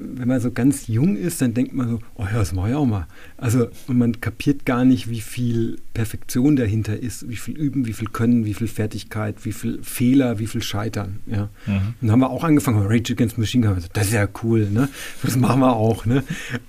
wenn 0.00 0.28
man 0.28 0.40
so 0.40 0.50
ganz 0.50 0.86
jung 0.86 1.16
ist, 1.16 1.40
dann 1.40 1.54
denkt 1.54 1.72
man 1.72 1.88
so, 1.88 1.98
oh 2.14 2.24
ja, 2.24 2.38
das 2.38 2.52
mache 2.52 2.70
ich 2.70 2.74
auch 2.74 2.86
mal. 2.86 3.06
Also 3.36 3.68
und 3.86 3.98
man 3.98 4.20
kapiert 4.20 4.66
gar 4.66 4.84
nicht, 4.84 5.08
wie 5.08 5.20
viel 5.20 5.78
Perfektion 5.94 6.56
dahinter 6.56 6.98
ist, 6.98 7.28
wie 7.28 7.36
viel 7.36 7.56
Üben, 7.56 7.86
wie 7.86 7.92
viel 7.92 8.08
Können, 8.08 8.44
wie 8.44 8.54
viel 8.54 8.68
Fertigkeit, 8.68 9.44
wie 9.44 9.52
viel 9.52 9.80
Fehler, 9.82 10.38
wie 10.38 10.46
viel 10.46 10.62
Scheitern. 10.62 11.20
Ja. 11.26 11.48
Mhm. 11.66 11.74
Und 11.74 11.94
dann 12.02 12.10
haben 12.12 12.20
wir 12.20 12.30
auch 12.30 12.44
angefangen, 12.44 12.86
Rage 12.86 13.12
Against 13.12 13.38
Machine 13.38 13.66
Gun, 13.66 13.82
das 13.92 14.06
ist 14.08 14.12
ja 14.12 14.28
cool, 14.42 14.68
ne? 14.70 14.88
das 15.22 15.36
machen 15.36 15.60
wir 15.60 15.76
auch. 15.76 16.06
Ne? 16.06 16.24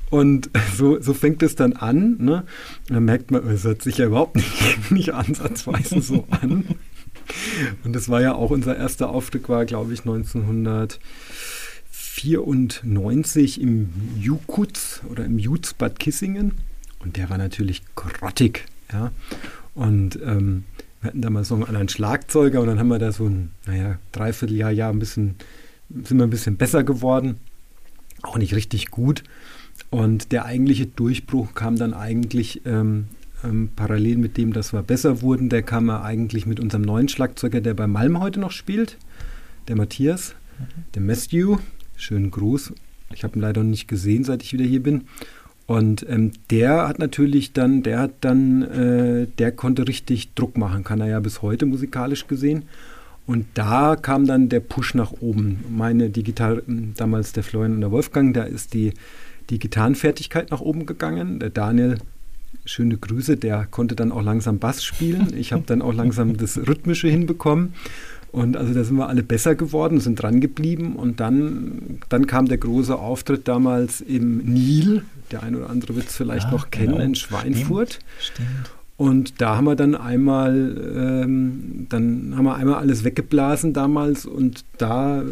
Und 0.09 0.49
so, 0.75 1.01
so 1.01 1.13
fängt 1.13 1.43
es 1.43 1.55
dann 1.55 1.73
an. 1.73 2.17
Ne? 2.19 2.43
Und 2.89 2.95
dann 2.95 3.05
merkt 3.05 3.31
man, 3.31 3.47
es 3.47 3.63
hört 3.63 3.81
sich 3.81 3.97
ja 3.97 4.05
überhaupt 4.05 4.35
nicht, 4.35 4.51
nicht 4.91 5.13
ansatzweise 5.13 6.01
so 6.01 6.25
an. 6.29 6.63
Und 7.83 7.95
das 7.95 8.09
war 8.09 8.21
ja 8.21 8.33
auch 8.33 8.49
unser 8.49 8.75
erster 8.75 9.09
Auftritt, 9.09 9.49
war 9.49 9.65
glaube 9.65 9.93
ich 9.93 10.01
1900. 10.01 10.99
1994 12.23 13.61
im 13.61 13.89
Jukutz 14.19 15.01
oder 15.09 15.25
im 15.25 15.39
Jutz 15.39 15.73
Bad 15.73 15.99
Kissingen. 15.99 16.53
Und 16.99 17.17
der 17.17 17.29
war 17.29 17.37
natürlich 17.37 17.83
grottig. 17.95 18.65
Ja? 18.91 19.11
Und 19.73 20.19
ähm, 20.23 20.65
wir 21.01 21.09
hatten 21.09 21.21
damals 21.21 21.49
noch 21.49 21.57
einen 21.57 21.67
anderen 21.67 21.89
Schlagzeuger 21.89 22.59
und 22.59 22.67
dann 22.67 22.79
haben 22.79 22.89
wir 22.89 22.99
da 22.99 23.11
so 23.11 23.25
ein, 23.25 23.51
naja, 23.65 23.97
Dreivierteljahr, 24.11 24.71
Jahr 24.71 24.91
ein 24.91 24.99
bisschen, 24.99 25.35
sind 25.89 26.17
wir 26.17 26.25
ein 26.25 26.29
bisschen 26.29 26.57
besser 26.57 26.83
geworden. 26.83 27.37
Auch 28.21 28.37
nicht 28.37 28.53
richtig 28.53 28.91
gut. 28.91 29.23
Und 29.89 30.31
der 30.33 30.45
eigentliche 30.45 30.87
Durchbruch 30.87 31.53
kam 31.53 31.77
dann 31.77 31.93
eigentlich 31.93 32.61
ähm, 32.65 33.05
ähm, 33.43 33.69
parallel 33.75 34.17
mit 34.17 34.37
dem, 34.37 34.53
dass 34.53 34.73
wir 34.73 34.83
besser 34.83 35.21
wurden. 35.21 35.49
Der 35.49 35.63
kam 35.63 35.87
ja 35.87 36.01
eigentlich 36.01 36.45
mit 36.45 36.59
unserem 36.59 36.83
neuen 36.83 37.07
Schlagzeuger, 37.07 37.61
der 37.61 37.73
bei 37.73 37.87
Malm 37.87 38.19
heute 38.19 38.39
noch 38.39 38.51
spielt, 38.51 38.97
der 39.67 39.77
Matthias, 39.77 40.35
mhm. 40.59 40.83
der 40.95 41.01
Matthew. 41.01 41.57
Schönen 41.99 42.31
Gruß. 42.31 42.71
Ich 43.13 43.25
habe 43.25 43.37
ihn 43.37 43.41
leider 43.41 43.61
noch 43.61 43.69
nicht 43.69 43.89
gesehen, 43.89 44.23
seit 44.23 44.41
ich 44.41 44.53
wieder 44.53 44.63
hier 44.63 44.81
bin. 44.81 45.01
Und 45.67 46.05
ähm, 46.07 46.31
der 46.49 46.87
hat 46.87 46.97
natürlich 46.97 47.51
dann, 47.51 47.83
der 47.83 47.99
hat 47.99 48.11
dann, 48.21 48.61
äh, 48.61 49.27
der 49.37 49.51
konnte 49.51 49.85
richtig 49.85 50.33
Druck 50.33 50.57
machen, 50.57 50.85
kann 50.85 51.01
er 51.01 51.07
ja 51.07 51.19
bis 51.19 51.41
heute 51.41 51.65
musikalisch 51.65 52.25
gesehen. 52.27 52.63
Und 53.27 53.45
da 53.53 53.97
kam 53.97 54.25
dann 54.25 54.47
der 54.47 54.61
Push 54.61 54.95
nach 54.95 55.11
oben. 55.19 55.59
Meine 55.69 56.09
Digital, 56.09 56.63
ähm, 56.69 56.93
damals 56.95 57.33
der 57.33 57.43
Florian 57.43 57.73
und 57.73 57.81
der 57.81 57.91
Wolfgang, 57.91 58.33
da 58.33 58.43
ist 58.43 58.73
die, 58.73 58.93
die 59.49 59.59
Gitarrenfertigkeit 59.59 60.51
nach 60.51 60.61
oben 60.61 60.85
gegangen. 60.85 61.39
Der 61.39 61.49
Daniel, 61.49 61.97
schöne 62.63 62.95
Grüße, 62.95 63.35
der 63.35 63.67
konnte 63.69 63.95
dann 63.95 64.13
auch 64.13 64.23
langsam 64.23 64.57
Bass 64.57 64.85
spielen. 64.85 65.33
Ich 65.35 65.51
habe 65.51 65.63
dann 65.65 65.81
auch 65.81 65.93
langsam 65.93 66.37
das 66.37 66.57
Rhythmische 66.57 67.09
hinbekommen. 67.09 67.73
Und 68.31 68.57
also 68.57 68.73
da 68.73 68.83
sind 68.83 68.97
wir 68.97 69.09
alle 69.09 69.23
besser 69.23 69.55
geworden, 69.55 69.99
sind 69.99 70.21
dran 70.21 70.39
geblieben. 70.39 70.95
Und 70.95 71.19
dann, 71.19 71.99
dann 72.09 72.27
kam 72.27 72.47
der 72.47 72.57
große 72.57 72.95
Auftritt 72.95 73.47
damals 73.47 74.01
im 74.01 74.37
Nil. 74.37 75.03
Der 75.31 75.43
eine 75.43 75.57
oder 75.57 75.69
andere 75.69 75.95
wird 75.95 76.07
es 76.07 76.15
vielleicht 76.15 76.45
ja, 76.45 76.51
noch 76.51 76.69
kennen, 76.69 76.93
genau. 76.93 77.03
in 77.03 77.15
Schweinfurt. 77.15 77.99
Stimmt, 78.19 78.47
stimmt. 78.47 78.71
Und 78.99 79.39
da 79.39 79.55
haben 79.55 79.63
wir 79.63 79.77
dann 79.77 79.95
einmal, 79.95 80.75
ähm, 81.23 81.85
dann 81.87 82.33
haben 82.35 82.43
wir 82.43 82.55
einmal 82.55 82.75
alles 82.75 83.05
weggeblasen 83.05 83.71
damals 83.71 84.25
und 84.25 84.65
da 84.77 85.21
äh, 85.21 85.25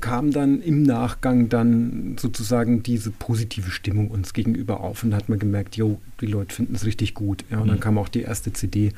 kam 0.00 0.30
dann 0.30 0.62
im 0.62 0.84
Nachgang 0.84 1.48
dann 1.48 2.14
sozusagen 2.16 2.84
diese 2.84 3.10
positive 3.10 3.72
Stimmung 3.72 4.08
uns 4.08 4.34
gegenüber 4.34 4.82
auf 4.82 5.02
und 5.02 5.10
da 5.10 5.16
hat 5.16 5.28
man 5.28 5.40
gemerkt, 5.40 5.76
jo, 5.76 5.98
die 6.20 6.26
Leute 6.26 6.54
finden 6.54 6.76
es 6.76 6.86
richtig 6.86 7.14
gut. 7.14 7.44
Ja, 7.50 7.58
und 7.58 7.64
mhm. 7.64 7.70
dann 7.70 7.80
kam 7.80 7.98
auch 7.98 8.08
die 8.08 8.22
erste 8.22 8.52
CD 8.52 8.92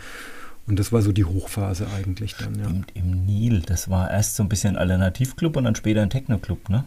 und 0.67 0.79
das 0.79 0.93
war 0.93 1.03
so 1.03 1.13
die 1.13 1.25
Hochphase 1.25 1.87
eigentlich 1.97 2.37
dann, 2.37 2.59
ja. 2.59 2.67
Im, 2.67 2.85
Im, 2.95 3.27
Nil, 3.27 3.63
das 3.67 3.91
war 3.91 4.11
erst 4.11 4.37
so 4.37 4.43
ein 4.43 4.49
bisschen 4.49 4.77
Alternativclub 4.77 5.57
und 5.57 5.65
dann 5.65 5.75
später 5.75 6.03
ein 6.03 6.11
Techno-Club, 6.11 6.69
ne? 6.71 6.85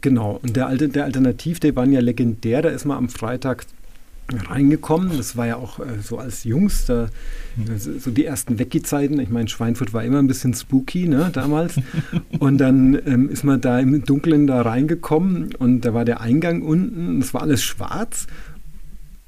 Genau, 0.00 0.40
und 0.42 0.56
der, 0.56 0.66
alte, 0.66 0.88
der 0.88 1.04
Alternativ, 1.04 1.60
der 1.60 1.76
war 1.76 1.86
ja 1.86 2.00
legendär, 2.00 2.62
da 2.62 2.70
ist 2.70 2.86
man 2.86 2.96
am 2.96 3.08
Freitag 3.08 3.66
reingekommen. 4.48 5.16
Das 5.16 5.36
war 5.36 5.46
ja 5.46 5.56
auch 5.56 5.80
äh, 5.80 6.00
so 6.02 6.18
als 6.18 6.44
Jungs, 6.44 6.86
da, 6.86 7.08
mhm. 7.56 7.78
so 7.78 8.10
die 8.10 8.24
ersten 8.24 8.58
Weggezeiten. 8.58 9.18
Ich 9.20 9.30
meine, 9.30 9.48
Schweinfurt 9.48 9.92
war 9.92 10.04
immer 10.04 10.18
ein 10.18 10.26
bisschen 10.26 10.54
spooky 10.54 11.08
ne, 11.08 11.30
damals. 11.32 11.80
und 12.38 12.58
dann 12.58 13.00
ähm, 13.06 13.28
ist 13.28 13.44
man 13.44 13.60
da 13.60 13.78
im 13.78 14.04
Dunkeln 14.04 14.46
da 14.46 14.62
reingekommen 14.62 15.54
und 15.56 15.82
da 15.82 15.94
war 15.94 16.04
der 16.04 16.20
Eingang 16.20 16.62
unten. 16.62 17.20
Es 17.20 17.34
war 17.34 17.42
alles 17.42 17.62
schwarz 17.62 18.26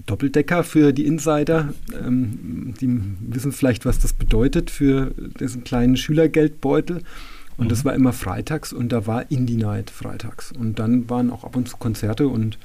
Doppeldecker 0.07 0.65
für 0.65 0.93
die 0.93 1.07
Insider. 1.07 1.73
Ähm, 2.05 2.75
die 2.81 2.89
wissen 3.21 3.53
vielleicht, 3.53 3.85
was 3.85 3.99
das 3.99 4.13
bedeutet 4.13 4.71
für 4.71 5.13
diesen 5.39 5.65
kleinen 5.65 5.97
Schülergeldbeutel. 5.97 7.03
Und 7.57 7.67
mhm. 7.67 7.69
das 7.69 7.85
war 7.85 7.95
immer 7.95 8.13
freitags 8.13 8.73
und 8.73 8.93
da 8.93 9.07
war 9.07 9.31
Indie 9.31 9.57
Night 9.57 9.91
freitags. 9.91 10.53
Und 10.53 10.79
dann 10.79 11.09
waren 11.11 11.31
auch 11.31 11.45
ab 11.45 11.57
und 11.57 11.69
zu 11.69 11.77
Konzerte 11.77 12.29
und 12.29 12.59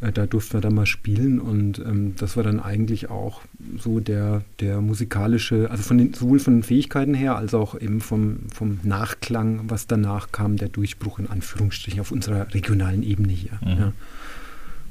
äh, 0.00 0.12
da 0.12 0.26
durften 0.26 0.54
wir 0.54 0.60
dann 0.60 0.74
mal 0.74 0.86
spielen. 0.86 1.38
Und 1.40 1.78
ähm, 1.78 2.14
das 2.16 2.36
war 2.36 2.42
dann 2.42 2.60
eigentlich 2.60 3.10
auch 3.10 3.42
so 3.78 4.00
der, 4.00 4.42
der 4.60 4.80
musikalische, 4.80 5.70
also 5.70 5.82
von 5.82 5.98
den, 5.98 6.14
sowohl 6.14 6.38
von 6.38 6.54
den 6.54 6.62
Fähigkeiten 6.62 7.14
her 7.14 7.36
als 7.36 7.54
auch 7.54 7.80
eben 7.80 8.00
vom, 8.00 8.40
vom 8.52 8.80
Nachklang, 8.82 9.62
was 9.68 9.86
danach 9.86 10.32
kam, 10.32 10.56
der 10.56 10.68
Durchbruch 10.68 11.18
in 11.18 11.28
Anführungsstrichen 11.28 12.00
auf 12.00 12.10
unserer 12.10 12.52
regionalen 12.52 13.02
Ebene 13.02 13.32
hier. 13.32 13.58
Mhm. 13.62 13.78
Ja. 13.78 13.92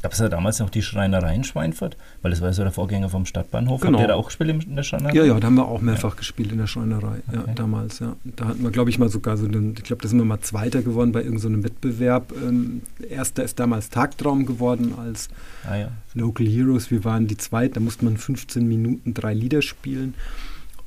Gab 0.02 0.14
es 0.14 0.20
ja 0.20 0.30
damals 0.30 0.60
noch 0.60 0.70
die 0.70 0.82
Schreinerei 0.82 1.36
in 1.36 1.44
Schweinfurt? 1.44 1.96
Weil 2.22 2.32
das 2.32 2.42
war 2.42 2.50
ja 2.50 2.54
so 2.54 2.64
der 2.64 2.72
Vorgänger 2.72 3.10
vom 3.10 3.26
Stadtbahnhof. 3.26 3.82
Genau. 3.82 4.00
Habt 4.00 4.06
ihr 4.06 4.08
da 4.08 4.16
auch 4.16 4.26
gespielt 4.28 4.50
in 4.50 4.76
der 4.76 4.84
Schreinerei? 4.84 5.14
Ja, 5.14 5.24
ja, 5.24 5.40
da 5.40 5.48
haben 5.48 5.56
wir 5.56 5.68
auch 5.68 5.82
mehrfach 5.82 6.14
ja. 6.14 6.18
gespielt 6.18 6.52
in 6.52 6.58
der 6.58 6.68
Schreinerei. 6.68 7.20
Okay. 7.28 7.38
Ja, 7.48 7.54
damals, 7.54 8.00
ja. 8.00 8.16
Da 8.24 8.46
hatten 8.46 8.64
wir, 8.64 8.72
glaube 8.72 8.90
ich, 8.90 8.98
mal 8.98 9.10
sogar 9.10 9.38
so 9.38 9.46
einen, 9.46 9.76
ich 9.78 9.84
glaube, 9.84 10.02
da 10.02 10.08
sind 10.08 10.18
wir 10.18 10.26
mal 10.26 10.40
Zweiter 10.42 10.82
geworden 10.82 11.12
bei 11.12 11.22
irgendeinem 11.22 11.62
so 11.62 11.64
Wettbewerb. 11.64 12.32
Ähm, 12.32 12.82
Erster 13.08 13.44
ist 13.44 13.60
damals 13.60 13.90
Tagtraum 13.90 14.46
geworden 14.46 14.96
als 14.98 15.30
ah, 15.70 15.76
ja. 15.76 15.92
Local 16.16 16.48
Heroes. 16.48 16.90
Wir 16.90 17.04
waren 17.04 17.28
die 17.28 17.38
Zweite, 17.38 17.76
da 17.76 17.80
musste 17.80 18.06
man 18.06 18.18
15 18.18 18.68
Minuten 18.68 19.14
drei 19.14 19.34
Lieder 19.34 19.62
spielen. 19.62 20.16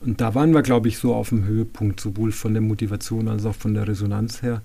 Und 0.00 0.20
da 0.20 0.34
waren 0.34 0.52
wir, 0.52 0.62
glaube 0.62 0.88
ich, 0.88 0.98
so 0.98 1.14
auf 1.14 1.30
dem 1.30 1.44
Höhepunkt, 1.44 2.00
sowohl 2.00 2.32
von 2.32 2.52
der 2.52 2.62
Motivation 2.62 3.28
als 3.28 3.46
auch 3.46 3.54
von 3.54 3.74
der 3.74 3.88
Resonanz 3.88 4.42
her. 4.42 4.60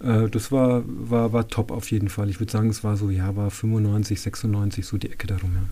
Äh, 0.00 0.28
das 0.28 0.52
war, 0.52 0.82
war, 0.86 1.32
war 1.32 1.48
top 1.48 1.70
auf 1.70 1.90
jeden 1.90 2.08
Fall. 2.08 2.30
Ich 2.30 2.40
würde 2.40 2.52
sagen, 2.52 2.70
es 2.70 2.84
war 2.84 2.96
so, 2.96 3.10
ja, 3.10 3.36
war 3.36 3.50
95, 3.50 4.20
96, 4.20 4.86
so 4.86 4.98
die 4.98 5.10
Ecke 5.10 5.26
darum, 5.26 5.52
ja. 5.54 5.62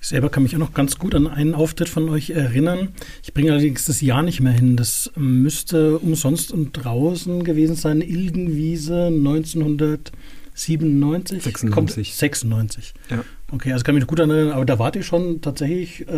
Ich 0.00 0.08
selber 0.08 0.28
kann 0.28 0.44
mich 0.44 0.54
auch 0.54 0.60
noch 0.60 0.74
ganz 0.74 0.98
gut 0.98 1.14
an 1.14 1.26
einen 1.26 1.54
Auftritt 1.54 1.88
von 1.88 2.08
euch 2.10 2.30
erinnern. 2.30 2.90
Ich 3.24 3.34
bringe 3.34 3.50
allerdings 3.50 3.86
das 3.86 4.02
Jahr 4.02 4.22
nicht 4.22 4.40
mehr 4.40 4.52
hin. 4.52 4.76
Das 4.76 5.10
müsste 5.16 5.98
umsonst 5.98 6.52
und 6.52 6.72
draußen 6.72 7.42
gewesen 7.42 7.74
sein. 7.74 8.02
Ilgenwiese 8.02 9.06
1996. 9.06 10.12
97? 10.56 11.42
96. 11.42 11.70
Kommt 11.70 11.90
96. 11.90 12.94
Ja. 13.10 13.24
Okay, 13.52 13.72
also 13.72 13.84
kann 13.84 13.94
ich 13.94 14.00
mich 14.00 14.08
gut 14.08 14.18
erinnern, 14.18 14.50
aber 14.50 14.64
da 14.64 14.78
wart 14.78 14.96
ihr 14.96 15.02
schon 15.02 15.40
tatsächlich 15.42 16.08
äh, 16.08 16.12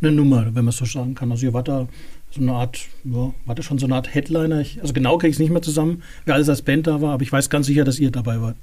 eine 0.00 0.12
Nummer, 0.12 0.46
wenn 0.46 0.64
man 0.64 0.68
es 0.68 0.76
so 0.76 0.84
sagen 0.84 1.14
kann. 1.14 1.30
Also 1.30 1.46
ihr 1.46 1.52
wart 1.52 1.68
da 1.68 1.88
so 2.30 2.40
eine 2.40 2.52
Art, 2.52 2.78
ja, 3.04 3.32
war 3.44 3.54
das 3.54 3.64
schon 3.64 3.78
so 3.78 3.86
eine 3.86 3.96
Art 3.96 4.14
Headliner? 4.14 4.60
Ich, 4.60 4.80
also 4.80 4.92
genau 4.92 5.18
kriege 5.18 5.30
ich 5.30 5.36
es 5.36 5.40
nicht 5.40 5.50
mehr 5.50 5.62
zusammen, 5.62 6.02
wer 6.24 6.34
alles 6.34 6.48
als 6.48 6.62
Band 6.62 6.86
da 6.86 7.00
war, 7.00 7.14
aber 7.14 7.22
ich 7.22 7.32
weiß 7.32 7.50
ganz 7.50 7.66
sicher, 7.66 7.84
dass 7.84 7.98
ihr 7.98 8.10
dabei 8.10 8.40
wart. 8.40 8.56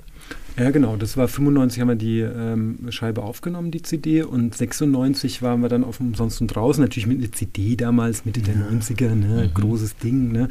Ja, 0.58 0.72
genau. 0.72 0.96
Das 0.96 1.18
war 1.18 1.28
95 1.28 1.82
haben 1.82 1.90
wir 1.90 1.96
die 1.96 2.20
ähm, 2.20 2.80
Scheibe 2.90 3.22
aufgenommen, 3.22 3.70
die 3.70 3.84
CD, 3.84 4.24
und 4.24 4.56
96 4.56 5.44
waren 5.44 5.62
wir 5.62 5.70
dann 5.70 5.84
auf 5.84 5.98
dem 5.98 6.16
Sonst 6.16 6.42
und 6.42 6.48
draußen, 6.48 6.82
natürlich 6.84 7.06
mit 7.06 7.20
einer 7.20 7.32
CD 7.32 7.76
damals, 7.76 8.26
Mitte 8.26 8.42
der 8.42 8.56
90er, 8.56 9.14
ne? 9.14 9.52
großes 9.54 9.98
Ding, 9.98 10.32
ne? 10.32 10.48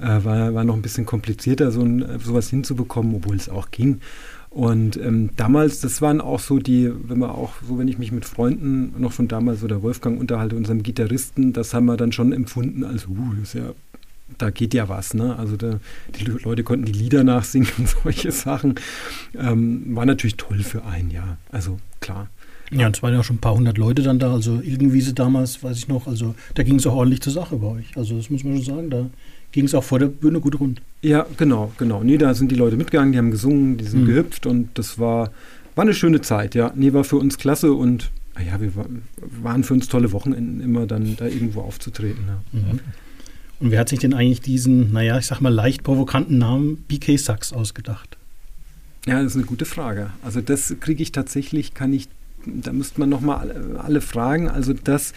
Äh, 0.00 0.24
war, 0.24 0.54
war 0.54 0.64
noch 0.64 0.74
ein 0.74 0.80
bisschen 0.80 1.04
komplizierter, 1.04 1.70
so 1.70 1.82
ein, 1.82 2.18
sowas 2.24 2.48
hinzubekommen, 2.48 3.14
obwohl 3.14 3.36
es 3.36 3.50
auch 3.50 3.70
ging. 3.70 4.00
Und 4.52 4.98
ähm, 4.98 5.30
damals, 5.36 5.80
das 5.80 6.02
waren 6.02 6.20
auch 6.20 6.38
so 6.38 6.58
die, 6.58 6.92
wenn 7.04 7.18
man 7.18 7.30
auch 7.30 7.54
so, 7.66 7.78
wenn 7.78 7.88
ich 7.88 7.98
mich 7.98 8.12
mit 8.12 8.26
Freunden 8.26 8.92
noch 9.00 9.12
von 9.12 9.26
damals 9.26 9.64
oder 9.64 9.82
Wolfgang 9.82 10.20
unterhalte, 10.20 10.56
unserem 10.56 10.82
Gitarristen, 10.82 11.54
das 11.54 11.72
haben 11.72 11.86
wir 11.86 11.96
dann 11.96 12.12
schon 12.12 12.32
empfunden 12.32 12.84
als, 12.84 13.06
uh, 13.06 13.32
ist 13.42 13.54
ja, 13.54 13.72
da 14.36 14.50
geht 14.50 14.74
ja 14.74 14.90
was, 14.90 15.14
ne? 15.14 15.36
Also 15.36 15.56
da, 15.56 15.80
die 16.18 16.24
Leute 16.24 16.64
konnten 16.64 16.84
die 16.84 16.92
Lieder 16.92 17.24
nachsingen 17.24 17.68
und 17.78 17.88
solche 17.88 18.30
Sachen. 18.30 18.74
Ähm, 19.38 19.96
war 19.96 20.04
natürlich 20.04 20.36
toll 20.36 20.58
für 20.58 20.84
ein 20.84 21.10
Jahr. 21.10 21.38
Also 21.50 21.78
klar. 22.00 22.28
Ja, 22.70 22.86
und 22.86 22.96
es 22.96 23.02
waren 23.02 23.14
ja 23.14 23.22
schon 23.22 23.36
ein 23.36 23.40
paar 23.40 23.54
hundert 23.54 23.78
Leute 23.78 24.02
dann 24.02 24.18
da. 24.18 24.32
Also 24.32 24.60
Ilgenwiese 24.60 25.14
damals, 25.14 25.62
weiß 25.62 25.78
ich 25.78 25.88
noch, 25.88 26.06
also 26.06 26.34
da 26.54 26.62
ging 26.62 26.76
es 26.76 26.86
auch 26.86 26.94
ordentlich 26.94 27.22
zur 27.22 27.32
Sache 27.32 27.56
bei 27.56 27.68
euch. 27.68 27.96
Also 27.96 28.16
das 28.16 28.28
muss 28.28 28.44
man 28.44 28.56
schon 28.56 28.74
sagen, 28.74 28.90
da 28.90 29.10
ging 29.52 29.64
es 29.66 29.74
auch 29.74 29.84
vor 29.84 29.98
der 29.98 30.06
Bühne 30.06 30.40
gut 30.40 30.58
rund. 30.58 30.80
Ja, 31.02 31.26
genau, 31.36 31.72
genau. 31.78 32.02
Nee, 32.02 32.18
da 32.18 32.34
sind 32.34 32.50
die 32.50 32.56
Leute 32.56 32.76
mitgegangen, 32.76 33.12
die 33.12 33.18
haben 33.18 33.30
gesungen, 33.30 33.76
die 33.76 33.84
sind 33.84 34.02
Mhm. 34.02 34.06
gehüpft 34.06 34.46
und 34.46 34.70
das 34.78 34.98
war, 34.98 35.30
war 35.74 35.82
eine 35.82 35.94
schöne 35.94 36.20
Zeit, 36.20 36.54
ja. 36.54 36.72
Nee, 36.74 36.92
war 36.92 37.04
für 37.04 37.16
uns 37.16 37.38
klasse 37.38 37.72
und 37.72 38.10
ja, 38.38 38.60
wir 38.60 38.74
wa- 38.76 38.86
waren 39.42 39.62
für 39.64 39.74
uns 39.74 39.88
tolle 39.88 40.12
Wochenenden 40.12 40.60
immer 40.60 40.86
dann 40.86 41.16
da 41.16 41.26
irgendwo 41.26 41.60
aufzutreten. 41.60 42.24
Ja. 42.26 42.58
Mhm. 42.60 42.80
Und 43.60 43.70
wer 43.70 43.80
hat 43.80 43.88
sich 43.90 43.98
denn 44.00 44.14
eigentlich 44.14 44.40
diesen, 44.40 44.92
naja, 44.92 45.18
ich 45.18 45.26
sag 45.26 45.40
mal 45.40 45.52
leicht 45.52 45.82
provokanten 45.84 46.38
Namen 46.38 46.78
BK 46.88 47.16
Sachs 47.18 47.52
ausgedacht? 47.52 48.16
Ja, 49.06 49.22
das 49.22 49.32
ist 49.32 49.36
eine 49.36 49.44
gute 49.46 49.64
Frage. 49.66 50.10
Also 50.22 50.40
das 50.40 50.74
kriege 50.80 51.02
ich 51.02 51.12
tatsächlich, 51.12 51.74
kann 51.74 51.92
ich, 51.92 52.08
da 52.46 52.72
müsste 52.72 52.98
man 53.00 53.08
nochmal 53.08 53.38
alle, 53.50 53.80
alle 53.80 54.00
fragen. 54.00 54.48
Also 54.48 54.72
das, 54.72 55.12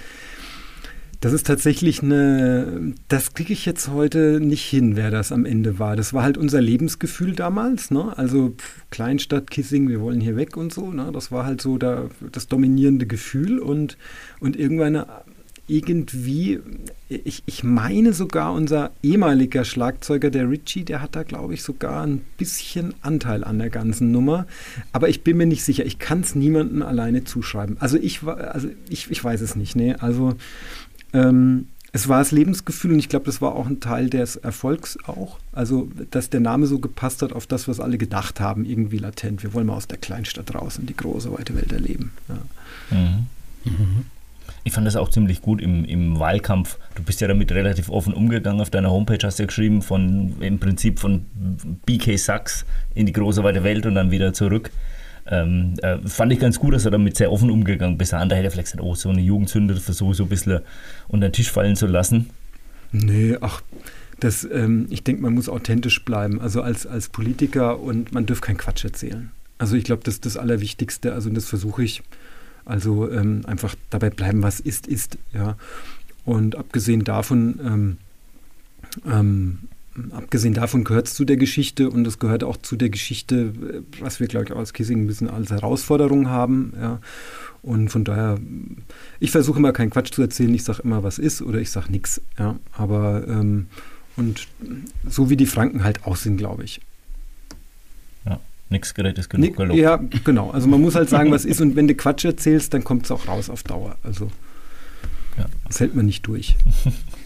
das 1.22 1.34
ist 1.34 1.48
tatsächlich 1.48 2.02
eine, 2.02 2.94
das 3.08 3.34
kriege 3.34 3.54
ich 3.54 3.66
jetzt 3.66 3.90
heute 3.90 4.40
nicht 4.40 4.64
hin, 4.64 4.96
wer 4.96 5.12
das 5.12 5.32
am 5.32 5.46
Ende 5.46 5.80
war. 5.80 5.96
Das 5.96 6.14
war 6.14 6.24
halt 6.24 6.38
unser 6.38 6.62
Lebensgefühl 6.62 7.34
damals. 7.34 7.92
Ne? 7.92 8.18
Also 8.18 8.50
pff, 8.58 8.84
Kleinstadt, 8.90 9.50
Kissing, 9.50 9.90
wir 9.90 10.02
wollen 10.02 10.22
hier 10.22 10.36
weg 10.36 10.58
und 10.58 10.74
so. 10.74 10.92
Ne? 10.92 11.12
Das 11.14 11.32
war 11.32 11.46
halt 11.46 11.62
so 11.62 11.78
da, 11.78 12.10
das 12.32 12.48
dominierende 12.48 13.06
Gefühl 13.06 13.60
und, 13.60 13.98
und 14.40 14.56
irgendwann 14.56 15.06
irgendwie, 15.68 16.60
ich, 17.10 17.42
ich 17.46 17.64
meine 17.64 18.14
sogar 18.14 18.54
unser 18.54 18.92
ehemaliger 19.02 19.66
Schlagzeuger, 19.66 20.30
der 20.30 20.50
Richie, 20.50 20.84
der 20.84 21.02
hat 21.02 21.16
da, 21.16 21.24
glaube 21.24 21.56
ich, 21.56 21.64
sogar 21.64 22.06
ein 22.06 22.22
bisschen 22.38 22.94
Anteil 23.02 23.44
an 23.44 23.58
der 23.58 23.72
ganzen 23.72 24.12
Nummer. 24.12 24.46
Aber 24.92 25.10
ich 25.10 25.24
bin 25.24 25.38
mir 25.38 25.48
nicht 25.48 25.64
sicher. 25.64 25.86
Ich 25.86 25.98
kann 25.98 26.22
es 26.22 26.36
niemandem 26.36 26.84
alleine 26.84 27.24
zuschreiben. 27.24 27.78
Also 27.80 27.98
ich, 27.98 28.22
also 28.24 28.70
ich, 28.90 29.10
ich 29.10 29.24
weiß 29.24 29.42
es 29.42 29.56
nicht. 29.56 29.76
Nee. 29.76 29.96
Also 29.96 30.36
ähm, 31.16 31.68
es 31.96 32.10
war 32.10 32.20
das 32.20 32.32
Lebensgefühl 32.32 32.92
und 32.92 33.00
ich 33.00 33.08
glaube, 33.08 33.26
das 33.26 33.42
war 33.42 33.56
auch 33.56 33.68
ein 33.68 33.80
Teil 33.80 34.10
des 34.10 34.36
Erfolgs 34.36 35.00
auch. 35.08 35.40
Also, 35.54 35.90
dass 36.12 36.30
der 36.30 36.42
Name 36.42 36.68
so 36.68 36.80
gepasst 36.80 37.22
hat 37.22 37.32
auf 37.32 37.48
das, 37.48 37.70
was 37.70 37.80
alle 37.80 37.98
gedacht 37.98 38.42
haben, 38.42 38.66
irgendwie 38.66 38.98
latent. 38.98 39.44
Wir 39.44 39.54
wollen 39.54 39.68
mal 39.68 39.76
aus 39.76 39.88
der 39.88 39.98
Kleinstadt 39.98 40.54
raus 40.54 40.78
und 40.78 40.90
die 40.90 40.98
große, 40.98 41.32
weite 41.32 41.56
Welt 41.56 41.72
erleben. 41.72 42.12
Ja. 42.28 42.98
Mhm. 42.98 44.06
Ich 44.66 44.74
fand 44.74 44.86
das 44.86 44.98
auch 44.98 45.10
ziemlich 45.10 45.42
gut 45.42 45.62
im, 45.62 45.86
im 45.86 46.20
Wahlkampf. 46.20 46.80
Du 46.96 47.04
bist 47.04 47.22
ja 47.22 47.30
damit 47.30 47.52
relativ 47.54 47.90
offen 47.90 48.14
umgegangen. 48.14 48.60
Auf 48.62 48.72
deiner 48.72 48.92
Homepage 48.92 49.20
hast 49.24 49.40
du 49.40 49.44
ja 49.44 49.48
geschrieben, 49.48 49.82
von 49.82 50.36
im 50.42 50.60
Prinzip 50.60 51.00
von 51.00 51.26
BK 51.86 52.18
Sachs 52.18 52.66
in 52.94 53.06
die 53.06 53.14
große 53.14 53.44
weite 53.44 53.64
Welt 53.64 53.86
und 53.86 53.96
dann 53.96 54.12
wieder 54.12 54.34
zurück. 54.34 54.70
Ähm, 55.28 55.74
äh, 55.82 55.98
fand 56.06 56.32
ich 56.32 56.40
ganz 56.40 56.60
gut, 56.60 56.74
dass 56.74 56.84
du 56.84 56.90
damit 56.90 57.18
sehr 57.18 57.32
offen 57.32 57.50
umgegangen 57.50 57.98
bist. 57.98 58.12
Der 58.12 58.20
andere 58.20 58.40
hätte 58.40 58.52
vielleicht 58.52 58.72
gesagt, 58.72 58.84
oh, 58.84 58.96
so 58.96 59.10
eine 59.10 59.22
Jugendsünde 59.22 59.76
versuche 59.76 60.12
ich 60.12 60.18
so 60.18 60.24
ein 60.24 60.30
bisschen 60.30 60.60
unter 61.08 61.30
den 61.30 61.34
Tisch 61.34 61.52
fallen 61.52 61.76
zu 61.76 61.88
lassen. 61.88 62.30
Nee, 62.92 63.38
ach, 63.42 63.62
das, 64.20 64.48
ähm, 64.52 64.88
ich 64.90 65.04
denke, 65.04 65.24
man 65.24 65.34
muss 65.34 65.50
authentisch 65.50 66.04
bleiben. 66.06 66.40
Also 66.40 66.62
als, 66.62 66.86
als 66.86 67.10
Politiker 67.10 67.80
und 67.80 68.14
man 68.14 68.26
darf 68.26 68.42
keinen 68.42 68.58
Quatsch 68.58 68.84
erzählen. 68.84 69.32
Also 69.58 69.76
ich 69.76 69.84
glaube, 69.84 70.04
das 70.04 70.16
ist 70.16 70.26
das 70.26 70.38
Allerwichtigste. 70.38 71.14
Also 71.14 71.30
das 71.30 71.46
versuche 71.46 71.84
ich. 71.84 72.04
Also 72.66 73.12
ähm, 73.12 73.42
einfach 73.46 73.76
dabei 73.90 74.10
bleiben, 74.10 74.44
was 74.44 74.60
ist, 74.60 74.88
ist. 74.88 75.18
Ja. 75.34 75.58
Und 76.24 76.56
abgesehen 76.56 77.04
davon, 77.04 77.60
ähm, 77.64 77.98
ähm, 79.06 79.60
abgesehen 80.12 80.54
davon 80.54 80.84
gehört 80.84 81.08
es 81.08 81.14
zu 81.14 81.26
der 81.26 81.38
Geschichte 81.38 81.90
und 81.90 82.06
es 82.06 82.20
gehört 82.20 82.44
auch 82.44 82.58
zu 82.58 82.76
der 82.76 82.90
Geschichte, 82.90 83.54
was 84.00 84.20
wir, 84.20 84.28
glaube 84.28 84.46
ich, 84.46 84.52
auch 84.52 84.58
als 84.60 84.74
Kissing 84.74 85.04
ein 85.04 85.08
bisschen 85.08 85.30
als 85.30 85.52
Herausforderung 85.52 86.30
haben. 86.30 86.74
Ja. 86.80 87.00
Und 87.62 87.90
von 87.90 88.04
daher, 88.04 88.38
ich 89.20 89.32
versuche 89.32 89.58
immer 89.60 89.72
keinen 89.74 89.90
Quatsch 89.90 90.12
zu 90.14 90.22
erzählen. 90.22 90.54
Ich 90.54 90.64
sage 90.64 90.82
immer, 90.84 91.04
was 91.04 91.18
ist 91.18 91.42
oder 91.42 91.60
ich 91.60 91.72
sage 91.72 91.92
nichts. 91.92 92.22
Ja. 92.38 92.58
Aber 92.74 93.28
ähm, 93.28 93.68
und 94.18 94.48
so 95.10 95.30
wie 95.30 95.38
die 95.38 95.46
Franken 95.48 95.84
halt 95.84 96.06
auch 96.06 96.16
sind, 96.16 96.38
glaube 96.38 96.64
ich. 96.64 96.82
Nichts 98.68 98.96
gerät 98.96 99.16
ist 99.20 99.30
genug 99.30 99.56
gelobt. 99.58 99.80
Ja, 99.80 100.00
genau. 100.24 100.50
Also 100.50 100.68
man 100.68 100.82
muss 100.82 100.96
halt 100.96 101.08
sagen, 101.08 101.30
was 101.30 101.46
ist 101.46 101.62
und 101.62 101.76
wenn 101.76 101.88
du 101.88 101.94
Quatsch 101.94 102.26
erzählst, 102.26 102.74
dann 102.74 102.84
kommt 102.84 103.06
es 103.06 103.12
auch 103.12 103.28
raus 103.28 103.48
auf 103.52 103.62
Dauer. 103.62 103.96
Also 104.02 104.32
Ja. 105.38 105.46
das 105.68 105.80
hält 105.80 105.96
man 105.96 106.08
nicht 106.08 106.26
durch. 106.26 106.56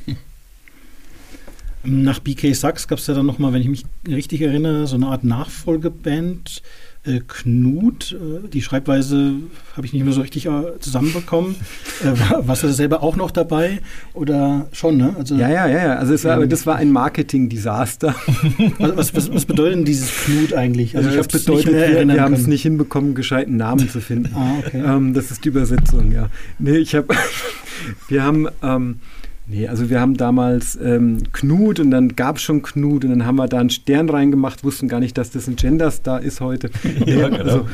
Nach 1.83 2.19
BK 2.19 2.53
Sachs 2.53 2.87
gab 2.87 2.99
es 2.99 3.07
ja 3.07 3.13
dann 3.13 3.25
nochmal, 3.25 3.53
wenn 3.53 3.61
ich 3.61 3.69
mich 3.69 3.85
richtig 4.07 4.41
erinnere, 4.41 4.85
so 4.87 4.95
eine 4.95 5.07
Art 5.07 5.23
Nachfolgeband. 5.23 6.61
Äh, 7.05 7.21
Knut, 7.25 8.11
äh, 8.11 8.49
die 8.49 8.61
Schreibweise 8.61 9.35
habe 9.77 9.87
ich 9.87 9.93
nicht 9.93 10.03
mehr 10.03 10.11
so 10.11 10.19
richtig 10.19 10.47
äh, 10.47 10.77
zusammenbekommen. 10.81 11.55
War, 12.03 12.45
warst 12.45 12.63
du 12.63 12.67
da 12.67 12.73
selber 12.73 13.01
auch 13.01 13.15
noch 13.15 13.31
dabei? 13.31 13.79
Oder 14.13 14.67
schon, 14.73 14.97
ne? 14.97 15.15
Also, 15.17 15.35
Ja, 15.35 15.47
ja, 15.47 15.65
ja, 15.67 15.77
ja. 15.77 15.95
Also 15.95 16.21
war, 16.25 16.35
aber 16.35 16.47
das 16.47 16.65
war 16.65 16.75
ein 16.75 16.91
Marketing-Desaster. 16.91 18.13
Was, 18.79 18.97
was, 18.97 19.15
was, 19.15 19.33
was 19.33 19.45
bedeutet 19.45 19.75
denn 19.77 19.85
dieses 19.85 20.11
Knut 20.25 20.53
eigentlich? 20.53 20.97
Also 20.97 21.07
ich 21.07 21.15
das 21.15 21.25
habe 21.25 21.37
es 21.37 21.47
nicht 21.47 21.65
bedeutet, 21.65 21.71
mehr 21.71 22.07
wir, 22.07 22.15
wir 22.15 22.21
haben 22.21 22.33
es 22.33 22.47
nicht 22.47 22.63
hinbekommen, 22.63 23.15
gescheiten 23.15 23.55
Namen 23.55 23.87
zu 23.87 24.01
finden. 24.01 24.29
Ah, 24.35 24.55
okay. 24.59 24.83
Ähm, 24.85 25.13
das 25.13 25.31
ist 25.31 25.43
die 25.43 25.49
Übersetzung, 25.49 26.11
ja. 26.11 26.29
Nee, 26.59 26.77
ich 26.77 26.95
habe, 26.95 27.15
wir 28.09 28.23
haben, 28.23 28.47
ähm, 28.61 28.99
nee, 29.49 29.67
also 29.67 29.89
wir 29.89 29.99
haben 29.99 30.15
damals 30.15 30.77
ähm, 30.81 31.23
Knut 31.33 31.79
und 31.79 31.91
dann 31.91 32.15
gab 32.15 32.37
es 32.37 32.43
schon 32.43 32.61
Knut 32.61 33.03
und 33.03 33.11
dann 33.11 33.25
haben 33.25 33.35
wir 33.35 33.47
da 33.47 33.59
einen 33.59 33.69
Stern 33.69 34.09
reingemacht, 34.09 34.63
wussten 34.63 34.87
gar 34.87 34.99
nicht, 34.99 35.17
dass 35.17 35.31
das 35.31 35.47
ein 35.47 35.55
Genderstar 35.55 36.21
ist 36.21 36.41
heute. 36.41 36.69
Ja, 37.05 37.29
genau. 37.29 37.43
also, 37.43 37.67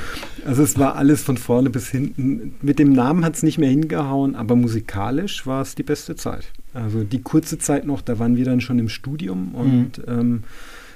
also 0.45 0.63
es 0.63 0.77
war 0.79 0.95
alles 0.95 1.23
von 1.23 1.37
vorne 1.37 1.69
bis 1.69 1.89
hinten. 1.89 2.55
Mit 2.61 2.79
dem 2.79 2.93
Namen 2.93 3.25
hat 3.25 3.35
es 3.35 3.43
nicht 3.43 3.57
mehr 3.57 3.69
hingehauen, 3.69 4.35
aber 4.35 4.55
musikalisch 4.55 5.45
war 5.45 5.61
es 5.61 5.75
die 5.75 5.83
beste 5.83 6.15
Zeit. 6.15 6.45
Also 6.73 7.03
die 7.03 7.21
kurze 7.21 7.57
Zeit 7.57 7.85
noch, 7.85 8.01
da 8.01 8.19
waren 8.19 8.35
wir 8.35 8.45
dann 8.45 8.61
schon 8.61 8.79
im 8.79 8.89
Studium 8.89 9.55
und 9.55 10.01
ähm, 10.07 10.43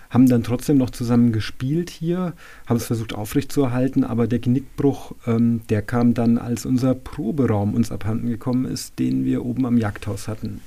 haben 0.09 0.27
dann 0.27 0.43
trotzdem 0.43 0.77
noch 0.77 0.89
zusammen 0.89 1.31
gespielt 1.31 1.89
hier, 1.89 2.33
haben 2.65 2.77
es 2.77 2.85
versucht 2.85 3.13
aufrechtzuerhalten, 3.13 4.03
aber 4.03 4.27
der 4.27 4.39
Genickbruch, 4.39 5.13
ähm, 5.27 5.61
der 5.69 5.81
kam 5.81 6.13
dann, 6.13 6.37
als 6.37 6.65
unser 6.65 6.95
Proberaum 6.95 7.73
uns 7.75 7.91
abhanden 7.91 8.27
gekommen 8.27 8.65
ist, 8.65 8.97
den 8.97 9.23
wir 9.23 9.45
oben 9.45 9.65
am 9.65 9.77
Jagdhaus 9.77 10.27
hatten. 10.27 10.61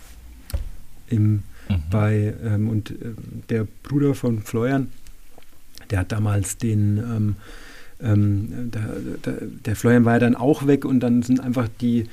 Im, 1.09 1.43
Mhm. 1.69 1.83
bei, 1.91 2.35
ähm, 2.45 2.69
und 2.69 2.91
ähm, 2.91 3.17
der 3.49 3.67
Bruder 3.83 4.15
von 4.15 4.43
Florian, 4.43 4.89
der 5.91 6.01
hat 6.01 6.13
damals 6.13 6.59
den, 6.59 6.99
ähm, 6.99 7.37
ähm, 8.01 8.71
der, 8.71 8.97
der, 9.25 9.47
der 9.65 9.77
Florian 9.77 10.05
war 10.05 10.15
ja 10.15 10.19
dann 10.21 10.35
auch 10.35 10.67
weg 10.67 10.85
und 10.85 11.01
dann 11.01 11.23
sind 11.23 11.41
einfach 11.41 11.69
die, 11.81 12.07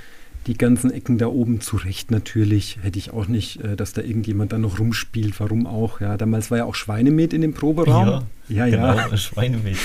die 0.48 0.58
ganzen 0.58 0.92
Ecken 0.92 1.18
da 1.18 1.28
oben 1.28 1.62
zurecht 1.62 2.12
natürlich. 2.12 2.80
Hätte 2.82 2.98
ich 2.98 3.12
auch 3.12 3.28
nicht, 3.28 3.62
äh, 3.64 3.76
dass 3.76 3.94
da 3.94 4.02
irgendjemand 4.02 4.52
dann 4.54 4.62
noch 4.62 4.80
rumspielt, 4.80 5.40
warum 5.40 5.68
auch. 5.68 6.02
Ja, 6.02 6.18
damals 6.18 6.50
war 6.50 6.60
ja 6.60 6.66
auch 6.66 6.76
Schweinemet 6.76 7.34
in 7.34 7.42
dem 7.42 7.54
Proberaum. 7.54 8.24
Ja, 8.48 8.66
ja. 8.66 8.94
Genau, 8.96 9.16
Schweinemilch. 9.18 9.78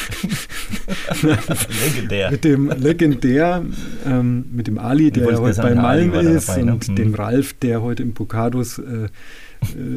Legendär. 1.85 2.31
Mit 2.31 2.45
dem 2.45 2.71
legendär, 2.71 3.63
ähm, 4.07 4.45
mit 4.53 4.67
dem 4.67 4.79
Ali, 4.79 5.11
der 5.11 5.31
ja 5.31 5.39
heute 5.39 5.61
bei 5.61 5.75
Malm 5.75 6.15
ist, 6.15 6.49
dabei, 6.49 6.63
ne? 6.63 6.73
und 6.73 6.89
Mhm. 6.89 6.97
dem 6.97 7.15
Ralf, 7.15 7.53
der 7.55 7.83
heute 7.83 8.03
im 8.03 8.15
Pocados 8.15 8.79
äh, 8.79 8.83
äh, 9.05 9.09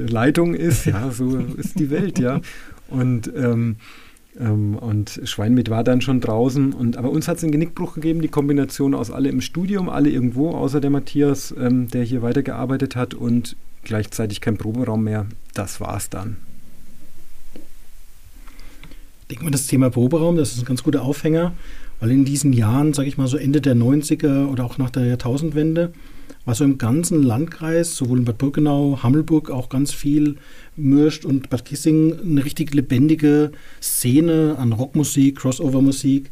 Leitung 0.09 0.53
ist. 0.53 0.85
Ja, 0.85 1.11
so 1.11 1.37
ist 1.37 1.79
die 1.79 1.89
Welt, 1.89 2.19
ja. 2.19 2.41
Und, 2.89 3.31
ähm, 3.35 3.77
ähm, 4.39 4.75
und 4.75 5.21
Schweinmet 5.23 5.69
war 5.69 5.83
dann 5.83 6.01
schon 6.01 6.21
draußen. 6.21 6.73
Und, 6.73 6.97
aber 6.97 7.09
uns 7.09 7.27
hat 7.27 7.37
es 7.37 7.43
einen 7.43 7.51
Genickbruch 7.51 7.95
gegeben, 7.95 8.21
die 8.21 8.27
Kombination 8.27 8.93
aus 8.93 9.11
alle 9.11 9.29
im 9.29 9.41
Studium, 9.41 9.89
alle 9.89 10.09
irgendwo, 10.09 10.51
außer 10.51 10.81
der 10.81 10.89
Matthias, 10.89 11.53
ähm, 11.57 11.89
der 11.89 12.03
hier 12.03 12.21
weitergearbeitet 12.21 12.95
hat 12.95 13.13
und 13.13 13.55
gleichzeitig 13.83 14.41
kein 14.41 14.57
Proberaum 14.57 15.03
mehr. 15.03 15.25
Das 15.53 15.79
war's 15.79 16.09
dann. 16.09 16.37
denke 19.29 19.43
mal, 19.43 19.51
das 19.51 19.67
Thema 19.67 19.89
Proberaum, 19.89 20.37
das 20.37 20.53
ist 20.53 20.59
ein 20.59 20.65
ganz 20.65 20.83
guter 20.83 21.01
Aufhänger, 21.01 21.53
weil 21.99 22.11
in 22.11 22.25
diesen 22.25 22.53
Jahren, 22.53 22.93
sage 22.93 23.09
ich 23.09 23.17
mal 23.17 23.27
so 23.27 23.37
Ende 23.37 23.61
der 23.61 23.75
90er 23.75 24.47
oder 24.47 24.63
auch 24.63 24.77
nach 24.77 24.89
der 24.89 25.05
Jahrtausendwende, 25.05 25.91
war 26.45 26.55
so 26.55 26.63
im 26.63 26.77
ganzen 26.77 27.23
Landkreis, 27.23 27.97
sowohl 27.97 28.19
in 28.19 28.25
Bad 28.25 28.37
Birkenau, 28.37 28.99
Hammelburg 29.03 29.49
auch 29.49 29.69
ganz 29.69 29.91
viel 29.91 30.37
Mürst 30.75 31.25
und 31.25 31.49
Bad 31.49 31.65
Kissing 31.65 32.19
eine 32.19 32.45
richtig 32.45 32.73
lebendige 32.73 33.51
Szene 33.81 34.55
an 34.57 34.71
Rockmusik, 34.71 35.37
Crossover-Musik, 35.37 36.31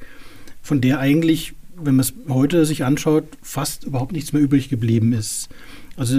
von 0.62 0.82
der 0.82 1.00
eigentlich, 1.00 1.54
wenn 1.76 1.96
man 1.96 2.06
es 2.06 2.14
heute 2.30 2.66
sich 2.66 2.84
anschaut, 2.84 3.26
fast 3.42 3.84
überhaupt 3.84 4.14
nichts 4.14 4.34
mehr 4.34 4.42
übrig 4.42 4.70
geblieben 4.70 5.14
ist. 5.14 5.50
Also 5.98 6.18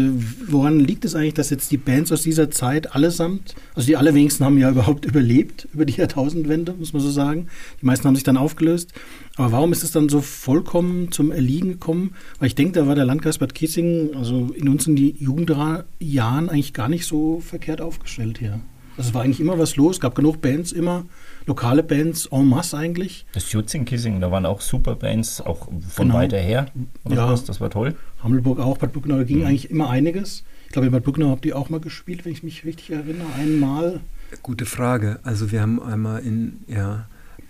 woran 0.49 0.81
liegt 0.81 1.05
es 1.05 1.14
eigentlich, 1.14 1.35
dass 1.35 1.51
jetzt 1.51 1.70
die 1.70 1.77
Bands 1.77 2.11
aus 2.11 2.22
dieser 2.22 2.51
Zeit 2.51 2.95
allesamt, 2.95 3.55
also 3.74 3.87
die 3.87 3.97
allerwenigsten 3.97 4.45
haben 4.45 4.57
ja 4.57 4.70
überhaupt 4.77 5.05
überlebt 5.05 5.68
über 5.74 5.85
die 5.85 5.95
Jahrtausendwende, 5.95 6.74
muss 6.79 6.93
man 6.93 7.03
so 7.03 7.11
sagen. 7.11 7.49
Die 7.83 7.87
meisten 7.87 8.07
haben 8.07 8.14
sich 8.14 8.24
dann 8.24 8.39
aufgelöst. 8.39 8.93
Aber 9.37 9.53
warum 9.53 9.72
ist 9.72 9.85
es 9.85 9.93
dann 9.93 10.09
so 10.09 10.22
vollkommen 10.22 11.12
zum 11.12 11.31
Erliegen 11.31 11.72
gekommen? 11.72 12.14
Weil 12.39 12.49
ich 12.49 12.55
denke, 12.55 12.72
da 12.72 12.87
war 12.87 12.95
der 12.95 13.05
Landkreis 13.05 13.39
Bad 13.39 13.55
Kissing, 13.55 14.14
also 14.14 14.51
in 14.57 14.68
unseren 14.68 14.97
Jugendjahren 14.97 16.49
eigentlich 16.49 16.72
gar 16.72 16.89
nicht 16.89 17.05
so 17.05 17.41
verkehrt 17.41 17.83
aufgestellt 17.83 18.39
hier. 18.39 18.61
Also 18.97 19.11
es 19.11 19.14
war 19.14 19.22
eigentlich 19.22 19.41
immer 19.41 19.59
was 19.59 19.77
los, 19.77 20.01
gab 20.01 20.14
genug 20.14 20.41
Bands 20.41 20.72
immer, 20.72 21.05
lokale 21.47 21.82
Bands 21.82 22.26
en 22.26 22.49
masse 22.49 22.76
eigentlich. 22.76 23.24
Das 23.32 23.53
Jutzing 23.53 23.84
Kissing, 23.84 24.20
da 24.20 24.30
waren 24.30 24.47
auch 24.47 24.61
super 24.61 24.97
Bands, 24.97 25.40
auch 25.40 25.68
von 25.88 26.09
genau. 26.09 26.14
weiter 26.14 26.38
her. 26.38 26.66
Ja, 27.09 27.28
was, 27.28 27.44
das 27.44 27.61
war 27.61 27.70
toll. 27.70 27.94
Hammelburg 28.22 28.59
auch, 28.59 28.78
Bad 28.78 28.92
Brucknau, 28.92 29.16
da 29.16 29.24
ging 29.24 29.40
mhm. 29.40 29.47
eigentlich 29.47 29.70
immer 29.70 29.88
einiges. 29.88 30.44
Ich 30.66 30.72
glaube, 30.72 30.86
in 30.86 30.92
Bad 30.92 31.05
Brucknau 31.05 31.30
habt 31.30 31.47
ihr 31.47 31.57
auch 31.57 31.70
mal 31.70 31.80
gespielt, 31.80 32.24
wenn 32.24 32.32
ich 32.32 32.42
mich 32.42 32.64
richtig 32.64 32.90
erinnere, 32.90 33.28
einmal. 33.38 34.01
Gute 34.42 34.66
Frage. 34.66 35.20
Also 35.22 35.53
wir 35.53 35.62
haben 35.62 35.80
einmal 35.80 36.20
in, 36.22 36.64
ja, 36.66 37.07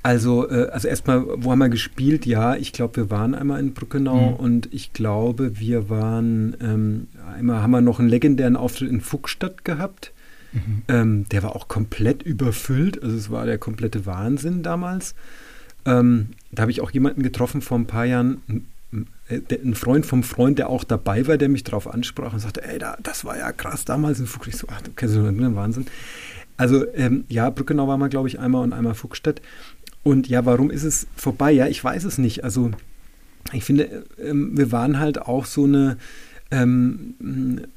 also, 0.07 0.49
äh, 0.49 0.69
also 0.69 0.87
erstmal, 0.87 1.25
wo 1.27 1.51
haben 1.51 1.59
wir 1.59 1.69
gespielt? 1.69 2.27
Ja, 2.27 2.55
ich 2.55 2.73
glaube, 2.73 2.97
wir 2.97 3.11
waren 3.11 3.35
einmal 3.35 3.59
in 3.59 3.75
Brückenau 3.75 4.33
mhm. 4.33 4.37
und 4.37 4.69
ich 4.73 4.93
glaube, 4.93 5.59
wir 5.59 5.91
waren, 5.91 6.57
ähm, 6.61 7.09
einmal 7.35 7.61
haben 7.61 7.73
wir 7.73 7.81
noch 7.81 7.99
einen 7.99 8.09
legendären 8.09 8.57
Auftritt 8.57 8.89
in 8.89 9.01
Fuchsstadt 9.01 9.65
gehabt. 9.65 10.13
Mhm. 10.57 10.83
Ähm, 10.89 11.29
der 11.29 11.43
war 11.43 11.55
auch 11.55 11.69
komplett 11.69 12.23
überfüllt, 12.23 13.03
also 13.03 13.17
es 13.17 13.31
war 13.31 13.47
der 13.47 13.59
komplette 13.59 14.07
Wahnsinn 14.07 14.63
damals. 14.63 15.15
Ähm, 15.85 16.31
da 16.51 16.63
habe 16.63 16.71
ich 16.71 16.81
auch 16.81 16.91
jemanden 16.91 17.23
getroffen 17.23 17.61
vor 17.61 17.79
ein 17.79 17.87
paar 17.87 18.07
Jahren, 18.07 18.41
ein 19.29 19.75
Freund 19.75 20.07
vom 20.07 20.23
Freund, 20.23 20.59
der 20.59 20.71
auch 20.71 20.85
dabei 20.85 21.27
war, 21.27 21.37
der 21.37 21.49
mich 21.49 21.65
darauf 21.65 21.93
ansprach 21.93 22.33
und 22.33 22.39
sagte, 22.39 22.65
ey, 22.65 22.79
da, 22.79 22.97
das 23.03 23.25
war 23.25 23.37
ja 23.37 23.53
krass 23.53 23.85
damals 23.85 24.21
in 24.21 24.27
Fuchsstadt. 24.27 24.55
Ich 24.55 24.61
so, 24.61 24.69
ach, 24.71 24.81
du 24.81 24.93
kennst 24.93 25.17
du 25.17 25.57
Wahnsinn. 25.57 25.87
Also 26.57 26.87
ähm, 26.95 27.25
ja, 27.29 27.51
Brückenau 27.51 27.87
war 27.89 27.99
mal, 27.99 28.09
glaube 28.09 28.29
ich, 28.29 28.39
einmal 28.39 28.63
und 28.63 28.73
einmal 28.73 28.95
Fuchsstadt. 28.95 29.43
Und 30.03 30.29
ja, 30.29 30.47
warum 30.47 30.71
ist 30.71 30.85
es 30.85 31.07
vorbei? 31.17 31.51
Ja, 31.53 31.67
ich 31.67 31.83
weiß 31.83 32.05
es 32.05 32.19
nicht. 32.19 32.45
Also 32.45 32.71
ich 33.53 33.65
finde, 33.65 34.05
ähm, 34.23 34.57
wir 34.57 34.73
waren 34.73 34.99
halt 34.99 35.21
auch 35.21 35.45
so 35.45 35.65
eine, 35.65 35.99
ähm, 36.53 37.15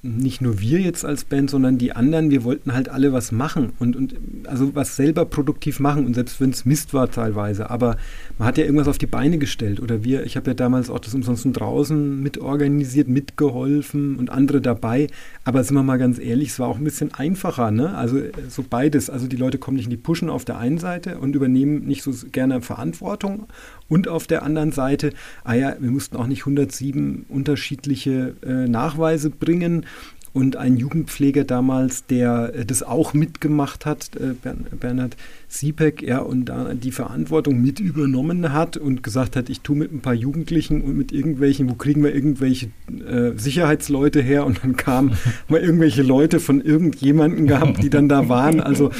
nicht 0.03 0.41
nur 0.41 0.59
wir 0.59 0.79
jetzt 0.79 1.03
als 1.03 1.23
Band, 1.23 1.49
sondern 1.49 1.79
die 1.79 1.93
anderen, 1.93 2.29
wir 2.29 2.43
wollten 2.43 2.73
halt 2.73 2.87
alle 2.87 3.11
was 3.11 3.31
machen 3.31 3.73
und, 3.79 3.95
und 3.95 4.15
also 4.45 4.75
was 4.75 4.95
selber 4.95 5.25
produktiv 5.25 5.79
machen 5.79 6.05
und 6.05 6.13
selbst 6.13 6.39
wenn 6.39 6.51
es 6.51 6.65
Mist 6.65 6.93
war 6.93 7.09
teilweise, 7.09 7.71
aber 7.71 7.97
man 8.37 8.47
hat 8.47 8.59
ja 8.59 8.65
irgendwas 8.65 8.87
auf 8.87 8.99
die 8.99 9.07
Beine 9.07 9.39
gestellt 9.39 9.79
oder 9.79 10.03
wir, 10.03 10.23
ich 10.23 10.37
habe 10.37 10.51
ja 10.51 10.53
damals 10.53 10.91
auch 10.91 10.99
das 10.99 11.15
umsonst 11.15 11.47
draußen 11.51 12.21
mitorganisiert, 12.21 13.07
mitgeholfen 13.07 14.17
und 14.17 14.29
andere 14.29 14.61
dabei, 14.61 15.07
aber 15.45 15.63
sind 15.63 15.75
wir 15.75 15.83
mal 15.83 15.97
ganz 15.97 16.19
ehrlich, 16.19 16.49
es 16.49 16.59
war 16.59 16.67
auch 16.67 16.77
ein 16.77 16.83
bisschen 16.83 17.11
einfacher, 17.15 17.71
ne? 17.71 17.97
also 17.97 18.19
so 18.49 18.63
beides, 18.69 19.09
also 19.09 19.25
die 19.25 19.37
Leute 19.37 19.57
kommen 19.57 19.77
nicht 19.77 19.85
in 19.85 19.91
die 19.91 19.97
Pushen 19.97 20.29
auf 20.29 20.45
der 20.45 20.59
einen 20.59 20.77
Seite 20.77 21.17
und 21.17 21.35
übernehmen 21.35 21.85
nicht 21.85 22.03
so 22.03 22.11
gerne 22.31 22.61
Verantwortung 22.61 23.47
und 23.89 24.07
auf 24.07 24.27
der 24.27 24.43
anderen 24.43 24.71
Seite, 24.71 25.11
ah 25.43 25.55
ja, 25.55 25.75
wir 25.79 25.91
mussten 25.91 26.15
auch 26.15 26.27
nicht 26.27 26.41
107 26.41 27.25
unterschiedliche 27.27 28.35
äh, 28.45 28.67
Nachweise 28.67 29.29
bringen. 29.29 29.85
Und 30.31 30.57
ein 30.57 30.77
Jugendpfleger 30.77 31.43
damals, 31.43 32.05
der 32.05 32.53
äh, 32.53 32.65
das 32.65 32.83
auch 32.83 33.13
mitgemacht 33.13 33.87
hat, 33.87 34.11
äh, 34.15 34.35
Bernhard 34.79 35.17
Siepeck, 35.51 36.03
ja, 36.03 36.19
und 36.19 36.45
da 36.45 36.75
die 36.75 36.91
Verantwortung 36.91 37.59
mit 37.59 37.79
übernommen 37.79 38.53
hat 38.53 38.77
und 38.77 39.01
gesagt 39.01 39.35
hat, 39.35 39.49
ich 39.49 39.61
tue 39.61 39.75
mit 39.75 39.91
ein 39.91 39.99
paar 39.99 40.13
Jugendlichen 40.13 40.81
und 40.81 40.95
mit 40.95 41.11
irgendwelchen, 41.11 41.67
wo 41.71 41.73
kriegen 41.73 42.03
wir 42.03 42.13
irgendwelche 42.13 42.67
äh, 42.87 43.31
Sicherheitsleute 43.35 44.21
her? 44.21 44.45
Und 44.45 44.63
dann 44.63 44.75
kamen 44.75 45.17
mal 45.47 45.59
irgendwelche 45.59 46.03
Leute 46.03 46.39
von 46.39 46.61
irgendjemanden 46.61 47.47
gehabt, 47.47 47.81
die 47.81 47.89
dann 47.89 48.07
da 48.07 48.29
waren. 48.29 48.61
Also 48.61 48.91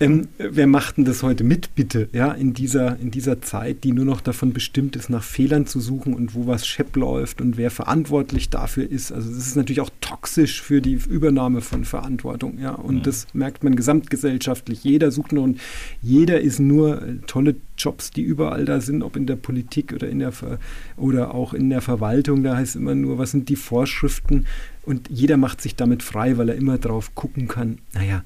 ähm, 0.00 0.28
wer 0.38 0.66
macht 0.66 0.96
denn 0.96 1.04
das 1.04 1.22
heute 1.22 1.44
mit, 1.44 1.74
bitte, 1.74 2.08
ja, 2.12 2.32
in 2.32 2.54
dieser, 2.54 2.98
in 2.98 3.10
dieser 3.10 3.42
Zeit, 3.42 3.84
die 3.84 3.92
nur 3.92 4.06
noch 4.06 4.22
davon 4.22 4.54
bestimmt 4.54 4.96
ist, 4.96 5.10
nach 5.10 5.22
Fehlern 5.22 5.66
zu 5.66 5.80
suchen 5.80 6.14
und 6.14 6.34
wo 6.34 6.46
was 6.46 6.66
schepp 6.66 6.96
läuft 6.96 7.42
und 7.42 7.58
wer 7.58 7.70
verantwortlich 7.70 8.48
dafür 8.48 8.90
ist. 8.90 9.12
Also 9.12 9.28
das 9.28 9.46
ist 9.46 9.56
natürlich 9.56 9.82
auch 9.82 9.90
toxisch 10.00 10.62
für 10.62 10.80
die 10.80 10.94
Übernahme 10.94 11.60
von 11.60 11.84
Verantwortung, 11.84 12.58
ja, 12.58 12.70
und 12.70 12.96
ja. 12.96 13.02
das 13.02 13.26
merkt 13.34 13.64
man 13.64 13.76
gesamtgesellschaftlich. 13.76 14.82
Jeder 14.82 15.10
sucht 15.10 15.32
nur 15.32 15.44
und 15.44 15.60
jeder 16.02 16.40
ist 16.40 16.58
nur 16.58 17.02
äh, 17.02 17.16
tolle 17.26 17.56
Jobs, 17.76 18.10
die 18.10 18.22
überall 18.22 18.64
da 18.64 18.80
sind, 18.80 19.02
ob 19.02 19.16
in 19.16 19.26
der 19.26 19.36
Politik 19.36 19.92
oder 19.92 20.08
in 20.08 20.18
der 20.18 20.32
Ver 20.32 20.58
oder 20.96 21.34
auch 21.34 21.54
in 21.54 21.70
der 21.70 21.80
Verwaltung. 21.80 22.42
Da 22.42 22.56
heißt 22.56 22.76
immer 22.76 22.94
nur, 22.94 23.18
was 23.18 23.30
sind 23.30 23.48
die 23.48 23.56
Vorschriften? 23.56 24.46
Und 24.82 25.08
jeder 25.10 25.36
macht 25.36 25.60
sich 25.60 25.76
damit 25.76 26.02
frei, 26.02 26.38
weil 26.38 26.48
er 26.48 26.56
immer 26.56 26.78
drauf 26.78 27.14
gucken 27.14 27.48
kann. 27.48 27.78
Naja, 27.94 28.22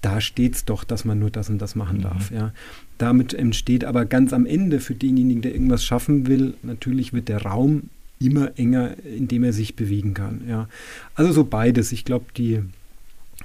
da 0.00 0.20
steht 0.20 0.54
es 0.54 0.64
doch, 0.64 0.84
dass 0.84 1.04
man 1.04 1.18
nur 1.18 1.30
das 1.30 1.50
und 1.50 1.58
das 1.58 1.74
machen 1.74 1.98
mhm. 1.98 2.02
darf. 2.02 2.30
Ja. 2.30 2.52
Damit 2.98 3.34
entsteht 3.34 3.84
aber 3.84 4.04
ganz 4.04 4.32
am 4.32 4.46
Ende 4.46 4.80
für 4.80 4.94
denjenigen, 4.94 5.42
der 5.42 5.52
irgendwas 5.52 5.84
schaffen 5.84 6.26
will, 6.26 6.54
natürlich 6.62 7.12
wird 7.12 7.28
der 7.28 7.42
Raum 7.42 7.90
immer 8.20 8.58
enger, 8.58 8.96
in 9.04 9.28
dem 9.28 9.44
er 9.44 9.52
sich 9.52 9.76
bewegen 9.76 10.14
kann. 10.14 10.42
Ja. 10.48 10.68
Also 11.14 11.32
so 11.32 11.44
beides. 11.44 11.92
Ich 11.92 12.04
glaube, 12.04 12.26
die 12.36 12.62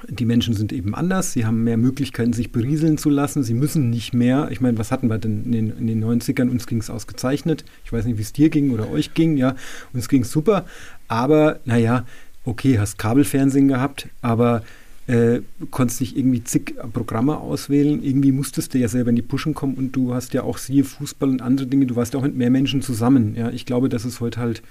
die 0.10 0.26
Menschen 0.26 0.54
sind 0.54 0.74
eben 0.74 0.96
anders, 0.96 1.34
sie 1.34 1.46
haben 1.46 1.64
mehr 1.64 1.78
Möglichkeiten, 1.78 2.34
sich 2.34 2.52
berieseln 2.52 2.98
zu 2.98 3.10
lassen, 3.10 3.44
sie 3.44 3.54
müssen 3.54 3.90
nicht 3.90 4.14
mehr, 4.14 4.50
ich 4.52 4.62
meine, 4.62 4.78
was 4.78 4.92
hatten 4.92 5.08
wir 5.08 5.18
denn 5.18 5.44
in 5.46 5.52
den, 5.52 5.78
in 5.78 5.88
den 5.88 6.04
90ern, 6.04 6.50
uns 6.50 6.68
ging 6.68 6.80
es 6.80 6.90
ausgezeichnet, 6.90 7.66
ich 7.86 7.94
weiß 7.94 8.06
nicht, 8.06 8.18
wie 8.18 8.22
es 8.22 8.34
dir 8.34 8.50
ging 8.50 8.72
oder 8.72 8.90
euch 8.90 9.14
ging, 9.14 9.38
ja, 9.38 9.56
uns 9.94 10.10
ging 10.10 10.24
es 10.24 10.32
super, 10.32 10.66
aber 11.08 11.60
naja, 11.66 12.06
okay, 12.46 12.80
hast 12.80 12.98
Kabelfernsehen 12.98 13.68
gehabt, 13.68 14.10
aber 14.22 14.64
äh, 15.08 15.42
konntest 15.72 16.02
nicht 16.02 16.18
irgendwie 16.18 16.44
zig 16.44 16.76
Programme 16.94 17.38
auswählen, 17.38 18.04
irgendwie 18.04 18.32
musstest 18.32 18.74
du 18.74 18.78
ja 18.78 18.88
selber 18.88 19.10
in 19.10 19.16
die 19.16 19.22
Pushen 19.22 19.54
kommen 19.54 19.76
und 19.76 19.94
du 19.94 20.14
hast 20.14 20.34
ja 20.34 20.44
auch 20.44 20.58
siehe 20.58 20.84
Fußball 20.84 21.30
und 21.30 21.42
andere 21.42 21.68
Dinge, 21.68 21.86
du 21.86 21.96
warst 21.96 22.14
ja 22.14 22.20
auch 22.20 22.24
mit 22.24 22.36
mehr 22.36 22.50
Menschen 22.50 22.82
zusammen, 22.82 23.36
ja, 23.36 23.50
ich 23.50 23.66
glaube, 23.66 23.90
dass 23.90 24.06
es 24.06 24.20
heute 24.22 24.40
halt 24.40 24.62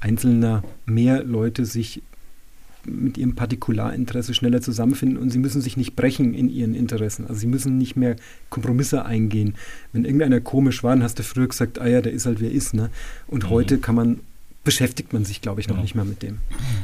einzelner 0.00 0.62
mehr 0.86 1.24
Leute 1.24 1.64
sich 1.64 2.02
mit 2.84 3.18
ihrem 3.18 3.34
Partikularinteresse 3.34 4.34
schneller 4.34 4.60
zusammenfinden 4.60 5.18
und 5.18 5.30
sie 5.30 5.38
müssen 5.38 5.60
sich 5.60 5.76
nicht 5.76 5.96
brechen 5.96 6.34
in 6.34 6.48
ihren 6.48 6.74
Interessen. 6.74 7.26
Also 7.26 7.40
sie 7.40 7.46
müssen 7.46 7.78
nicht 7.78 7.96
mehr 7.96 8.16
Kompromisse 8.50 9.04
eingehen. 9.04 9.54
Wenn 9.92 10.04
irgendeiner 10.04 10.40
komisch 10.40 10.82
war, 10.82 10.94
dann 10.94 11.02
hast 11.02 11.18
du 11.18 11.22
früher 11.22 11.48
gesagt, 11.48 11.80
ah 11.80 11.86
ja, 11.86 12.00
der 12.00 12.12
ist 12.12 12.26
halt 12.26 12.40
wer 12.40 12.50
ist. 12.50 12.74
Ne? 12.74 12.90
Und 13.26 13.44
mhm. 13.44 13.50
heute 13.50 13.78
kann 13.78 13.94
man 13.94 14.20
beschäftigt 14.68 15.14
man 15.14 15.24
sich, 15.24 15.40
glaube 15.40 15.62
ich, 15.62 15.68
noch 15.68 15.76
ja. 15.76 15.80
nicht 15.82 15.94
mehr 15.94 16.04
mit 16.04 16.22
dem. 16.22 16.40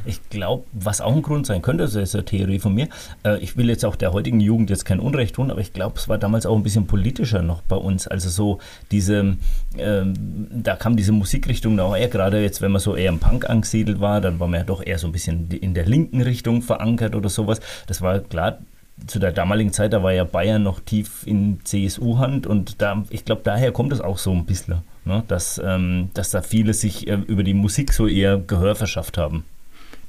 Ich 0.07 0.31
glaube, 0.31 0.65
was 0.73 1.03
auch 1.03 1.15
ein 1.15 1.21
Grund 1.21 1.45
sein 1.45 1.61
könnte, 1.61 1.85
das 1.85 1.95
ist 1.95 2.15
eine 2.15 2.25
Theorie 2.25 2.59
von 2.59 2.73
mir, 2.73 2.89
äh, 3.27 3.39
ich 3.41 3.59
will 3.59 3.69
jetzt 3.69 3.85
auch 3.85 3.95
der 3.95 4.15
heutigen 4.15 4.41
Jugend 4.41 4.71
jetzt 4.71 4.87
kein 4.87 5.01
Unrecht 5.01 5.35
tun, 5.35 5.51
aber 5.51 5.61
ich 5.61 5.75
glaube, 5.75 5.99
es 5.99 6.09
war 6.09 6.17
damals 6.17 6.47
auch 6.47 6.57
ein 6.57 6.63
bisschen 6.63 6.87
politischer 6.87 7.43
noch 7.43 7.61
bei 7.61 7.77
uns. 7.77 8.09
Also 8.09 8.31
so 8.31 8.59
diese, 8.91 9.37
äh, 9.77 10.03
da 10.51 10.77
kam 10.77 10.97
diese 10.97 11.13
Musikrichtung 11.13 11.79
auch 11.79 11.95
eher, 11.95 12.09
gerade 12.09 12.41
jetzt, 12.41 12.63
wenn 12.63 12.73
man 12.73 12.81
so 12.81 12.97
eher 12.97 13.11
im 13.11 13.19
Punk 13.19 13.51
angesiedelt 13.51 14.01
war, 14.01 14.23
dann 14.23 14.41
war 14.41 14.49
man 14.49 14.61
ja 14.61 14.65
doch 14.65 14.83
eher 14.83 14.99
so 14.99 15.07
ein 15.07 15.13
bisschen 15.13 15.51
in 15.51 15.75
der 15.75 15.85
linken 15.85 16.23
Richtung 16.23 16.63
verankert 16.63 17.15
oder 17.15 17.29
sowas. 17.29 17.61
Das 17.87 18.01
war 18.01 18.19
klar, 18.21 18.61
zu 19.07 19.19
der 19.19 19.33
damaligen 19.33 19.75
Zeit, 19.75 19.93
da 19.93 20.03
war 20.03 20.15
ja 20.15 20.25
Bayern 20.25 20.63
noch 20.63 20.81
tief 20.81 21.27
in 21.27 21.61
CSU-Hand 21.65 22.47
und 22.47 22.81
da, 22.81 23.05
ich 23.11 23.27
glaube, 23.27 23.43
daher 23.45 23.73
kommt 23.73 23.93
es 23.93 24.01
auch 24.01 24.17
so 24.17 24.33
ein 24.33 24.47
bisschen, 24.47 24.77
ne? 25.05 25.25
dass, 25.29 25.61
ähm, 25.63 26.11
dass 26.15 26.31
da 26.31 26.43
viele 26.43 26.75
sich 26.75 27.09
äh, 27.09 27.19
über 27.27 27.43
die 27.43 27.55
Musik 27.55 27.93
so 27.93 28.07
eher 28.07 28.39
Gehör 28.39 28.75
verschafft 28.75 29.19
haben. 29.19 29.45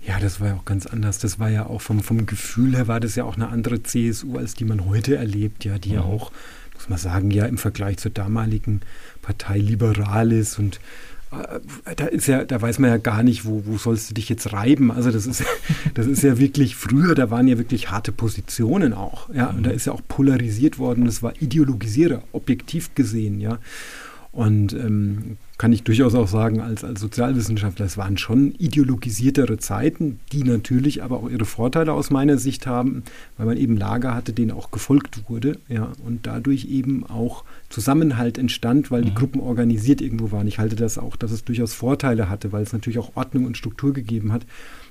Ja, 0.06 0.20
das 0.20 0.40
war 0.40 0.50
ja 0.50 0.56
auch 0.56 0.66
ganz 0.66 0.86
anders. 0.86 1.18
Das 1.18 1.40
war 1.40 1.50
ja 1.50 1.66
auch 1.66 1.82
vom, 1.82 2.02
vom 2.02 2.26
Gefühl 2.26 2.76
her 2.76 2.88
war 2.88 3.00
das 3.00 3.16
ja 3.16 3.24
auch 3.24 3.36
eine 3.36 3.50
andere 3.50 3.82
CSU, 3.82 4.38
als 4.38 4.54
die 4.54 4.66
man 4.66 4.86
heute 4.86 5.16
erlebt, 5.16 5.66
ja, 5.66 5.80
die 5.80 5.90
mhm. 5.90 5.96
ja 5.96 6.02
auch, 6.02 6.32
muss 6.76 6.90
man 6.90 7.00
sagen, 7.00 7.32
ja 7.32 7.46
im 7.46 7.58
Vergleich 7.58 7.98
zur 7.98 8.12
damaligen 8.12 8.82
Partei 9.22 9.58
liberal 9.58 10.32
ist 10.32 10.60
und 10.60 10.80
äh, 11.32 11.96
da 11.96 12.06
ist 12.06 12.28
ja, 12.28 12.44
da 12.44 12.62
weiß 12.62 12.78
man 12.80 12.92
ja 12.92 12.98
gar 12.98 13.24
nicht, 13.24 13.46
wo, 13.46 13.64
wo 13.66 13.78
sollst 13.78 14.10
du 14.10 14.14
dich 14.14 14.30
jetzt 14.30 14.54
reiben. 14.54 14.92
Also 14.92 15.10
das 15.12 15.26
ist, 15.26 15.44
das 15.96 16.06
ist 16.06 16.22
ja 16.22 16.38
wirklich 16.38 16.76
früher, 16.76 17.16
da 17.16 17.32
waren 17.32 17.48
ja 17.48 17.58
wirklich 17.58 17.90
harte 17.90 18.12
Positionen 18.12 18.94
auch. 18.94 19.30
Ja, 19.34 19.50
und 19.50 19.66
da 19.66 19.72
ist 19.72 19.86
ja 19.86 19.94
auch 19.94 20.02
polarisiert 20.08 20.78
worden, 20.78 21.06
das 21.06 21.24
war 21.24 21.34
ideologisiert, 21.42 22.22
objektiv 22.32 22.94
gesehen, 22.96 23.42
ja. 23.42 23.58
Und 24.36 24.74
ähm, 24.74 25.38
kann 25.58 25.72
ich 25.72 25.84
durchaus 25.84 26.14
auch 26.14 26.28
sagen, 26.28 26.60
als, 26.60 26.84
als 26.84 27.00
Sozialwissenschaftler, 27.00 27.86
es 27.86 27.98
waren 27.98 28.18
schon 28.18 28.54
ideologisiertere 28.58 29.58
Zeiten, 29.60 30.20
die 30.34 30.44
natürlich 30.44 31.04
aber 31.04 31.20
auch 31.20 31.30
ihre 31.30 31.46
Vorteile 31.46 31.94
aus 31.94 32.12
meiner 32.12 32.38
Sicht 32.38 32.68
haben, 32.68 33.04
weil 33.38 33.46
man 33.46 33.56
eben 33.56 33.78
Lager 33.78 34.14
hatte, 34.14 34.34
denen 34.34 34.52
auch 34.52 34.72
gefolgt 34.72 35.30
wurde, 35.30 35.58
ja, 35.70 35.94
und 36.06 36.28
dadurch 36.28 36.66
eben 36.66 37.06
auch 37.06 37.46
Zusammenhalt 37.70 38.38
entstand, 38.38 38.92
weil 38.92 39.04
die 39.04 39.12
Mhm. 39.12 39.16
Gruppen 39.16 39.40
organisiert 39.40 40.02
irgendwo 40.02 40.34
waren. 40.34 40.48
Ich 40.48 40.60
halte 40.60 40.76
das 40.76 40.98
auch, 40.98 41.16
dass 41.16 41.32
es 41.32 41.46
durchaus 41.46 41.74
Vorteile 41.74 42.28
hatte, 42.30 42.52
weil 42.52 42.64
es 42.64 42.74
natürlich 42.74 43.00
auch 43.00 43.16
Ordnung 43.16 43.46
und 43.46 43.56
Struktur 43.56 43.94
gegeben 43.94 44.34
hat. 44.34 44.46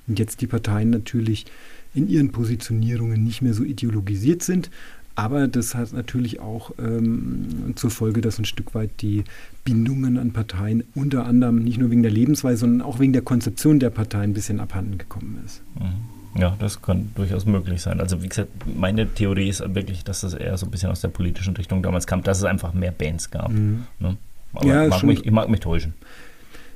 Und 0.06 0.18
jetzt 0.18 0.40
die 0.40 0.46
Parteien 0.46 0.88
natürlich 0.88 1.44
in 1.92 2.08
ihren 2.08 2.32
Positionierungen 2.32 3.22
nicht 3.22 3.42
mehr 3.42 3.52
so 3.52 3.62
ideologisiert 3.62 4.42
sind. 4.42 4.70
Aber 5.16 5.46
das 5.46 5.74
hat 5.74 5.92
natürlich 5.92 6.40
auch 6.40 6.72
ähm, 6.78 7.74
zur 7.76 7.90
Folge, 7.90 8.20
dass 8.20 8.38
ein 8.38 8.44
Stück 8.44 8.74
weit 8.74 8.90
die 9.00 9.24
Bindungen 9.64 10.18
an 10.18 10.32
Parteien 10.32 10.82
unter 10.94 11.24
anderem 11.24 11.62
nicht 11.62 11.78
nur 11.78 11.90
wegen 11.90 12.02
der 12.02 12.10
Lebensweise, 12.10 12.58
sondern 12.58 12.82
auch 12.82 12.98
wegen 12.98 13.12
der 13.12 13.22
Konzeption 13.22 13.78
der 13.78 13.90
Partei 13.90 14.20
ein 14.20 14.34
bisschen 14.34 14.58
abhanden 14.58 14.98
gekommen 14.98 15.40
ist. 15.44 15.62
Mhm. 15.78 16.40
Ja, 16.40 16.56
das 16.58 16.82
kann 16.82 17.10
durchaus 17.14 17.46
möglich 17.46 17.80
sein. 17.80 18.00
Also 18.00 18.22
wie 18.22 18.28
gesagt, 18.28 18.50
meine 18.66 19.12
Theorie 19.12 19.48
ist 19.48 19.62
wirklich, 19.74 20.02
dass 20.02 20.22
das 20.22 20.34
eher 20.34 20.56
so 20.58 20.66
ein 20.66 20.70
bisschen 20.70 20.90
aus 20.90 21.00
der 21.00 21.08
politischen 21.08 21.54
Richtung 21.54 21.80
damals 21.80 22.08
kam, 22.08 22.24
dass 22.24 22.38
es 22.38 22.44
einfach 22.44 22.74
mehr 22.74 22.90
Bands 22.90 23.30
gab. 23.30 23.50
Mhm. 23.50 23.86
Ne? 24.00 24.16
Aber 24.52 24.66
Ja, 24.66 24.84
ich, 24.84 24.90
mag 24.90 25.02
mich, 25.04 25.24
ich 25.24 25.30
mag 25.30 25.48
mich 25.48 25.60
täuschen. 25.60 25.94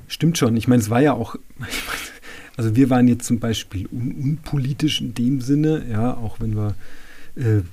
Stimmt 0.07 0.37
schon. 0.37 0.55
Ich 0.55 0.69
meine, 0.69 0.81
es 0.81 0.89
war 0.89 1.01
ja 1.01 1.13
auch, 1.13 1.35
also 2.57 2.75
wir 2.77 2.89
waren 2.89 3.09
jetzt 3.09 3.25
zum 3.25 3.39
Beispiel 3.39 3.87
un 3.91 4.13
unpolitisch 4.13 5.01
in 5.01 5.13
dem 5.13 5.41
Sinne, 5.41 5.83
ja, 5.91 6.15
auch 6.15 6.39
wenn 6.39 6.55
wir 6.55 6.75
äh, 7.39 7.63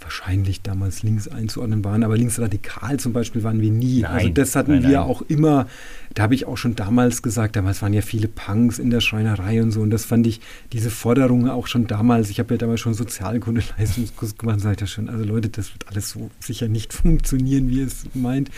wahrscheinlich 0.00 0.62
damals 0.62 1.02
links 1.02 1.28
einzuordnen 1.28 1.84
waren, 1.84 2.02
aber 2.02 2.16
linksradikal 2.16 2.98
zum 2.98 3.12
Beispiel 3.12 3.42
waren 3.42 3.60
wir 3.60 3.70
nie. 3.70 4.02
Nein, 4.02 4.10
also 4.10 4.28
das 4.28 4.56
hatten 4.56 4.72
nein, 4.72 4.82
wir 4.82 4.98
nein. 4.98 5.08
auch 5.08 5.22
immer, 5.22 5.66
da 6.14 6.24
habe 6.24 6.34
ich 6.34 6.46
auch 6.46 6.56
schon 6.56 6.74
damals 6.74 7.22
gesagt, 7.22 7.56
damals 7.56 7.82
waren 7.82 7.92
ja 7.92 8.02
viele 8.02 8.28
Punks 8.28 8.78
in 8.78 8.90
der 8.90 9.00
Schreinerei 9.00 9.62
und 9.62 9.70
so 9.70 9.80
und 9.80 9.90
das 9.90 10.04
fand 10.04 10.26
ich, 10.26 10.40
diese 10.72 10.90
Forderungen 10.90 11.48
auch 11.48 11.66
schon 11.66 11.86
damals, 11.86 12.30
ich 12.30 12.38
habe 12.38 12.54
ja 12.54 12.58
damals 12.58 12.80
schon 12.80 12.94
Sozialkunde-Leistungskurs 12.94 14.36
gemacht, 14.36 14.60
sage 14.60 14.74
ich 14.74 14.80
ja 14.80 14.86
schon, 14.86 15.08
also 15.08 15.24
Leute, 15.24 15.48
das 15.48 15.72
wird 15.72 15.88
alles 15.88 16.10
so 16.10 16.30
sicher 16.40 16.68
nicht 16.68 16.92
funktionieren, 16.92 17.68
wie 17.68 17.80
ihr 17.80 17.86
es 17.86 18.04
meint. 18.14 18.50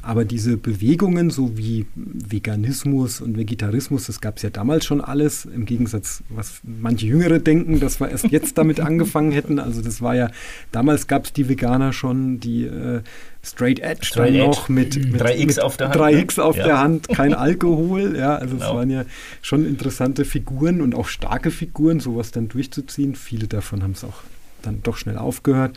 Aber 0.00 0.24
diese 0.24 0.56
Bewegungen, 0.56 1.30
so 1.30 1.56
wie 1.56 1.86
Veganismus 1.94 3.20
und 3.20 3.36
Vegetarismus, 3.36 4.06
das 4.06 4.20
gab 4.20 4.38
es 4.38 4.42
ja 4.42 4.50
damals 4.50 4.84
schon 4.84 5.00
alles, 5.00 5.44
im 5.44 5.64
Gegensatz, 5.64 6.22
was 6.28 6.60
manche 6.64 7.06
Jüngere 7.06 7.38
denken, 7.38 7.78
dass 7.78 8.00
wir 8.00 8.08
erst 8.08 8.30
jetzt 8.30 8.58
damit 8.58 8.80
angefangen 8.80 9.30
hätten. 9.32 9.58
Also 9.60 9.80
das 9.82 10.00
war 10.00 10.16
ja, 10.16 10.30
damals 10.72 11.06
gab 11.06 11.26
es 11.26 11.32
die 11.32 11.48
Veganer 11.48 11.92
schon, 11.92 12.40
die 12.40 12.64
äh, 12.64 13.02
Straight 13.44 13.78
Edge 13.80 14.06
Straight 14.06 14.28
dann 14.30 14.34
Edge. 14.36 14.46
noch 14.46 14.68
mit, 14.68 14.96
mit 15.12 15.22
3X 15.22 15.46
mit 15.46 15.60
auf 15.60 15.76
der 15.76 15.88
Hand, 15.90 15.96
3X 16.00 16.36
ne? 16.38 16.44
auf 16.44 16.56
Ja. 16.56 16.64
der 16.64 16.78
Hand, 16.80 17.08
kein 17.08 17.34
Alkohol. 17.46 18.16
Ja, 18.16 18.36
also 18.36 18.54
es 18.56 18.62
Genau. 18.62 18.74
waren 18.76 18.90
ja 18.90 19.04
schon 19.40 19.66
interessante 19.66 20.24
Figuren 20.24 20.80
und 20.80 20.94
auch 20.94 21.06
starke 21.08 21.50
Figuren, 21.50 22.00
sowas 22.00 22.30
dann 22.32 22.48
durchzuziehen. 22.48 23.14
Viele 23.14 23.46
davon 23.46 23.82
haben 23.82 23.92
es 23.92 24.02
auch 24.04 24.22
dann 24.62 24.80
doch 24.82 24.96
schnell 24.96 25.18
aufgehört. 25.18 25.76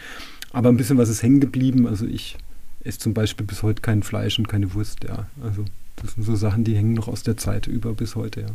Aber 0.51 0.69
ein 0.69 0.77
bisschen 0.77 0.97
was 0.97 1.09
ist 1.09 1.21
hängen 1.21 1.41
geblieben. 1.41 1.85
Also 1.87 2.05
ich 2.05 2.37
esse 2.85 2.99
zum 2.99 3.13
Beispiel 3.13 3.45
bis 3.45 3.63
heute 3.63 3.81
kein 3.81 4.03
Fleisch 4.03 4.37
und 4.37 4.47
keine 4.47 4.73
Wurst, 4.73 5.03
ja. 5.03 5.27
Also 5.41 5.65
das 5.97 6.13
sind 6.13 6.23
so 6.23 6.35
Sachen, 6.35 6.63
die 6.63 6.75
hängen 6.75 6.93
noch 6.93 7.07
aus 7.07 7.23
der 7.23 7.37
Zeit 7.37 7.67
über 7.67 7.93
bis 7.93 8.15
heute, 8.15 8.41
ja. 8.41 8.47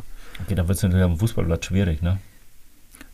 Okay, 0.45 0.55
da 0.55 0.69
wird 0.69 0.77
es 0.77 0.83
natürlich 0.83 1.05
am 1.05 1.19
Fußballplatz 1.19 1.67
schwierig, 1.67 2.03
ne? 2.03 2.19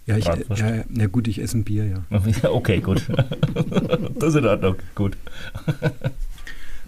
Ja, 0.07 0.17
ich, 0.17 0.25
ja, 0.25 0.85
ja 0.89 1.07
gut, 1.09 1.27
ich 1.27 1.41
esse 1.41 1.59
ein 1.59 1.65
Bier, 1.65 1.85
ja. 1.85 2.23
Okay, 2.51 2.81
gut. 2.81 3.03
das 4.19 4.35
ist 4.35 4.37
in 4.37 4.47
Ordnung. 4.47 4.77
Gut. 4.95 5.17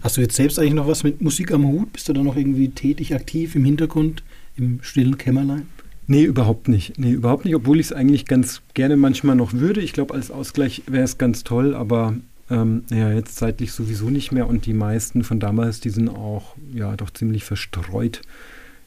Hast 0.01 0.15
du 0.15 0.21
jetzt 0.21 0.35
selbst 0.35 0.57
eigentlich 0.57 0.73
noch 0.73 0.87
was 0.87 1.03
mit 1.03 1.21
Musik 1.21 1.51
am 1.51 1.67
Hut? 1.67 1.91
Bist 1.91 2.07
du 2.07 2.13
da 2.13 2.23
noch 2.23 2.37
irgendwie 2.37 2.69
tätig, 2.69 3.13
aktiv 3.13 3.55
im 3.55 3.65
Hintergrund, 3.65 4.23
im 4.55 4.79
stillen 4.81 5.17
Kämmerlein? 5.17 5.67
Nee, 6.07 6.23
überhaupt 6.23 6.69
nicht. 6.69 6.97
Nee, 6.97 7.11
überhaupt 7.11 7.43
nicht, 7.45 7.55
obwohl 7.55 7.79
ich 7.79 7.87
es 7.87 7.93
eigentlich 7.93 8.25
ganz 8.25 8.61
gerne 8.73 8.95
manchmal 8.95 9.35
noch 9.35 9.53
würde. 9.53 9.81
Ich 9.81 9.91
glaube, 9.91 10.13
als 10.13 10.31
Ausgleich 10.31 10.83
wäre 10.87 11.03
es 11.03 11.17
ganz 11.17 11.43
toll, 11.43 11.75
aber 11.75 12.15
ähm, 12.49 12.83
ja, 12.89 13.11
jetzt 13.11 13.35
zeitlich 13.35 13.71
sowieso 13.71 14.09
nicht 14.09 14.31
mehr 14.31 14.47
und 14.47 14.65
die 14.65 14.73
meisten 14.73 15.23
von 15.23 15.39
damals, 15.39 15.79
die 15.79 15.89
sind 15.89 16.09
auch 16.09 16.55
ja 16.73 16.95
doch 16.95 17.11
ziemlich 17.11 17.43
verstreut. 17.43 18.21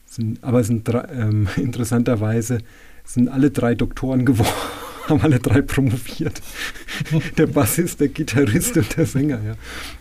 Sind, 0.07 0.43
aber 0.43 0.63
sind 0.65 0.89
ähm, 1.11 1.49
interessanterweise 1.57 2.59
sind 3.05 3.29
alle 3.29 3.51
drei 3.51 3.75
Doktoren 3.75 4.27
geworden, 4.27 4.51
haben 5.09 5.21
alle 5.23 5.39
drei 5.39 5.63
promoviert. 5.63 6.41
der 7.39 7.47
Bassist, 7.47 8.01
der 8.01 8.09
Gitarrist 8.09 8.77
und 8.77 8.97
der 8.97 9.07
Sänger, 9.07 9.41
ja. 9.45 9.55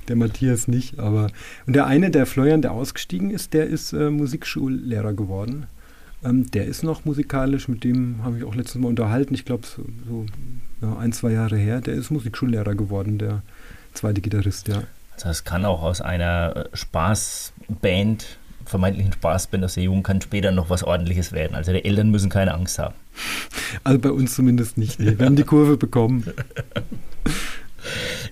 Der 0.08 0.16
Matthias 0.16 0.68
nicht, 0.68 1.00
aber 1.00 1.28
und 1.66 1.76
der 1.76 1.86
eine, 1.86 2.12
der 2.12 2.26
Florian, 2.26 2.62
der 2.62 2.72
ausgestiegen 2.72 3.32
ist, 3.32 3.54
der 3.54 3.68
ist 3.68 3.94
äh, 3.94 4.10
Musikschullehrer 4.10 5.14
geworden. 5.14 5.68
Ähm, 6.24 6.50
der 6.52 6.66
ist 6.66 6.84
noch 6.84 7.06
musikalisch, 7.06 7.68
mit 7.68 7.84
dem 7.84 8.24
habe 8.24 8.38
ich 8.38 8.44
auch 8.44 8.56
letztes 8.56 8.80
Mal 8.82 8.90
unterhalten, 8.90 9.34
ich 9.34 9.46
glaube 9.46 9.66
so, 9.66 9.84
so 10.08 10.26
ja, 10.82 10.98
ein, 10.98 11.14
zwei 11.14 11.32
Jahre 11.32 11.58
her. 11.58 11.82
Der 11.82 11.94
ist 11.94 12.12
Musikschullehrer 12.12 12.76
geworden, 12.76 13.18
der 13.18 13.42
zweite 13.94 14.22
Gitarrist, 14.22 14.68
ja. 14.68 14.84
Also 15.16 15.30
es 15.30 15.44
kann 15.44 15.66
auch 15.66 15.84
aus 15.84 16.02
einer 16.02 16.56
äh, 16.56 16.78
Spaßband, 16.78 18.38
vermeintlichen 18.66 19.14
Spaßband 19.14 19.64
aus 19.64 19.76
der 19.76 19.84
Jugend, 19.84 20.04
kann 20.04 20.22
später 20.22 20.52
noch 20.52 20.70
was 20.70 20.84
ordentliches 20.84 21.32
werden. 21.32 21.56
Also 21.56 21.74
die 21.74 21.86
Eltern 21.86 22.10
müssen 22.10 22.30
keine 22.30 22.54
Angst 22.54 22.80
haben. 22.80 22.96
Also 23.84 24.00
bei 24.00 24.12
uns 24.12 24.36
zumindest 24.36 24.78
nicht. 24.78 25.00
Nee. 25.00 25.18
Wir 25.18 25.26
haben 25.26 25.36
die 25.36 25.44
Kurve 25.44 25.78
bekommen. 25.78 26.26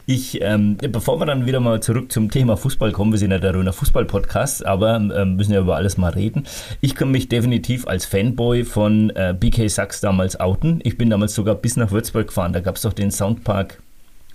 Ich, 0.06 0.42
ähm, 0.42 0.78
bevor 0.78 1.20
wir 1.20 1.26
dann 1.26 1.46
wieder 1.46 1.60
mal 1.60 1.82
zurück 1.82 2.12
zum 2.12 2.32
Thema 2.32 2.58
Fußball 2.58 2.92
kommen, 2.92 3.12
wir 3.12 3.20
sind 3.20 3.32
ja 3.32 3.40
der 3.40 3.54
Röner 3.54 3.74
Fußball-Podcast, 3.74 4.66
aber 4.66 4.96
ähm, 4.96 5.36
müssen 5.36 5.54
ja 5.54 5.62
über 5.62 5.76
alles 5.76 5.98
mal 5.98 6.12
reden. 6.12 6.46
Ich 6.82 6.96
kann 6.96 7.12
mich 7.12 7.30
definitiv 7.30 7.88
als 7.88 8.06
Fanboy 8.06 8.64
von 8.64 9.10
äh, 9.12 9.36
BK 9.38 9.70
Sachs 9.70 10.02
damals 10.02 10.40
outen. 10.40 10.80
Ich 10.84 10.98
bin 10.98 11.10
damals 11.10 11.36
sogar 11.36 11.56
bis 11.56 11.78
nach 11.78 11.92
Würzburg 11.92 12.28
gefahren, 12.28 12.54
da 12.54 12.60
gab 12.60 12.76
es 12.76 12.84
doch 12.84 12.94
den 12.94 13.12
Soundpark 13.12 13.82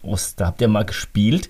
Ost, 0.02 0.40
da 0.40 0.46
habt 0.46 0.60
ihr 0.60 0.68
mal 0.68 0.84
gespielt 0.84 1.48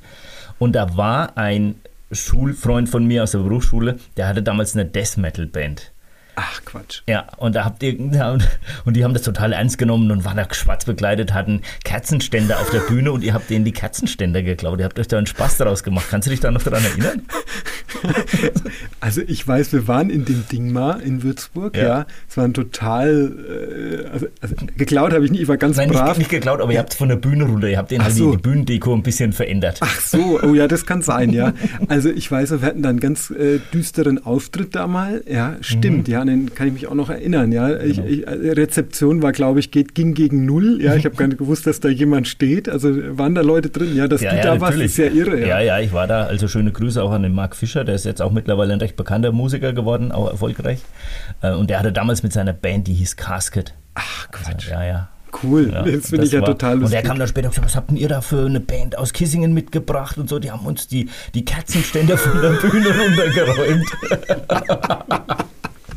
und 0.58 0.74
da 0.74 0.96
war 0.96 1.36
ein 1.36 1.74
Schulfreund 2.12 2.88
von 2.88 3.04
mir 3.04 3.24
aus 3.24 3.32
der 3.32 3.38
Berufsschule, 3.38 3.96
der 4.16 4.28
hatte 4.28 4.42
damals 4.42 4.74
eine 4.74 4.86
Death 4.86 5.16
Metal 5.16 5.46
Band. 5.46 5.90
Ach 6.36 6.64
Quatsch. 6.64 7.02
Ja, 7.06 7.26
und 7.36 7.54
da 7.54 7.64
habt 7.64 7.82
ihr, 7.82 7.98
und, 8.84 8.96
die 8.96 9.04
haben 9.04 9.14
das 9.14 9.22
total 9.22 9.52
ernst 9.52 9.78
genommen 9.78 10.10
und 10.10 10.24
waren 10.24 10.36
da 10.36 10.46
schwarz 10.52 10.84
bekleidet, 10.84 11.32
hatten 11.32 11.62
Kerzenständer 11.84 12.60
auf 12.60 12.70
der 12.70 12.80
Bühne 12.80 13.12
und 13.12 13.22
ihr 13.22 13.34
habt 13.34 13.50
denen 13.50 13.64
die 13.64 13.72
Kerzenständer 13.72 14.42
geklaut. 14.42 14.78
Ihr 14.78 14.84
habt 14.84 14.98
euch 14.98 15.08
da 15.08 15.18
einen 15.18 15.26
Spaß 15.26 15.58
daraus 15.58 15.82
gemacht. 15.82 16.06
Kannst 16.10 16.26
du 16.26 16.30
dich 16.30 16.40
da 16.40 16.50
noch 16.50 16.62
daran 16.62 16.84
erinnern? 16.84 17.22
Also 19.00 19.20
ich 19.26 19.46
weiß, 19.46 19.72
wir 19.72 19.86
waren 19.86 20.08
in 20.08 20.24
dem 20.24 20.46
Ding 20.50 20.72
mal 20.72 21.00
in 21.00 21.22
Würzburg, 21.22 21.76
ja. 21.76 21.82
Ja. 21.82 22.06
Es 22.28 22.36
war 22.36 22.44
ein 22.44 22.54
total, 22.54 23.32
äh, 23.48 24.06
also, 24.08 24.26
also 24.40 24.54
geklaut 24.76 25.12
habe 25.12 25.24
ich 25.24 25.30
nicht, 25.30 25.42
ich 25.42 25.48
war 25.48 25.58
ganz 25.58 25.76
Nein, 25.76 25.90
brav. 25.90 26.08
nicht, 26.08 26.18
nicht 26.18 26.30
geklaut, 26.30 26.60
aber 26.60 26.72
ihr 26.72 26.78
habt 26.78 26.94
von 26.94 27.08
der 27.08 27.16
Bühne 27.16 27.44
runter, 27.44 27.68
ihr 27.68 27.76
habt 27.76 27.92
Ach 27.98 28.02
halt 28.02 28.14
so. 28.14 28.30
die, 28.30 28.36
die 28.36 28.42
Bühnendeko 28.42 28.94
ein 28.94 29.02
bisschen 29.02 29.32
verändert. 29.32 29.78
Ach 29.80 30.00
so, 30.00 30.40
oh 30.42 30.54
ja, 30.54 30.68
das 30.68 30.86
kann 30.86 31.02
sein, 31.02 31.30
ja. 31.30 31.52
Also 31.88 32.08
ich 32.08 32.30
weiß, 32.30 32.50
wir 32.52 32.62
hatten 32.62 32.82
da 32.82 32.88
einen 32.88 33.00
ganz 33.00 33.30
äh, 33.30 33.60
düsteren 33.72 34.24
Auftritt 34.24 34.74
da 34.74 34.86
mal. 34.86 35.22
Ja, 35.28 35.56
stimmt, 35.60 36.08
ja, 36.08 36.23
an 36.24 36.28
den 36.48 36.54
kann 36.54 36.66
ich 36.68 36.72
mich 36.72 36.86
auch 36.86 36.94
noch 36.94 37.10
erinnern, 37.10 37.52
ja. 37.52 37.76
Ich, 37.80 37.96
Genau. 37.96 38.08
ich, 38.08 38.26
äh, 38.26 38.50
Rezeption 38.52 39.22
war, 39.22 39.32
glaube 39.32 39.60
ich, 39.60 39.70
geht, 39.70 39.94
ging 39.94 40.14
gegen 40.14 40.46
null. 40.46 40.80
Ja, 40.82 40.94
ich 40.94 41.04
habe 41.04 41.14
gar 41.16 41.26
nicht 41.26 41.38
gewusst, 41.38 41.66
dass 41.66 41.80
da 41.80 41.88
jemand 41.88 42.26
steht. 42.28 42.68
Also 42.68 42.88
waren 43.18 43.34
da 43.34 43.42
Leute 43.42 43.68
drin, 43.70 43.94
ja, 43.94 44.08
dass 44.08 44.20
du 44.20 44.26
da 44.26 44.60
warst, 44.60 44.78
ist 44.78 44.96
ja 44.96 45.06
irre. 45.06 45.40
Ja. 45.40 45.46
Ja. 45.46 45.60
ja, 45.60 45.80
ich 45.80 45.92
war 45.92 46.06
da. 46.06 46.24
Also 46.24 46.48
schöne 46.48 46.72
Grüße 46.72 47.02
auch 47.02 47.10
an 47.12 47.22
den 47.22 47.34
Marc 47.34 47.54
Fischer, 47.56 47.84
der 47.84 47.94
ist 47.94 48.04
jetzt 48.06 48.22
auch 48.22 48.32
mittlerweile 48.32 48.72
ein 48.72 48.80
recht 48.80 48.96
bekannter 48.96 49.32
Musiker 49.32 49.72
geworden, 49.72 50.10
auch 50.12 50.30
erfolgreich. 50.30 50.80
Äh, 51.42 51.52
Und 51.52 51.68
der 51.70 51.78
hatte 51.78 51.92
damals 51.92 52.22
mit 52.22 52.32
seiner 52.32 52.52
Band, 52.54 52.86
die 52.88 52.94
hieß 52.94 53.16
Casket. 53.16 53.74
Ach 53.94 54.26
Also, 54.32 54.44
Quatsch, 54.50 54.68
ja, 54.70 54.84
ja. 54.84 55.08
cool. 55.42 55.70
Ja, 55.72 55.82
das 55.82 56.08
finde 56.10 56.26
ich 56.26 56.32
ja 56.32 56.40
war- 56.40 56.46
total 56.46 56.74
Und 56.74 56.80
lustig. 56.82 56.96
er 56.96 57.02
kam 57.02 57.18
dann 57.18 57.28
später 57.28 57.46
und 57.48 57.52
gesagt, 57.54 57.66
was 57.66 57.76
habt 57.76 57.90
denn 57.90 57.96
ihr 57.96 58.08
da 58.08 58.20
für 58.20 58.46
eine 58.46 58.60
Band 58.60 58.96
aus 58.98 59.12
Kissingen 59.12 59.52
mitgebracht 59.52 60.16
und 60.18 60.28
so? 60.28 60.38
Die 60.38 60.50
haben 60.50 60.64
uns 60.66 60.86
die, 60.88 61.08
die 61.34 61.44
Kerzenständer 61.44 62.16
von 62.16 62.40
der 62.40 62.50
Bühne 62.50 62.88
runtergeräumt. 62.88 63.84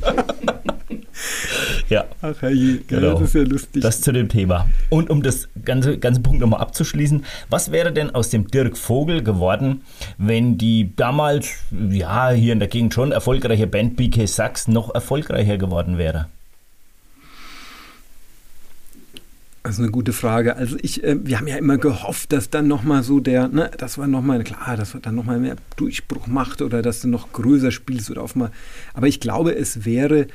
ja, 1.90 2.06
Ach 2.22 2.42
herrje, 2.42 2.80
Genau. 2.88 3.14
das 3.14 3.30
ist 3.30 3.36
ja 3.36 3.42
lustig. 3.44 3.82
das 3.82 4.02
zu 4.02 4.12
dem 4.12 4.30
Thema. 4.30 4.68
Und 4.90 5.10
um 5.10 5.24
das 5.24 5.50
ganze, 5.64 5.98
ganze 5.98 6.22
Punkt 6.22 6.40
nochmal 6.42 6.62
abzuschließen, 6.62 7.26
was 7.50 7.72
wäre 7.72 7.92
denn 7.92 8.14
aus 8.14 8.30
dem 8.30 8.48
Dirk 8.48 8.78
Vogel 8.78 9.24
geworden, 9.24 9.82
wenn 10.18 10.58
die 10.58 10.96
damals, 10.96 11.50
ja, 11.90 12.30
hier 12.32 12.54
in 12.54 12.60
der 12.60 12.68
Gegend 12.68 12.94
schon 12.94 13.12
erfolgreiche 13.12 13.68
Band 13.68 13.96
BK 13.96 14.28
Sachs 14.28 14.68
noch 14.68 14.94
erfolgreicher 14.94 15.58
geworden 15.58 15.98
wäre? 15.98 16.28
Das 19.68 19.76
ist 19.76 19.82
eine 19.82 19.92
gute 19.92 20.14
Frage. 20.14 20.56
Also 20.56 20.78
ich, 20.82 21.04
äh, 21.04 21.18
wir 21.22 21.38
haben 21.38 21.48
ja 21.48 21.58
immer 21.58 21.78
gehofft, 21.78 22.32
dass 22.32 22.50
dann 22.50 22.70
nochmal 22.70 23.04
so 23.04 23.20
der, 23.20 23.50
ne, 23.50 23.70
das 23.78 23.98
war 23.98 24.08
nochmal, 24.08 24.42
klar, 24.46 24.78
dass 24.78 24.94
wir 24.94 25.02
dann 25.02 25.16
nochmal 25.16 25.42
mehr 25.42 25.58
Durchbruch 25.76 26.26
macht 26.26 26.62
oder 26.62 26.82
dass 26.82 27.02
du 27.02 27.10
noch 27.10 27.34
größer 27.34 27.72
spielst 27.72 28.10
oder 28.10 28.22
auf 28.22 28.38
mal. 28.38 28.50
Aber 28.94 29.08
ich 29.08 29.20
glaube, 29.20 29.54
es 29.54 29.84
wäre 29.84 30.28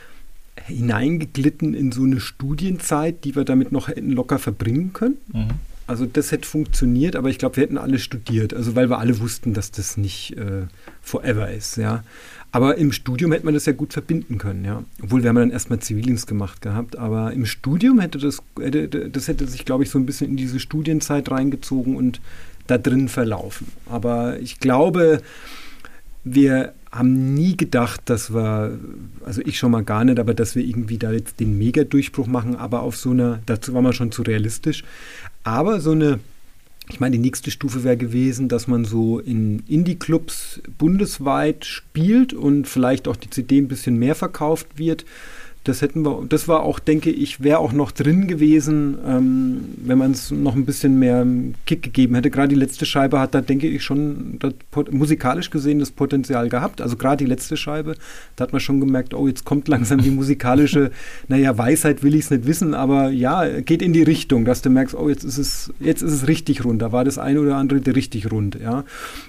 hineingeglitten 0.66 1.72
in 1.72 1.92
so 1.92 2.02
eine 2.02 2.20
Studienzeit, 2.20 3.24
die 3.24 3.34
wir 3.34 3.46
damit 3.46 3.72
noch 3.72 3.88
hätten 3.88 4.10
locker 4.10 4.38
verbringen 4.38 4.92
können. 4.92 5.16
Mhm. 5.32 5.48
Also 5.86 6.04
das 6.04 6.30
hätte 6.30 6.46
funktioniert, 6.46 7.16
aber 7.16 7.30
ich 7.30 7.38
glaube, 7.38 7.56
wir 7.56 7.62
hätten 7.62 7.78
alle 7.78 7.98
studiert. 8.00 8.52
Also 8.52 8.76
weil 8.76 8.90
wir 8.90 8.98
alle 8.98 9.18
wussten, 9.18 9.54
dass 9.54 9.70
das 9.70 9.96
nicht 9.96 10.36
äh, 10.36 10.66
forever 11.00 11.50
ist, 11.50 11.76
ja. 11.76 12.04
Aber 12.52 12.76
im 12.76 12.92
Studium 12.92 13.32
hätte 13.32 13.46
man 13.46 13.54
das 13.54 13.64
ja 13.64 13.72
gut 13.72 13.94
verbinden 13.94 14.36
können, 14.36 14.64
ja. 14.64 14.84
Obwohl 15.02 15.22
wir 15.22 15.30
haben 15.30 15.36
dann 15.36 15.50
erstmal 15.50 15.78
Zivildienst 15.78 16.26
gemacht 16.26 16.60
gehabt, 16.60 16.98
aber 16.98 17.32
im 17.32 17.46
Studium 17.46 17.98
hätte 17.98 18.18
das, 18.18 18.42
hätte, 18.60 18.88
das 18.88 19.26
hätte 19.26 19.46
sich, 19.48 19.64
glaube 19.64 19.84
ich, 19.84 19.90
so 19.90 19.98
ein 19.98 20.04
bisschen 20.04 20.30
in 20.30 20.36
diese 20.36 20.60
Studienzeit 20.60 21.30
reingezogen 21.30 21.96
und 21.96 22.20
da 22.66 22.76
drin 22.76 23.08
verlaufen. 23.08 23.68
Aber 23.86 24.38
ich 24.38 24.60
glaube, 24.60 25.22
wir 26.24 26.74
haben 26.92 27.32
nie 27.32 27.56
gedacht, 27.56 28.02
dass 28.04 28.34
wir, 28.34 28.78
also 29.24 29.40
ich 29.46 29.58
schon 29.58 29.72
mal 29.72 29.82
gar 29.82 30.04
nicht, 30.04 30.20
aber 30.20 30.34
dass 30.34 30.54
wir 30.54 30.62
irgendwie 30.62 30.98
da 30.98 31.10
jetzt 31.10 31.40
den 31.40 31.56
Mega-Durchbruch 31.56 32.26
machen, 32.26 32.54
aber 32.56 32.82
auf 32.82 32.96
so 32.96 33.10
einer, 33.10 33.40
dazu 33.46 33.72
waren 33.72 33.84
wir 33.84 33.94
schon 33.94 34.12
zu 34.12 34.20
realistisch. 34.20 34.84
Aber 35.42 35.80
so 35.80 35.92
eine, 35.92 36.20
ich 36.88 37.00
meine, 37.00 37.16
die 37.16 37.22
nächste 37.22 37.50
Stufe 37.50 37.84
wäre 37.84 37.96
gewesen, 37.96 38.48
dass 38.48 38.66
man 38.66 38.84
so 38.84 39.18
in 39.18 39.62
Indie-Clubs 39.68 40.60
bundesweit 40.78 41.64
spielt 41.64 42.34
und 42.34 42.66
vielleicht 42.66 43.06
auch 43.06 43.16
die 43.16 43.30
CD 43.30 43.58
ein 43.58 43.68
bisschen 43.68 43.96
mehr 43.96 44.14
verkauft 44.14 44.66
wird 44.76 45.04
das 45.64 45.80
hätten 45.80 46.04
wir, 46.04 46.24
das 46.28 46.48
war 46.48 46.64
auch, 46.64 46.80
denke 46.80 47.10
ich, 47.10 47.40
wäre 47.40 47.58
auch 47.58 47.72
noch 47.72 47.92
drin 47.92 48.26
gewesen, 48.26 48.98
ähm, 49.06 49.64
wenn 49.76 49.96
man 49.96 50.10
es 50.10 50.32
noch 50.32 50.56
ein 50.56 50.64
bisschen 50.64 50.98
mehr 50.98 51.24
Kick 51.66 51.82
gegeben 51.82 52.16
hätte. 52.16 52.30
Gerade 52.30 52.48
die 52.48 52.56
letzte 52.56 52.84
Scheibe 52.84 53.20
hat 53.20 53.34
da, 53.34 53.40
denke 53.40 53.68
ich, 53.68 53.84
schon 53.84 54.38
das, 54.40 54.54
musikalisch 54.90 55.50
gesehen 55.50 55.78
das 55.78 55.92
Potenzial 55.92 56.48
gehabt. 56.48 56.80
Also 56.80 56.96
gerade 56.96 57.18
die 57.18 57.28
letzte 57.28 57.56
Scheibe, 57.56 57.94
da 58.34 58.44
hat 58.44 58.52
man 58.52 58.60
schon 58.60 58.80
gemerkt, 58.80 59.14
oh, 59.14 59.28
jetzt 59.28 59.44
kommt 59.44 59.68
langsam 59.68 60.00
die 60.02 60.10
musikalische, 60.10 60.90
naja, 61.28 61.56
Weisheit 61.56 62.02
will 62.02 62.16
ich 62.16 62.24
es 62.24 62.30
nicht 62.30 62.46
wissen, 62.46 62.74
aber 62.74 63.10
ja, 63.10 63.60
geht 63.60 63.82
in 63.82 63.92
die 63.92 64.02
Richtung, 64.02 64.44
dass 64.44 64.62
du 64.62 64.70
merkst, 64.70 64.96
oh, 64.96 65.08
jetzt 65.08 65.22
ist 65.22 65.38
es, 65.38 65.72
jetzt 65.78 66.02
ist 66.02 66.12
es 66.12 66.26
richtig 66.26 66.64
rund. 66.64 66.82
Da 66.82 66.90
war 66.90 67.04
das 67.04 67.18
eine 67.18 67.40
oder 67.40 67.56
andere 67.56 67.82
richtig 67.94 68.32
rund, 68.32 68.58
ja. 68.60 68.84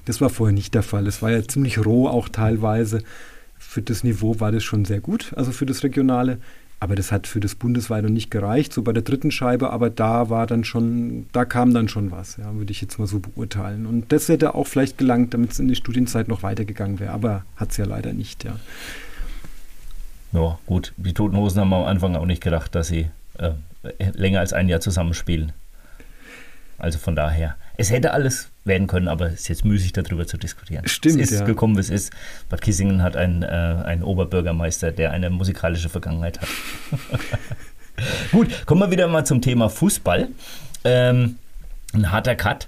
Das 0.05 0.19
war 0.19 0.29
vorher 0.29 0.53
nicht 0.53 0.73
der 0.73 0.83
Fall. 0.83 1.05
Es 1.05 1.21
war 1.21 1.31
ja 1.31 1.43
ziemlich 1.43 1.85
roh 1.85 2.07
auch 2.07 2.27
teilweise 2.27 3.03
für 3.73 3.81
das 3.81 4.03
Niveau 4.03 4.39
war 4.39 4.51
das 4.51 4.63
schon 4.63 4.85
sehr 4.85 4.99
gut, 4.99 5.33
also 5.35 5.51
für 5.51 5.65
das 5.65 5.83
Regionale. 5.83 6.37
Aber 6.79 6.95
das 6.95 7.13
hat 7.13 7.27
für 7.27 7.39
das 7.39 7.55
bundesweite 7.55 8.09
nicht 8.09 8.29
gereicht, 8.29 8.73
so 8.73 8.81
bei 8.81 8.91
der 8.91 9.03
dritten 9.03 9.31
Scheibe, 9.31 9.69
aber 9.69 9.89
da 9.89 10.29
war 10.29 10.45
dann 10.47 10.65
schon, 10.65 11.27
da 11.31 11.45
kam 11.45 11.73
dann 11.73 11.87
schon 11.87 12.11
was, 12.11 12.35
ja, 12.35 12.53
würde 12.55 12.71
ich 12.71 12.81
jetzt 12.81 12.99
mal 12.99 13.07
so 13.07 13.19
beurteilen. 13.19 13.85
Und 13.85 14.11
das 14.11 14.27
hätte 14.27 14.53
auch 14.53 14.67
vielleicht 14.67 14.97
gelangt, 14.97 15.33
damit 15.33 15.53
es 15.53 15.59
in 15.59 15.69
die 15.69 15.75
Studienzeit 15.75 16.27
noch 16.27 16.43
weitergegangen 16.43 16.99
wäre, 16.99 17.13
aber 17.13 17.45
hat 17.55 17.71
es 17.71 17.77
ja 17.77 17.85
leider 17.85 18.11
nicht, 18.11 18.43
ja. 18.43 18.57
Ja, 20.33 20.59
gut. 20.65 20.93
Die 20.97 21.13
Toten 21.13 21.37
Hosen 21.37 21.61
haben 21.61 21.73
am 21.73 21.85
Anfang 21.85 22.17
auch 22.17 22.25
nicht 22.25 22.43
gedacht, 22.43 22.75
dass 22.75 22.89
sie 22.89 23.07
äh, 23.37 23.51
länger 24.11 24.41
als 24.41 24.51
ein 24.51 24.67
Jahr 24.67 24.81
zusammenspielen. 24.81 25.53
Also 26.79 26.99
von 26.99 27.15
daher, 27.15 27.55
es 27.77 27.91
hätte 27.91 28.13
alles 28.13 28.49
werden 28.65 28.87
können, 28.87 29.07
aber 29.07 29.27
es 29.27 29.41
ist 29.41 29.47
jetzt 29.47 29.65
müßig 29.65 29.93
darüber 29.93 30.27
zu 30.27 30.37
diskutieren. 30.37 30.87
Stimmt. 30.87 31.19
Es 31.19 31.31
ist 31.31 31.41
ja. 31.41 31.45
gekommen, 31.45 31.75
wie 31.75 31.81
es 31.81 31.89
ist. 31.89 32.13
Bad 32.49 32.61
Kissingen 32.61 33.01
hat 33.01 33.15
einen, 33.15 33.43
äh, 33.43 33.47
einen 33.47 34.03
Oberbürgermeister, 34.03 34.91
der 34.91 35.11
eine 35.11 35.29
musikalische 35.29 35.89
Vergangenheit 35.89 36.39
hat. 36.39 36.49
Gut, 38.31 38.65
kommen 38.65 38.81
wir 38.81 38.91
wieder 38.91 39.07
mal 39.07 39.25
zum 39.25 39.41
Thema 39.41 39.69
Fußball. 39.69 40.27
Ähm, 40.83 41.37
ein 41.93 42.11
harter 42.11 42.35
Cut. 42.35 42.67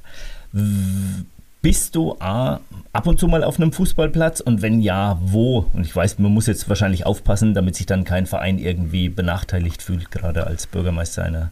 Bist 1.61 1.95
du 1.95 2.15
A, 2.19 2.59
ab 2.93 3.07
und 3.07 3.19
zu 3.19 3.27
mal 3.27 3.43
auf 3.43 3.59
einem 3.59 3.71
Fußballplatz 3.71 4.39
und 4.39 4.61
wenn 4.61 4.81
ja, 4.81 5.17
wo? 5.21 5.69
Und 5.73 5.85
ich 5.85 5.95
weiß, 5.95 6.19
man 6.19 6.31
muss 6.31 6.45
jetzt 6.47 6.69
wahrscheinlich 6.69 7.05
aufpassen, 7.05 7.53
damit 7.53 7.75
sich 7.75 7.85
dann 7.85 8.03
kein 8.03 8.27
Verein 8.27 8.59
irgendwie 8.59 9.09
benachteiligt 9.09 9.81
fühlt, 9.81 10.11
gerade 10.11 10.45
als 10.45 10.67
Bürgermeister 10.67 11.23
einer, 11.23 11.51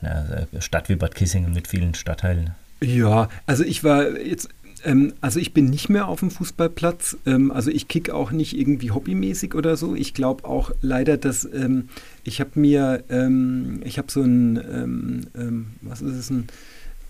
einer 0.00 0.46
Stadt 0.60 0.88
wie 0.88 0.94
Bad 0.96 1.14
Kissingen 1.14 1.52
mit 1.52 1.66
vielen 1.66 1.94
Stadtteilen. 1.94 2.54
Ja, 2.80 3.28
also 3.46 3.64
ich 3.64 3.82
war 3.82 4.18
jetzt, 4.18 4.48
ähm, 4.84 5.12
also 5.20 5.40
ich 5.40 5.52
bin 5.52 5.66
nicht 5.66 5.88
mehr 5.88 6.08
auf 6.08 6.20
dem 6.20 6.30
Fußballplatz. 6.30 7.16
Ähm, 7.26 7.50
also 7.50 7.70
ich 7.70 7.88
kicke 7.88 8.14
auch 8.14 8.30
nicht 8.30 8.56
irgendwie 8.56 8.90
hobbymäßig 8.90 9.54
oder 9.54 9.76
so. 9.76 9.94
Ich 9.94 10.14
glaube 10.14 10.44
auch 10.44 10.70
leider, 10.80 11.16
dass 11.16 11.48
ähm, 11.52 11.88
ich 12.24 12.40
habe 12.40 12.50
mir, 12.54 13.04
ähm, 13.08 13.80
ich 13.84 13.98
habe 13.98 14.10
so 14.10 14.22
ein, 14.22 14.56
ähm, 14.56 15.20
ähm, 15.36 15.66
was 15.82 16.02
ist 16.02 16.16
es, 16.16 16.30
ein, 16.30 16.48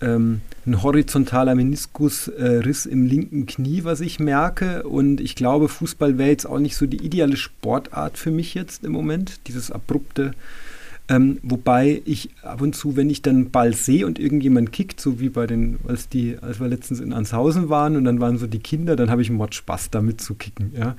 ein 0.01 0.81
horizontaler 0.81 1.55
Meniskusriss 1.55 2.85
äh, 2.85 2.89
im 2.89 3.05
linken 3.05 3.47
Knie, 3.47 3.83
was 3.83 3.99
ich 3.99 4.17
merke. 4.17 4.83
Und 4.83 5.19
ich 5.19 5.35
glaube, 5.35 5.67
Fußball 5.67 6.17
wäre 6.17 6.29
jetzt 6.29 6.45
auch 6.45 6.59
nicht 6.59 6.77
so 6.77 6.85
die 6.85 7.05
ideale 7.05 7.35
Sportart 7.35 8.17
für 8.17 8.31
mich 8.31 8.53
jetzt 8.53 8.85
im 8.85 8.93
Moment. 8.93 9.41
Dieses 9.47 9.71
abrupte 9.71 10.31
ähm, 11.09 11.39
wobei 11.41 12.01
ich 12.05 12.29
ab 12.43 12.61
und 12.61 12.75
zu, 12.75 12.95
wenn 12.95 13.09
ich 13.09 13.23
dann 13.23 13.35
einen 13.35 13.51
Ball 13.51 13.73
sehe 13.73 14.05
und 14.05 14.19
irgendjemand 14.19 14.71
kickt, 14.71 15.01
so 15.01 15.19
wie 15.19 15.29
bei 15.29 15.47
den, 15.47 15.79
als 15.87 16.07
die, 16.07 16.37
als 16.39 16.59
wir 16.59 16.67
letztens 16.67 16.99
in 16.99 17.13
Anshausen 17.13 17.69
waren 17.69 17.95
und 17.95 18.05
dann 18.05 18.21
waren 18.21 18.37
so 18.37 18.45
die 18.45 18.59
Kinder, 18.59 18.95
dann 18.95 19.09
habe 19.09 19.23
ich 19.23 19.31
Mord 19.31 19.55
Spaß 19.55 19.89
damit 19.89 20.21
zu 20.21 20.35
kicken, 20.35 20.71
ja. 20.77 20.95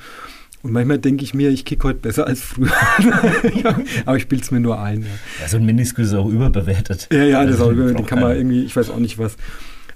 Und 0.62 0.72
manchmal 0.72 0.98
denke 0.98 1.24
ich 1.24 1.32
mir, 1.32 1.48
ich 1.48 1.64
kicke 1.64 1.88
heute 1.88 2.00
besser 2.00 2.26
als 2.26 2.42
früher. 2.42 2.70
aber 4.04 4.16
ich 4.16 4.24
spiele 4.24 4.42
es 4.42 4.50
mir 4.50 4.60
nur 4.60 4.78
ein. 4.78 5.02
Ja. 5.02 5.06
ja, 5.40 5.48
so 5.48 5.56
ein 5.56 5.64
Meniskus 5.64 6.08
ist 6.08 6.14
auch 6.14 6.28
überbewertet. 6.28 7.08
Ja, 7.10 7.22
ja, 7.22 7.46
das 7.46 7.54
ist 7.54 7.60
auch 7.62 7.70
überbewertet. 7.70 8.06
Kann 8.06 8.20
man 8.20 8.36
irgendwie, 8.36 8.64
ich 8.64 8.76
weiß 8.76 8.90
auch 8.90 8.98
nicht 8.98 9.16
was. 9.16 9.36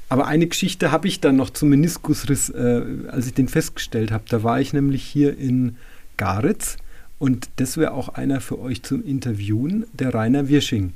Aber 0.08 0.26
eine 0.26 0.46
Geschichte 0.46 0.90
habe 0.90 1.06
ich 1.06 1.20
dann 1.20 1.36
noch 1.36 1.50
zum 1.50 1.68
Meniskusriss, 1.68 2.48
äh, 2.48 2.82
als 3.08 3.26
ich 3.26 3.34
den 3.34 3.48
festgestellt 3.48 4.10
habe. 4.10 4.24
Da 4.28 4.42
war 4.42 4.58
ich 4.58 4.72
nämlich 4.72 5.02
hier 5.02 5.36
in 5.36 5.76
Garitz 6.16 6.78
und 7.18 7.48
das 7.56 7.76
wäre 7.76 7.92
auch 7.92 8.10
einer 8.10 8.40
für 8.40 8.58
euch 8.58 8.82
zum 8.82 9.04
Interviewen, 9.04 9.86
der 9.92 10.14
Rainer 10.14 10.48
Wirsching. 10.48 10.92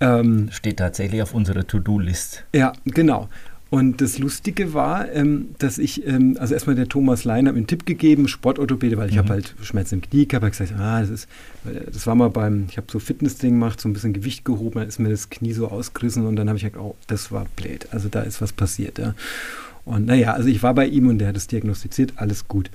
Ähm, 0.00 0.48
Steht 0.52 0.78
tatsächlich 0.78 1.22
auf 1.22 1.34
unserer 1.34 1.66
To-Do-List. 1.66 2.44
Ja, 2.52 2.72
genau. 2.84 3.28
Und 3.70 4.00
das 4.00 4.18
Lustige 4.18 4.72
war, 4.72 5.12
ähm, 5.12 5.50
dass 5.58 5.76
ich, 5.76 6.06
ähm, 6.06 6.38
also 6.40 6.54
erstmal 6.54 6.74
der 6.74 6.88
Thomas 6.88 7.24
Lein 7.24 7.46
hat 7.46 7.52
mir 7.52 7.58
einen 7.58 7.66
Tipp 7.66 7.84
gegeben, 7.84 8.26
Sportorthopäde, 8.26 8.96
weil 8.96 9.10
ich 9.10 9.16
mhm. 9.16 9.18
habe 9.18 9.28
halt 9.30 9.54
Schmerzen 9.60 9.96
im 9.96 10.00
Knie 10.00 10.26
gehabt, 10.26 10.42
habe 10.42 10.50
gesagt, 10.50 10.72
ah, 10.80 11.00
das 11.00 11.10
ist, 11.10 11.28
das 11.92 12.06
war 12.06 12.14
mal 12.14 12.30
beim, 12.30 12.66
ich 12.70 12.78
habe 12.78 12.86
so 12.90 12.98
Fitnessding 12.98 13.50
gemacht, 13.50 13.78
so 13.78 13.88
ein 13.88 13.92
bisschen 13.92 14.14
Gewicht 14.14 14.46
gehoben, 14.46 14.78
dann 14.78 14.88
ist 14.88 14.98
mir 14.98 15.10
das 15.10 15.28
Knie 15.28 15.52
so 15.52 15.68
ausgerissen 15.68 16.26
und 16.26 16.36
dann 16.36 16.48
habe 16.48 16.56
ich 16.56 16.64
gesagt, 16.64 16.82
oh, 16.82 16.96
das 17.08 17.30
war 17.30 17.44
blöd, 17.56 17.88
also 17.90 18.08
da 18.08 18.22
ist 18.22 18.40
was 18.40 18.54
passiert, 18.54 18.98
ja. 18.98 19.14
Und 19.84 20.06
naja, 20.06 20.32
also 20.32 20.48
ich 20.48 20.62
war 20.62 20.72
bei 20.74 20.86
ihm 20.86 21.08
und 21.08 21.18
der 21.18 21.28
hat 21.28 21.36
es 21.36 21.46
diagnostiziert, 21.46 22.14
alles 22.16 22.48
gut. 22.48 22.70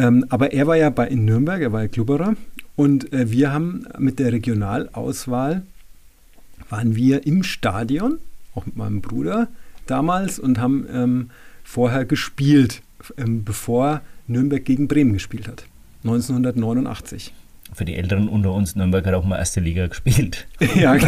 Ähm, 0.00 0.24
aber 0.30 0.54
er 0.54 0.66
war 0.66 0.76
ja 0.76 0.88
bei, 0.88 1.08
in 1.08 1.26
Nürnberg, 1.26 1.60
er 1.60 1.72
war 1.72 1.82
ja 1.82 1.88
Klubberer. 1.88 2.34
Und 2.74 3.12
äh, 3.12 3.30
wir 3.30 3.52
haben 3.52 3.86
mit 3.98 4.18
der 4.18 4.32
Regionalauswahl, 4.32 5.62
waren 6.70 6.96
wir 6.96 7.26
im 7.26 7.42
Stadion, 7.42 8.18
auch 8.54 8.64
mit 8.64 8.76
meinem 8.76 9.02
Bruder 9.02 9.48
damals, 9.86 10.38
und 10.38 10.58
haben 10.58 10.86
ähm, 10.90 11.30
vorher 11.64 12.06
gespielt, 12.06 12.80
ähm, 13.18 13.44
bevor 13.44 14.00
Nürnberg 14.26 14.64
gegen 14.64 14.88
Bremen 14.88 15.12
gespielt 15.12 15.46
hat. 15.46 15.66
1989 16.04 17.34
für 17.72 17.84
die 17.84 17.94
Älteren 17.94 18.28
unter 18.28 18.52
uns, 18.52 18.74
Nürnberg 18.74 19.06
hat 19.06 19.14
auch 19.14 19.24
mal 19.24 19.38
erste 19.38 19.60
Liga 19.60 19.86
gespielt. 19.86 20.48
ja, 20.74 20.96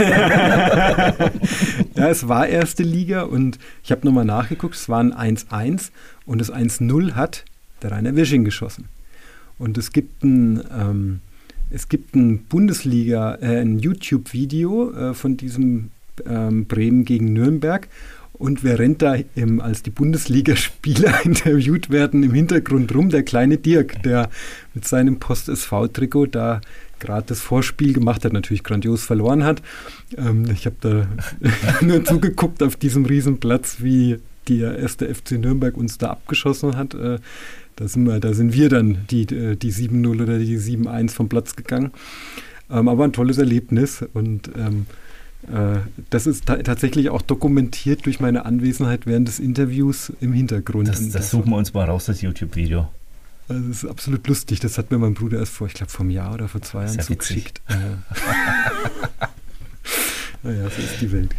ja, 1.97 2.09
es 2.09 2.28
war 2.28 2.47
erste 2.47 2.84
Liga 2.84 3.22
und 3.22 3.59
ich 3.82 3.90
habe 3.90 4.07
nochmal 4.07 4.24
nachgeguckt, 4.24 4.76
es 4.76 4.88
waren 4.88 5.12
1-1 5.12 5.90
und 6.24 6.40
das 6.40 6.53
1-0 6.53 7.14
hat 7.14 7.45
der 7.83 7.93
Rainer 7.93 8.16
Wisching 8.16 8.45
geschossen. 8.45 8.87
Und 9.59 9.78
es 9.78 9.93
gibt 9.93 10.24
ein, 10.24 10.62
ähm, 10.76 11.20
es 11.70 11.89
gibt 11.89 12.14
ein 12.14 12.45
Bundesliga, 12.45 13.37
äh, 13.41 13.61
ein 13.61 13.78
YouTube-Video 13.78 14.93
äh, 14.93 15.14
von 15.14 15.37
diesem 15.37 15.91
ähm, 16.26 16.66
Bremen 16.66 17.05
gegen 17.05 17.33
Nürnberg. 17.33 17.89
Und 18.33 18.64
wer 18.64 18.78
rennt 18.78 19.03
da 19.03 19.16
im, 19.37 19.61
als 19.61 19.83
die 19.83 19.91
Bundesligaspieler 19.91 21.20
interviewt 21.24 21.91
werden 21.91 22.22
im 22.22 22.35
Hintergrund 22.35 22.95
rum? 22.95 23.09
Der 23.11 23.22
kleine 23.22 23.59
Dirk, 23.59 24.03
der 24.03 24.30
mit 24.74 24.87
seinem 24.87 25.18
Post-SV-Trikot 25.18 26.26
da 26.26 26.61
gerade 26.99 27.26
das 27.26 27.41
Vorspiel 27.41 27.93
gemacht 27.93 28.24
hat, 28.24 28.33
natürlich 28.33 28.64
grandios 28.64 29.05
verloren 29.05 29.45
hat. 29.45 29.62
Ähm, 30.16 30.47
ich 30.51 30.66
habe 30.66 30.76
da 30.80 31.07
nur 31.85 32.05
zugeguckt 32.05 32.62
auf 32.62 32.76
diesem 32.76 33.05
Riesenplatz, 33.05 33.76
wie 33.80 34.18
der 34.49 34.78
erste 34.78 35.12
FC 35.12 35.33
Nürnberg 35.33 35.76
uns 35.76 35.99
da 35.99 36.11
abgeschossen 36.11 36.76
hat. 36.76 36.95
Äh, 36.95 37.18
da 37.77 37.89
sind 37.89 38.07
wir, 38.07 38.20
da 38.20 38.33
sind 38.35 38.53
wir 38.53 38.68
dann 38.68 39.07
die, 39.11 39.23
äh, 39.23 39.57
die 39.57 39.73
7-0 39.73 40.23
oder 40.23 40.39
die 40.39 40.59
7-1 40.59 41.11
vom 41.11 41.29
Platz 41.29 41.57
gegangen. 41.57 41.93
Ähm, 42.70 42.89
aber 42.89 43.05
ein 43.05 43.12
tolles 43.12 43.39
Erlebnis 43.39 44.05
und 44.14 44.51
ähm, 44.57 44.87
äh, 45.49 45.79
das 46.11 46.27
ist 46.27 46.47
ta 46.47 46.57
tatsächlich 46.57 47.11
auch 47.11 47.23
dokumentiert 47.23 48.07
durch 48.07 48.20
meine 48.20 48.45
Anwesenheit 48.47 49.07
während 49.07 49.29
des 49.29 49.41
Interviews 49.41 50.12
im 50.20 50.33
Hintergrund. 50.33 50.89
Das, 50.89 51.11
das 51.11 51.31
suchen 51.31 51.51
wir 51.51 51.57
uns 51.57 51.75
mal 51.75 51.85
raus, 51.85 52.07
das 52.07 52.23
YouTube-Video. 52.23 52.89
Das 53.49 53.59
ist 53.59 53.85
absolut 53.85 54.27
lustig. 54.29 54.61
Das 54.61 54.79
hat 54.79 54.91
mir 54.91 54.99
mein 54.99 55.14
Bruder 55.14 55.39
erst 55.39 55.53
vor, 55.53 55.66
ich 55.66 55.75
glaube, 55.75 55.91
vor 55.91 56.01
einem 56.03 56.11
Jahr 56.11 56.33
oder 56.35 56.49
vor 56.49 56.62
zwei 56.62 56.85
Jahren 56.85 57.01
zugeschickt. 57.01 57.61
naja, 60.43 60.70
so 60.70 60.83
ist 60.83 61.01
die 61.01 61.12
Welt. 61.12 61.35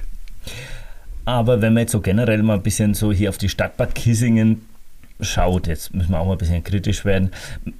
Aber 1.25 1.61
wenn 1.61 1.73
wir 1.73 1.81
jetzt 1.81 1.93
so 1.93 2.01
generell 2.01 2.43
mal 2.43 2.55
ein 2.55 2.63
bisschen 2.63 2.93
so 2.93 3.13
hier 3.13 3.29
auf 3.29 3.37
die 3.37 3.47
Stadt 3.47 3.77
Bad 3.77 3.95
Kissingen 3.95 4.61
schaut, 5.19 5.67
jetzt 5.67 5.93
müssen 5.93 6.11
wir 6.11 6.19
auch 6.19 6.25
mal 6.25 6.33
ein 6.33 6.37
bisschen 6.37 6.63
kritisch 6.63 7.05
werden, 7.05 7.31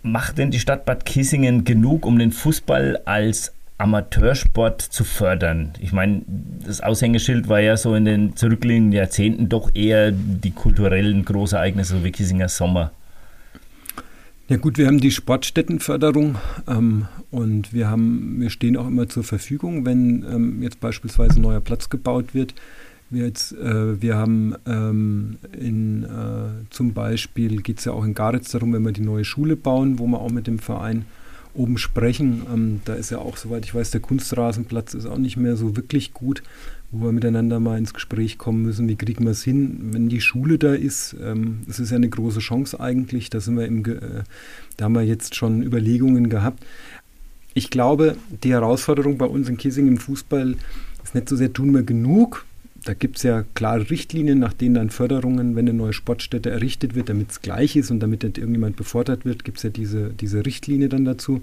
macht 0.01 0.37
denn 0.37 0.51
die 0.51 0.59
Stadt 0.59 0.85
Bad 0.85 1.05
Kissingen 1.05 1.63
genug, 1.65 2.05
um 2.05 2.17
den 2.19 2.31
Fußball 2.31 3.01
als 3.05 3.53
Amateursport 3.77 4.81
zu 4.81 5.03
fördern? 5.03 5.73
Ich 5.79 5.91
meine, 5.91 6.21
das 6.65 6.81
Aushängeschild 6.81 7.49
war 7.49 7.59
ja 7.59 7.75
so 7.77 7.95
in 7.95 8.05
den 8.05 8.35
zurückliegenden 8.35 8.93
Jahrzehnten 8.93 9.49
doch 9.49 9.71
eher 9.73 10.11
die 10.11 10.51
kulturellen 10.51 11.25
Großereignisse, 11.25 12.03
wie 12.03 12.11
Kissinger 12.11 12.49
Sommer. 12.49 12.91
Ja 14.49 14.57
gut, 14.57 14.77
wir 14.77 14.87
haben 14.87 14.99
die 14.99 15.11
Sportstättenförderung 15.11 16.35
ähm, 16.67 17.07
und 17.31 17.73
wir 17.73 17.89
haben, 17.89 18.41
wir 18.41 18.49
stehen 18.49 18.75
auch 18.75 18.87
immer 18.87 19.07
zur 19.07 19.23
Verfügung, 19.23 19.85
wenn 19.85 20.25
ähm, 20.29 20.61
jetzt 20.61 20.81
beispielsweise 20.81 21.39
ein 21.39 21.43
neuer 21.43 21.61
Platz 21.61 21.89
gebaut 21.89 22.33
wird. 22.33 22.53
Wir, 23.13 23.25
jetzt, 23.27 23.51
äh, 23.51 24.01
wir 24.01 24.15
haben 24.15 24.55
ähm, 24.65 25.37
in, 25.55 26.03
äh, 26.03 26.65
zum 26.71 26.93
Beispiel 26.93 27.61
geht 27.61 27.77
es 27.77 27.85
ja 27.85 27.91
auch 27.91 28.03
in 28.03 28.15
Garitz 28.15 28.49
darum, 28.49 28.73
wenn 28.73 28.81
wir 28.81 28.91
die 28.91 29.01
neue 29.01 29.23
Schule 29.23 29.55
bauen, 29.55 29.99
wo 29.99 30.07
wir 30.07 30.19
auch 30.19 30.31
mit 30.31 30.47
dem 30.47 30.57
Verein 30.57 31.05
oben 31.53 31.77
sprechen. 31.77 32.41
Ähm, 32.51 32.81
da 32.85 32.95
ist 32.95 33.11
ja 33.11 33.19
auch, 33.19 33.37
soweit 33.37 33.65
ich 33.65 33.75
weiß, 33.75 33.91
der 33.91 34.01
Kunstrasenplatz 34.01 34.95
ist 34.95 35.05
auch 35.05 35.19
nicht 35.19 35.37
mehr 35.37 35.55
so 35.57 35.75
wirklich 35.75 36.13
gut, 36.13 36.41
wo 36.89 37.05
wir 37.05 37.11
miteinander 37.11 37.59
mal 37.59 37.77
ins 37.77 37.93
Gespräch 37.93 38.39
kommen 38.39 38.63
müssen. 38.63 38.89
Wie 38.89 38.95
kriegen 38.95 39.25
wir 39.25 39.31
es 39.31 39.43
hin, 39.43 39.91
wenn 39.91 40.09
die 40.09 40.19
Schule 40.19 40.57
da 40.57 40.73
ist? 40.73 41.15
Ähm, 41.21 41.59
ist 41.67 41.91
ja 41.91 41.97
eine 41.97 42.09
große 42.09 42.39
Chance 42.39 42.79
eigentlich. 42.79 43.29
Da, 43.29 43.39
sind 43.39 43.57
wir 43.57 43.67
im, 43.67 43.85
äh, 43.85 44.23
da 44.77 44.85
haben 44.85 44.95
wir 44.95 45.03
jetzt 45.03 45.35
schon 45.35 45.61
Überlegungen 45.61 46.29
gehabt. 46.29 46.65
Ich 47.53 47.69
glaube, 47.69 48.17
die 48.43 48.53
Herausforderung 48.53 49.19
bei 49.19 49.27
uns 49.27 49.49
in 49.49 49.57
Kissing 49.57 49.87
im 49.87 49.97
Fußball 49.97 50.55
ist 51.03 51.13
nicht 51.13 51.29
so 51.29 51.35
sehr, 51.35 51.53
tun 51.53 51.75
wir 51.75 51.83
genug, 51.83 52.47
da 52.83 52.93
gibt 52.93 53.17
es 53.17 53.23
ja 53.23 53.43
klare 53.53 53.89
Richtlinien, 53.89 54.39
nach 54.39 54.53
denen 54.53 54.75
dann 54.75 54.89
Förderungen, 54.89 55.55
wenn 55.55 55.67
eine 55.67 55.77
neue 55.77 55.93
Sportstätte 55.93 56.49
errichtet 56.49 56.95
wird, 56.95 57.09
damit 57.09 57.31
es 57.31 57.41
gleich 57.41 57.75
ist 57.75 57.91
und 57.91 57.99
damit 57.99 58.23
nicht 58.23 58.37
irgendjemand 58.37 58.75
befordert 58.75 59.25
wird, 59.25 59.43
gibt 59.43 59.57
es 59.57 59.63
ja 59.63 59.69
diese, 59.69 60.09
diese 60.09 60.45
Richtlinie 60.45 60.89
dann 60.89 61.05
dazu. 61.05 61.41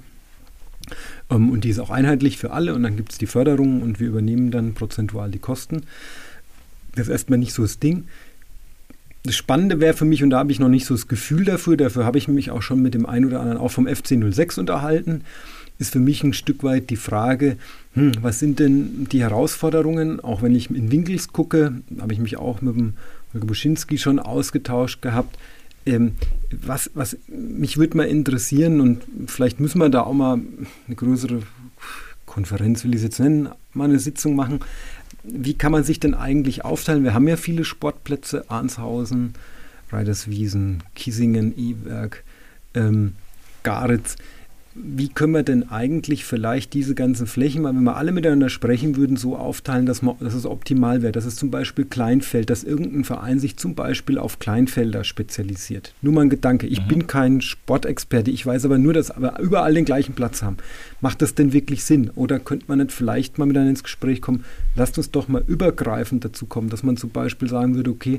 Ähm, 1.30 1.50
und 1.50 1.64
die 1.64 1.70
ist 1.70 1.78
auch 1.78 1.90
einheitlich 1.90 2.36
für 2.38 2.52
alle 2.52 2.74
und 2.74 2.82
dann 2.82 2.96
gibt 2.96 3.12
es 3.12 3.18
die 3.18 3.26
Förderung 3.26 3.82
und 3.82 4.00
wir 4.00 4.08
übernehmen 4.08 4.50
dann 4.50 4.74
prozentual 4.74 5.30
die 5.30 5.38
Kosten. 5.38 5.82
Das 6.94 7.06
ist 7.06 7.12
erstmal 7.12 7.38
nicht 7.38 7.54
so 7.54 7.62
das 7.62 7.78
Ding. 7.78 8.04
Das 9.22 9.36
Spannende 9.36 9.80
wäre 9.80 9.94
für 9.94 10.06
mich, 10.06 10.22
und 10.22 10.30
da 10.30 10.38
habe 10.38 10.50
ich 10.50 10.60
noch 10.60 10.68
nicht 10.68 10.86
so 10.86 10.94
das 10.94 11.06
Gefühl 11.06 11.44
dafür, 11.44 11.76
dafür 11.76 12.04
habe 12.04 12.18
ich 12.18 12.26
mich 12.26 12.50
auch 12.50 12.62
schon 12.62 12.80
mit 12.80 12.94
dem 12.94 13.04
einen 13.04 13.26
oder 13.26 13.40
anderen 13.40 13.58
auch 13.58 13.70
vom 13.70 13.86
FC 13.86 14.16
06 14.32 14.58
unterhalten, 14.58 15.24
ist 15.80 15.92
für 15.92 15.98
mich 15.98 16.22
ein 16.22 16.34
Stück 16.34 16.62
weit 16.62 16.90
die 16.90 16.96
Frage, 16.96 17.56
hm, 17.94 18.12
was 18.20 18.38
sind 18.38 18.60
denn 18.60 19.08
die 19.10 19.22
Herausforderungen? 19.22 20.20
Auch 20.20 20.42
wenn 20.42 20.54
ich 20.54 20.70
in 20.70 20.92
Winkels 20.92 21.32
gucke, 21.32 21.74
habe 21.98 22.12
ich 22.12 22.20
mich 22.20 22.36
auch 22.36 22.60
mit 22.60 22.76
dem 22.76 22.92
Holger 23.32 23.46
Buschinski 23.46 23.96
schon 23.98 24.18
ausgetauscht 24.18 25.00
gehabt. 25.00 25.38
Ähm, 25.86 26.12
was, 26.50 26.90
was 26.94 27.16
mich 27.28 27.78
würde 27.78 27.96
mal 27.96 28.04
interessieren 28.04 28.80
und 28.80 29.02
vielleicht 29.26 29.58
müssen 29.58 29.78
wir 29.78 29.88
da 29.88 30.02
auch 30.02 30.12
mal 30.12 30.38
eine 30.86 30.96
größere 30.96 31.40
Konferenz, 32.26 32.84
will 32.84 32.90
ich 32.90 32.98
es 32.98 33.04
jetzt 33.04 33.18
nennen, 33.18 33.48
mal 33.72 33.84
eine 33.84 33.98
Sitzung 33.98 34.36
machen. 34.36 34.60
Wie 35.22 35.54
kann 35.54 35.72
man 35.72 35.84
sich 35.84 35.98
denn 35.98 36.14
eigentlich 36.14 36.64
aufteilen? 36.64 37.04
Wir 37.04 37.14
haben 37.14 37.26
ja 37.26 37.36
viele 37.36 37.64
Sportplätze, 37.64 38.50
Arnshausen, 38.50 39.32
Reiderswiesen, 39.90 40.82
Kiesingen, 40.94 41.56
Eberg, 41.56 42.22
ähm, 42.74 43.14
Garitz 43.62 44.16
wie 44.74 45.08
können 45.08 45.34
wir 45.34 45.42
denn 45.42 45.68
eigentlich 45.68 46.24
vielleicht 46.24 46.74
diese 46.74 46.94
ganzen 46.94 47.26
Flächen, 47.26 47.64
wenn 47.64 47.82
wir 47.82 47.96
alle 47.96 48.12
miteinander 48.12 48.48
sprechen 48.48 48.96
würden, 48.96 49.16
so 49.16 49.36
aufteilen, 49.36 49.84
dass, 49.84 50.00
man, 50.00 50.16
dass 50.20 50.34
es 50.34 50.46
optimal 50.46 51.02
wäre, 51.02 51.12
dass 51.12 51.24
es 51.24 51.34
zum 51.34 51.50
Beispiel 51.50 51.84
Kleinfeld, 51.84 52.50
dass 52.50 52.62
irgendein 52.62 53.04
Verein 53.04 53.40
sich 53.40 53.56
zum 53.56 53.74
Beispiel 53.74 54.18
auf 54.18 54.38
Kleinfelder 54.38 55.02
spezialisiert. 55.02 55.94
Nur 56.02 56.12
mal 56.12 56.22
ein 56.22 56.30
Gedanke, 56.30 56.68
ich 56.68 56.82
mhm. 56.82 56.88
bin 56.88 57.06
kein 57.08 57.40
Sportexperte, 57.40 58.30
ich 58.30 58.46
weiß 58.46 58.64
aber 58.64 58.78
nur, 58.78 58.92
dass 58.92 59.10
wir 59.18 59.38
überall 59.40 59.74
den 59.74 59.84
gleichen 59.84 60.14
Platz 60.14 60.42
haben. 60.42 60.58
Macht 61.00 61.22
das 61.22 61.34
denn 61.34 61.52
wirklich 61.52 61.84
Sinn? 61.84 62.10
Oder 62.14 62.38
könnte 62.38 62.66
man 62.68 62.78
nicht 62.78 62.92
vielleicht 62.92 63.38
mal 63.38 63.46
miteinander 63.46 63.70
ins 63.70 63.82
Gespräch 63.82 64.20
kommen, 64.20 64.44
lasst 64.74 64.98
uns 64.98 65.10
doch 65.10 65.28
mal 65.28 65.42
übergreifend 65.46 66.24
dazu 66.24 66.46
kommen, 66.46 66.68
dass 66.68 66.82
man 66.82 66.96
zum 66.96 67.10
Beispiel 67.10 67.48
sagen 67.48 67.74
würde, 67.74 67.90
okay, 67.90 68.18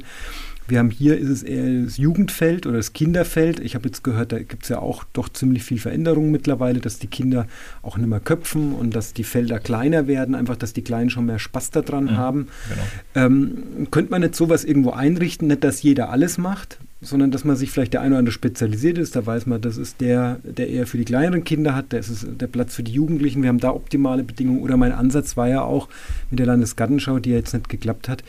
wir 0.67 0.79
haben 0.79 0.89
hier 0.89 1.17
ist 1.17 1.29
es 1.29 1.43
eher 1.43 1.83
das 1.83 1.97
Jugendfeld 1.97 2.65
oder 2.65 2.77
das 2.77 2.93
Kinderfeld. 2.93 3.59
Ich 3.59 3.75
habe 3.75 3.87
jetzt 3.89 4.03
gehört, 4.03 4.31
da 4.31 4.39
gibt 4.39 4.63
es 4.63 4.69
ja 4.69 4.79
auch 4.79 5.03
doch 5.11 5.27
ziemlich 5.27 5.63
viel 5.63 5.79
Veränderung 5.79 6.31
mittlerweile, 6.31 6.79
dass 6.79 6.97
die 6.97 7.07
Kinder 7.07 7.47
auch 7.81 7.97
nicht 7.97 8.07
mehr 8.07 8.19
köpfen 8.19 8.73
und 8.73 8.95
dass 8.95 9.13
die 9.13 9.23
Felder 9.23 9.59
kleiner 9.59 10.07
werden, 10.07 10.33
einfach, 10.33 10.55
dass 10.55 10.71
die 10.71 10.83
Kleinen 10.83 11.09
schon 11.09 11.25
mehr 11.25 11.39
Spaß 11.39 11.71
daran 11.71 12.05
mhm, 12.05 12.17
haben. 12.17 12.47
Genau. 12.69 13.25
Ähm, 13.25 13.87
könnte 13.91 14.11
man 14.11 14.21
nicht 14.21 14.35
sowas 14.35 14.63
irgendwo 14.63 14.91
einrichten, 14.91 15.49
nicht, 15.49 15.63
dass 15.63 15.83
jeder 15.83 16.09
alles 16.09 16.37
macht, 16.37 16.79
sondern 17.01 17.31
dass 17.31 17.43
man 17.43 17.55
sich 17.55 17.71
vielleicht 17.71 17.93
der 17.93 18.01
eine 18.01 18.11
oder 18.11 18.19
andere 18.19 18.33
spezialisiert 18.33 18.99
ist. 18.99 19.15
Da 19.15 19.25
weiß 19.25 19.47
man, 19.47 19.59
das 19.59 19.77
ist 19.77 20.01
der, 20.01 20.39
der 20.43 20.69
eher 20.69 20.85
für 20.85 20.97
die 20.97 21.05
kleineren 21.05 21.43
Kinder 21.43 21.75
hat, 21.75 21.93
das 21.93 22.09
ist 22.09 22.27
der 22.39 22.47
Platz 22.47 22.75
für 22.75 22.83
die 22.83 22.93
Jugendlichen. 22.93 23.41
Wir 23.41 23.49
haben 23.49 23.59
da 23.59 23.71
optimale 23.71 24.23
Bedingungen. 24.23 24.61
Oder 24.61 24.77
mein 24.77 24.91
Ansatz 24.91 25.35
war 25.35 25.47
ja 25.47 25.61
auch 25.63 25.89
mit 26.29 26.39
der 26.39 26.45
Landesgartenschau, 26.45 27.17
die 27.17 27.31
ja 27.31 27.37
jetzt 27.37 27.53
nicht 27.53 27.69
geklappt 27.69 28.07
hat, 28.07 28.23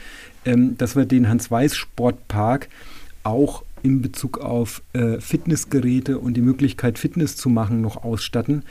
ähm, 0.47 0.77
dass 0.79 0.97
wir 0.97 1.05
den 1.05 1.29
Hans-Weiß-Sportpark 1.29 2.69
auch 3.25 3.63
in 3.83 4.01
Bezug 4.01 4.39
auf 4.39 4.83
äh, 4.95 5.21
Fitnessgeräte 5.21 6.19
und 6.19 6.35
die 6.35 6.43
Möglichkeit, 6.43 6.99
Fitness 6.99 7.37
zu 7.37 7.51
machen, 7.51 7.83
noch 7.83 8.03
ausstatten. 8.03 8.63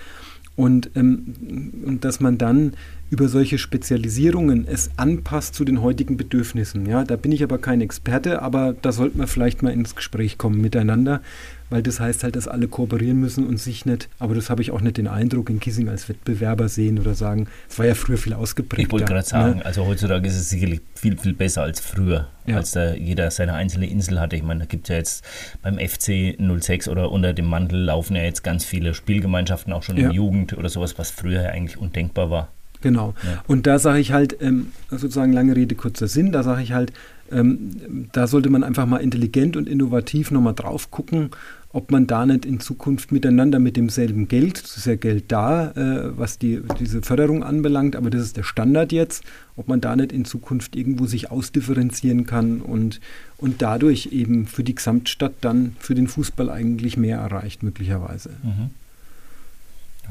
Und, 0.56 0.92
ähm, 0.96 1.84
und 1.86 2.04
dass 2.06 2.20
man 2.20 2.38
dann 2.38 2.74
über 3.12 3.28
solche 3.28 3.58
Spezialisierungen 3.58 4.66
es 4.66 4.90
anpasst 4.96 5.54
zu 5.54 5.66
den 5.66 5.82
heutigen 5.82 6.16
Bedürfnissen. 6.16 6.86
Ja, 6.86 7.04
da 7.04 7.18
bin 7.18 7.34
ich 7.34 7.44
aber 7.44 7.58
kein 7.58 7.82
Experte, 7.82 8.42
aber 8.42 8.74
da 8.82 8.94
sollten 8.94 9.20
wir 9.20 9.28
vielleicht 9.28 9.62
mal 9.62 9.74
ins 9.74 9.98
Gespräch 9.98 10.38
kommen 10.38 10.62
miteinander, 10.62 11.22
weil 11.70 11.84
das 11.84 12.00
heißt 12.00 12.24
halt, 12.24 12.38
dass 12.38 12.48
alle 12.48 12.70
kooperieren 12.70 13.20
müssen 13.20 13.46
und 13.46 13.58
sich 13.58 13.86
nicht, 13.86 14.08
aber 14.18 14.34
das 14.34 14.50
habe 14.50 14.62
ich 14.62 14.72
auch 14.72 14.80
nicht 14.80 14.96
den 14.96 15.08
Eindruck, 15.08 15.50
in 15.50 15.60
Kissing 15.60 15.90
als 15.90 16.08
Wettbewerber 16.08 16.70
sehen 16.70 17.00
oder 17.00 17.14
sagen, 17.14 17.48
es 17.70 17.78
war 17.78 17.86
ja 17.86 17.96
früher 17.96 18.18
viel 18.18 18.34
ausgeprägt. 18.34 18.88
Ich 18.88 18.92
wollte 18.94 19.08
gerade 19.08 19.28
sagen, 19.28 19.58
ne? 19.58 19.66
also 19.66 19.86
heutzutage 19.86 20.26
ist 20.30 20.38
es 20.38 20.50
sicherlich 20.50 20.80
viel, 20.96 21.18
viel 21.18 21.34
besser 21.34 21.64
als 21.64 21.82
früher, 21.82 22.30
ja. 22.46 22.56
als 22.56 22.72
da 22.72 22.94
jeder 22.94 23.30
seine 23.30 23.56
einzelne 23.56 23.90
Insel 23.90 24.22
hatte. 24.22 24.38
Ich 24.38 24.44
meine, 24.44 24.62
da 24.62 24.66
gibt 24.68 24.86
es 24.86 24.90
ja 24.90 24.96
jetzt 24.96 25.26
beim 25.62 25.78
FC 25.78 26.38
06 26.40 26.88
oder 26.88 27.12
unter 27.12 27.34
dem 27.34 27.48
Mantel 27.48 27.84
laufen 27.84 28.16
ja 28.16 28.24
jetzt 28.24 28.42
ganz 28.42 28.64
viele 28.64 28.94
Spielgemeinschaften, 28.94 29.74
auch 29.74 29.84
schon 29.84 29.98
ja. 29.98 30.08
in 30.08 30.12
Jugend 30.16 30.58
oder 30.58 30.70
sowas, 30.70 30.98
was 30.98 31.12
früher 31.12 31.42
ja 31.42 31.50
eigentlich 31.50 31.78
undenkbar 31.78 32.30
war. 32.30 32.54
Genau. 32.82 33.14
Ja. 33.24 33.44
Und 33.48 33.68
da 33.68 33.80
sage 33.80 34.00
ich 34.00 34.12
halt, 34.12 34.38
ähm, 34.42 34.68
sozusagen 34.90 35.34
lange 35.34 35.56
Rede, 35.56 35.76
kurzer 35.76 36.08
Sinn, 36.08 36.32
da 36.32 36.44
sage 36.44 36.64
ich 36.64 36.74
halt, 36.74 36.94
ähm, 37.32 38.10
da 38.12 38.28
sollte 38.28 38.50
man 38.50 38.64
einfach 38.64 38.86
mal 38.86 38.98
intelligent 38.98 39.56
und 39.56 39.70
innovativ 39.70 40.32
nochmal 40.32 40.54
drauf 40.54 40.92
gucken, 40.92 41.32
ob 41.74 41.90
man 41.90 42.06
da 42.06 42.26
nicht 42.26 42.46
in 42.46 42.60
Zukunft 42.60 43.14
miteinander 43.14 43.60
mit 43.60 43.78
demselben 43.78 44.28
Geld, 44.28 44.62
es 44.62 44.76
ist 44.76 44.86
ja 44.86 44.96
Geld 44.96 45.26
da, 45.30 45.72
äh, 45.72 46.18
was 46.18 46.38
die, 46.38 46.62
diese 46.80 47.02
Förderung 47.02 47.44
anbelangt, 47.44 47.96
aber 47.96 48.10
das 48.10 48.24
ist 48.24 48.36
der 48.36 48.44
Standard 48.44 48.92
jetzt, 48.92 49.24
ob 49.56 49.70
man 49.70 49.80
da 49.80 49.96
nicht 49.96 50.12
in 50.12 50.26
Zukunft 50.26 50.76
irgendwo 50.76 51.06
sich 51.06 51.32
ausdifferenzieren 51.32 52.26
kann 52.26 52.60
und, 52.60 53.00
und 53.38 53.62
dadurch 53.62 54.10
eben 54.12 54.48
für 54.48 54.64
die 54.64 54.76
Gesamtstadt 54.76 55.34
dann 55.42 55.76
für 55.80 55.96
den 55.96 56.08
Fußball 56.08 56.50
eigentlich 56.50 56.98
mehr 56.98 57.20
erreicht, 57.20 57.64
möglicherweise. 57.64 58.32
Mhm. 58.44 58.72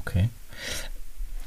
Okay. 0.01 0.31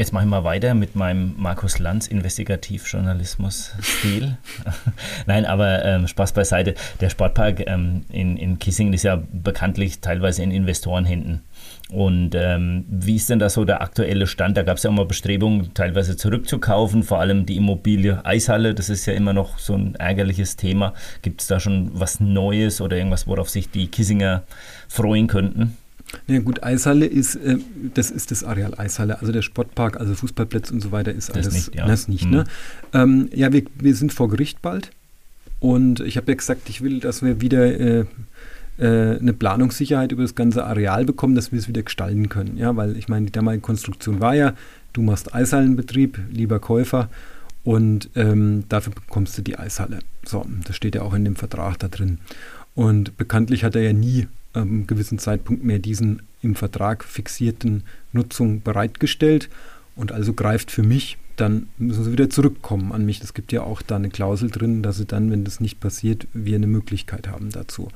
Jetzt 0.04 0.12
mache 0.12 0.26
ich 0.26 0.30
mal 0.30 0.44
weiter 0.44 0.74
mit 0.74 0.98
meinem 0.98 1.34
Markus 1.38 1.80
Lanz 1.80 2.08
Investigativjournalismus-Stil. 2.08 4.36
Nein, 5.28 5.46
aber 5.46 5.86
ähm, 5.86 6.10
Spaß 6.10 6.34
beiseite. 6.34 6.76
Der 7.00 7.10
Sportpark 7.10 7.66
ähm, 7.68 8.04
in, 8.12 8.36
in 8.36 8.60
Kissingen 8.60 8.92
ist 8.92 9.04
ja 9.04 9.24
bekanntlich 9.32 10.02
teilweise 10.02 10.44
in 10.44 10.52
Investorenhänden. 10.52 11.46
Und 11.90 12.36
ähm, 12.36 12.84
wie 12.90 13.16
ist 13.16 13.30
denn 13.30 13.40
da 13.40 13.48
so 13.48 13.64
der 13.64 13.82
aktuelle 13.82 14.28
Stand? 14.28 14.58
Da 14.58 14.64
gab 14.64 14.76
es 14.76 14.84
ja 14.84 14.90
auch 14.90 14.94
mal 14.94 15.06
Bestrebungen, 15.06 15.74
teilweise 15.74 16.18
zurückzukaufen, 16.18 17.04
vor 17.04 17.22
allem 17.22 17.46
die 17.46 17.56
Immobilie 17.56 18.26
Eishalle. 18.26 18.76
Das 18.76 18.90
ist 18.90 19.06
ja 19.06 19.14
immer 19.14 19.32
noch 19.32 19.58
so 19.58 19.74
ein 19.74 19.96
ärgerliches 19.96 20.58
Thema. 20.58 20.94
Gibt 21.22 21.40
es 21.40 21.48
da 21.48 21.62
schon 21.62 21.92
was 21.94 22.20
Neues 22.20 22.82
oder 22.82 22.98
irgendwas, 22.98 23.26
worauf 23.26 23.50
sich 23.50 23.70
die 23.70 23.88
Kissinger 23.88 24.44
freuen 24.90 25.28
könnten? 25.28 25.78
Ja 26.28 26.40
gut, 26.40 26.64
Eishalle 26.64 27.06
ist, 27.06 27.36
äh, 27.36 27.58
das 27.94 28.12
ist 28.12 28.32
das 28.32 28.44
Areal 28.44 28.74
Eishalle, 28.78 29.20
also 29.20 29.32
der 29.32 29.42
Sportpark, 29.42 30.00
also 30.00 30.14
Fußballplätze 30.16 30.74
und 30.74 30.82
so 30.82 30.92
weiter 30.92 31.12
ist 31.12 31.32
alles 31.32 31.48
das 31.48 31.54
nicht. 31.54 31.76
Ja, 31.76 31.88
das 31.88 32.08
nicht, 32.08 32.26
mhm. 32.26 32.32
ne? 32.32 32.44
ähm, 32.94 33.30
ja 33.34 33.52
wir, 33.52 33.64
wir 33.76 33.96
sind 33.96 34.14
vor 34.14 34.30
Gericht 34.30 34.62
bald 34.62 34.92
und 35.60 36.00
ich 36.02 36.18
habe 36.18 36.32
ja 36.32 36.36
gesagt, 36.36 36.70
ich 36.70 36.82
will, 36.82 37.00
dass 37.00 37.22
wir 37.22 37.42
wieder 37.42 37.66
äh, 37.80 38.06
äh, 38.78 39.20
eine 39.20 39.34
Planungssicherheit 39.34 40.12
über 40.12 40.24
das 40.24 40.36
ganze 40.36 40.66
Areal 40.66 41.06
bekommen, 41.06 41.36
dass 41.36 41.52
wir 41.52 41.60
es 41.60 41.68
wieder 41.68 41.84
gestalten 41.84 42.30
können. 42.30 42.58
Ja, 42.58 42.76
weil 42.76 42.98
ich 42.98 43.08
meine, 43.08 43.28
die 43.28 43.32
damalige 43.32 43.62
Konstruktion 43.62 44.20
war 44.20 44.36
ja, 44.36 44.54
du 44.94 45.02
machst 45.02 45.34
Eishallenbetrieb, 45.34 46.20
lieber 46.32 46.60
Käufer, 46.60 47.10
und 47.64 48.10
ähm, 48.16 48.66
dafür 48.68 48.94
bekommst 48.94 49.38
du 49.38 49.42
die 49.42 49.58
Eishalle. 49.58 50.00
So, 50.26 50.46
das 50.66 50.76
steht 50.76 50.96
ja 50.96 51.02
auch 51.02 51.14
in 51.14 51.24
dem 51.24 51.36
Vertrag 51.36 51.80
da 51.80 51.88
drin. 51.88 52.20
Und 52.76 53.16
bekanntlich 53.18 53.64
hat 53.64 53.76
er 53.76 53.84
ja 53.84 53.94
nie 53.94 54.28
einem 54.54 54.88
gewissen 54.88 55.20
Zeitpunkt 55.20 55.64
mehr 55.64 55.80
diesen 55.80 56.22
im 56.42 56.56
Vertrag 56.56 57.04
fixierten 57.04 57.84
Nutzung 58.12 58.62
bereitgestellt 58.62 59.50
und 59.96 60.12
also 60.12 60.34
greift 60.34 60.72
für 60.72 60.84
mich, 60.84 61.18
dann 61.36 61.68
müssen 61.78 62.04
sie 62.04 62.12
wieder 62.12 62.30
zurückkommen 62.30 62.92
an 62.92 63.06
mich. 63.06 63.22
Es 63.22 63.34
gibt 63.34 63.52
ja 63.52 63.64
auch 63.64 63.82
da 63.82 63.96
eine 63.96 64.10
Klausel 64.10 64.50
drin, 64.50 64.84
dass 64.84 64.98
sie 64.98 65.06
dann, 65.06 65.32
wenn 65.32 65.44
das 65.44 65.60
nicht 65.60 65.80
passiert, 65.80 66.28
wir 66.34 66.56
eine 66.56 66.68
Möglichkeit 66.68 67.28
haben 67.28 67.50
dazu. 67.50 67.90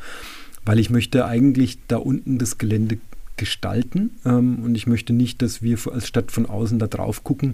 Weil 0.66 0.80
ich 0.80 0.90
möchte 0.90 1.26
eigentlich 1.26 1.80
da 1.88 1.98
unten 1.98 2.40
das 2.40 2.58
Gelände 2.58 2.98
gestalten. 3.38 4.12
Ähm, 4.26 4.64
und 4.64 4.76
ich 4.76 4.88
möchte 4.88 5.14
nicht, 5.14 5.42
dass 5.42 5.62
wir 5.62 5.78
als 5.92 6.08
Stadt 6.08 6.32
von 6.32 6.46
außen 6.46 6.80
da 6.80 6.88
drauf 6.88 7.24
gucken 7.24 7.54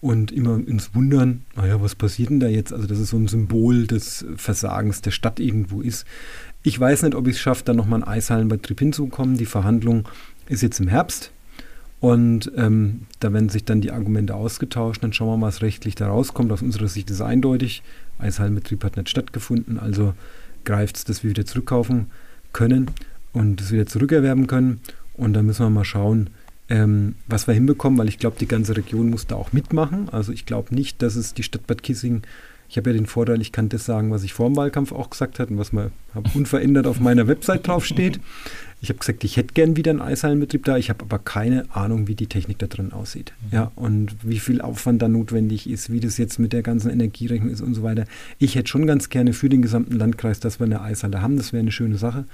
und 0.00 0.32
immer 0.32 0.54
uns 0.54 0.94
wundern, 0.94 1.42
naja, 1.54 1.80
was 1.80 1.94
passiert 1.94 2.30
denn 2.30 2.40
da 2.40 2.48
jetzt? 2.48 2.72
Also, 2.72 2.88
dass 2.88 2.98
es 2.98 3.10
so 3.10 3.16
ein 3.16 3.28
Symbol 3.28 3.86
des 3.86 4.26
Versagens 4.36 5.00
der 5.00 5.12
Stadt 5.12 5.38
irgendwo 5.38 5.80
ist. 5.80 6.04
Ich 6.62 6.78
weiß 6.78 7.02
nicht, 7.02 7.14
ob 7.14 7.26
ich 7.26 7.36
es 7.36 7.40
schaffe, 7.40 7.64
da 7.64 7.74
nochmal 7.74 8.02
einen 8.02 8.10
Eishallenbetrieb 8.10 8.78
hinzukommen. 8.78 9.36
Die 9.36 9.46
Verhandlung 9.46 10.08
ist 10.48 10.62
jetzt 10.62 10.80
im 10.80 10.88
Herbst. 10.88 11.32
Und 12.00 12.50
ähm, 12.56 13.02
da 13.20 13.32
werden 13.32 13.48
sich 13.48 13.64
dann 13.64 13.80
die 13.80 13.92
Argumente 13.92 14.34
ausgetauscht. 14.34 15.02
Dann 15.02 15.12
schauen 15.12 15.28
wir 15.28 15.36
mal, 15.36 15.46
was 15.46 15.62
rechtlich 15.62 15.94
da 15.94 16.08
rauskommt. 16.08 16.50
Aus 16.50 16.62
unserer 16.62 16.88
Sicht 16.88 17.10
ist 17.10 17.16
es 17.16 17.22
eindeutig. 17.22 17.82
Eishallenbetrieb 18.18 18.82
hat 18.84 18.96
nicht 18.96 19.08
stattgefunden. 19.08 19.78
Also 19.78 20.14
greift 20.64 20.96
es, 20.96 21.04
dass 21.04 21.22
wir 21.22 21.30
wieder 21.30 21.46
zurückkaufen 21.46 22.06
können 22.52 22.90
und 23.32 23.60
es 23.60 23.72
wieder 23.72 23.86
zurückerwerben 23.86 24.46
können. 24.46 24.80
Und 25.14 25.34
dann 25.34 25.46
müssen 25.46 25.64
wir 25.64 25.70
mal 25.70 25.84
schauen, 25.84 26.30
ähm, 26.68 27.16
was 27.26 27.46
wir 27.46 27.54
hinbekommen, 27.54 27.98
weil 27.98 28.08
ich 28.08 28.18
glaube, 28.18 28.36
die 28.38 28.48
ganze 28.48 28.76
Region 28.76 29.10
muss 29.10 29.26
da 29.26 29.36
auch 29.36 29.52
mitmachen. 29.52 30.08
Also 30.08 30.32
ich 30.32 30.46
glaube 30.46 30.74
nicht, 30.74 31.02
dass 31.02 31.16
es 31.16 31.34
die 31.34 31.42
Stadt 31.42 31.66
Bad 31.66 31.82
Kissing, 31.82 32.22
ich 32.72 32.78
habe 32.78 32.88
ja 32.88 32.96
den 32.96 33.04
Vorteil, 33.04 33.42
ich 33.42 33.52
kann 33.52 33.68
das 33.68 33.84
sagen, 33.84 34.10
was 34.10 34.22
ich 34.22 34.32
vor 34.32 34.48
dem 34.48 34.56
Wahlkampf 34.56 34.92
auch 34.92 35.10
gesagt 35.10 35.38
habe 35.38 35.52
und 35.52 35.58
was 35.58 35.74
mal 35.74 35.90
unverändert 36.32 36.86
auf 36.86 37.00
meiner 37.00 37.28
Website 37.28 37.68
drauf 37.68 37.84
steht. 37.84 38.18
Ich 38.80 38.88
habe 38.88 38.98
gesagt, 38.98 39.24
ich 39.24 39.36
hätte 39.36 39.52
gern 39.52 39.76
wieder 39.76 39.90
einen 39.90 40.00
Eishallenbetrieb 40.00 40.64
da, 40.64 40.78
ich 40.78 40.88
habe 40.88 41.04
aber 41.04 41.18
keine 41.18 41.66
Ahnung, 41.76 42.08
wie 42.08 42.14
die 42.14 42.28
Technik 42.28 42.58
da 42.60 42.68
drin 42.68 42.92
aussieht. 42.92 43.34
Ja, 43.50 43.72
und 43.76 44.16
wie 44.22 44.38
viel 44.38 44.62
Aufwand 44.62 45.02
da 45.02 45.08
notwendig 45.08 45.68
ist, 45.68 45.92
wie 45.92 46.00
das 46.00 46.16
jetzt 46.16 46.38
mit 46.38 46.54
der 46.54 46.62
ganzen 46.62 46.90
Energierechnung 46.90 47.50
ist 47.50 47.60
und 47.60 47.74
so 47.74 47.82
weiter. 47.82 48.06
Ich 48.38 48.54
hätte 48.54 48.68
schon 48.68 48.86
ganz 48.86 49.10
gerne 49.10 49.34
für 49.34 49.50
den 49.50 49.60
gesamten 49.60 49.98
Landkreis, 49.98 50.40
dass 50.40 50.58
wir 50.58 50.64
eine 50.64 50.80
Eishalle 50.80 51.20
haben. 51.20 51.36
Das 51.36 51.52
wäre 51.52 51.60
eine 51.60 51.72
schöne 51.72 51.98
Sache. 51.98 52.24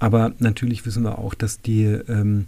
Aber 0.00 0.32
natürlich 0.40 0.84
wissen 0.86 1.04
wir 1.04 1.20
auch, 1.20 1.34
dass 1.34 1.60
die 1.60 1.84
ähm, 1.84 2.46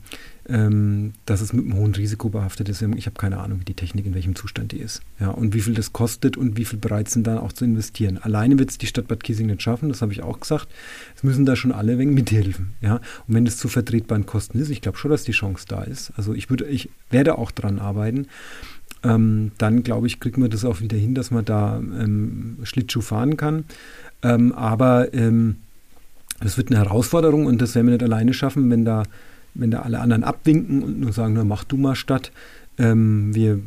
ähm, 0.48 1.12
dass 1.24 1.40
es 1.40 1.52
mit 1.52 1.64
einem 1.64 1.76
hohen 1.76 1.94
Risiko 1.94 2.28
behaftet 2.28 2.68
ist. 2.68 2.82
Ich 2.82 3.06
habe 3.06 3.16
keine 3.16 3.38
Ahnung, 3.38 3.60
wie 3.60 3.64
die 3.64 3.74
Technik, 3.74 4.04
in 4.06 4.14
welchem 4.14 4.34
Zustand 4.34 4.72
die 4.72 4.78
ist. 4.78 5.00
Ja, 5.18 5.30
und 5.30 5.54
wie 5.54 5.60
viel 5.60 5.74
das 5.74 5.92
kostet 5.92 6.36
und 6.36 6.56
wie 6.56 6.64
viel 6.64 6.78
bereit 6.78 7.08
sind, 7.08 7.26
da 7.26 7.38
auch 7.38 7.52
zu 7.52 7.64
investieren. 7.64 8.18
Alleine 8.18 8.58
wird 8.58 8.70
es 8.70 8.78
die 8.78 8.86
Stadt 8.86 9.08
Bad 9.08 9.24
Kiesing 9.24 9.46
nicht 9.46 9.62
schaffen, 9.62 9.88
das 9.88 10.02
habe 10.02 10.12
ich 10.12 10.22
auch 10.22 10.40
gesagt. 10.40 10.68
Es 11.16 11.22
müssen 11.22 11.46
da 11.46 11.56
schon 11.56 11.72
alle 11.72 11.98
wegen 11.98 12.12
mithelfen. 12.12 12.74
Ja, 12.82 12.96
und 13.26 13.34
wenn 13.34 13.46
es 13.46 13.56
zu 13.56 13.68
vertretbaren 13.68 14.26
Kosten 14.26 14.58
ist, 14.58 14.68
ich 14.68 14.82
glaube 14.82 14.98
schon, 14.98 15.10
dass 15.10 15.24
die 15.24 15.32
Chance 15.32 15.64
da 15.68 15.82
ist. 15.82 16.12
Also 16.16 16.34
ich 16.34 16.50
würde, 16.50 16.66
ich 16.66 16.90
werde 17.10 17.38
auch 17.38 17.50
dran 17.50 17.78
arbeiten. 17.78 18.26
Ähm, 19.02 19.52
dann 19.58 19.82
glaube 19.82 20.06
ich, 20.06 20.20
kriegen 20.20 20.42
wir 20.42 20.48
das 20.48 20.64
auch 20.64 20.80
wieder 20.80 20.96
hin, 20.96 21.14
dass 21.14 21.30
man 21.30 21.44
da 21.44 21.78
ähm, 21.78 22.58
Schlittschuh 22.64 23.02
fahren 23.02 23.36
kann. 23.36 23.64
Ähm, 24.22 24.52
aber 24.52 25.12
ähm, 25.14 25.56
das 26.40 26.56
wird 26.58 26.70
eine 26.70 26.80
Herausforderung 26.80 27.46
und 27.46 27.62
das 27.62 27.74
werden 27.74 27.86
wir 27.86 27.92
nicht 27.92 28.02
alleine 28.02 28.34
schaffen, 28.34 28.70
wenn 28.70 28.84
da 28.84 29.04
wenn 29.54 29.70
da 29.70 29.80
alle 29.80 30.00
anderen 30.00 30.24
abwinken 30.24 30.82
und 30.82 31.00
nur 31.00 31.12
sagen, 31.12 31.34
na, 31.34 31.44
mach 31.44 31.64
du 31.64 31.76
mal 31.76 31.94
statt. 31.94 32.32
Ähm, 32.76 33.32
wir 33.34 33.60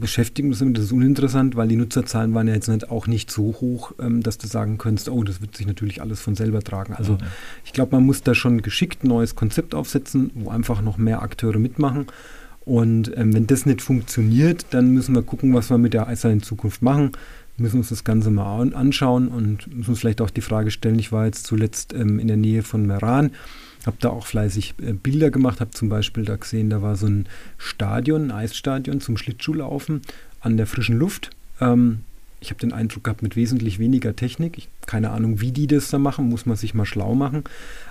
beschäftigen 0.00 0.48
uns 0.48 0.58
damit, 0.58 0.76
das 0.76 0.86
ist 0.86 0.92
uninteressant, 0.92 1.54
weil 1.54 1.68
die 1.68 1.76
Nutzerzahlen 1.76 2.34
waren 2.34 2.48
ja 2.48 2.54
jetzt 2.54 2.68
nicht, 2.68 2.90
auch 2.90 3.06
nicht 3.06 3.30
so 3.30 3.54
hoch, 3.60 3.92
ähm, 4.00 4.22
dass 4.22 4.36
du 4.36 4.48
sagen 4.48 4.78
könntest, 4.78 5.08
oh, 5.08 5.22
das 5.22 5.40
wird 5.40 5.56
sich 5.56 5.66
natürlich 5.66 6.02
alles 6.02 6.20
von 6.20 6.34
selber 6.34 6.60
tragen. 6.60 6.94
Also 6.94 7.12
mhm. 7.12 7.18
ich 7.64 7.72
glaube, 7.72 7.94
man 7.94 8.04
muss 8.04 8.22
da 8.22 8.34
schon 8.34 8.60
geschickt 8.62 9.04
ein 9.04 9.08
neues 9.08 9.36
Konzept 9.36 9.76
aufsetzen, 9.76 10.32
wo 10.34 10.50
einfach 10.50 10.82
noch 10.82 10.98
mehr 10.98 11.22
Akteure 11.22 11.58
mitmachen. 11.58 12.06
Und 12.64 13.16
ähm, 13.16 13.32
wenn 13.32 13.46
das 13.46 13.64
nicht 13.64 13.80
funktioniert, 13.80 14.66
dann 14.70 14.90
müssen 14.90 15.14
wir 15.14 15.22
gucken, 15.22 15.54
was 15.54 15.70
wir 15.70 15.78
mit 15.78 15.94
der 15.94 16.08
Eishalle 16.08 16.34
in 16.34 16.42
Zukunft 16.42 16.82
machen. 16.82 17.12
Wir 17.56 17.64
müssen 17.64 17.78
uns 17.78 17.90
das 17.90 18.02
Ganze 18.02 18.30
mal 18.30 18.74
anschauen 18.74 19.28
und 19.28 19.72
müssen 19.72 19.90
uns 19.90 20.00
vielleicht 20.00 20.20
auch 20.20 20.30
die 20.30 20.40
Frage 20.40 20.70
stellen, 20.70 20.98
ich 20.98 21.12
war 21.12 21.26
jetzt 21.26 21.46
zuletzt 21.46 21.92
ähm, 21.92 22.18
in 22.18 22.26
der 22.26 22.36
Nähe 22.36 22.62
von 22.62 22.86
Meran 22.86 23.30
habe 23.86 23.96
da 24.00 24.10
auch 24.10 24.26
fleißig 24.26 24.74
äh, 24.82 24.92
Bilder 24.92 25.30
gemacht, 25.30 25.60
habe 25.60 25.70
zum 25.70 25.88
Beispiel 25.88 26.24
da 26.24 26.36
gesehen, 26.36 26.70
da 26.70 26.82
war 26.82 26.96
so 26.96 27.06
ein 27.06 27.26
Stadion, 27.58 28.24
ein 28.26 28.30
Eisstadion 28.30 29.00
zum 29.00 29.16
Schlittschuhlaufen 29.16 30.02
an 30.40 30.56
der 30.56 30.66
frischen 30.66 30.98
Luft. 30.98 31.30
Ähm, 31.60 32.00
ich 32.40 32.50
habe 32.50 32.60
den 32.60 32.72
Eindruck 32.72 33.04
gehabt, 33.04 33.22
mit 33.22 33.36
wesentlich 33.36 33.78
weniger 33.78 34.16
Technik. 34.16 34.58
Ich, 34.58 34.68
keine 34.86 35.10
Ahnung, 35.10 35.40
wie 35.40 35.52
die 35.52 35.68
das 35.68 35.90
da 35.90 35.98
machen, 35.98 36.28
muss 36.28 36.44
man 36.44 36.56
sich 36.56 36.74
mal 36.74 36.86
schlau 36.86 37.14
machen. 37.14 37.44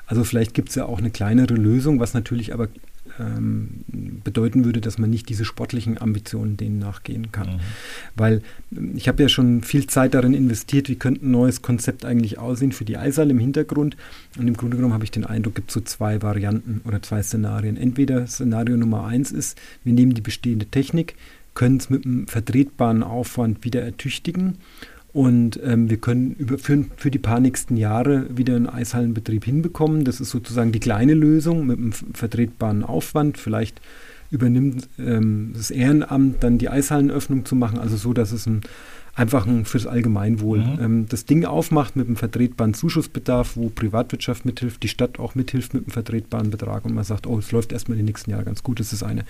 Also 0.08 0.26
vielleicht 0.26 0.54
gibt 0.54 0.70
es 0.70 0.76
ja 0.76 0.86
auch 0.86 1.00
eine 1.00 1.10
kleinere 1.10 1.54
Lösung, 1.54 2.02
was 2.02 2.14
natürlich 2.14 2.54
aber 2.54 2.68
ähm, 3.22 4.22
bedeuten 4.24 4.66
würde, 4.66 4.82
dass 4.82 4.98
man 4.98 5.10
nicht 5.10 5.30
diese 5.30 5.46
sportlichen 5.46 6.00
Ambitionen 6.00 6.58
denen 6.58 6.80
nachgehen 6.80 7.32
kann. 7.32 7.56
Mhm. 7.56 7.60
Weil 8.16 8.42
ähm, 8.76 8.94
ich 8.96 9.08
habe 9.08 9.24
ja 9.24 9.30
schon 9.30 9.62
viel 9.62 9.88
Zeit 9.88 10.14
darin 10.14 10.34
investiert, 10.34 10.90
wie 10.90 10.96
könnte 10.96 11.26
ein 11.26 11.32
neues 11.32 11.62
Konzept 11.62 12.06
eigentlich 12.06 12.40
aussehen 12.40 12.72
für 12.72 12.86
die 12.86 12.98
Eishalle 12.98 13.32
im 13.32 13.40
Hintergrund. 13.40 13.96
Und 14.38 14.48
im 14.48 14.58
Grunde 14.58 14.78
genommen 14.78 14.94
habe 14.94 15.04
ich 15.04 15.12
den 15.12 15.26
Eindruck, 15.26 15.56
gibt 15.56 15.70
es 15.70 15.76
so 15.76 15.82
zwei 15.82 16.22
Varianten 16.22 16.82
oder 16.86 17.02
zwei 17.02 17.22
Szenarien. 17.22 17.78
Entweder 17.78 18.26
Szenario 18.28 18.78
Nummer 18.78 19.06
eins 19.06 19.32
ist, 19.32 19.60
wir 19.84 19.94
nehmen 19.94 20.14
die 20.14 20.22
bestehende 20.22 20.66
Technik, 20.66 21.16
können 21.54 21.78
es 21.78 21.90
mit 21.90 22.06
einem 22.06 22.28
vertretbaren 22.28 23.04
Aufwand 23.04 23.64
wieder 23.64 23.82
ertüchtigen 23.82 24.58
und 25.14 25.60
ähm, 25.64 25.90
wir 25.90 25.98
können 25.98 26.36
über, 26.38 26.58
für, 26.58 26.86
für, 26.96 27.12
die 27.12 27.20
paar 27.20 27.42
nächsten 27.42 27.76
Jahre 27.76 28.26
wieder 28.36 28.56
einen 28.56 28.68
Eishallenbetrieb 28.68 29.44
hinbekommen. 29.44 30.06
Das 30.06 30.22
ist 30.22 30.30
sozusagen 30.30 30.72
die 30.72 30.80
kleine 30.80 31.14
Lösung 31.14 31.68
mit 31.68 31.78
einem 31.78 31.92
vertretbaren 31.92 32.84
Aufwand. 32.84 33.38
Vielleicht 33.38 33.82
übernimmt 34.30 34.88
ähm, 34.98 35.52
das 35.54 35.70
Ehrenamt 35.70 36.44
dann 36.44 36.58
die 36.58 36.70
Eishallenöffnung 36.70 37.44
zu 37.44 37.56
machen, 37.56 37.78
also 37.78 37.98
so, 37.98 38.14
dass 38.14 38.32
es 38.32 38.48
ein, 38.48 38.62
einfach 39.14 39.46
ein, 39.46 39.66
fürs 39.66 39.86
Allgemeinwohl 39.86 40.60
mhm. 40.60 40.80
ähm, 40.80 41.06
das 41.10 41.26
Ding 41.26 41.44
aufmacht 41.44 41.98
mit 41.98 42.08
einem 42.08 42.16
vertretbaren 42.16 42.74
Zuschussbedarf, 42.74 43.58
wo 43.58 43.68
Privatwirtschaft 43.68 44.46
mithilft, 44.46 44.82
die 44.82 44.88
Stadt 44.88 45.20
auch 45.20 45.36
mithilft 45.36 45.74
mit 45.74 45.84
einem 45.84 45.92
vertretbaren 45.92 46.50
Betrag 46.50 46.86
und 46.86 46.96
man 46.96 47.04
sagt, 47.04 47.28
oh, 47.28 47.38
es 47.38 47.52
läuft 47.52 47.74
erstmal 47.74 47.98
die 47.98 48.04
nächsten 48.06 48.32
Jahre 48.32 48.46
ganz 48.46 48.64
gut. 48.64 48.80
Das 48.80 48.94
ist 48.94 49.04
eine. 49.04 49.26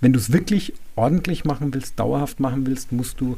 Wenn 0.00 0.12
du 0.12 0.18
es 0.18 0.32
wirklich 0.32 0.72
ordentlich 0.96 1.44
machen 1.44 1.74
willst, 1.74 1.98
dauerhaft 1.98 2.40
machen 2.40 2.66
willst, 2.66 2.92
musst 2.92 3.20
du 3.20 3.36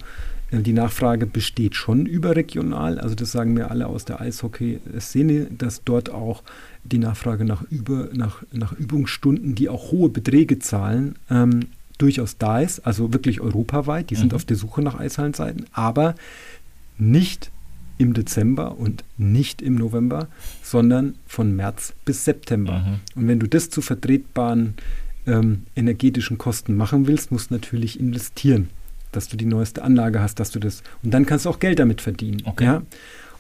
die 0.61 0.75
Nachfrage 0.75 1.25
besteht 1.27 1.75
schon 1.75 2.05
überregional. 2.05 2.99
Also 2.99 3.15
das 3.15 3.33
sagen 3.33 3.55
mir 3.55 3.71
alle 3.71 3.87
aus 3.87 4.05
der 4.05 4.21
Eishockey-Szene, 4.21 5.47
dass 5.57 5.83
dort 5.83 6.11
auch 6.11 6.43
die 6.85 6.99
Nachfrage 6.99 7.47
nach, 7.47 7.63
Über, 7.71 8.11
nach, 8.13 8.43
nach 8.53 8.73
Übungsstunden, 8.73 9.55
die 9.55 9.71
auch 9.71 9.93
hohe 9.93 10.11
Beträge 10.11 10.59
zahlen, 10.59 11.17
ähm, 11.31 11.69
durchaus 11.97 12.37
da 12.37 12.61
ist. 12.61 12.87
Also 12.87 13.15
wirklich 13.15 13.41
europaweit. 13.41 14.11
Die 14.11 14.15
sind 14.15 14.33
mhm. 14.33 14.37
auf 14.37 14.45
der 14.45 14.57
Suche 14.57 14.83
nach 14.83 14.99
Eishallenzeiten, 14.99 15.65
aber 15.73 16.15
nicht 16.99 17.51
im 17.97 18.13
Dezember 18.13 18.77
und 18.79 19.05
nicht 19.17 19.63
im 19.63 19.77
November, 19.77 20.29
sondern 20.63 21.15
von 21.27 21.55
März 21.55 21.95
bis 22.05 22.25
September. 22.25 22.81
Mhm. 22.81 23.21
Und 23.21 23.29
wenn 23.29 23.41
du 23.41 23.47
das 23.47 23.71
zu 23.71 23.81
vertretbaren 23.81 24.75
ähm, 25.27 25.65
energetischen 25.77 26.39
Kosten 26.39 26.77
machen 26.77 27.07
willst, 27.07 27.33
musst 27.33 27.51
du 27.51 27.55
natürlich 27.55 27.99
investieren 27.99 28.69
dass 29.13 29.29
du 29.29 29.37
die 29.37 29.45
neueste 29.45 29.83
Anlage 29.83 30.21
hast, 30.21 30.41
dass 30.41 30.51
du 30.51 30.59
das. 30.59 30.83
Und 31.05 31.13
dann 31.13 31.27
kannst 31.27 31.45
du 31.45 31.51
auch 31.51 31.61
Geld 31.61 31.79
damit 31.79 32.01
verdienen. 32.01 32.43
Okay. 32.45 32.65
Ja? 32.65 32.83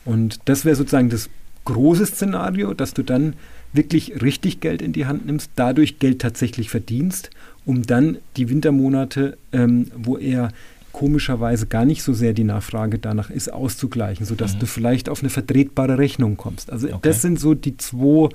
Und 0.04 0.40
das 0.44 0.64
wäre 0.64 0.76
sozusagen 0.76 1.08
das 1.08 1.28
große 1.64 2.06
Szenario, 2.06 2.74
dass 2.74 2.94
du 2.94 3.02
dann 3.02 3.34
wirklich 3.72 4.20
richtig 4.22 4.60
Geld 4.60 4.82
in 4.82 4.92
die 4.92 5.06
Hand 5.06 5.26
nimmst, 5.26 5.50
dadurch 5.56 5.98
Geld 5.98 6.20
tatsächlich 6.20 6.70
verdienst, 6.70 7.30
um 7.64 7.82
dann 7.82 8.18
die 8.36 8.50
Wintermonate, 8.50 9.38
ähm, 9.52 9.90
wo 9.96 10.18
eher 10.18 10.52
komischerweise 10.92 11.66
gar 11.66 11.86
nicht 11.86 12.02
so 12.02 12.12
sehr 12.12 12.34
die 12.34 12.44
Nachfrage 12.44 12.98
danach 12.98 13.30
ist, 13.30 13.50
auszugleichen, 13.50 14.26
sodass 14.26 14.56
mhm. 14.56 14.58
du 14.58 14.66
vielleicht 14.66 15.08
auf 15.08 15.20
eine 15.20 15.30
vertretbare 15.30 15.96
Rechnung 15.96 16.36
kommst. 16.36 16.70
Also 16.70 16.88
okay. 16.88 16.98
das 17.00 17.22
sind 17.22 17.40
so 17.40 17.54
die 17.54 17.78
zwei 17.78 18.28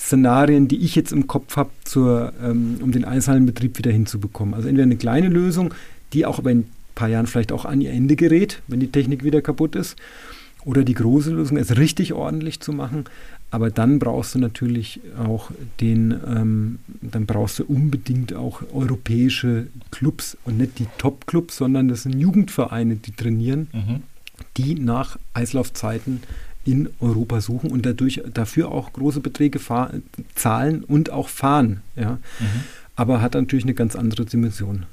Szenarien, 0.00 0.66
die 0.66 0.78
ich 0.78 0.96
jetzt 0.96 1.12
im 1.12 1.26
Kopf 1.26 1.56
habe, 1.56 1.70
ähm, 2.42 2.78
um 2.80 2.90
den 2.90 3.04
Eishallenbetrieb 3.04 3.76
wieder 3.78 3.90
hinzubekommen. 3.90 4.54
Also 4.54 4.68
entweder 4.68 4.84
eine 4.84 4.96
kleine 4.96 5.28
Lösung, 5.28 5.74
die 6.12 6.24
auch 6.24 6.38
über 6.38 6.50
ein 6.50 6.64
paar 6.94 7.08
Jahren 7.08 7.26
vielleicht 7.26 7.52
auch 7.52 7.64
an 7.64 7.80
ihr 7.80 7.90
Ende 7.90 8.16
gerät, 8.16 8.62
wenn 8.66 8.80
die 8.80 8.90
Technik 8.90 9.24
wieder 9.24 9.42
kaputt 9.42 9.76
ist. 9.76 9.96
Oder 10.64 10.84
die 10.84 10.94
große 10.94 11.30
Lösung 11.30 11.56
ist 11.56 11.76
richtig 11.76 12.12
ordentlich 12.12 12.60
zu 12.60 12.72
machen. 12.72 13.04
Aber 13.50 13.70
dann 13.70 13.98
brauchst 13.98 14.34
du 14.34 14.38
natürlich 14.38 15.00
auch 15.18 15.50
den, 15.80 16.14
ähm, 16.26 16.78
dann 17.00 17.26
brauchst 17.26 17.58
du 17.58 17.64
unbedingt 17.64 18.34
auch 18.34 18.62
europäische 18.72 19.66
Clubs 19.90 20.36
und 20.44 20.58
nicht 20.58 20.78
die 20.78 20.86
Top-Clubs, 20.98 21.56
sondern 21.56 21.88
das 21.88 22.04
sind 22.04 22.18
Jugendvereine, 22.18 22.96
die 22.96 23.12
trainieren, 23.12 23.68
mhm. 23.72 24.02
die 24.56 24.74
nach 24.74 25.18
Eislaufzeiten 25.34 26.20
in 26.64 26.90
Europa 27.00 27.40
suchen 27.40 27.70
und 27.70 27.86
dadurch 27.86 28.22
dafür 28.32 28.70
auch 28.70 28.92
große 28.92 29.20
Beträge 29.20 29.60
zahlen 30.34 30.84
und 30.84 31.10
auch 31.10 31.28
fahren. 31.28 31.82
Ja. 31.96 32.18
Mhm. 32.38 32.46
Aber 32.96 33.22
hat 33.22 33.34
natürlich 33.34 33.64
eine 33.64 33.74
ganz 33.74 33.96
andere 33.96 34.26
Dimension. 34.26 34.84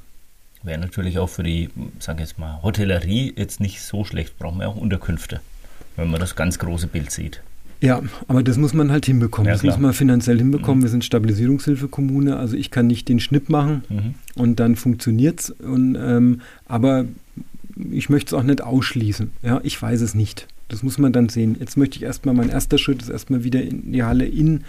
Wäre 0.64 0.80
natürlich 0.80 1.20
auch 1.20 1.30
für 1.30 1.44
die, 1.44 1.70
sage 2.00 2.22
jetzt 2.22 2.40
mal, 2.40 2.62
Hotellerie 2.64 3.34
jetzt 3.36 3.60
nicht 3.60 3.82
so 3.82 4.04
schlecht. 4.04 4.38
Brauchen 4.40 4.60
wir 4.60 4.70
auch 4.70 4.76
Unterkünfte, 4.76 5.42
wenn 5.96 6.10
man 6.10 6.20
das 6.20 6.36
ganz 6.36 6.58
große 6.58 6.88
Bild 6.88 7.12
sieht. 7.12 7.42
Ja, 7.80 8.02
aber 8.28 8.42
das 8.42 8.58
muss 8.58 8.74
man 8.74 8.92
halt 8.92 9.06
hinbekommen. 9.06 9.48
Ja, 9.48 9.54
das 9.54 9.62
klar. 9.62 9.74
muss 9.74 9.82
man 9.82 9.94
finanziell 9.94 10.38
hinbekommen. 10.38 10.80
Mhm. 10.80 10.84
Wir 10.84 10.90
sind 10.90 11.06
Stabilisierungshilfekommune, 11.06 12.38
also 12.38 12.56
ich 12.58 12.72
kann 12.72 12.88
nicht 12.88 13.08
den 13.08 13.20
Schnipp 13.20 13.50
machen 13.50 13.84
mhm. 13.90 14.16
und 14.36 14.60
dann 14.60 14.76
funktioniert 14.76 15.42
es. 15.42 15.56
Ähm, 15.64 16.42
aber 16.66 17.06
ich 17.92 18.10
möchte 18.10 18.36
es 18.36 18.40
auch 18.40 18.44
nicht 18.44 18.62
ausschließen. 18.62 19.32
Ja, 19.44 19.60
ich 19.64 19.80
weiß 19.80 20.02
es 20.02 20.16
nicht. 20.16 20.48
Das 20.70 20.84
muss 20.84 20.98
man 20.98 21.14
dann 21.14 21.30
sehen. 21.30 21.58
Jetzt 21.60 21.78
möchte 21.78 21.98
ich 21.98 22.04
erstmal, 22.04 22.36
mein 22.36 22.50
erster 22.50 22.78
Schritt 22.78 23.02
ist 23.02 23.10
erstmal 23.10 23.44
wieder 23.44 23.62
in 23.62 23.92
die 23.92 24.04
Halle 24.04 24.26
in 24.26 24.64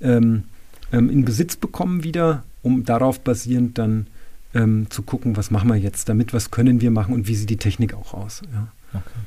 ähm, 0.00 0.44
ähm, 0.92 1.10
in 1.10 1.24
Besitz 1.24 1.56
bekommen 1.56 2.04
wieder, 2.04 2.44
um 2.62 2.84
darauf 2.84 3.20
basierend 3.20 3.78
dann 3.78 4.06
ähm, 4.54 4.86
zu 4.90 5.02
gucken, 5.02 5.36
was 5.36 5.50
machen 5.50 5.68
wir 5.68 5.76
jetzt 5.76 6.08
damit, 6.08 6.32
was 6.32 6.50
können 6.50 6.80
wir 6.80 6.90
machen 6.90 7.14
und 7.14 7.28
wie 7.28 7.34
sieht 7.34 7.50
die 7.50 7.56
Technik 7.56 7.94
auch 7.94 8.14
aus. 8.14 8.42
Ja. 8.52 8.68
Okay. 8.94 9.20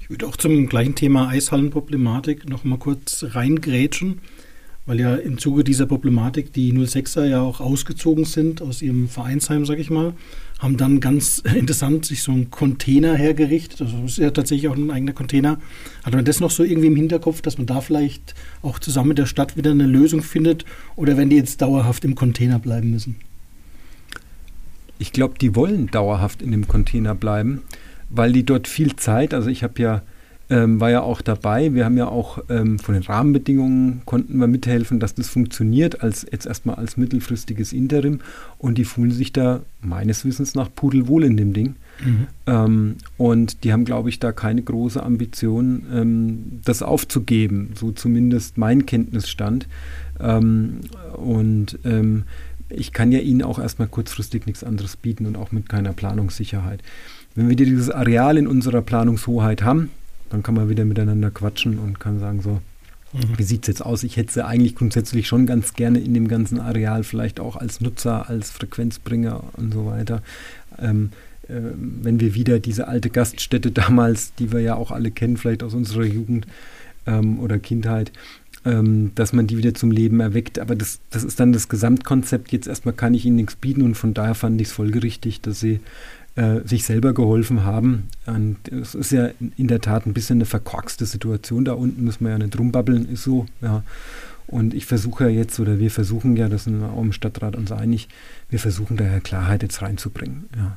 Ich 0.00 0.10
würde 0.10 0.26
auch 0.26 0.36
zum 0.36 0.68
gleichen 0.68 0.94
Thema 0.94 1.28
Eishallenproblematik 1.28 2.48
noch 2.48 2.64
mal 2.64 2.78
kurz 2.78 3.24
reingrätschen, 3.30 4.20
weil 4.84 5.00
ja 5.00 5.14
im 5.14 5.38
Zuge 5.38 5.64
dieser 5.64 5.86
Problematik 5.86 6.52
die 6.52 6.74
06er 6.74 7.24
ja 7.24 7.40
auch 7.40 7.60
ausgezogen 7.60 8.26
sind 8.26 8.60
aus 8.60 8.82
ihrem 8.82 9.08
Vereinsheim, 9.08 9.64
sag 9.64 9.78
ich 9.78 9.88
mal, 9.88 10.12
haben 10.64 10.76
dann 10.76 10.98
ganz 10.98 11.38
interessant 11.38 12.06
sich 12.06 12.22
so 12.22 12.32
einen 12.32 12.50
Container 12.50 13.14
hergerichtet. 13.14 13.82
Also 13.82 13.98
das 13.98 14.12
ist 14.12 14.18
ja 14.18 14.30
tatsächlich 14.30 14.68
auch 14.68 14.76
ein 14.76 14.90
eigener 14.90 15.12
Container. 15.12 15.58
Hat 16.02 16.14
man 16.14 16.24
das 16.24 16.40
noch 16.40 16.50
so 16.50 16.64
irgendwie 16.64 16.88
im 16.88 16.96
Hinterkopf, 16.96 17.40
dass 17.42 17.58
man 17.58 17.66
da 17.66 17.80
vielleicht 17.80 18.34
auch 18.62 18.80
zusammen 18.80 19.10
mit 19.10 19.18
der 19.18 19.26
Stadt 19.26 19.56
wieder 19.56 19.70
eine 19.70 19.86
Lösung 19.86 20.22
findet? 20.22 20.64
Oder 20.96 21.16
wenn 21.16 21.30
die 21.30 21.36
jetzt 21.36 21.62
dauerhaft 21.62 22.04
im 22.04 22.16
Container 22.16 22.58
bleiben 22.58 22.90
müssen? 22.90 23.16
Ich 24.98 25.12
glaube, 25.12 25.34
die 25.40 25.54
wollen 25.54 25.88
dauerhaft 25.88 26.42
in 26.42 26.50
dem 26.50 26.66
Container 26.66 27.14
bleiben 27.14 27.62
weil 28.10 28.32
die 28.32 28.44
dort 28.44 28.68
viel 28.68 28.96
Zeit, 28.96 29.34
also 29.34 29.48
ich 29.48 29.62
habe 29.62 29.82
ja, 29.82 30.02
ähm, 30.50 30.80
war 30.80 30.90
ja 30.90 31.00
auch 31.00 31.22
dabei, 31.22 31.72
wir 31.74 31.84
haben 31.84 31.96
ja 31.96 32.08
auch 32.08 32.38
ähm, 32.50 32.78
von 32.78 32.94
den 32.94 33.02
Rahmenbedingungen 33.02 34.02
konnten 34.04 34.38
wir 34.38 34.46
mithelfen, 34.46 35.00
dass 35.00 35.14
das 35.14 35.28
funktioniert, 35.28 36.02
als 36.02 36.26
jetzt 36.30 36.46
erstmal 36.46 36.76
als 36.76 36.96
mittelfristiges 36.96 37.72
Interim 37.72 38.20
und 38.58 38.76
die 38.76 38.84
fühlen 38.84 39.10
sich 39.10 39.32
da 39.32 39.60
meines 39.80 40.24
Wissens 40.24 40.54
nach 40.54 40.68
pudelwohl 40.74 41.24
in 41.24 41.36
dem 41.36 41.52
Ding. 41.52 41.76
Mhm. 42.04 42.26
Ähm, 42.46 42.96
und 43.16 43.64
die 43.64 43.72
haben, 43.72 43.84
glaube 43.84 44.08
ich, 44.08 44.18
da 44.18 44.32
keine 44.32 44.62
große 44.62 45.02
Ambition, 45.02 45.86
ähm, 45.92 46.60
das 46.64 46.82
aufzugeben, 46.82 47.70
so 47.74 47.92
zumindest 47.92 48.58
mein 48.58 48.84
Kenntnisstand. 48.84 49.66
Ähm, 50.20 50.80
und 51.16 51.78
ähm, 51.84 52.24
ich 52.68 52.92
kann 52.92 53.12
ja 53.12 53.20
ihnen 53.20 53.42
auch 53.42 53.58
erstmal 53.58 53.88
kurzfristig 53.88 54.46
nichts 54.46 54.64
anderes 54.64 54.96
bieten 54.96 55.26
und 55.26 55.36
auch 55.36 55.52
mit 55.52 55.68
keiner 55.68 55.92
Planungssicherheit. 55.92 56.82
Wenn 57.34 57.48
wir 57.48 57.56
dieses 57.56 57.90
Areal 57.90 58.36
in 58.38 58.46
unserer 58.46 58.82
Planungshoheit 58.82 59.62
haben, 59.62 59.90
dann 60.34 60.42
kann 60.42 60.56
man 60.56 60.68
wieder 60.68 60.84
miteinander 60.84 61.30
quatschen 61.30 61.78
und 61.78 62.00
kann 62.00 62.18
sagen, 62.18 62.42
so, 62.42 62.60
mhm. 63.12 63.38
wie 63.38 63.44
sieht 63.44 63.62
es 63.62 63.68
jetzt 63.68 63.86
aus? 63.86 64.02
Ich 64.02 64.16
hätte 64.16 64.32
sie 64.32 64.44
eigentlich 64.44 64.74
grundsätzlich 64.74 65.28
schon 65.28 65.46
ganz 65.46 65.74
gerne 65.74 66.00
in 66.00 66.12
dem 66.12 66.26
ganzen 66.26 66.58
Areal, 66.58 67.04
vielleicht 67.04 67.38
auch 67.38 67.54
als 67.54 67.80
Nutzer, 67.80 68.28
als 68.28 68.50
Frequenzbringer 68.50 69.44
und 69.56 69.72
so 69.72 69.86
weiter. 69.86 70.22
Ähm, 70.76 71.10
äh, 71.48 71.60
wenn 71.76 72.18
wir 72.18 72.34
wieder 72.34 72.58
diese 72.58 72.88
alte 72.88 73.10
Gaststätte 73.10 73.70
damals, 73.70 74.34
die 74.34 74.50
wir 74.50 74.60
ja 74.60 74.74
auch 74.74 74.90
alle 74.90 75.12
kennen, 75.12 75.36
vielleicht 75.36 75.62
aus 75.62 75.72
unserer 75.72 76.04
Jugend 76.04 76.48
ähm, 77.06 77.38
oder 77.38 77.60
Kindheit, 77.60 78.10
ähm, 78.64 79.12
dass 79.14 79.32
man 79.32 79.46
die 79.46 79.56
wieder 79.56 79.74
zum 79.74 79.92
Leben 79.92 80.18
erweckt. 80.18 80.58
Aber 80.58 80.74
das, 80.74 80.98
das 81.10 81.22
ist 81.22 81.38
dann 81.38 81.52
das 81.52 81.68
Gesamtkonzept. 81.68 82.50
Jetzt 82.50 82.66
erstmal 82.66 82.94
kann 82.94 83.14
ich 83.14 83.24
ihnen 83.24 83.36
nichts 83.36 83.54
bieten 83.54 83.82
und 83.82 83.94
von 83.94 84.14
daher 84.14 84.34
fand 84.34 84.60
ich 84.60 84.66
es 84.66 84.72
folgerichtig, 84.72 85.42
dass 85.42 85.60
sie 85.60 85.78
äh, 86.36 86.60
sich 86.64 86.84
selber 86.84 87.14
geholfen 87.14 87.64
haben. 87.64 88.08
Es 88.70 88.94
ist 88.94 89.12
ja 89.12 89.30
in 89.56 89.68
der 89.68 89.80
Tat 89.80 90.06
ein 90.06 90.14
bisschen 90.14 90.38
eine 90.38 90.46
verkorkste 90.46 91.06
Situation. 91.06 91.64
Da 91.64 91.74
unten 91.74 92.04
müssen 92.04 92.24
wir 92.24 92.32
ja 92.32 92.38
nicht 92.38 92.58
rumbabbeln, 92.58 93.08
ist 93.08 93.22
so. 93.22 93.46
Ja. 93.60 93.84
Und 94.46 94.74
ich 94.74 94.86
versuche 94.86 95.24
ja 95.24 95.30
jetzt, 95.30 95.58
oder 95.60 95.78
wir 95.78 95.90
versuchen 95.90 96.36
ja, 96.36 96.48
das 96.48 96.64
sind 96.64 96.80
wir 96.80 96.90
auch 96.90 97.02
im 97.02 97.12
Stadtrat 97.12 97.56
uns 97.56 97.72
einig, 97.72 98.08
wir 98.50 98.58
versuchen 98.58 98.96
daher 98.96 99.20
Klarheit 99.20 99.62
jetzt 99.62 99.80
reinzubringen. 99.80 100.44
Ja. 100.56 100.76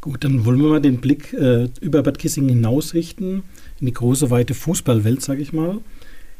Gut, 0.00 0.22
dann 0.22 0.44
wollen 0.44 0.60
wir 0.60 0.68
mal 0.68 0.80
den 0.80 1.00
Blick 1.00 1.32
äh, 1.32 1.68
über 1.80 2.02
Bad 2.02 2.20
Kissingen 2.20 2.50
hinausrichten, 2.50 3.42
in 3.80 3.86
die 3.86 3.92
große, 3.92 4.30
weite 4.30 4.54
Fußballwelt, 4.54 5.20
sage 5.20 5.42
ich 5.42 5.52
mal. 5.52 5.78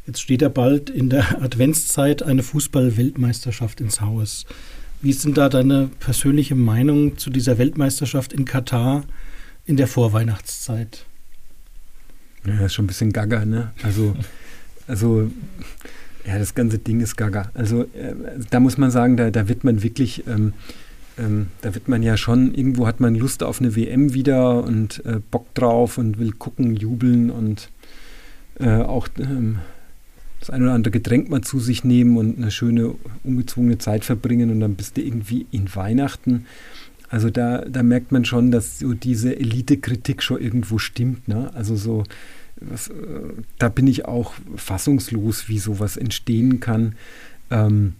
Jetzt 0.05 0.21
steht 0.21 0.41
ja 0.41 0.47
bald 0.47 0.89
in 0.89 1.09
der 1.09 1.41
Adventszeit 1.41 2.23
eine 2.23 2.43
Fußball-Weltmeisterschaft 2.43 3.81
ins 3.81 3.99
Haus. 3.99 4.45
Wie 5.01 5.11
ist 5.11 5.23
denn 5.25 5.33
da 5.33 5.49
deine 5.49 5.89
persönliche 5.99 6.55
Meinung 6.55 7.17
zu 7.17 7.29
dieser 7.29 7.57
Weltmeisterschaft 7.57 8.33
in 8.33 8.45
Katar 8.45 9.03
in 9.65 9.77
der 9.77 9.87
Vorweihnachtszeit? 9.87 11.05
Ja, 12.45 12.53
das 12.53 12.67
ist 12.67 12.73
schon 12.73 12.85
ein 12.85 12.87
bisschen 12.87 13.13
gaga, 13.13 13.45
ne? 13.45 13.71
Also, 13.83 14.15
also 14.87 15.29
ja, 16.25 16.39
das 16.39 16.55
ganze 16.55 16.79
Ding 16.79 16.99
ist 16.99 17.15
gaga. 17.15 17.51
Also 17.53 17.83
äh, 17.83 18.15
da 18.49 18.59
muss 18.59 18.77
man 18.77 18.89
sagen, 18.89 19.17
da, 19.17 19.29
da 19.29 19.47
wird 19.47 19.63
man 19.63 19.83
wirklich, 19.83 20.25
ähm, 20.27 20.53
ähm, 21.17 21.47
da 21.61 21.75
wird 21.75 21.87
man 21.87 22.01
ja 22.01 22.17
schon, 22.17 22.53
irgendwo 22.53 22.87
hat 22.87 22.99
man 22.99 23.15
Lust 23.15 23.43
auf 23.43 23.59
eine 23.59 23.75
WM 23.75 24.13
wieder 24.13 24.63
und 24.63 25.05
äh, 25.05 25.19
Bock 25.31 25.53
drauf 25.53 25.97
und 25.97 26.17
will 26.17 26.31
gucken, 26.31 26.75
jubeln 26.75 27.29
und 27.29 27.69
äh, 28.59 28.81
auch 28.81 29.07
ähm, 29.19 29.59
das 30.39 30.49
ein 30.49 30.61
oder 30.61 30.73
andere 30.73 30.91
Getränk 30.91 31.29
mal 31.29 31.41
zu 31.41 31.59
sich 31.59 31.83
nehmen 31.83 32.17
und 32.17 32.37
eine 32.37 32.51
schöne, 32.51 32.95
ungezwungene 33.23 33.77
Zeit 33.77 34.05
verbringen 34.05 34.51
und 34.51 34.59
dann 34.59 34.75
bist 34.75 34.97
du 34.97 35.01
irgendwie 35.01 35.47
in 35.51 35.73
Weihnachten. 35.75 36.45
Also 37.09 37.29
da, 37.29 37.59
da 37.65 37.83
merkt 37.83 38.11
man 38.11 38.25
schon, 38.25 38.51
dass 38.51 38.79
so 38.79 38.93
diese 38.93 39.37
Elite-Kritik 39.37 40.21
schon 40.21 40.41
irgendwo 40.41 40.77
stimmt. 40.77 41.27
Ne? 41.27 41.49
Also 41.53 41.75
so, 41.75 42.03
was, 42.59 42.89
äh, 42.89 42.93
da 43.57 43.69
bin 43.69 43.87
ich 43.87 44.05
auch 44.05 44.33
fassungslos, 44.55 45.47
wie 45.47 45.59
sowas 45.59 45.95
entstehen 45.95 46.59
kann. 46.59 46.95
Ähm, 47.49 47.93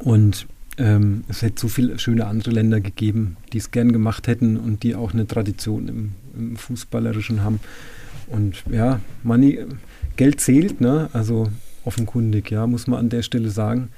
und 0.00 0.46
ähm, 0.76 1.24
es 1.28 1.42
hätte 1.42 1.60
so 1.60 1.68
viele 1.68 1.98
schöne 1.98 2.26
andere 2.26 2.50
Länder 2.50 2.80
gegeben, 2.80 3.36
die 3.52 3.58
es 3.58 3.70
gern 3.70 3.92
gemacht 3.92 4.26
hätten 4.28 4.56
und 4.56 4.82
die 4.82 4.94
auch 4.94 5.12
eine 5.12 5.26
Tradition 5.26 5.88
im, 5.88 6.12
im 6.36 6.56
Fußballerischen 6.56 7.42
haben. 7.42 7.60
Und 8.28 8.62
ja, 8.70 9.00
Money, 9.22 9.60
Geld 10.16 10.40
zählt, 10.40 10.80
ne? 10.80 11.08
also 11.12 11.48
offenkundig, 11.84 12.50
ja, 12.50 12.66
muss 12.66 12.86
man 12.86 12.98
an 12.98 13.08
der 13.08 13.22
Stelle 13.22 13.50
sagen. 13.50 13.88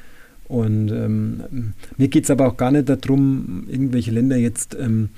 Und 0.45 0.91
ähm, 0.91 1.73
mir 1.97 2.09
geht 2.09 2.25
es 2.25 2.31
aber 2.31 2.47
auch 2.47 2.57
gar 2.57 2.71
nicht 2.71 2.89
darum, 2.89 3.65
irgendwelche 3.69 4.11
Länder 4.11 4.37
jetzt 4.37 4.77
ähm, 4.79 5.09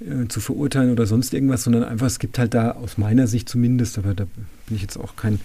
äh, 0.00 0.26
zu 0.28 0.40
verurteilen 0.40 0.90
oder 0.90 1.06
sonst 1.06 1.32
irgendwas, 1.32 1.62
sondern 1.62 1.84
einfach, 1.84 2.06
es 2.06 2.18
gibt 2.18 2.38
halt 2.38 2.54
da 2.54 2.72
aus 2.72 2.98
meiner 2.98 3.26
Sicht 3.26 3.48
zumindest, 3.48 3.98
aber 3.98 4.14
da 4.14 4.24
bin 4.66 4.76
ich 4.76 4.82
jetzt 4.82 4.96
auch 4.96 5.16
kein 5.16 5.38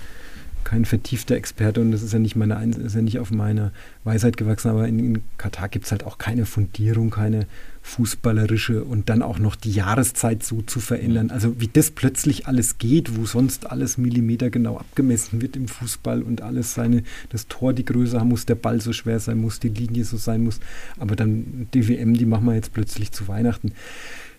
kein 0.63 0.83
vertiefter 0.83 1.35
Experte 1.35 1.79
und 1.79 1.91
das 1.91 2.01
ist 2.01 2.11
ja 2.11 2.17
nicht 2.17 2.35
meine 2.35 2.55
ist 2.65 2.95
ja 2.95 3.01
nicht 3.03 3.19
auf 3.19 3.29
meiner 3.29 3.71
Weisheit 4.03 4.35
gewachsen, 4.35 4.69
aber 4.69 4.87
in, 4.87 4.97
in 4.97 5.21
Katar 5.37 5.69
gibt 5.69 5.85
es 5.85 5.91
halt 5.91 6.03
auch 6.03 6.17
keine 6.17 6.47
Fundierung, 6.47 7.11
keine 7.11 7.45
fußballerische 7.85 8.83
und 8.83 9.09
dann 9.09 9.21
auch 9.21 9.37
noch 9.37 9.55
die 9.55 9.71
Jahreszeit 9.71 10.43
so 10.43 10.63
zu 10.63 10.79
verändern. 10.79 11.29
Also 11.29 11.61
wie 11.61 11.67
das 11.67 11.91
plötzlich 11.91 12.47
alles 12.47 12.79
geht, 12.79 13.15
wo 13.15 13.25
sonst 13.25 13.69
alles 13.69 13.99
Millimeter 13.99 14.49
genau 14.49 14.77
abgemessen 14.77 15.39
wird 15.39 15.55
im 15.55 15.67
Fußball 15.67 16.23
und 16.23 16.41
alles 16.41 16.73
seine, 16.73 17.03
das 17.29 17.47
Tor 17.47 17.73
die 17.73 17.85
Größe 17.85 18.19
haben 18.19 18.29
muss, 18.29 18.47
der 18.47 18.55
Ball 18.55 18.81
so 18.81 18.91
schwer 18.91 19.19
sein 19.19 19.37
muss, 19.37 19.59
die 19.59 19.69
Linie 19.69 20.03
so 20.03 20.17
sein 20.17 20.43
muss, 20.43 20.59
aber 20.97 21.15
dann 21.15 21.67
die 21.75 21.87
WM, 21.87 22.15
die 22.15 22.25
machen 22.25 22.45
wir 22.45 22.55
jetzt 22.55 22.73
plötzlich 22.73 23.11
zu 23.11 23.27
Weihnachten. 23.27 23.71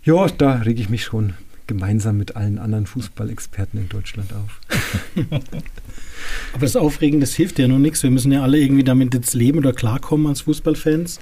Ja, 0.02 0.26
da 0.26 0.56
rege 0.56 0.80
ich 0.80 0.88
mich 0.88 1.04
schon 1.04 1.34
gemeinsam 1.68 2.18
mit 2.18 2.36
allen 2.36 2.58
anderen 2.58 2.86
Fußballexperten 2.86 3.80
in 3.80 3.88
Deutschland 3.88 4.32
auf. 4.32 4.60
Aber 6.52 6.60
das 6.60 6.76
Aufregen, 6.76 7.20
das 7.20 7.34
hilft 7.34 7.58
ja 7.58 7.68
noch 7.68 7.78
nichts. 7.78 8.02
Wir 8.02 8.10
müssen 8.10 8.32
ja 8.32 8.42
alle 8.42 8.58
irgendwie 8.58 8.84
damit 8.84 9.14
jetzt 9.14 9.34
leben 9.34 9.58
oder 9.58 9.72
klarkommen 9.72 10.26
als 10.26 10.42
Fußballfans. 10.42 11.20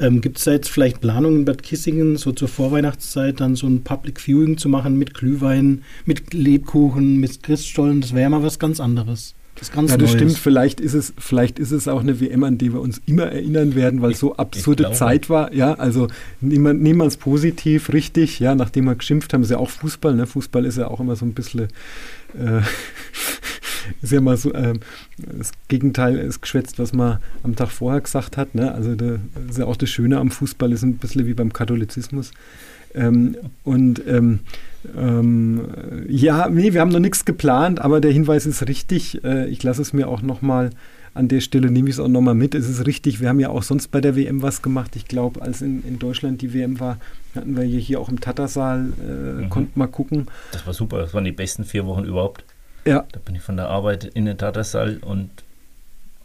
Ähm, 0.00 0.20
Gibt 0.20 0.38
es 0.38 0.44
da 0.44 0.52
jetzt 0.52 0.70
vielleicht 0.70 1.00
Planungen 1.00 1.40
in 1.40 1.44
Bad 1.44 1.62
Kissingen, 1.62 2.16
so 2.16 2.32
zur 2.32 2.48
Vorweihnachtszeit, 2.48 3.40
dann 3.40 3.54
so 3.54 3.66
ein 3.66 3.84
Public 3.84 4.18
Viewing 4.20 4.56
zu 4.56 4.68
machen 4.68 4.98
mit 4.98 5.14
Glühwein, 5.14 5.82
mit 6.06 6.32
Lebkuchen, 6.32 7.18
mit 7.18 7.42
Christstollen? 7.42 8.00
Das 8.00 8.12
wäre 8.12 8.22
ja 8.22 8.30
mal 8.30 8.42
was 8.42 8.58
ganz 8.58 8.80
anderes. 8.80 9.34
Das 9.60 9.70
ganz 9.70 9.90
ja, 9.90 9.98
das 9.98 10.12
Neues. 10.12 10.20
stimmt. 10.20 10.38
Vielleicht 10.38 10.80
ist, 10.80 10.94
es, 10.94 11.12
vielleicht 11.18 11.58
ist 11.58 11.70
es 11.70 11.86
auch 11.86 12.00
eine 12.00 12.18
WM, 12.18 12.44
an 12.44 12.56
die 12.56 12.72
wir 12.72 12.80
uns 12.80 13.02
immer 13.04 13.24
erinnern 13.24 13.74
werden, 13.74 14.00
weil 14.00 14.12
es 14.12 14.18
so 14.18 14.34
absurde 14.36 14.90
Zeit 14.92 15.28
war. 15.28 15.52
Ja, 15.52 15.74
also 15.74 16.08
niemand, 16.40 16.80
niemals 16.80 17.18
positiv, 17.18 17.92
richtig. 17.92 18.40
Ja, 18.40 18.54
nachdem 18.54 18.86
wir 18.86 18.94
geschimpft 18.94 19.34
haben, 19.34 19.42
ist 19.42 19.50
ja 19.50 19.58
auch 19.58 19.68
Fußball. 19.68 20.14
Ne? 20.14 20.26
Fußball 20.26 20.64
ist 20.64 20.78
ja 20.78 20.88
auch 20.88 21.00
immer 21.00 21.14
so 21.14 21.26
ein 21.26 21.34
bisschen 21.34 21.68
äh, 22.38 22.62
ist 24.02 24.12
ja 24.12 24.20
mal 24.20 24.36
so, 24.36 24.52
äh, 24.52 24.74
das 25.18 25.52
Gegenteil 25.68 26.16
ist 26.18 26.40
geschwätzt, 26.40 26.78
was 26.78 26.92
man 26.92 27.18
am 27.42 27.56
Tag 27.56 27.70
vorher 27.70 28.00
gesagt 28.00 28.36
hat. 28.36 28.54
Ne? 28.54 28.72
Also 28.72 28.94
das 28.94 29.18
ist 29.48 29.58
ja 29.58 29.66
auch 29.66 29.76
das 29.76 29.90
Schöne 29.90 30.18
am 30.18 30.30
Fußball, 30.30 30.72
ist 30.72 30.82
ein 30.82 30.98
bisschen 30.98 31.26
wie 31.26 31.34
beim 31.34 31.52
Katholizismus. 31.52 32.32
Ähm, 32.94 33.36
und 33.64 34.02
ähm, 34.06 34.40
ähm, 34.96 35.68
ja, 36.08 36.48
nee, 36.48 36.72
wir 36.72 36.80
haben 36.80 36.90
noch 36.90 36.98
nichts 36.98 37.24
geplant, 37.24 37.80
aber 37.80 38.00
der 38.00 38.12
Hinweis 38.12 38.46
ist 38.46 38.66
richtig. 38.66 39.22
Äh, 39.24 39.48
ich 39.48 39.62
lasse 39.62 39.82
es 39.82 39.92
mir 39.92 40.08
auch 40.08 40.22
nochmal 40.22 40.70
an 41.12 41.28
der 41.28 41.40
Stelle, 41.40 41.70
nehme 41.70 41.88
ich 41.88 41.96
es 41.96 42.00
auch 42.00 42.08
nochmal 42.08 42.34
mit. 42.34 42.54
Es 42.54 42.68
ist 42.68 42.86
richtig, 42.86 43.20
wir 43.20 43.28
haben 43.28 43.40
ja 43.40 43.50
auch 43.50 43.62
sonst 43.62 43.88
bei 43.88 44.00
der 44.00 44.16
WM 44.16 44.42
was 44.42 44.62
gemacht. 44.62 44.94
Ich 44.96 45.06
glaube, 45.06 45.42
als 45.42 45.60
in, 45.60 45.84
in 45.84 45.98
Deutschland 45.98 46.40
die 46.40 46.54
WM 46.54 46.80
war, 46.80 46.98
hatten 47.34 47.56
wir 47.56 47.64
hier 47.64 48.00
auch 48.00 48.08
im 48.08 48.20
Tattersaal, 48.20 48.92
äh, 49.00 49.42
mhm. 49.42 49.50
konnten 49.50 49.78
mal 49.78 49.88
gucken. 49.88 50.26
Das 50.52 50.66
war 50.66 50.74
super, 50.74 50.98
das 50.98 51.14
waren 51.14 51.24
die 51.24 51.32
besten 51.32 51.64
vier 51.64 51.86
Wochen 51.86 52.04
überhaupt. 52.04 52.44
Ja. 52.84 53.04
Da 53.12 53.20
bin 53.20 53.34
ich 53.34 53.42
von 53.42 53.56
der 53.56 53.68
Arbeit 53.68 54.04
in 54.04 54.24
den 54.24 54.38
Tattersaal 54.38 54.98
und 54.98 55.30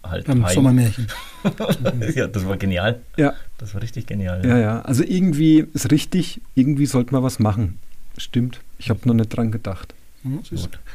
halt 0.04 0.28
Beim 0.28 0.46
heim. 0.46 0.54
Sommermärchen. 0.54 1.08
ja, 2.16 2.28
das 2.28 2.48
war 2.48 2.58
genial. 2.58 3.02
Ja. 3.18 3.34
Das 3.58 3.74
war 3.74 3.82
richtig 3.82 4.06
genial. 4.08 4.46
Ja, 4.46 4.50
ja. 4.50 4.60
ja. 4.60 4.82
Also 4.82 5.04
irgendwie 5.04 5.66
ist 5.74 5.92
richtig, 5.92 6.42
irgendwie 6.56 6.86
sollte 6.86 7.14
man 7.14 7.24
was 7.24 7.40
machen. 7.40 7.80
Stimmt. 8.18 8.62
Ich 8.78 8.90
habe 8.90 9.00
noch 9.06 9.14
nicht 9.14 9.36
dran 9.36 9.52
gedacht. 9.52 9.94
Hm, 10.24 10.40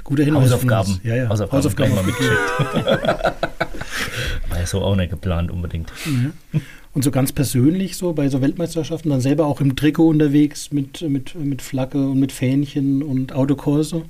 Guter 0.05 0.25
Hinweis. 0.25 0.45
Hausaufgaben. 0.45 1.01
Ja, 1.05 1.15
ja. 1.15 1.29
Hausaufgaben, 1.29 1.59
Hausaufgaben 1.59 1.95
mal 1.95 2.05
mitgeschickt. 2.05 2.39
War 4.49 4.59
ja 4.59 4.67
so 4.67 4.83
auch 4.83 4.97
nicht 4.97 5.11
geplant 5.11 5.51
unbedingt. 5.51 5.93
Ja. 6.05 6.61
Und 6.93 7.05
so 7.05 7.13
ganz 7.13 7.31
persönlich 7.31 7.97
so 7.97 8.13
bei 8.13 8.29
so 8.29 8.43
Weltmeisterschaften 8.43 9.11
dann 9.11 9.21
selber 9.21 9.47
auch 9.47 9.61
im 9.61 9.77
Trikot 9.77 10.09
unterwegs 10.09 10.73
mit, 10.73 11.03
mit, 11.03 11.37
mit 11.37 11.63
Flagge 11.63 12.09
und 12.09 12.19
mit 12.19 12.33
Fähnchen 12.33 13.05
und 13.05 13.33
Autokorso? 13.33 14.07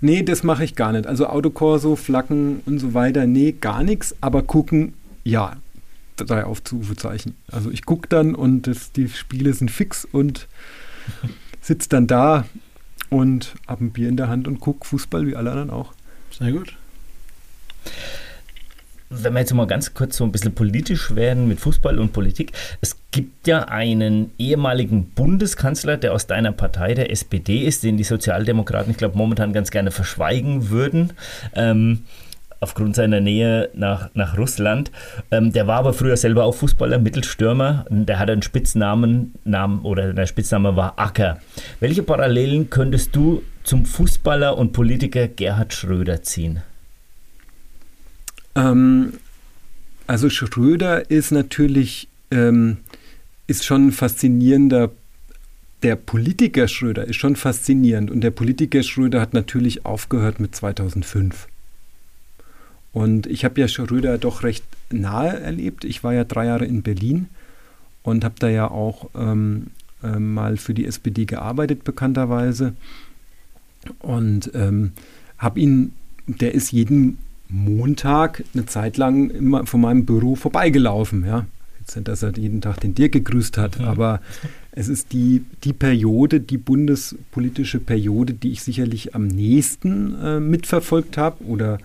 Nee, 0.00 0.22
das 0.22 0.42
mache 0.42 0.64
ich 0.64 0.74
gar 0.74 0.92
nicht. 0.92 1.06
Also 1.06 1.26
Autokorso, 1.26 1.96
Flaggen 1.96 2.60
und 2.66 2.78
so 2.78 2.94
weiter, 2.94 3.26
nee, 3.26 3.52
gar 3.52 3.82
nichts. 3.82 4.14
Aber 4.20 4.42
gucken, 4.42 4.94
ja, 5.24 5.56
drei 6.16 6.44
Aufrufezeichen. 6.44 7.34
Also 7.50 7.70
ich 7.70 7.84
gucke 7.84 8.08
dann 8.08 8.34
und 8.34 8.66
das, 8.66 8.92
die 8.92 9.08
Spiele 9.08 9.52
sind 9.52 9.70
fix 9.70 10.04
und 10.04 10.48
sitze 11.60 11.88
dann 11.88 12.06
da 12.06 12.44
und 13.10 13.54
habe 13.66 13.84
ein 13.84 13.90
Bier 13.92 14.08
in 14.08 14.16
der 14.16 14.28
Hand 14.28 14.48
und 14.48 14.60
gucke 14.60 14.86
Fußball 14.86 15.26
wie 15.26 15.36
alle 15.36 15.50
anderen 15.50 15.70
auch. 15.70 15.92
Sehr 16.30 16.52
gut. 16.52 16.76
Wenn 19.10 19.32
wir 19.32 19.40
jetzt 19.40 19.54
mal 19.54 19.66
ganz 19.66 19.94
kurz 19.94 20.16
so 20.16 20.24
ein 20.24 20.32
bisschen 20.32 20.54
politisch 20.54 21.14
werden 21.14 21.48
mit 21.48 21.60
Fußball 21.60 21.98
und 21.98 22.12
Politik. 22.12 22.52
Es 22.80 22.96
gibt 23.10 23.46
ja 23.46 23.64
einen 23.64 24.32
ehemaligen 24.38 25.10
Bundeskanzler, 25.10 25.96
der 25.96 26.12
aus 26.12 26.26
deiner 26.26 26.52
Partei, 26.52 26.94
der 26.94 27.10
SPD 27.10 27.64
ist, 27.64 27.84
den 27.84 27.96
die 27.96 28.04
Sozialdemokraten, 28.04 28.90
ich 28.90 28.98
glaube, 28.98 29.16
momentan 29.16 29.52
ganz 29.52 29.70
gerne 29.70 29.90
verschweigen 29.90 30.68
würden. 30.68 31.14
Ähm, 31.54 32.00
aufgrund 32.60 32.96
seiner 32.96 33.20
Nähe 33.20 33.70
nach, 33.74 34.10
nach 34.14 34.36
Russland. 34.36 34.90
Ähm, 35.30 35.52
der 35.52 35.66
war 35.66 35.78
aber 35.78 35.92
früher 35.92 36.16
selber 36.16 36.44
auch 36.44 36.54
Fußballer, 36.54 36.98
Mittelstürmer. 36.98 37.86
Der 37.88 38.18
hatte 38.18 38.32
einen 38.32 38.42
Spitznamen, 38.42 39.34
Namen, 39.44 39.82
oder 39.82 40.12
der 40.12 40.26
Spitzname 40.26 40.76
war 40.76 40.98
Acker. 40.98 41.38
Welche 41.80 42.02
Parallelen 42.02 42.70
könntest 42.70 43.14
du 43.14 43.42
zum 43.62 43.84
Fußballer 43.84 44.56
und 44.56 44.72
Politiker 44.72 45.28
Gerhard 45.28 45.72
Schröder 45.72 46.22
ziehen? 46.22 46.62
Ähm, 48.58 49.14
also 50.06 50.28
Schröder 50.28 51.10
ist 51.10 51.30
natürlich 51.30 52.08
ähm, 52.30 52.78
ist 53.46 53.64
schon 53.64 53.88
ein 53.88 53.92
faszinierender 53.92 54.90
der 55.82 55.96
Politiker 55.96 56.66
Schröder 56.66 57.06
ist 57.06 57.16
schon 57.16 57.36
faszinierend 57.36 58.10
und 58.10 58.20
der 58.20 58.30
Politiker 58.30 58.82
Schröder 58.82 59.20
hat 59.20 59.32
natürlich 59.32 59.86
aufgehört 59.86 60.40
mit 60.40 60.54
2005. 60.54 61.46
Und 62.92 63.26
ich 63.26 63.44
habe 63.44 63.60
ja 63.60 63.68
Schröder 63.68 64.18
doch 64.18 64.42
recht 64.42 64.64
nahe 64.90 65.38
erlebt. 65.38 65.84
Ich 65.84 66.02
war 66.02 66.14
ja 66.14 66.24
drei 66.24 66.46
Jahre 66.46 66.64
in 66.64 66.82
Berlin 66.82 67.28
und 68.02 68.24
habe 68.24 68.34
da 68.38 68.48
ja 68.48 68.68
auch 68.68 69.08
ähm, 69.14 69.68
äh, 70.02 70.18
mal 70.18 70.56
für 70.56 70.74
die 70.74 70.86
SPD 70.86 71.26
gearbeitet, 71.26 71.84
bekannterweise. 71.84 72.74
Und 74.00 74.50
ähm, 74.54 74.92
habe 75.36 75.60
ihn, 75.60 75.92
der 76.26 76.54
ist 76.54 76.72
jeden 76.72 77.18
Montag 77.48 78.44
eine 78.54 78.66
Zeit 78.66 78.96
lang 78.96 79.30
immer 79.30 79.66
von 79.66 79.80
meinem 79.80 80.04
Büro 80.04 80.34
vorbeigelaufen. 80.34 81.24
Ja. 81.24 81.46
Jetzt 81.80 81.96
nicht, 81.96 82.08
dass 82.08 82.22
er 82.22 82.36
jeden 82.36 82.60
Tag 82.60 82.80
den 82.80 82.94
Dirk 82.94 83.12
gegrüßt 83.12 83.56
hat, 83.56 83.78
mhm. 83.78 83.86
aber 83.86 84.20
es 84.72 84.88
ist 84.88 85.12
die, 85.12 85.44
die 85.64 85.72
Periode, 85.72 86.40
die 86.40 86.58
bundespolitische 86.58 87.80
Periode, 87.80 88.34
die 88.34 88.52
ich 88.52 88.62
sicherlich 88.62 89.14
am 89.14 89.26
nächsten 89.26 90.14
äh, 90.22 90.40
mitverfolgt 90.40 91.16
habe 91.16 91.42
oder 91.44 91.78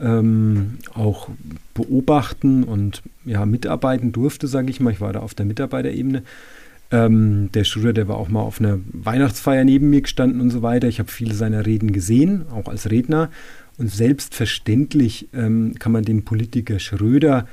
ähm, 0.00 0.78
auch 0.94 1.28
beobachten 1.74 2.64
und 2.64 3.02
ja, 3.24 3.44
mitarbeiten 3.46 4.12
durfte, 4.12 4.46
sage 4.46 4.70
ich 4.70 4.80
mal. 4.80 4.92
Ich 4.92 5.00
war 5.00 5.12
da 5.12 5.20
auf 5.20 5.34
der 5.34 5.46
Mitarbeiterebene. 5.46 6.22
Ähm, 6.90 7.50
der 7.52 7.64
Schröder, 7.64 7.92
der 7.92 8.08
war 8.08 8.16
auch 8.16 8.28
mal 8.28 8.40
auf 8.40 8.60
einer 8.60 8.78
Weihnachtsfeier 8.92 9.64
neben 9.64 9.90
mir 9.90 10.02
gestanden 10.02 10.40
und 10.40 10.50
so 10.50 10.62
weiter. 10.62 10.88
Ich 10.88 11.00
habe 11.00 11.10
viele 11.10 11.34
seiner 11.34 11.66
Reden 11.66 11.92
gesehen, 11.92 12.46
auch 12.50 12.68
als 12.68 12.90
Redner. 12.90 13.30
Und 13.78 13.90
selbstverständlich 13.90 15.28
ähm, 15.32 15.74
kann 15.78 15.92
man 15.92 16.04
den 16.04 16.24
Politiker 16.24 16.78
Schröder, 16.80 17.46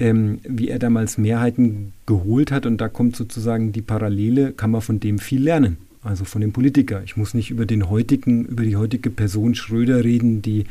ähm, 0.00 0.40
wie 0.42 0.68
er 0.68 0.78
damals 0.78 1.18
Mehrheiten 1.18 1.92
geholt 2.04 2.52
hat, 2.52 2.66
und 2.66 2.80
da 2.80 2.88
kommt 2.88 3.16
sozusagen 3.16 3.72
die 3.72 3.82
Parallele, 3.82 4.52
kann 4.52 4.72
man 4.72 4.80
von 4.80 5.00
dem 5.00 5.18
viel 5.18 5.42
lernen. 5.42 5.78
Also 6.02 6.24
von 6.24 6.40
dem 6.40 6.52
Politiker. 6.52 7.02
Ich 7.04 7.16
muss 7.16 7.34
nicht 7.34 7.50
über 7.50 7.66
den 7.66 7.90
heutigen, 7.90 8.44
über 8.44 8.64
die 8.64 8.76
heutige 8.76 9.10
Person 9.10 9.54
Schröder 9.54 10.04
reden, 10.04 10.42
die 10.42 10.64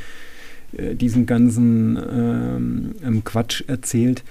äh, 0.76 0.96
diesen 0.96 1.26
ganzen 1.26 1.98
ähm, 1.98 2.96
ähm, 3.04 3.24
Quatsch 3.24 3.64
erzählt, 3.68 4.24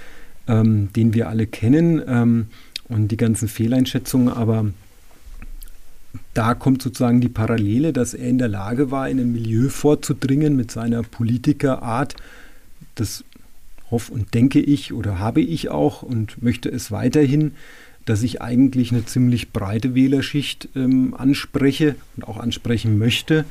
ähm, 0.48 0.89
den 0.94 1.15
wir 1.15 1.28
alle 1.28 1.47
kennen 1.47 2.03
ähm, 2.07 2.47
und 2.89 3.09
die 3.09 3.16
ganzen 3.16 3.48
Fehleinschätzungen, 3.48 4.28
aber 4.28 4.66
da 6.37 6.55
kommt 6.55 6.83
sozusagen 6.83 7.23
die 7.23 7.31
Parallele, 7.31 7.95
dass 7.95 8.13
er 8.13 8.29
in 8.29 8.37
der 8.37 8.49
Lage 8.49 8.91
war, 8.91 9.09
in 9.09 9.19
ein 9.19 9.33
Milieu 9.33 9.71
vorzudringen 9.71 10.55
mit 10.55 10.71
seiner 10.71 11.03
Politikerart. 11.03 12.15
Das 12.95 13.25
hoffe 13.91 14.13
und 14.13 14.35
denke 14.35 14.61
ich 14.61 14.93
oder 14.93 15.19
habe 15.19 15.41
ich 15.41 15.71
auch 15.71 16.03
und 16.03 16.43
möchte 16.43 16.69
es 16.69 16.91
weiterhin, 16.91 17.53
dass 18.05 18.23
ich 18.23 18.43
eigentlich 18.43 18.93
eine 18.93 19.07
ziemlich 19.07 19.53
breite 19.53 19.95
Wählerschicht 19.95 20.69
ähm, 20.77 21.15
anspreche 21.17 21.97
und 22.17 22.29
auch 22.29 22.37
ansprechen 22.37 22.99
möchte 22.99 23.47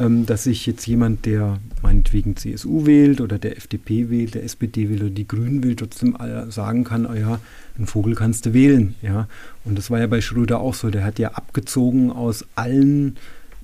ähm, 0.00 0.26
dass 0.26 0.44
sich 0.44 0.66
jetzt 0.66 0.86
jemand, 0.86 1.26
der 1.26 1.58
meinetwegen 1.82 2.36
CSU 2.36 2.86
wählt 2.86 3.20
oder 3.20 3.38
der 3.38 3.56
FDP 3.56 4.08
wählt, 4.08 4.34
der 4.34 4.44
SPD 4.44 4.88
wählt 4.88 5.02
oder 5.02 5.10
die 5.10 5.28
Grünen 5.28 5.62
wählt, 5.62 5.80
trotzdem 5.80 6.16
sagen 6.48 6.84
kann, 6.84 7.06
oh 7.06 7.14
ja, 7.14 7.38
einen 7.76 7.86
Vogel 7.86 8.14
kannst 8.14 8.46
du 8.46 8.54
wählen. 8.54 8.94
Ja? 9.02 9.28
Und 9.64 9.76
das 9.76 9.90
war 9.90 10.00
ja 10.00 10.06
bei 10.06 10.20
Schröder 10.20 10.60
auch 10.60 10.74
so. 10.74 10.90
Der 10.90 11.04
hat 11.04 11.18
ja 11.18 11.32
abgezogen 11.32 12.10
aus 12.10 12.44
allen 12.54 13.16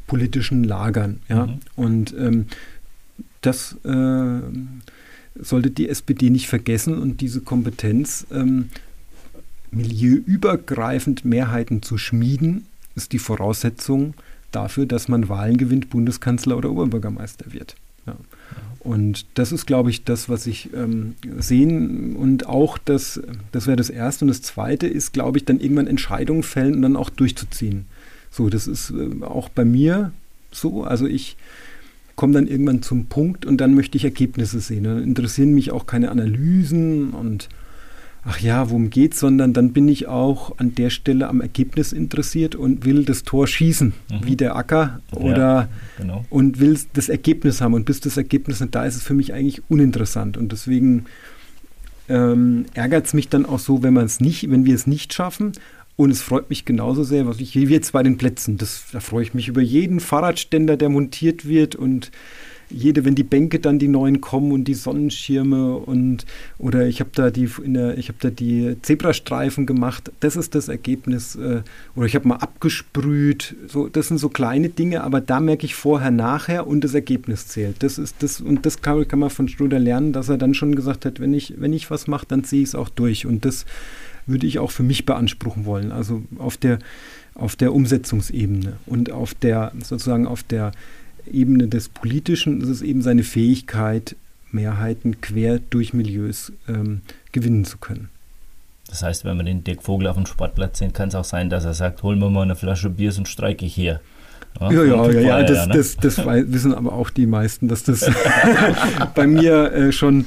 politischen 0.06 0.62
Lagern. 0.62 1.20
Ja? 1.28 1.46
Mhm. 1.46 1.58
Und 1.74 2.14
ähm, 2.18 2.46
das 3.40 3.76
äh, 3.84 4.40
sollte 5.40 5.70
die 5.70 5.88
SPD 5.88 6.30
nicht 6.30 6.48
vergessen 6.48 6.98
und 6.98 7.20
diese 7.20 7.40
Kompetenz, 7.40 8.26
ähm, 8.30 8.68
milieuübergreifend 9.70 11.24
Mehrheiten 11.24 11.82
zu 11.82 11.98
schmieden, 11.98 12.66
ist 12.94 13.12
die 13.12 13.18
Voraussetzung 13.18 14.14
dafür, 14.56 14.86
dass 14.86 15.08
man 15.08 15.28
Wahlen 15.28 15.58
gewinnt, 15.58 15.90
Bundeskanzler 15.90 16.56
oder 16.56 16.70
Oberbürgermeister 16.70 17.52
wird. 17.52 17.76
Ja. 18.06 18.16
Und 18.80 19.26
das 19.34 19.52
ist, 19.52 19.66
glaube 19.66 19.90
ich, 19.90 20.04
das, 20.04 20.28
was 20.28 20.46
ich 20.46 20.72
ähm, 20.72 21.16
sehen 21.38 22.14
und 22.14 22.46
auch 22.46 22.78
das, 22.78 23.20
das 23.50 23.66
wäre 23.66 23.76
das 23.76 23.90
Erste. 23.90 24.24
Und 24.24 24.28
das 24.28 24.42
Zweite 24.42 24.86
ist, 24.86 25.12
glaube 25.12 25.38
ich, 25.38 25.44
dann 25.44 25.58
irgendwann 25.58 25.88
Entscheidungen 25.88 26.44
fällen 26.44 26.76
und 26.76 26.82
dann 26.82 26.96
auch 26.96 27.10
durchzuziehen. 27.10 27.86
So, 28.30 28.48
das 28.48 28.68
ist 28.68 28.90
äh, 28.90 29.24
auch 29.24 29.48
bei 29.48 29.64
mir 29.64 30.12
so. 30.52 30.84
Also 30.84 31.06
ich 31.06 31.36
komme 32.14 32.32
dann 32.32 32.46
irgendwann 32.46 32.80
zum 32.80 33.06
Punkt 33.06 33.44
und 33.44 33.60
dann 33.60 33.74
möchte 33.74 33.98
ich 33.98 34.04
Ergebnisse 34.04 34.60
sehen. 34.60 34.84
Dann 34.84 35.02
interessieren 35.02 35.52
mich 35.52 35.72
auch 35.72 35.86
keine 35.86 36.10
Analysen 36.10 37.10
und 37.10 37.48
ach 38.28 38.40
ja, 38.40 38.68
worum 38.68 38.90
geht's, 38.90 39.20
sondern 39.20 39.52
dann 39.52 39.72
bin 39.72 39.88
ich 39.88 40.08
auch 40.08 40.58
an 40.58 40.74
der 40.74 40.90
Stelle 40.90 41.28
am 41.28 41.40
Ergebnis 41.40 41.92
interessiert 41.92 42.54
und 42.56 42.84
will 42.84 43.04
das 43.04 43.22
Tor 43.22 43.46
schießen, 43.46 43.92
mhm. 44.10 44.20
wie 44.22 44.36
der 44.36 44.56
Acker 44.56 45.00
oder 45.12 45.36
ja, 45.36 45.68
genau. 45.98 46.24
und 46.28 46.58
will 46.58 46.78
das 46.92 47.08
Ergebnis 47.08 47.60
haben. 47.60 47.74
Und 47.74 47.84
bis 47.84 48.00
das 48.00 48.16
Ergebnis 48.16 48.60
nicht 48.60 48.74
da 48.74 48.84
ist, 48.84 48.94
ist 48.94 49.02
es 49.02 49.06
für 49.06 49.14
mich 49.14 49.32
eigentlich 49.32 49.62
uninteressant. 49.68 50.36
Und 50.36 50.50
deswegen 50.50 51.06
ähm, 52.08 52.66
ärgert 52.74 53.06
es 53.06 53.14
mich 53.14 53.28
dann 53.28 53.46
auch 53.46 53.60
so, 53.60 53.82
wenn 53.82 53.94
man 53.94 54.06
es 54.06 54.20
nicht, 54.20 54.50
wenn 54.50 54.64
wir 54.64 54.74
es 54.74 54.86
nicht 54.86 55.14
schaffen. 55.14 55.52
Und 55.94 56.10
es 56.10 56.20
freut 56.20 56.50
mich 56.50 56.64
genauso 56.64 57.04
sehr, 57.04 57.26
was 57.26 57.40
ich 57.40 57.54
wie 57.54 57.64
jetzt 57.64 57.92
bei 57.92 58.02
den 58.02 58.18
Plätzen. 58.18 58.58
Das, 58.58 58.86
da 58.92 59.00
freue 59.00 59.22
ich 59.22 59.34
mich 59.34 59.48
über 59.48 59.62
jeden 59.62 60.00
Fahrradständer, 60.00 60.76
der 60.76 60.88
montiert 60.88 61.48
wird 61.48 61.74
und 61.74 62.10
jede, 62.70 63.04
wenn 63.04 63.14
die 63.14 63.22
Bänke 63.22 63.58
dann 63.58 63.78
die 63.78 63.88
neuen 63.88 64.20
kommen 64.20 64.52
und 64.52 64.64
die 64.64 64.74
Sonnenschirme 64.74 65.76
und 65.76 66.26
oder 66.58 66.86
ich 66.86 67.00
habe 67.00 67.10
da 67.14 67.30
die 67.30 67.48
der, 67.64 67.98
ich 67.98 68.08
habe 68.08 68.18
da 68.20 68.30
die 68.30 68.76
Zebrastreifen 68.82 69.66
gemacht, 69.66 70.12
das 70.20 70.36
ist 70.36 70.54
das 70.54 70.68
Ergebnis. 70.68 71.36
Äh, 71.36 71.62
oder 71.94 72.06
ich 72.06 72.14
habe 72.14 72.28
mal 72.28 72.36
abgesprüht. 72.36 73.56
So, 73.68 73.88
das 73.88 74.08
sind 74.08 74.18
so 74.18 74.28
kleine 74.28 74.68
Dinge, 74.68 75.04
aber 75.04 75.20
da 75.20 75.40
merke 75.40 75.66
ich 75.66 75.74
vorher, 75.74 76.10
nachher 76.10 76.66
und 76.66 76.82
das 76.82 76.94
Ergebnis 76.94 77.48
zählt. 77.48 77.82
Das 77.82 77.98
ist 77.98 78.16
das 78.22 78.40
und 78.40 78.66
das 78.66 78.82
kann, 78.82 79.06
kann 79.06 79.18
man 79.18 79.30
von 79.30 79.48
Schröder 79.48 79.78
lernen, 79.78 80.12
dass 80.12 80.28
er 80.28 80.38
dann 80.38 80.54
schon 80.54 80.74
gesagt 80.74 81.04
hat, 81.04 81.20
wenn 81.20 81.34
ich, 81.34 81.54
wenn 81.58 81.72
ich 81.72 81.90
was 81.90 82.06
mache, 82.06 82.26
dann 82.28 82.44
ziehe 82.44 82.62
ich 82.62 82.70
es 82.70 82.74
auch 82.74 82.88
durch. 82.88 83.26
Und 83.26 83.44
das 83.44 83.66
würde 84.26 84.46
ich 84.46 84.58
auch 84.58 84.70
für 84.70 84.82
mich 84.82 85.06
beanspruchen 85.06 85.64
wollen. 85.64 85.92
Also 85.92 86.22
auf 86.38 86.56
der 86.56 86.78
auf 87.34 87.54
der 87.54 87.74
Umsetzungsebene 87.74 88.78
und 88.86 89.12
auf 89.12 89.34
der 89.34 89.72
sozusagen 89.82 90.26
auf 90.26 90.42
der 90.42 90.72
Ebene 91.32 91.68
des 91.68 91.88
Politischen 91.88 92.60
ist 92.60 92.68
es 92.68 92.82
eben 92.82 93.02
seine 93.02 93.22
Fähigkeit, 93.22 94.16
Mehrheiten 94.52 95.20
quer 95.20 95.60
durch 95.70 95.92
Milieus 95.92 96.52
ähm, 96.68 97.02
gewinnen 97.32 97.64
zu 97.64 97.78
können. 97.78 98.08
Das 98.88 99.02
heißt, 99.02 99.24
wenn 99.24 99.36
man 99.36 99.46
den 99.46 99.64
Dirk 99.64 99.82
Vogel 99.82 100.06
auf 100.06 100.16
dem 100.16 100.26
Sportplatz 100.26 100.78
sehen, 100.78 100.92
kann 100.92 101.08
es 101.08 101.14
auch 101.14 101.24
sein, 101.24 101.50
dass 101.50 101.64
er 101.64 101.74
sagt, 101.74 102.02
hol 102.02 102.16
mir 102.16 102.30
mal 102.30 102.42
eine 102.42 102.56
Flasche 102.56 102.88
Bier, 102.88 103.10
sonst 103.12 103.30
streike 103.30 103.66
ich 103.66 103.74
hier. 103.74 104.00
Ja, 104.60 104.70
ja, 104.70 104.84
ja, 104.84 105.10
ja, 105.10 105.20
ja, 105.20 105.42
das, 105.42 105.66
ne? 105.66 105.74
das, 105.74 105.96
das, 105.96 106.16
das 106.16 106.26
wissen 106.26 106.72
aber 106.72 106.92
auch 106.92 107.10
die 107.10 107.26
meisten, 107.26 107.68
dass 107.68 107.82
das 107.82 108.10
bei 109.14 109.26
mir 109.26 109.72
äh, 109.72 109.92
schon, 109.92 110.24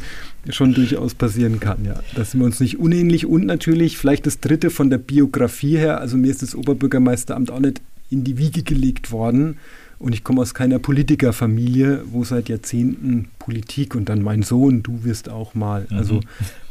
schon 0.49 0.73
durchaus 0.73 1.15
passieren 1.15 1.59
kann, 1.59 1.83
ja. 1.83 1.95
Da 2.15 2.23
sind 2.23 2.39
wir 2.39 2.45
uns 2.45 2.59
nicht 2.59 2.79
unähnlich 2.79 3.25
und 3.25 3.45
natürlich 3.45 3.97
vielleicht 3.97 4.27
das 4.27 4.39
dritte 4.39 4.69
von 4.69 4.91
der 4.91 4.99
Biografie 4.99 5.77
her, 5.77 5.99
also 5.99 6.15
mir 6.15 6.29
ist 6.29 6.43
das 6.43 6.53
Oberbürgermeisteramt 6.53 7.49
auch 7.49 7.59
nicht 7.59 7.81
in 8.11 8.23
die 8.23 8.37
Wiege 8.37 8.61
gelegt 8.61 9.11
worden, 9.11 9.57
Und 9.99 10.13
ich 10.13 10.23
komme 10.23 10.41
aus 10.41 10.53
keiner 10.53 10.79
Politikerfamilie, 10.79 12.03
wo 12.09 12.23
seit 12.23 12.47
Jahrzehnten 12.47 13.27
Politik 13.37 13.95
und 13.95 14.07
dann 14.07 14.21
mein 14.21 14.43
Sohn, 14.43 14.81
du 14.81 15.03
wirst 15.03 15.27
auch 15.27 15.55
mal. 15.55 15.87
Mhm. 15.89 15.97
Also 15.97 16.19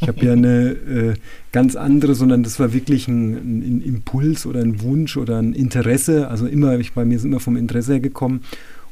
ich 0.00 0.08
habe 0.08 0.24
ja 0.24 0.32
eine 0.32 0.70
äh, 0.70 1.14
ganz 1.52 1.76
andere, 1.76 2.14
sondern 2.14 2.42
das 2.42 2.58
war 2.58 2.72
wirklich 2.72 3.06
ein, 3.06 3.34
ein, 3.34 3.82
Impuls 3.82 4.46
oder 4.46 4.60
ein 4.60 4.80
Wunsch 4.80 5.18
oder 5.18 5.38
ein 5.38 5.52
Interesse. 5.52 6.28
Also 6.28 6.46
immer, 6.46 6.78
ich 6.78 6.94
bei 6.94 7.04
mir 7.04 7.16
ist 7.16 7.24
immer 7.24 7.38
vom 7.38 7.56
Interesse 7.56 7.92
her 7.92 8.00
gekommen. 8.00 8.44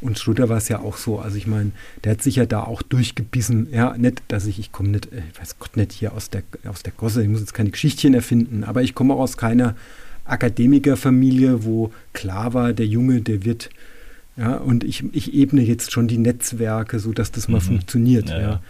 Und 0.02 0.18
Schröder 0.18 0.50
war 0.50 0.58
es 0.58 0.68
ja 0.68 0.80
auch 0.80 0.98
so. 0.98 1.18
Also 1.18 1.38
ich 1.38 1.46
meine, 1.46 1.70
der 2.04 2.12
hat 2.12 2.22
sich 2.22 2.36
ja 2.36 2.44
da 2.44 2.62
auch 2.62 2.82
durchgebissen. 2.82 3.68
Ja, 3.72 3.96
nicht, 3.96 4.22
dass 4.28 4.44
ich, 4.44 4.58
ich 4.58 4.70
komme 4.70 4.90
nicht, 4.90 5.10
äh, 5.12 5.22
ich 5.32 5.40
weiß 5.40 5.58
Gott 5.58 5.78
nicht 5.78 5.92
hier 5.92 6.12
aus 6.12 6.28
der, 6.28 6.42
aus 6.68 6.82
der 6.82 6.92
Gosse, 6.92 7.22
ich 7.22 7.28
muss 7.28 7.40
jetzt 7.40 7.54
keine 7.54 7.70
Geschichtchen 7.70 8.12
erfinden, 8.12 8.64
aber 8.64 8.82
ich 8.82 8.94
komme 8.94 9.14
auch 9.14 9.20
aus 9.20 9.38
keiner 9.38 9.74
Akademikerfamilie, 10.26 11.64
wo 11.64 11.90
klar 12.12 12.52
war, 12.52 12.74
der 12.74 12.86
Junge, 12.86 13.22
der 13.22 13.44
wird 13.44 13.70
ja, 14.36 14.56
und 14.56 14.84
ich, 14.84 15.04
ich 15.12 15.32
ebne 15.34 15.62
jetzt 15.62 15.92
schon 15.92 16.08
die 16.08 16.18
Netzwerke, 16.18 16.98
sodass 16.98 17.32
das 17.32 17.48
mal 17.48 17.58
Mhm. 17.58 17.62
funktioniert. 17.62 18.28
Ja, 18.30 18.40
Ja. 18.40 18.62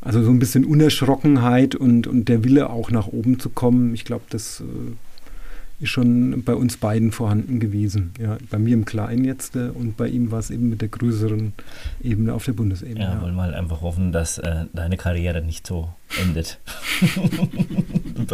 Also 0.00 0.22
so 0.22 0.30
ein 0.30 0.38
bisschen 0.38 0.64
Unerschrockenheit 0.66 1.74
und, 1.74 2.06
und 2.06 2.28
der 2.28 2.44
Wille 2.44 2.68
auch 2.68 2.90
nach 2.90 3.06
oben 3.06 3.38
zu 3.40 3.48
kommen, 3.48 3.94
ich 3.94 4.04
glaube, 4.04 4.24
das 4.28 4.60
äh, 4.60 4.64
ist 5.80 5.90
schon 5.90 6.42
bei 6.44 6.54
uns 6.54 6.76
beiden 6.76 7.12
vorhanden 7.12 7.60
gewesen. 7.60 8.12
Ja, 8.18 8.38
bei 8.50 8.58
mir 8.58 8.74
im 8.74 8.84
Kleinen 8.84 9.24
jetzt 9.24 9.56
äh, 9.56 9.68
und 9.68 9.96
bei 9.96 10.08
ihm 10.08 10.30
war 10.30 10.38
es 10.38 10.50
eben 10.50 10.68
mit 10.70 10.80
der 10.80 10.88
größeren 10.88 11.52
Ebene 12.02 12.32
auf 12.34 12.44
der 12.44 12.52
Bundesebene. 12.52 13.00
Ja, 13.00 13.14
Ja, 13.14 13.22
wollen 13.22 13.34
wir 13.34 13.42
halt 13.42 13.54
einfach 13.54 13.80
hoffen, 13.82 14.12
dass 14.12 14.38
äh, 14.38 14.66
deine 14.72 14.96
Karriere 14.96 15.42
nicht 15.42 15.66
so 15.66 15.88
endet. 16.22 16.58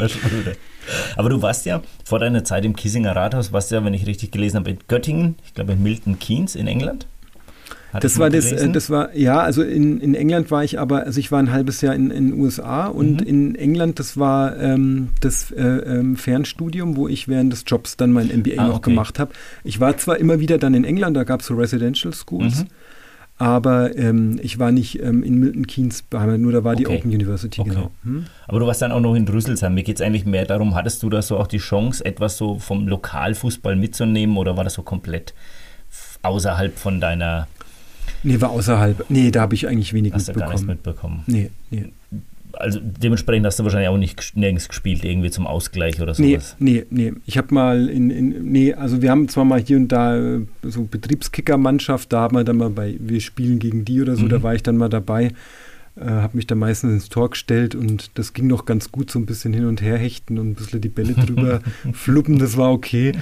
Aber 1.17 1.29
du 1.29 1.43
warst 1.43 1.67
ja 1.67 1.83
vor 2.05 2.19
deiner 2.19 2.45
Zeit 2.45 2.65
im 2.65 2.77
Kissinger 2.77 3.17
Rathaus, 3.17 3.53
warst 3.53 3.71
ja, 3.71 3.85
wenn 3.85 3.95
ich 3.95 4.07
richtig 4.07 4.33
gelesen 4.33 4.59
habe, 4.59 4.71
in 4.71 4.79
Göttingen, 4.89 5.37
ich 5.45 5.55
glaube 5.55 5.73
in 5.73 5.83
Milton 5.83 6.19
Keynes 6.19 6.55
in 6.55 6.67
England. 6.67 7.07
Das 7.99 8.19
war 8.21 8.31
das, 8.31 8.53
äh, 8.53 8.69
das 8.71 8.89
war, 8.91 9.17
ja, 9.17 9.41
also 9.41 9.62
in, 9.62 10.01
in 10.01 10.15
England 10.15 10.51
war 10.53 10.62
ich 10.62 10.79
aber, 10.79 11.05
also 11.07 11.19
ich 11.19 11.33
war 11.33 11.41
ein 11.41 11.51
halbes 11.51 11.81
Jahr 11.81 11.95
in 11.95 12.11
den 12.11 12.35
USA 12.35 12.87
und 12.87 13.23
Mhm. 13.23 13.27
in 13.27 13.55
England, 13.57 13.99
das 13.99 14.17
war 14.17 14.57
ähm, 14.59 15.09
das 15.21 15.51
äh, 15.51 15.61
ähm, 15.62 16.17
Fernstudium, 16.17 16.97
wo 16.97 17.09
ich 17.09 17.27
während 17.27 17.53
des 17.53 17.65
Jobs 17.67 17.97
dann 17.97 18.12
mein 18.12 18.29
MBA 18.29 18.62
Ah, 18.62 18.69
noch 18.69 18.77
okay. 18.77 18.91
gemacht 18.91 19.19
habe. 19.19 19.33
Ich 19.65 19.81
war 19.81 19.97
zwar 19.97 20.19
immer 20.19 20.39
wieder 20.39 20.59
dann 20.59 20.75
in 20.75 20.85
England, 20.85 21.17
da 21.17 21.25
gab 21.25 21.41
es 21.41 21.47
so 21.47 21.55
Residential 21.55 22.12
Schools, 22.12 22.61
Mhm. 22.61 22.67
aber 23.39 23.97
ähm, 23.97 24.39
ich 24.43 24.59
war 24.61 24.71
nicht 24.71 25.03
ähm, 25.03 25.23
in 25.25 25.39
Milton 25.41 25.67
Keynes 25.67 26.03
beheimatet, 26.03 26.43
nur 26.43 26.53
da 26.53 26.62
war 26.62 26.77
die 26.77 26.87
Okay. 26.87 26.99
Open 26.99 27.11
University, 27.11 27.61
Okay. 27.61 27.71
genau. 27.71 27.91
Hm? 28.05 28.27
Aber 28.47 28.61
du 28.61 28.67
warst 28.67 28.83
dann 28.83 28.93
auch 28.93 29.01
noch 29.01 29.15
in 29.17 29.27
Rüsselsheim. 29.27 29.75
Mir 29.75 29.83
geht 29.83 29.97
es 29.97 30.03
eigentlich 30.03 30.27
mehr 30.27 30.45
darum, 30.45 30.75
hattest 30.77 31.03
du 31.03 31.11
da 31.11 31.23
so 31.23 31.39
auch 31.39 31.47
die 31.49 31.59
Chance, 31.59 32.05
etwas 32.05 32.37
so 32.37 32.59
vom 32.61 32.87
Lokalfußball 32.87 33.75
mitzunehmen 33.75 34.37
oder 34.37 34.57
war 34.57 34.62
das 34.65 34.75
so 34.75 34.83
komplett 34.83 35.35
außerhalb 36.23 36.77
von 36.79 37.01
deiner, 37.01 37.49
Nee, 38.23 38.41
war 38.41 38.51
außerhalb. 38.51 39.05
Nee, 39.09 39.31
da 39.31 39.41
habe 39.43 39.55
ich 39.55 39.67
eigentlich 39.69 39.93
wenig 39.93 40.13
hast 40.13 40.29
du 40.29 40.33
gar 40.35 40.49
nichts 40.51 40.67
mitbekommen. 40.67 41.25
mitbekommen? 41.27 41.51
Nee, 41.71 41.81
nee. 41.81 41.93
Also 42.53 42.81
dementsprechend 42.83 43.47
hast 43.47 43.59
du 43.61 43.63
wahrscheinlich 43.65 43.89
auch 43.89 43.97
nicht 43.97 44.37
nirgends 44.37 44.69
gespielt, 44.69 45.05
irgendwie 45.05 45.31
zum 45.31 45.47
Ausgleich 45.47 46.01
oder 46.03 46.15
Nee, 46.19 46.33
sowas. 46.35 46.57
nee, 46.59 46.85
nee. 46.91 47.13
Ich 47.25 47.39
habe 47.39 47.55
mal 47.55 47.89
in, 47.89 48.11
in, 48.11 48.51
nee, 48.51 48.75
also 48.75 49.01
wir 49.03 49.11
haben 49.13 49.29
zwar 49.29 49.45
mal 49.45 49.61
hier 49.63 49.77
und 49.77 49.89
da 49.89 50.17
äh, 50.19 50.41
so 50.65 50.83
Betriebskicker-Mannschaft, 50.83 52.13
da 52.13 52.23
haben 52.23 52.37
wir 52.37 52.45
dann 52.45 52.57
mal 52.57 52.71
bei, 52.71 52.97
wir 52.99 53.21
spielen 53.21 53.61
gegen 53.61 53.85
die 53.85 54.01
oder 54.03 54.17
so, 54.17 54.25
Mhm. 54.25 54.29
da 54.31 54.43
war 54.43 54.55
ich 54.55 54.65
dann 54.65 54.77
mal 54.77 54.89
dabei, 54.89 55.27
äh, 55.97 56.05
habe 56.05 56.37
mich 56.37 56.47
dann 56.49 56.59
meistens 56.59 56.93
ins 56.93 57.09
Tor 57.09 57.31
gestellt 57.31 57.77
und 57.77 58.11
das 58.19 58.33
ging 58.33 58.49
noch 58.49 58.65
ganz 58.65 58.91
gut, 58.91 59.13
so 59.13 59.21
ein 59.21 59.27
bisschen 59.27 59.53
hin 59.55 59.67
und 59.67 59.81
her 59.81 59.97
hechten 59.97 60.37
und 60.39 60.51
ein 60.51 60.55
bisschen 60.55 60.81
die 60.81 60.89
Bälle 60.89 61.15
drüber 61.15 61.61
fluppen, 61.93 62.39
das 62.41 62.57
war 62.57 62.73
okay. 62.73 63.13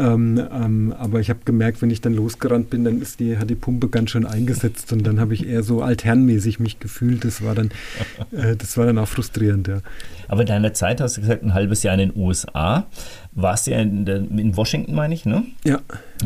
Ähm, 0.00 0.42
ähm, 0.50 0.94
aber 0.98 1.20
ich 1.20 1.28
habe 1.28 1.40
gemerkt, 1.44 1.82
wenn 1.82 1.90
ich 1.90 2.00
dann 2.00 2.14
losgerannt 2.14 2.70
bin, 2.70 2.84
dann 2.84 3.02
ist 3.02 3.20
die, 3.20 3.36
hat 3.36 3.50
die 3.50 3.54
Pumpe 3.54 3.88
ganz 3.88 4.10
schön 4.10 4.24
eingesetzt 4.24 4.94
und 4.94 5.06
dann 5.06 5.20
habe 5.20 5.34
ich 5.34 5.46
eher 5.46 5.62
so 5.62 5.82
altherrenmäßig 5.82 6.58
mich 6.58 6.80
gefühlt. 6.80 7.22
Das 7.22 7.44
war 7.44 7.54
dann, 7.54 7.70
äh, 8.32 8.56
das 8.56 8.78
war 8.78 8.86
dann 8.86 8.96
auch 8.96 9.08
frustrierend, 9.08 9.68
ja. 9.68 9.80
Aber 10.26 10.40
in 10.40 10.46
deiner 10.46 10.72
Zeit 10.72 11.02
hast 11.02 11.18
du 11.18 11.20
gesagt, 11.20 11.42
ein 11.42 11.52
halbes 11.52 11.82
Jahr 11.82 11.94
in 11.98 12.10
den 12.10 12.16
USA. 12.16 12.86
Warst 13.32 13.66
du 13.66 13.72
ja 13.72 13.78
in, 13.78 14.06
in 14.06 14.56
Washington, 14.56 14.94
meine 14.94 15.12
ich, 15.12 15.26
ne? 15.26 15.44
Ja. 15.64 15.80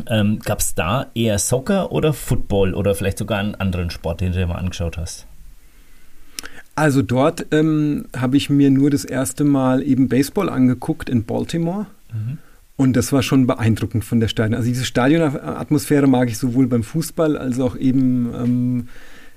Ähm, 0.08 0.38
Gab 0.38 0.60
es 0.60 0.76
da 0.76 1.06
eher 1.14 1.40
Soccer 1.40 1.90
oder 1.90 2.12
Football 2.12 2.74
oder 2.74 2.94
vielleicht 2.94 3.18
sogar 3.18 3.40
einen 3.40 3.56
anderen 3.56 3.90
Sport, 3.90 4.20
den 4.20 4.32
du 4.32 4.38
dir 4.38 4.46
mal 4.46 4.54
angeschaut 4.54 4.98
hast? 4.98 5.26
Also 6.76 7.02
dort 7.02 7.46
ähm, 7.50 8.06
habe 8.16 8.36
ich 8.36 8.50
mir 8.50 8.70
nur 8.70 8.90
das 8.90 9.04
erste 9.04 9.42
Mal 9.42 9.82
eben 9.82 10.08
Baseball 10.08 10.48
angeguckt 10.48 11.08
in 11.08 11.24
Baltimore. 11.24 11.86
Und 12.76 12.94
das 12.94 13.12
war 13.12 13.22
schon 13.22 13.46
beeindruckend 13.46 14.04
von 14.04 14.18
der 14.18 14.28
Stadion. 14.28 14.56
Also 14.56 14.68
diese 14.68 14.84
Stadionatmosphäre 14.84 16.08
mag 16.08 16.28
ich 16.28 16.38
sowohl 16.38 16.66
beim 16.66 16.82
Fußball 16.82 17.36
als 17.36 17.60
auch 17.60 17.76
eben 17.76 18.34
ähm, 18.34 18.88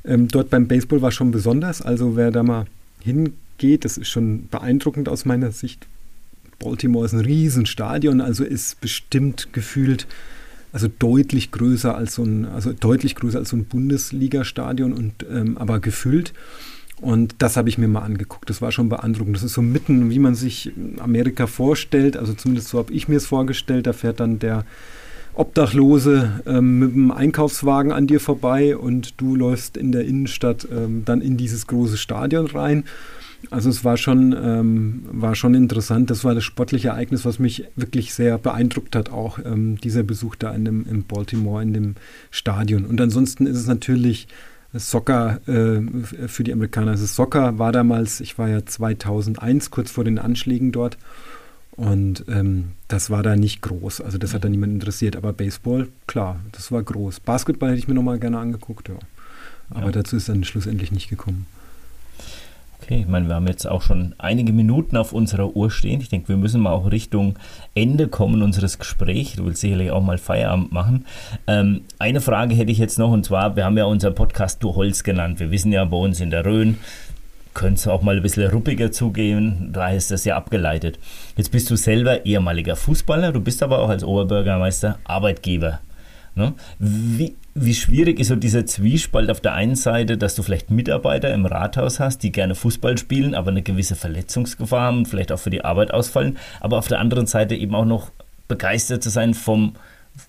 ähm, 0.07 0.27
dort 0.29 0.49
beim 0.49 0.67
Baseball 0.67 1.01
war 1.01 1.11
schon 1.11 1.31
besonders. 1.31 1.81
Also 1.81 2.15
wer 2.15 2.31
da 2.31 2.41
mal 2.41 2.65
hingeht, 3.01 3.85
das 3.85 3.97
ist 3.97 4.07
schon 4.07 4.47
beeindruckend 4.49 5.09
aus 5.09 5.25
meiner 5.25 5.51
Sicht. 5.51 5.85
Baltimore 6.59 7.05
ist 7.05 7.13
ein 7.13 7.19
Riesenstadion, 7.19 8.21
also 8.21 8.43
ist 8.43 8.81
bestimmt 8.81 9.49
gefühlt 9.53 10.07
also 10.71 10.87
deutlich 10.87 11.51
größer 11.51 11.95
als 11.95 12.15
so 12.15 12.23
ein, 12.23 12.45
also 12.45 12.73
deutlich 12.73 13.15
größer 13.15 13.39
als 13.39 13.49
so 13.49 13.57
ein 13.57 13.65
Bundesliga-Stadion 13.65 14.93
und 14.93 15.25
ähm, 15.29 15.57
aber 15.57 15.79
gefüllt. 15.79 16.33
Und 16.99 17.35
das 17.39 17.57
habe 17.57 17.69
ich 17.69 17.77
mir 17.77 17.87
mal 17.87 18.01
angeguckt. 18.01 18.49
Das 18.49 18.61
war 18.61 18.71
schon 18.71 18.89
beeindruckend. 18.89 19.35
Das 19.35 19.43
ist 19.43 19.53
so 19.53 19.61
mitten, 19.61 20.09
wie 20.09 20.19
man 20.19 20.33
sich 20.33 20.71
Amerika 20.99 21.45
vorstellt. 21.45 22.17
Also 22.17 22.33
zumindest 22.33 22.69
so 22.69 22.79
habe 22.79 22.91
ich 22.91 23.07
mir 23.07 23.17
es 23.17 23.27
vorgestellt. 23.27 23.85
Da 23.85 23.93
fährt 23.93 24.19
dann 24.19 24.39
der 24.39 24.65
Obdachlose 25.35 26.41
ähm, 26.47 26.79
mit 26.79 26.95
dem 26.95 27.11
Einkaufswagen 27.11 27.91
an 27.91 28.07
dir 28.07 28.19
vorbei 28.19 28.75
und 28.75 29.21
du 29.21 29.35
läufst 29.35 29.77
in 29.77 29.91
der 29.91 30.05
Innenstadt 30.05 30.67
ähm, 30.71 31.03
dann 31.05 31.21
in 31.21 31.37
dieses 31.37 31.67
große 31.67 31.97
Stadion 31.97 32.47
rein. 32.47 32.85
Also 33.51 33.69
es 33.69 33.85
war 33.85 33.97
schon, 33.97 34.33
ähm, 34.33 35.03
war 35.11 35.35
schon 35.35 35.53
interessant. 35.53 36.09
Das 36.09 36.23
war 36.23 36.33
das 36.33 36.43
sportliche 36.43 36.89
Ereignis, 36.89 37.23
was 37.23 37.37
mich 37.37 37.65
wirklich 37.75 38.15
sehr 38.15 38.39
beeindruckt 38.39 38.95
hat, 38.95 39.11
auch 39.11 39.37
ähm, 39.45 39.77
dieser 39.77 40.01
Besuch 40.01 40.35
da 40.35 40.51
in, 40.55 40.65
dem, 40.65 40.87
in 40.89 41.03
Baltimore 41.03 41.61
in 41.61 41.73
dem 41.73 41.95
Stadion. 42.31 42.85
Und 42.85 42.99
ansonsten 42.99 43.45
ist 43.45 43.57
es 43.57 43.67
natürlich 43.67 44.27
Soccer 44.73 45.39
äh, 45.47 45.81
für 46.27 46.43
die 46.43 46.53
Amerikaner. 46.53 46.91
Also 46.91 47.05
Soccer 47.05 47.57
war 47.59 47.71
damals, 47.71 48.19
ich 48.19 48.37
war 48.37 48.49
ja 48.49 48.65
2001 48.65 49.71
kurz 49.71 49.91
vor 49.91 50.03
den 50.03 50.19
Anschlägen 50.19 50.71
dort 50.71 50.97
und 51.71 52.25
ähm, 52.27 52.71
das 52.87 53.09
war 53.09 53.23
da 53.23 53.35
nicht 53.35 53.61
groß. 53.61 54.01
Also 54.01 54.17
das 54.17 54.33
hat 54.33 54.43
da 54.43 54.49
niemand 54.49 54.73
interessiert. 54.73 55.15
Aber 55.15 55.33
Baseball, 55.33 55.87
klar, 56.07 56.39
das 56.51 56.71
war 56.71 56.81
groß. 56.83 57.19
Basketball 57.21 57.69
hätte 57.69 57.79
ich 57.79 57.87
mir 57.87 57.93
nochmal 57.93 58.19
gerne 58.19 58.39
angeguckt, 58.39 58.89
ja. 58.89 58.95
Aber 59.69 59.87
Ja. 59.87 59.91
dazu 59.91 60.15
ist 60.15 60.29
dann 60.29 60.43
schlussendlich 60.43 60.91
nicht 60.91 61.09
gekommen. 61.09 61.45
Okay, 62.87 63.01
ich 63.01 63.07
meine, 63.07 63.27
wir 63.27 63.35
haben 63.35 63.47
jetzt 63.47 63.67
auch 63.67 63.81
schon 63.81 64.15
einige 64.17 64.53
Minuten 64.53 64.95
auf 64.95 65.11
unserer 65.11 65.57
Uhr 65.57 65.69
stehen. 65.69 65.99
Ich 65.99 66.07
denke, 66.07 66.29
wir 66.29 66.37
müssen 66.37 66.61
mal 66.61 66.71
auch 66.71 66.89
Richtung 66.89 67.37
Ende 67.75 68.07
kommen 68.07 68.41
unseres 68.41 68.79
Gesprächs. 68.79 69.35
Du 69.35 69.45
willst 69.45 69.59
sicherlich 69.59 69.91
auch 69.91 70.01
mal 70.01 70.17
Feierabend 70.17 70.71
machen. 70.71 71.05
Ähm, 71.47 71.81
eine 71.99 72.21
Frage 72.21 72.55
hätte 72.55 72.71
ich 72.71 72.77
jetzt 72.77 72.97
noch 72.97 73.11
und 73.11 73.25
zwar, 73.25 73.57
wir 73.57 73.65
haben 73.65 73.77
ja 73.77 73.83
unseren 73.83 74.15
Podcast 74.15 74.63
Du 74.63 74.73
Holz 74.75 75.03
genannt. 75.03 75.41
Wir 75.41 75.51
wissen 75.51 75.73
ja 75.73 75.83
bei 75.83 75.97
uns 75.97 76.21
in 76.21 76.29
der 76.29 76.45
Rhön, 76.45 76.77
könnte 77.53 77.73
es 77.73 77.87
auch 77.89 78.03
mal 78.03 78.15
ein 78.15 78.23
bisschen 78.23 78.49
ruppiger 78.49 78.89
zugehen, 78.89 79.71
da 79.73 79.89
ist 79.89 80.09
das 80.09 80.23
ja 80.23 80.37
abgeleitet. 80.37 80.97
Jetzt 81.35 81.51
bist 81.51 81.69
du 81.69 81.75
selber 81.75 82.25
ehemaliger 82.25 82.77
Fußballer, 82.77 83.33
du 83.33 83.41
bist 83.41 83.63
aber 83.63 83.79
auch 83.79 83.89
als 83.89 84.05
Oberbürgermeister 84.05 84.97
Arbeitgeber. 85.03 85.81
Ne? 86.35 86.53
Wie, 86.79 87.35
wie 87.59 87.73
schwierig 87.73 88.19
ist 88.19 88.27
so 88.27 88.35
dieser 88.35 88.65
Zwiespalt 88.65 89.31
auf 89.31 89.41
der 89.41 89.53
einen 89.53 89.75
Seite, 89.75 90.17
dass 90.17 90.35
du 90.35 90.43
vielleicht 90.43 90.69
Mitarbeiter 90.69 91.33
im 91.33 91.45
Rathaus 91.45 91.99
hast, 91.99 92.23
die 92.23 92.31
gerne 92.31 92.55
Fußball 92.55 92.97
spielen, 92.97 93.33
aber 93.33 93.51
eine 93.51 93.63
gewisse 93.63 93.95
Verletzungsgefahr 93.95 94.81
haben 94.81 95.05
vielleicht 95.05 95.31
auch 95.31 95.39
für 95.39 95.49
die 95.49 95.65
Arbeit 95.65 95.93
ausfallen, 95.93 96.37
aber 96.59 96.77
auf 96.77 96.87
der 96.87 96.99
anderen 96.99 97.27
Seite 97.27 97.55
eben 97.55 97.75
auch 97.75 97.85
noch 97.85 98.11
begeistert 98.47 99.03
zu 99.03 99.09
sein 99.09 99.33
vom 99.33 99.75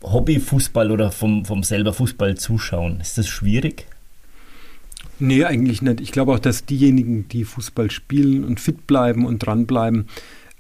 Hobbyfußball 0.02 0.90
oder 0.90 1.10
vom, 1.10 1.44
vom 1.44 1.62
selber 1.62 1.92
Fußball 1.92 2.36
zuschauen. 2.36 3.00
Ist 3.00 3.18
das 3.18 3.28
schwierig? 3.28 3.86
Nee, 5.18 5.44
eigentlich 5.44 5.82
nicht. 5.82 6.00
Ich 6.00 6.12
glaube 6.12 6.32
auch, 6.32 6.38
dass 6.38 6.64
diejenigen, 6.64 7.28
die 7.28 7.44
Fußball 7.44 7.90
spielen 7.90 8.44
und 8.44 8.60
fit 8.60 8.86
bleiben 8.86 9.26
und 9.26 9.40
dranbleiben, 9.40 10.06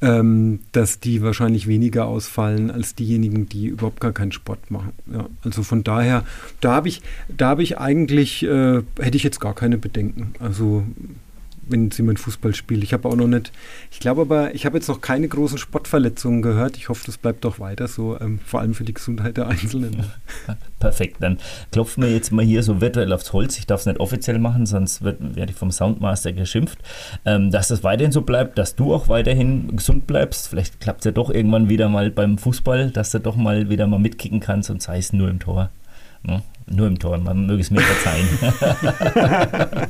ähm, 0.00 0.60
dass 0.72 1.00
die 1.00 1.22
wahrscheinlich 1.22 1.66
weniger 1.66 2.06
ausfallen 2.06 2.70
als 2.70 2.94
diejenigen, 2.94 3.48
die 3.48 3.66
überhaupt 3.66 4.00
gar 4.00 4.12
keinen 4.12 4.32
Sport 4.32 4.70
machen. 4.70 4.92
Ja, 5.12 5.26
also 5.42 5.62
von 5.62 5.82
daher, 5.82 6.24
da 6.60 6.74
habe 6.74 6.88
ich, 6.88 7.02
da 7.36 7.48
habe 7.48 7.62
ich 7.62 7.78
eigentlich, 7.78 8.44
äh, 8.44 8.82
hätte 9.00 9.16
ich 9.16 9.24
jetzt 9.24 9.40
gar 9.40 9.54
keine 9.54 9.78
Bedenken. 9.78 10.34
Also 10.38 10.84
wenn 11.70 11.84
jetzt 11.84 11.98
jemand 11.98 12.18
Fußball 12.18 12.54
spielt. 12.54 12.82
Ich 12.82 12.92
habe 12.92 13.08
auch 13.08 13.16
noch 13.16 13.26
nicht, 13.26 13.52
ich 13.90 14.00
glaube 14.00 14.22
aber, 14.22 14.54
ich 14.54 14.66
habe 14.66 14.76
jetzt 14.76 14.88
noch 14.88 15.00
keine 15.00 15.28
großen 15.28 15.58
Sportverletzungen 15.58 16.42
gehört. 16.42 16.76
Ich 16.76 16.88
hoffe, 16.88 17.02
das 17.06 17.18
bleibt 17.18 17.44
doch 17.44 17.58
weiter 17.60 17.88
so, 17.88 18.18
ähm, 18.20 18.38
vor 18.44 18.60
allem 18.60 18.74
für 18.74 18.84
die 18.84 18.94
Gesundheit 18.94 19.36
der 19.36 19.48
Einzelnen. 19.48 20.04
Perfekt, 20.78 21.16
dann 21.20 21.38
klopfen 21.72 22.02
wir 22.02 22.12
jetzt 22.12 22.32
mal 22.32 22.44
hier 22.44 22.62
so 22.62 22.80
virtuell 22.80 23.12
aufs 23.12 23.32
Holz. 23.32 23.58
Ich 23.58 23.66
darf 23.66 23.80
es 23.80 23.86
nicht 23.86 24.00
offiziell 24.00 24.38
machen, 24.38 24.66
sonst 24.66 25.02
werde 25.02 25.46
ich 25.48 25.56
vom 25.56 25.70
Soundmaster 25.70 26.32
geschimpft. 26.32 26.78
Ähm, 27.24 27.50
dass 27.50 27.68
das 27.68 27.84
weiterhin 27.84 28.12
so 28.12 28.22
bleibt, 28.22 28.58
dass 28.58 28.74
du 28.74 28.94
auch 28.94 29.08
weiterhin 29.08 29.76
gesund 29.76 30.06
bleibst. 30.06 30.48
Vielleicht 30.48 30.80
klappt 30.80 31.00
es 31.00 31.04
ja 31.06 31.12
doch 31.12 31.30
irgendwann 31.30 31.68
wieder 31.68 31.88
mal 31.88 32.10
beim 32.10 32.38
Fußball, 32.38 32.90
dass 32.90 33.10
du 33.10 33.20
doch 33.20 33.36
mal 33.36 33.70
wieder 33.70 33.86
mal 33.86 33.98
mitkicken 33.98 34.40
kannst 34.40 34.70
und 34.70 34.82
sei 34.82 34.98
es 34.98 35.12
nur 35.12 35.28
im 35.28 35.40
Tor. 35.40 35.70
Ne? 36.22 36.42
Nur 36.70 36.86
im 36.86 36.98
Tor, 36.98 37.16
man 37.18 37.46
möge 37.46 37.62
es 37.62 37.70
mir 37.70 37.80
verzeihen. 37.80 38.26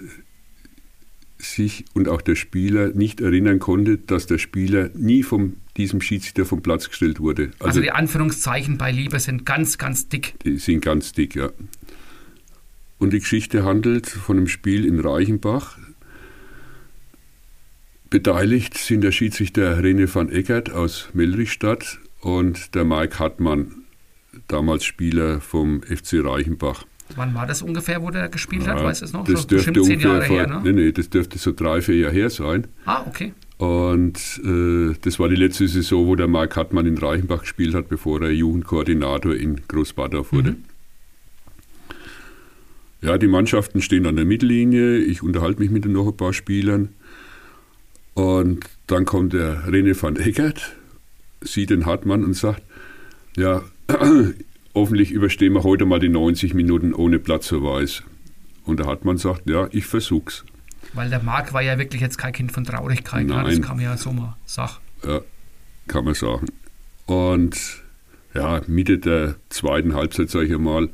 sich 1.37 1.85
und 1.93 2.07
auch 2.07 2.21
der 2.21 2.35
Spieler 2.35 2.89
nicht 2.89 3.21
erinnern 3.21 3.59
konnte, 3.59 3.97
dass 3.97 4.27
der 4.27 4.37
Spieler 4.37 4.89
nie 4.93 5.23
von 5.23 5.57
diesem 5.77 6.01
Schiedsrichter 6.01 6.45
vom 6.45 6.61
Platz 6.61 6.89
gestellt 6.89 7.19
wurde. 7.19 7.51
Also, 7.59 7.65
also 7.65 7.81
die 7.81 7.91
Anführungszeichen 7.91 8.77
bei 8.77 8.91
Liebe 8.91 9.19
sind 9.19 9.45
ganz, 9.45 9.77
ganz 9.77 10.07
dick. 10.07 10.35
Die 10.43 10.57
sind 10.57 10.81
ganz 10.81 11.11
dick, 11.11 11.35
ja. 11.35 11.49
Und 12.97 13.11
die 13.11 13.19
Geschichte 13.19 13.65
handelt 13.65 14.07
von 14.07 14.37
einem 14.37 14.47
Spiel 14.47 14.85
in 14.85 14.99
Reichenbach. 14.99 15.77
Beteiligt 18.09 18.77
sind 18.77 19.01
der 19.01 19.11
Schiedsrichter 19.11 19.79
René 19.79 20.13
van 20.13 20.29
Eckert 20.29 20.71
aus 20.71 21.09
Melrichstadt 21.13 21.99
und 22.21 22.75
der 22.75 22.85
Mike 22.85 23.19
Hartmann, 23.19 23.82
damals 24.47 24.83
Spieler 24.83 25.41
vom 25.41 25.81
FC 25.83 26.23
Reichenbach. 26.23 26.85
Wann 27.15 27.33
war 27.35 27.45
das 27.45 27.61
ungefähr, 27.61 28.01
wo 28.01 28.09
der 28.09 28.29
gespielt 28.29 28.65
ja, 28.65 28.73
hat? 28.73 28.83
Weißt 28.83 29.01
du 29.01 29.05
es 29.05 29.13
noch? 29.13 29.25
Das 29.25 29.45
dürfte 29.45 29.81
ungefähr 29.81 30.11
Jahre 30.11 30.25
vor, 30.25 30.35
her, 30.35 30.47
ne? 30.47 30.61
nee, 30.63 30.71
nee, 30.71 30.91
das 30.91 31.09
dürfte 31.09 31.37
so 31.37 31.51
drei, 31.51 31.81
vier 31.81 31.97
Jahre 31.97 32.13
her 32.13 32.29
sein. 32.29 32.67
Ah, 32.85 33.03
okay. 33.07 33.33
Und 33.57 34.41
äh, 34.43 34.95
das 35.01 35.19
war 35.19 35.29
die 35.29 35.35
letzte 35.35 35.67
Saison, 35.67 36.07
wo 36.07 36.15
der 36.15 36.27
Mark 36.27 36.55
Hartmann 36.55 36.85
in 36.85 36.97
Reichenbach 36.97 37.41
gespielt 37.41 37.75
hat, 37.75 37.87
bevor 37.87 38.21
er 38.21 38.31
Jugendkoordinator 38.31 39.35
in 39.35 39.61
Großbadorf 39.67 40.33
wurde. 40.33 40.51
Mhm. 40.51 40.63
Ja, 43.01 43.17
die 43.17 43.27
Mannschaften 43.27 43.81
stehen 43.81 44.05
an 44.05 44.15
der 44.15 44.25
Mittellinie. 44.25 44.97
Ich 44.97 45.21
unterhalte 45.21 45.59
mich 45.59 45.69
mit 45.69 45.85
noch 45.85 46.07
ein 46.07 46.17
paar 46.17 46.33
Spielern. 46.33 46.89
Und 48.13 48.65
dann 48.87 49.05
kommt 49.05 49.33
der 49.33 49.67
René 49.67 50.01
van 50.01 50.15
Eckert, 50.15 50.75
sieht 51.41 51.69
den 51.69 51.85
Hartmann 51.85 52.23
und 52.23 52.33
sagt, 52.33 52.61
ja, 53.35 53.61
hoffentlich 54.75 55.11
überstehen 55.11 55.53
wir 55.53 55.63
heute 55.63 55.85
mal 55.85 55.99
die 55.99 56.09
90 56.09 56.53
Minuten 56.53 56.93
ohne 56.93 57.19
Platzverweis. 57.19 58.03
Und 58.65 58.79
der 58.79 58.87
Hartmann 58.87 59.17
sagt, 59.17 59.49
ja, 59.49 59.67
ich 59.71 59.85
versuch's. 59.85 60.45
Weil 60.93 61.09
der 61.09 61.21
Marc 61.21 61.53
war 61.53 61.61
ja 61.61 61.77
wirklich 61.77 62.01
jetzt 62.01 62.17
kein 62.17 62.33
Kind 62.33 62.51
von 62.51 62.63
Traurigkeit. 62.63 63.25
Nein. 63.25 63.45
Ja, 63.45 63.51
das 63.51 63.61
kann 63.61 63.77
man 63.77 63.85
ja 63.85 63.97
so 63.97 64.11
mal 64.11 64.37
sagen. 64.45 64.73
Ja, 65.05 65.21
kann 65.87 66.05
man 66.05 66.13
sagen. 66.13 66.47
Und 67.05 67.83
ja, 68.33 68.61
Mitte 68.67 68.97
der 68.99 69.35
zweiten 69.49 69.95
Halbzeit, 69.95 70.29
sage 70.29 70.45
ich 70.45 70.53
einmal, 70.53 70.89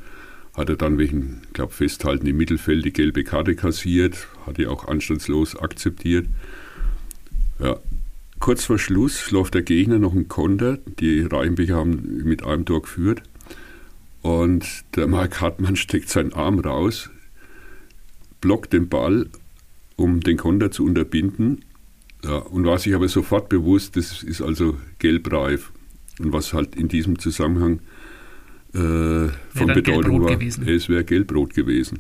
hat 0.55 0.69
er 0.69 0.75
dann 0.75 0.97
wegen, 0.97 1.41
glaube 1.53 1.73
Festhalten 1.73 2.27
im 2.27 2.37
Mittelfeld 2.37 2.83
die 2.83 2.93
gelbe 2.93 3.23
Karte 3.23 3.55
kassiert, 3.55 4.27
hat 4.45 4.57
die 4.57 4.67
auch 4.67 4.87
anstandslos 4.87 5.55
akzeptiert. 5.55 6.27
Ja, 7.59 7.77
kurz 8.39 8.65
vor 8.65 8.79
Schluss 8.79 9.31
läuft 9.31 9.53
der 9.53 9.61
Gegner 9.61 9.99
noch 9.99 10.13
ein 10.13 10.27
Konter. 10.27 10.77
Die 10.99 11.21
Reihenbecher 11.21 11.75
haben 11.75 12.23
mit 12.23 12.43
einem 12.43 12.65
Tor 12.65 12.81
geführt. 12.81 13.23
Und 14.21 14.65
der 14.95 15.07
Mark 15.07 15.41
Hartmann 15.41 15.75
steckt 15.75 16.09
seinen 16.09 16.33
Arm 16.33 16.59
raus, 16.59 17.09
blockt 18.41 18.73
den 18.73 18.89
Ball, 18.89 19.27
um 19.95 20.21
den 20.21 20.37
Konter 20.37 20.71
zu 20.71 20.85
unterbinden. 20.85 21.63
Ja, 22.23 22.37
und 22.37 22.65
war 22.65 22.79
sich 22.79 22.93
aber 22.95 23.07
sofort 23.07 23.47
bewusst, 23.49 23.95
das 23.95 24.23
ist 24.23 24.41
also 24.41 24.77
gelbreif. 24.99 25.71
Und 26.19 26.33
was 26.33 26.53
halt 26.53 26.75
in 26.75 26.89
diesem 26.89 27.17
Zusammenhang 27.17 27.79
äh, 28.73 29.29
von 29.55 29.67
Bedeutung 29.73 30.21
war, 30.23 30.35
gewesen. 30.35 30.67
es 30.67 30.89
wäre 30.89 31.05
Gelbrot 31.05 31.53
gewesen. 31.53 31.99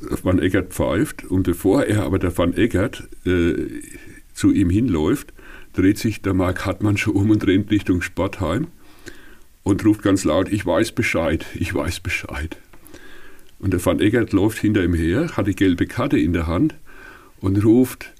Van 0.00 0.38
Eckert 0.38 0.72
pfeift 0.72 1.24
und 1.24 1.42
bevor 1.42 1.84
er 1.84 2.04
aber 2.04 2.18
der 2.18 2.36
Van 2.36 2.54
Eckert 2.54 3.08
äh, 3.26 3.66
zu 4.38 4.52
ihm 4.52 4.70
hinläuft, 4.70 5.32
dreht 5.72 5.98
sich 5.98 6.22
der 6.22 6.32
Mark 6.32 6.64
Hartmann 6.64 6.96
schon 6.96 7.14
um 7.14 7.30
und 7.30 7.46
rennt 7.46 7.70
Richtung 7.70 8.02
Sportheim 8.02 8.68
und 9.64 9.84
ruft 9.84 10.02
ganz 10.02 10.24
laut, 10.24 10.48
ich 10.50 10.64
weiß 10.64 10.92
Bescheid, 10.92 11.44
ich 11.54 11.74
weiß 11.74 12.00
Bescheid. 12.00 12.56
Und 13.58 13.72
der 13.72 13.84
Van 13.84 14.00
Eckert 14.00 14.32
läuft 14.32 14.58
hinter 14.58 14.84
ihm 14.84 14.94
her, 14.94 15.36
hat 15.36 15.48
die 15.48 15.56
gelbe 15.56 15.86
Karte 15.86 16.18
in 16.18 16.32
der 16.32 16.46
Hand 16.46 16.76
und 17.40 17.64
ruft, 17.64 18.14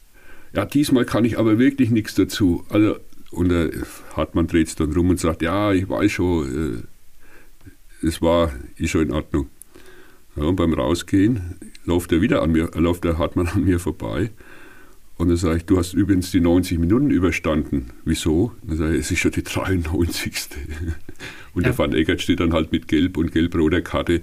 ja, 0.53 0.65
diesmal 0.67 1.05
kann 1.05 1.25
ich 1.25 1.39
aber 1.39 1.59
wirklich 1.59 1.91
nichts 1.91 2.17
dazu. 2.17 2.65
Also, 2.69 2.97
und 3.31 3.51
der 3.51 3.71
Hartmann 4.17 4.49
dreht 4.49 4.67
es 4.67 4.75
dann 4.75 4.93
rum 4.93 5.11
und 5.11 5.21
sagt, 5.21 5.43
ja, 5.43 5.73
ich 5.73 5.89
weiß 5.89 6.11
schon, 6.11 6.85
äh, 8.03 8.07
es 8.07 8.21
war, 8.21 8.53
ist 8.77 8.91
schon 8.91 9.03
in 9.03 9.13
Ordnung. 9.13 9.49
Ja, 10.35 10.45
und 10.45 10.57
beim 10.57 10.73
Rausgehen 10.73 11.57
läuft 11.85 12.11
er 12.11 12.21
wieder 12.21 12.43
an 12.43 12.53
mir, 12.53 12.71
läuft 12.75 13.05
der 13.05 13.19
Hartmann 13.19 13.47
an 13.49 13.65
mir 13.65 13.79
vorbei. 13.79 14.31
Und 15.19 15.29
dann 15.29 15.37
sage 15.37 15.59
ich, 15.59 15.65
du 15.65 15.77
hast 15.77 15.95
übrigens 15.95 16.31
die 16.31 16.41
90 16.41 16.79
Minuten 16.79 17.11
überstanden. 17.11 17.91
Wieso? 18.05 18.53
Dann 18.63 18.77
sage 18.77 18.95
ich, 18.95 19.01
es 19.01 19.11
ist 19.11 19.19
schon 19.19 19.33
die 19.33 19.43
93. 19.43 20.33
Und 21.55 21.63
ja. 21.63 21.71
der 21.71 21.79
Van 21.79 21.93
Eckert 21.93 22.23
steht 22.23 22.39
dann 22.41 22.53
halt 22.53 22.71
mit 22.71 22.87
gelb 22.87 23.17
und 23.17 23.33
gelb-roter 23.33 23.83
Karte 23.83 24.23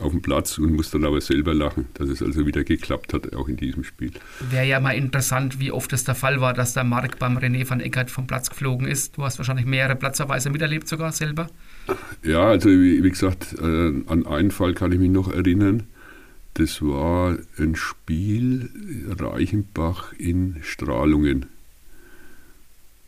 auf 0.00 0.12
dem 0.12 0.22
Platz 0.22 0.58
und 0.58 0.74
muss 0.74 0.90
dann 0.90 1.04
aber 1.04 1.20
selber 1.20 1.54
lachen, 1.54 1.86
dass 1.94 2.08
es 2.08 2.22
also 2.22 2.46
wieder 2.46 2.64
geklappt 2.64 3.14
hat, 3.14 3.34
auch 3.34 3.48
in 3.48 3.56
diesem 3.56 3.84
Spiel. 3.84 4.12
Wäre 4.50 4.66
ja 4.66 4.80
mal 4.80 4.92
interessant, 4.92 5.58
wie 5.58 5.72
oft 5.72 5.92
es 5.92 6.04
der 6.04 6.14
Fall 6.14 6.40
war, 6.40 6.52
dass 6.52 6.74
der 6.74 6.84
Mark 6.84 7.18
beim 7.18 7.38
René 7.38 7.68
van 7.68 7.80
Eckert 7.80 8.10
vom 8.10 8.26
Platz 8.26 8.50
geflogen 8.50 8.86
ist. 8.86 9.16
Du 9.16 9.22
hast 9.22 9.38
wahrscheinlich 9.38 9.66
mehrere 9.66 9.96
Platzerweise 9.96 10.50
miterlebt 10.50 10.88
sogar 10.88 11.12
selber. 11.12 11.48
Ja, 12.22 12.44
also 12.46 12.68
wie, 12.68 13.02
wie 13.02 13.10
gesagt, 13.10 13.54
äh, 13.58 13.62
an 14.06 14.26
einen 14.26 14.50
Fall 14.50 14.74
kann 14.74 14.92
ich 14.92 14.98
mich 14.98 15.10
noch 15.10 15.32
erinnern. 15.32 15.84
Das 16.56 16.80
war 16.80 17.36
ein 17.58 17.76
Spiel 17.76 18.70
Reichenbach 19.10 20.14
in 20.14 20.56
Strahlungen. 20.62 21.44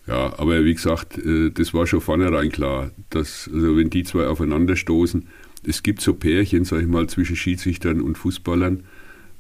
Ja, 0.07 0.39
aber 0.39 0.67
wie 0.67 0.75
gesagt, 0.75 1.17
äh, 1.17 1.51
das 1.51 1.73
war 1.73 1.87
schon 1.87 2.03
vornherein 2.03 2.53
klar, 2.53 2.91
dass, 3.09 3.49
also 3.51 3.75
wenn 3.75 3.89
die 3.89 4.05
zwei 4.05 4.27
aufeinander 4.27 4.77
stoßen, 4.77 5.29
es 5.67 5.83
gibt 5.83 6.03
so 6.03 6.13
Pärchen, 6.13 6.65
sag 6.65 6.83
ich 6.83 6.89
mal, 6.89 7.09
zwischen 7.09 7.37
Schiedsrichtern 7.37 8.03
und 8.03 8.19
Fußballern, 8.19 8.85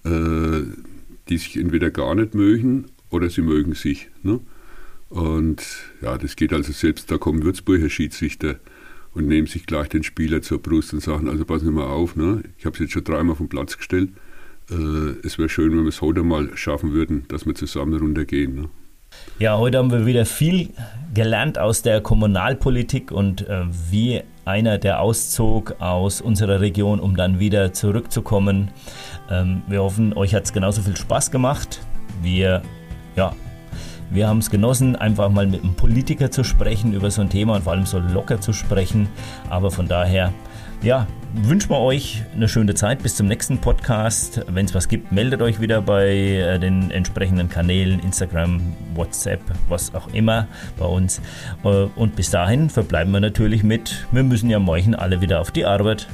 äh, 0.04 0.62
die 1.28 1.36
sich 1.36 1.58
entweder 1.58 1.90
gar 1.90 2.14
nicht 2.14 2.34
mögen 2.34 2.86
oder 3.10 3.28
sie 3.28 3.42
mögen 3.42 3.74
sich. 3.74 4.08
Ne? 4.22 4.40
Und 5.10 5.62
ja, 6.00 6.16
das 6.16 6.34
geht 6.34 6.54
also 6.54 6.72
selbst, 6.72 7.10
da 7.10 7.18
kommen 7.18 7.42
Würzburger 7.42 7.90
Schiedsrichter 7.90 8.58
und 9.18 9.28
nehmen 9.28 9.46
sich 9.46 9.66
gleich 9.66 9.88
den 9.88 10.02
Spieler 10.02 10.42
zur 10.42 10.60
Brust 10.62 10.92
und 10.92 11.00
sagen, 11.00 11.28
also 11.28 11.44
passen 11.44 11.66
Sie 11.66 11.72
mal 11.72 11.86
auf, 11.86 12.16
ne? 12.16 12.42
ich 12.58 12.64
habe 12.64 12.74
es 12.74 12.80
jetzt 12.80 12.92
schon 12.92 13.04
dreimal 13.04 13.36
vom 13.36 13.48
Platz 13.48 13.76
gestellt, 13.76 14.10
äh, 14.70 15.26
es 15.26 15.38
wäre 15.38 15.48
schön, 15.48 15.72
wenn 15.72 15.82
wir 15.82 15.88
es 15.88 16.00
heute 16.00 16.22
mal 16.22 16.56
schaffen 16.56 16.92
würden, 16.92 17.24
dass 17.28 17.46
wir 17.46 17.54
zusammen 17.54 17.98
runtergehen. 17.98 18.54
Ne? 18.54 18.68
Ja, 19.38 19.58
heute 19.58 19.78
haben 19.78 19.90
wir 19.90 20.06
wieder 20.06 20.26
viel 20.26 20.70
gelernt 21.14 21.58
aus 21.58 21.82
der 21.82 22.00
Kommunalpolitik 22.00 23.10
und 23.10 23.48
äh, 23.48 23.64
wie 23.90 24.22
einer, 24.44 24.78
der 24.78 25.00
auszog 25.00 25.76
aus 25.80 26.20
unserer 26.20 26.60
Region, 26.60 27.00
um 27.00 27.16
dann 27.16 27.38
wieder 27.38 27.72
zurückzukommen. 27.72 28.70
Ähm, 29.30 29.62
wir 29.68 29.82
hoffen, 29.82 30.12
euch 30.14 30.34
hat 30.34 30.44
es 30.44 30.52
genauso 30.52 30.82
viel 30.82 30.96
Spaß 30.96 31.30
gemacht. 31.30 31.80
Wir, 32.22 32.62
ja, 33.16 33.34
wir 34.10 34.28
haben 34.28 34.38
es 34.38 34.50
genossen, 34.50 34.96
einfach 34.96 35.30
mal 35.30 35.46
mit 35.46 35.62
einem 35.62 35.74
Politiker 35.74 36.30
zu 36.30 36.44
sprechen 36.44 36.92
über 36.94 37.10
so 37.10 37.20
ein 37.20 37.28
Thema 37.28 37.56
und 37.56 37.64
vor 37.64 37.72
allem 37.72 37.86
so 37.86 37.98
locker 37.98 38.40
zu 38.40 38.52
sprechen. 38.52 39.08
Aber 39.50 39.70
von 39.70 39.86
daher 39.86 40.32
ja, 40.82 41.06
wünschen 41.34 41.70
wir 41.70 41.80
euch 41.80 42.22
eine 42.34 42.48
schöne 42.48 42.74
Zeit 42.74 43.02
bis 43.02 43.16
zum 43.16 43.26
nächsten 43.26 43.58
Podcast. 43.58 44.42
Wenn 44.48 44.66
es 44.66 44.74
was 44.74 44.88
gibt, 44.88 45.12
meldet 45.12 45.42
euch 45.42 45.60
wieder 45.60 45.82
bei 45.82 46.06
äh, 46.06 46.58
den 46.58 46.90
entsprechenden 46.90 47.48
Kanälen, 47.48 48.00
Instagram, 48.00 48.60
WhatsApp, 48.94 49.40
was 49.68 49.94
auch 49.94 50.08
immer 50.12 50.46
bei 50.78 50.86
uns. 50.86 51.20
Äh, 51.64 51.86
und 51.96 52.16
bis 52.16 52.30
dahin 52.30 52.70
verbleiben 52.70 53.12
wir 53.12 53.20
natürlich 53.20 53.62
mit, 53.62 54.06
wir 54.12 54.22
müssen 54.22 54.50
ja 54.50 54.58
morgen 54.58 54.94
alle 54.94 55.20
wieder 55.20 55.40
auf 55.40 55.50
die 55.50 55.64
Arbeit. 55.64 56.06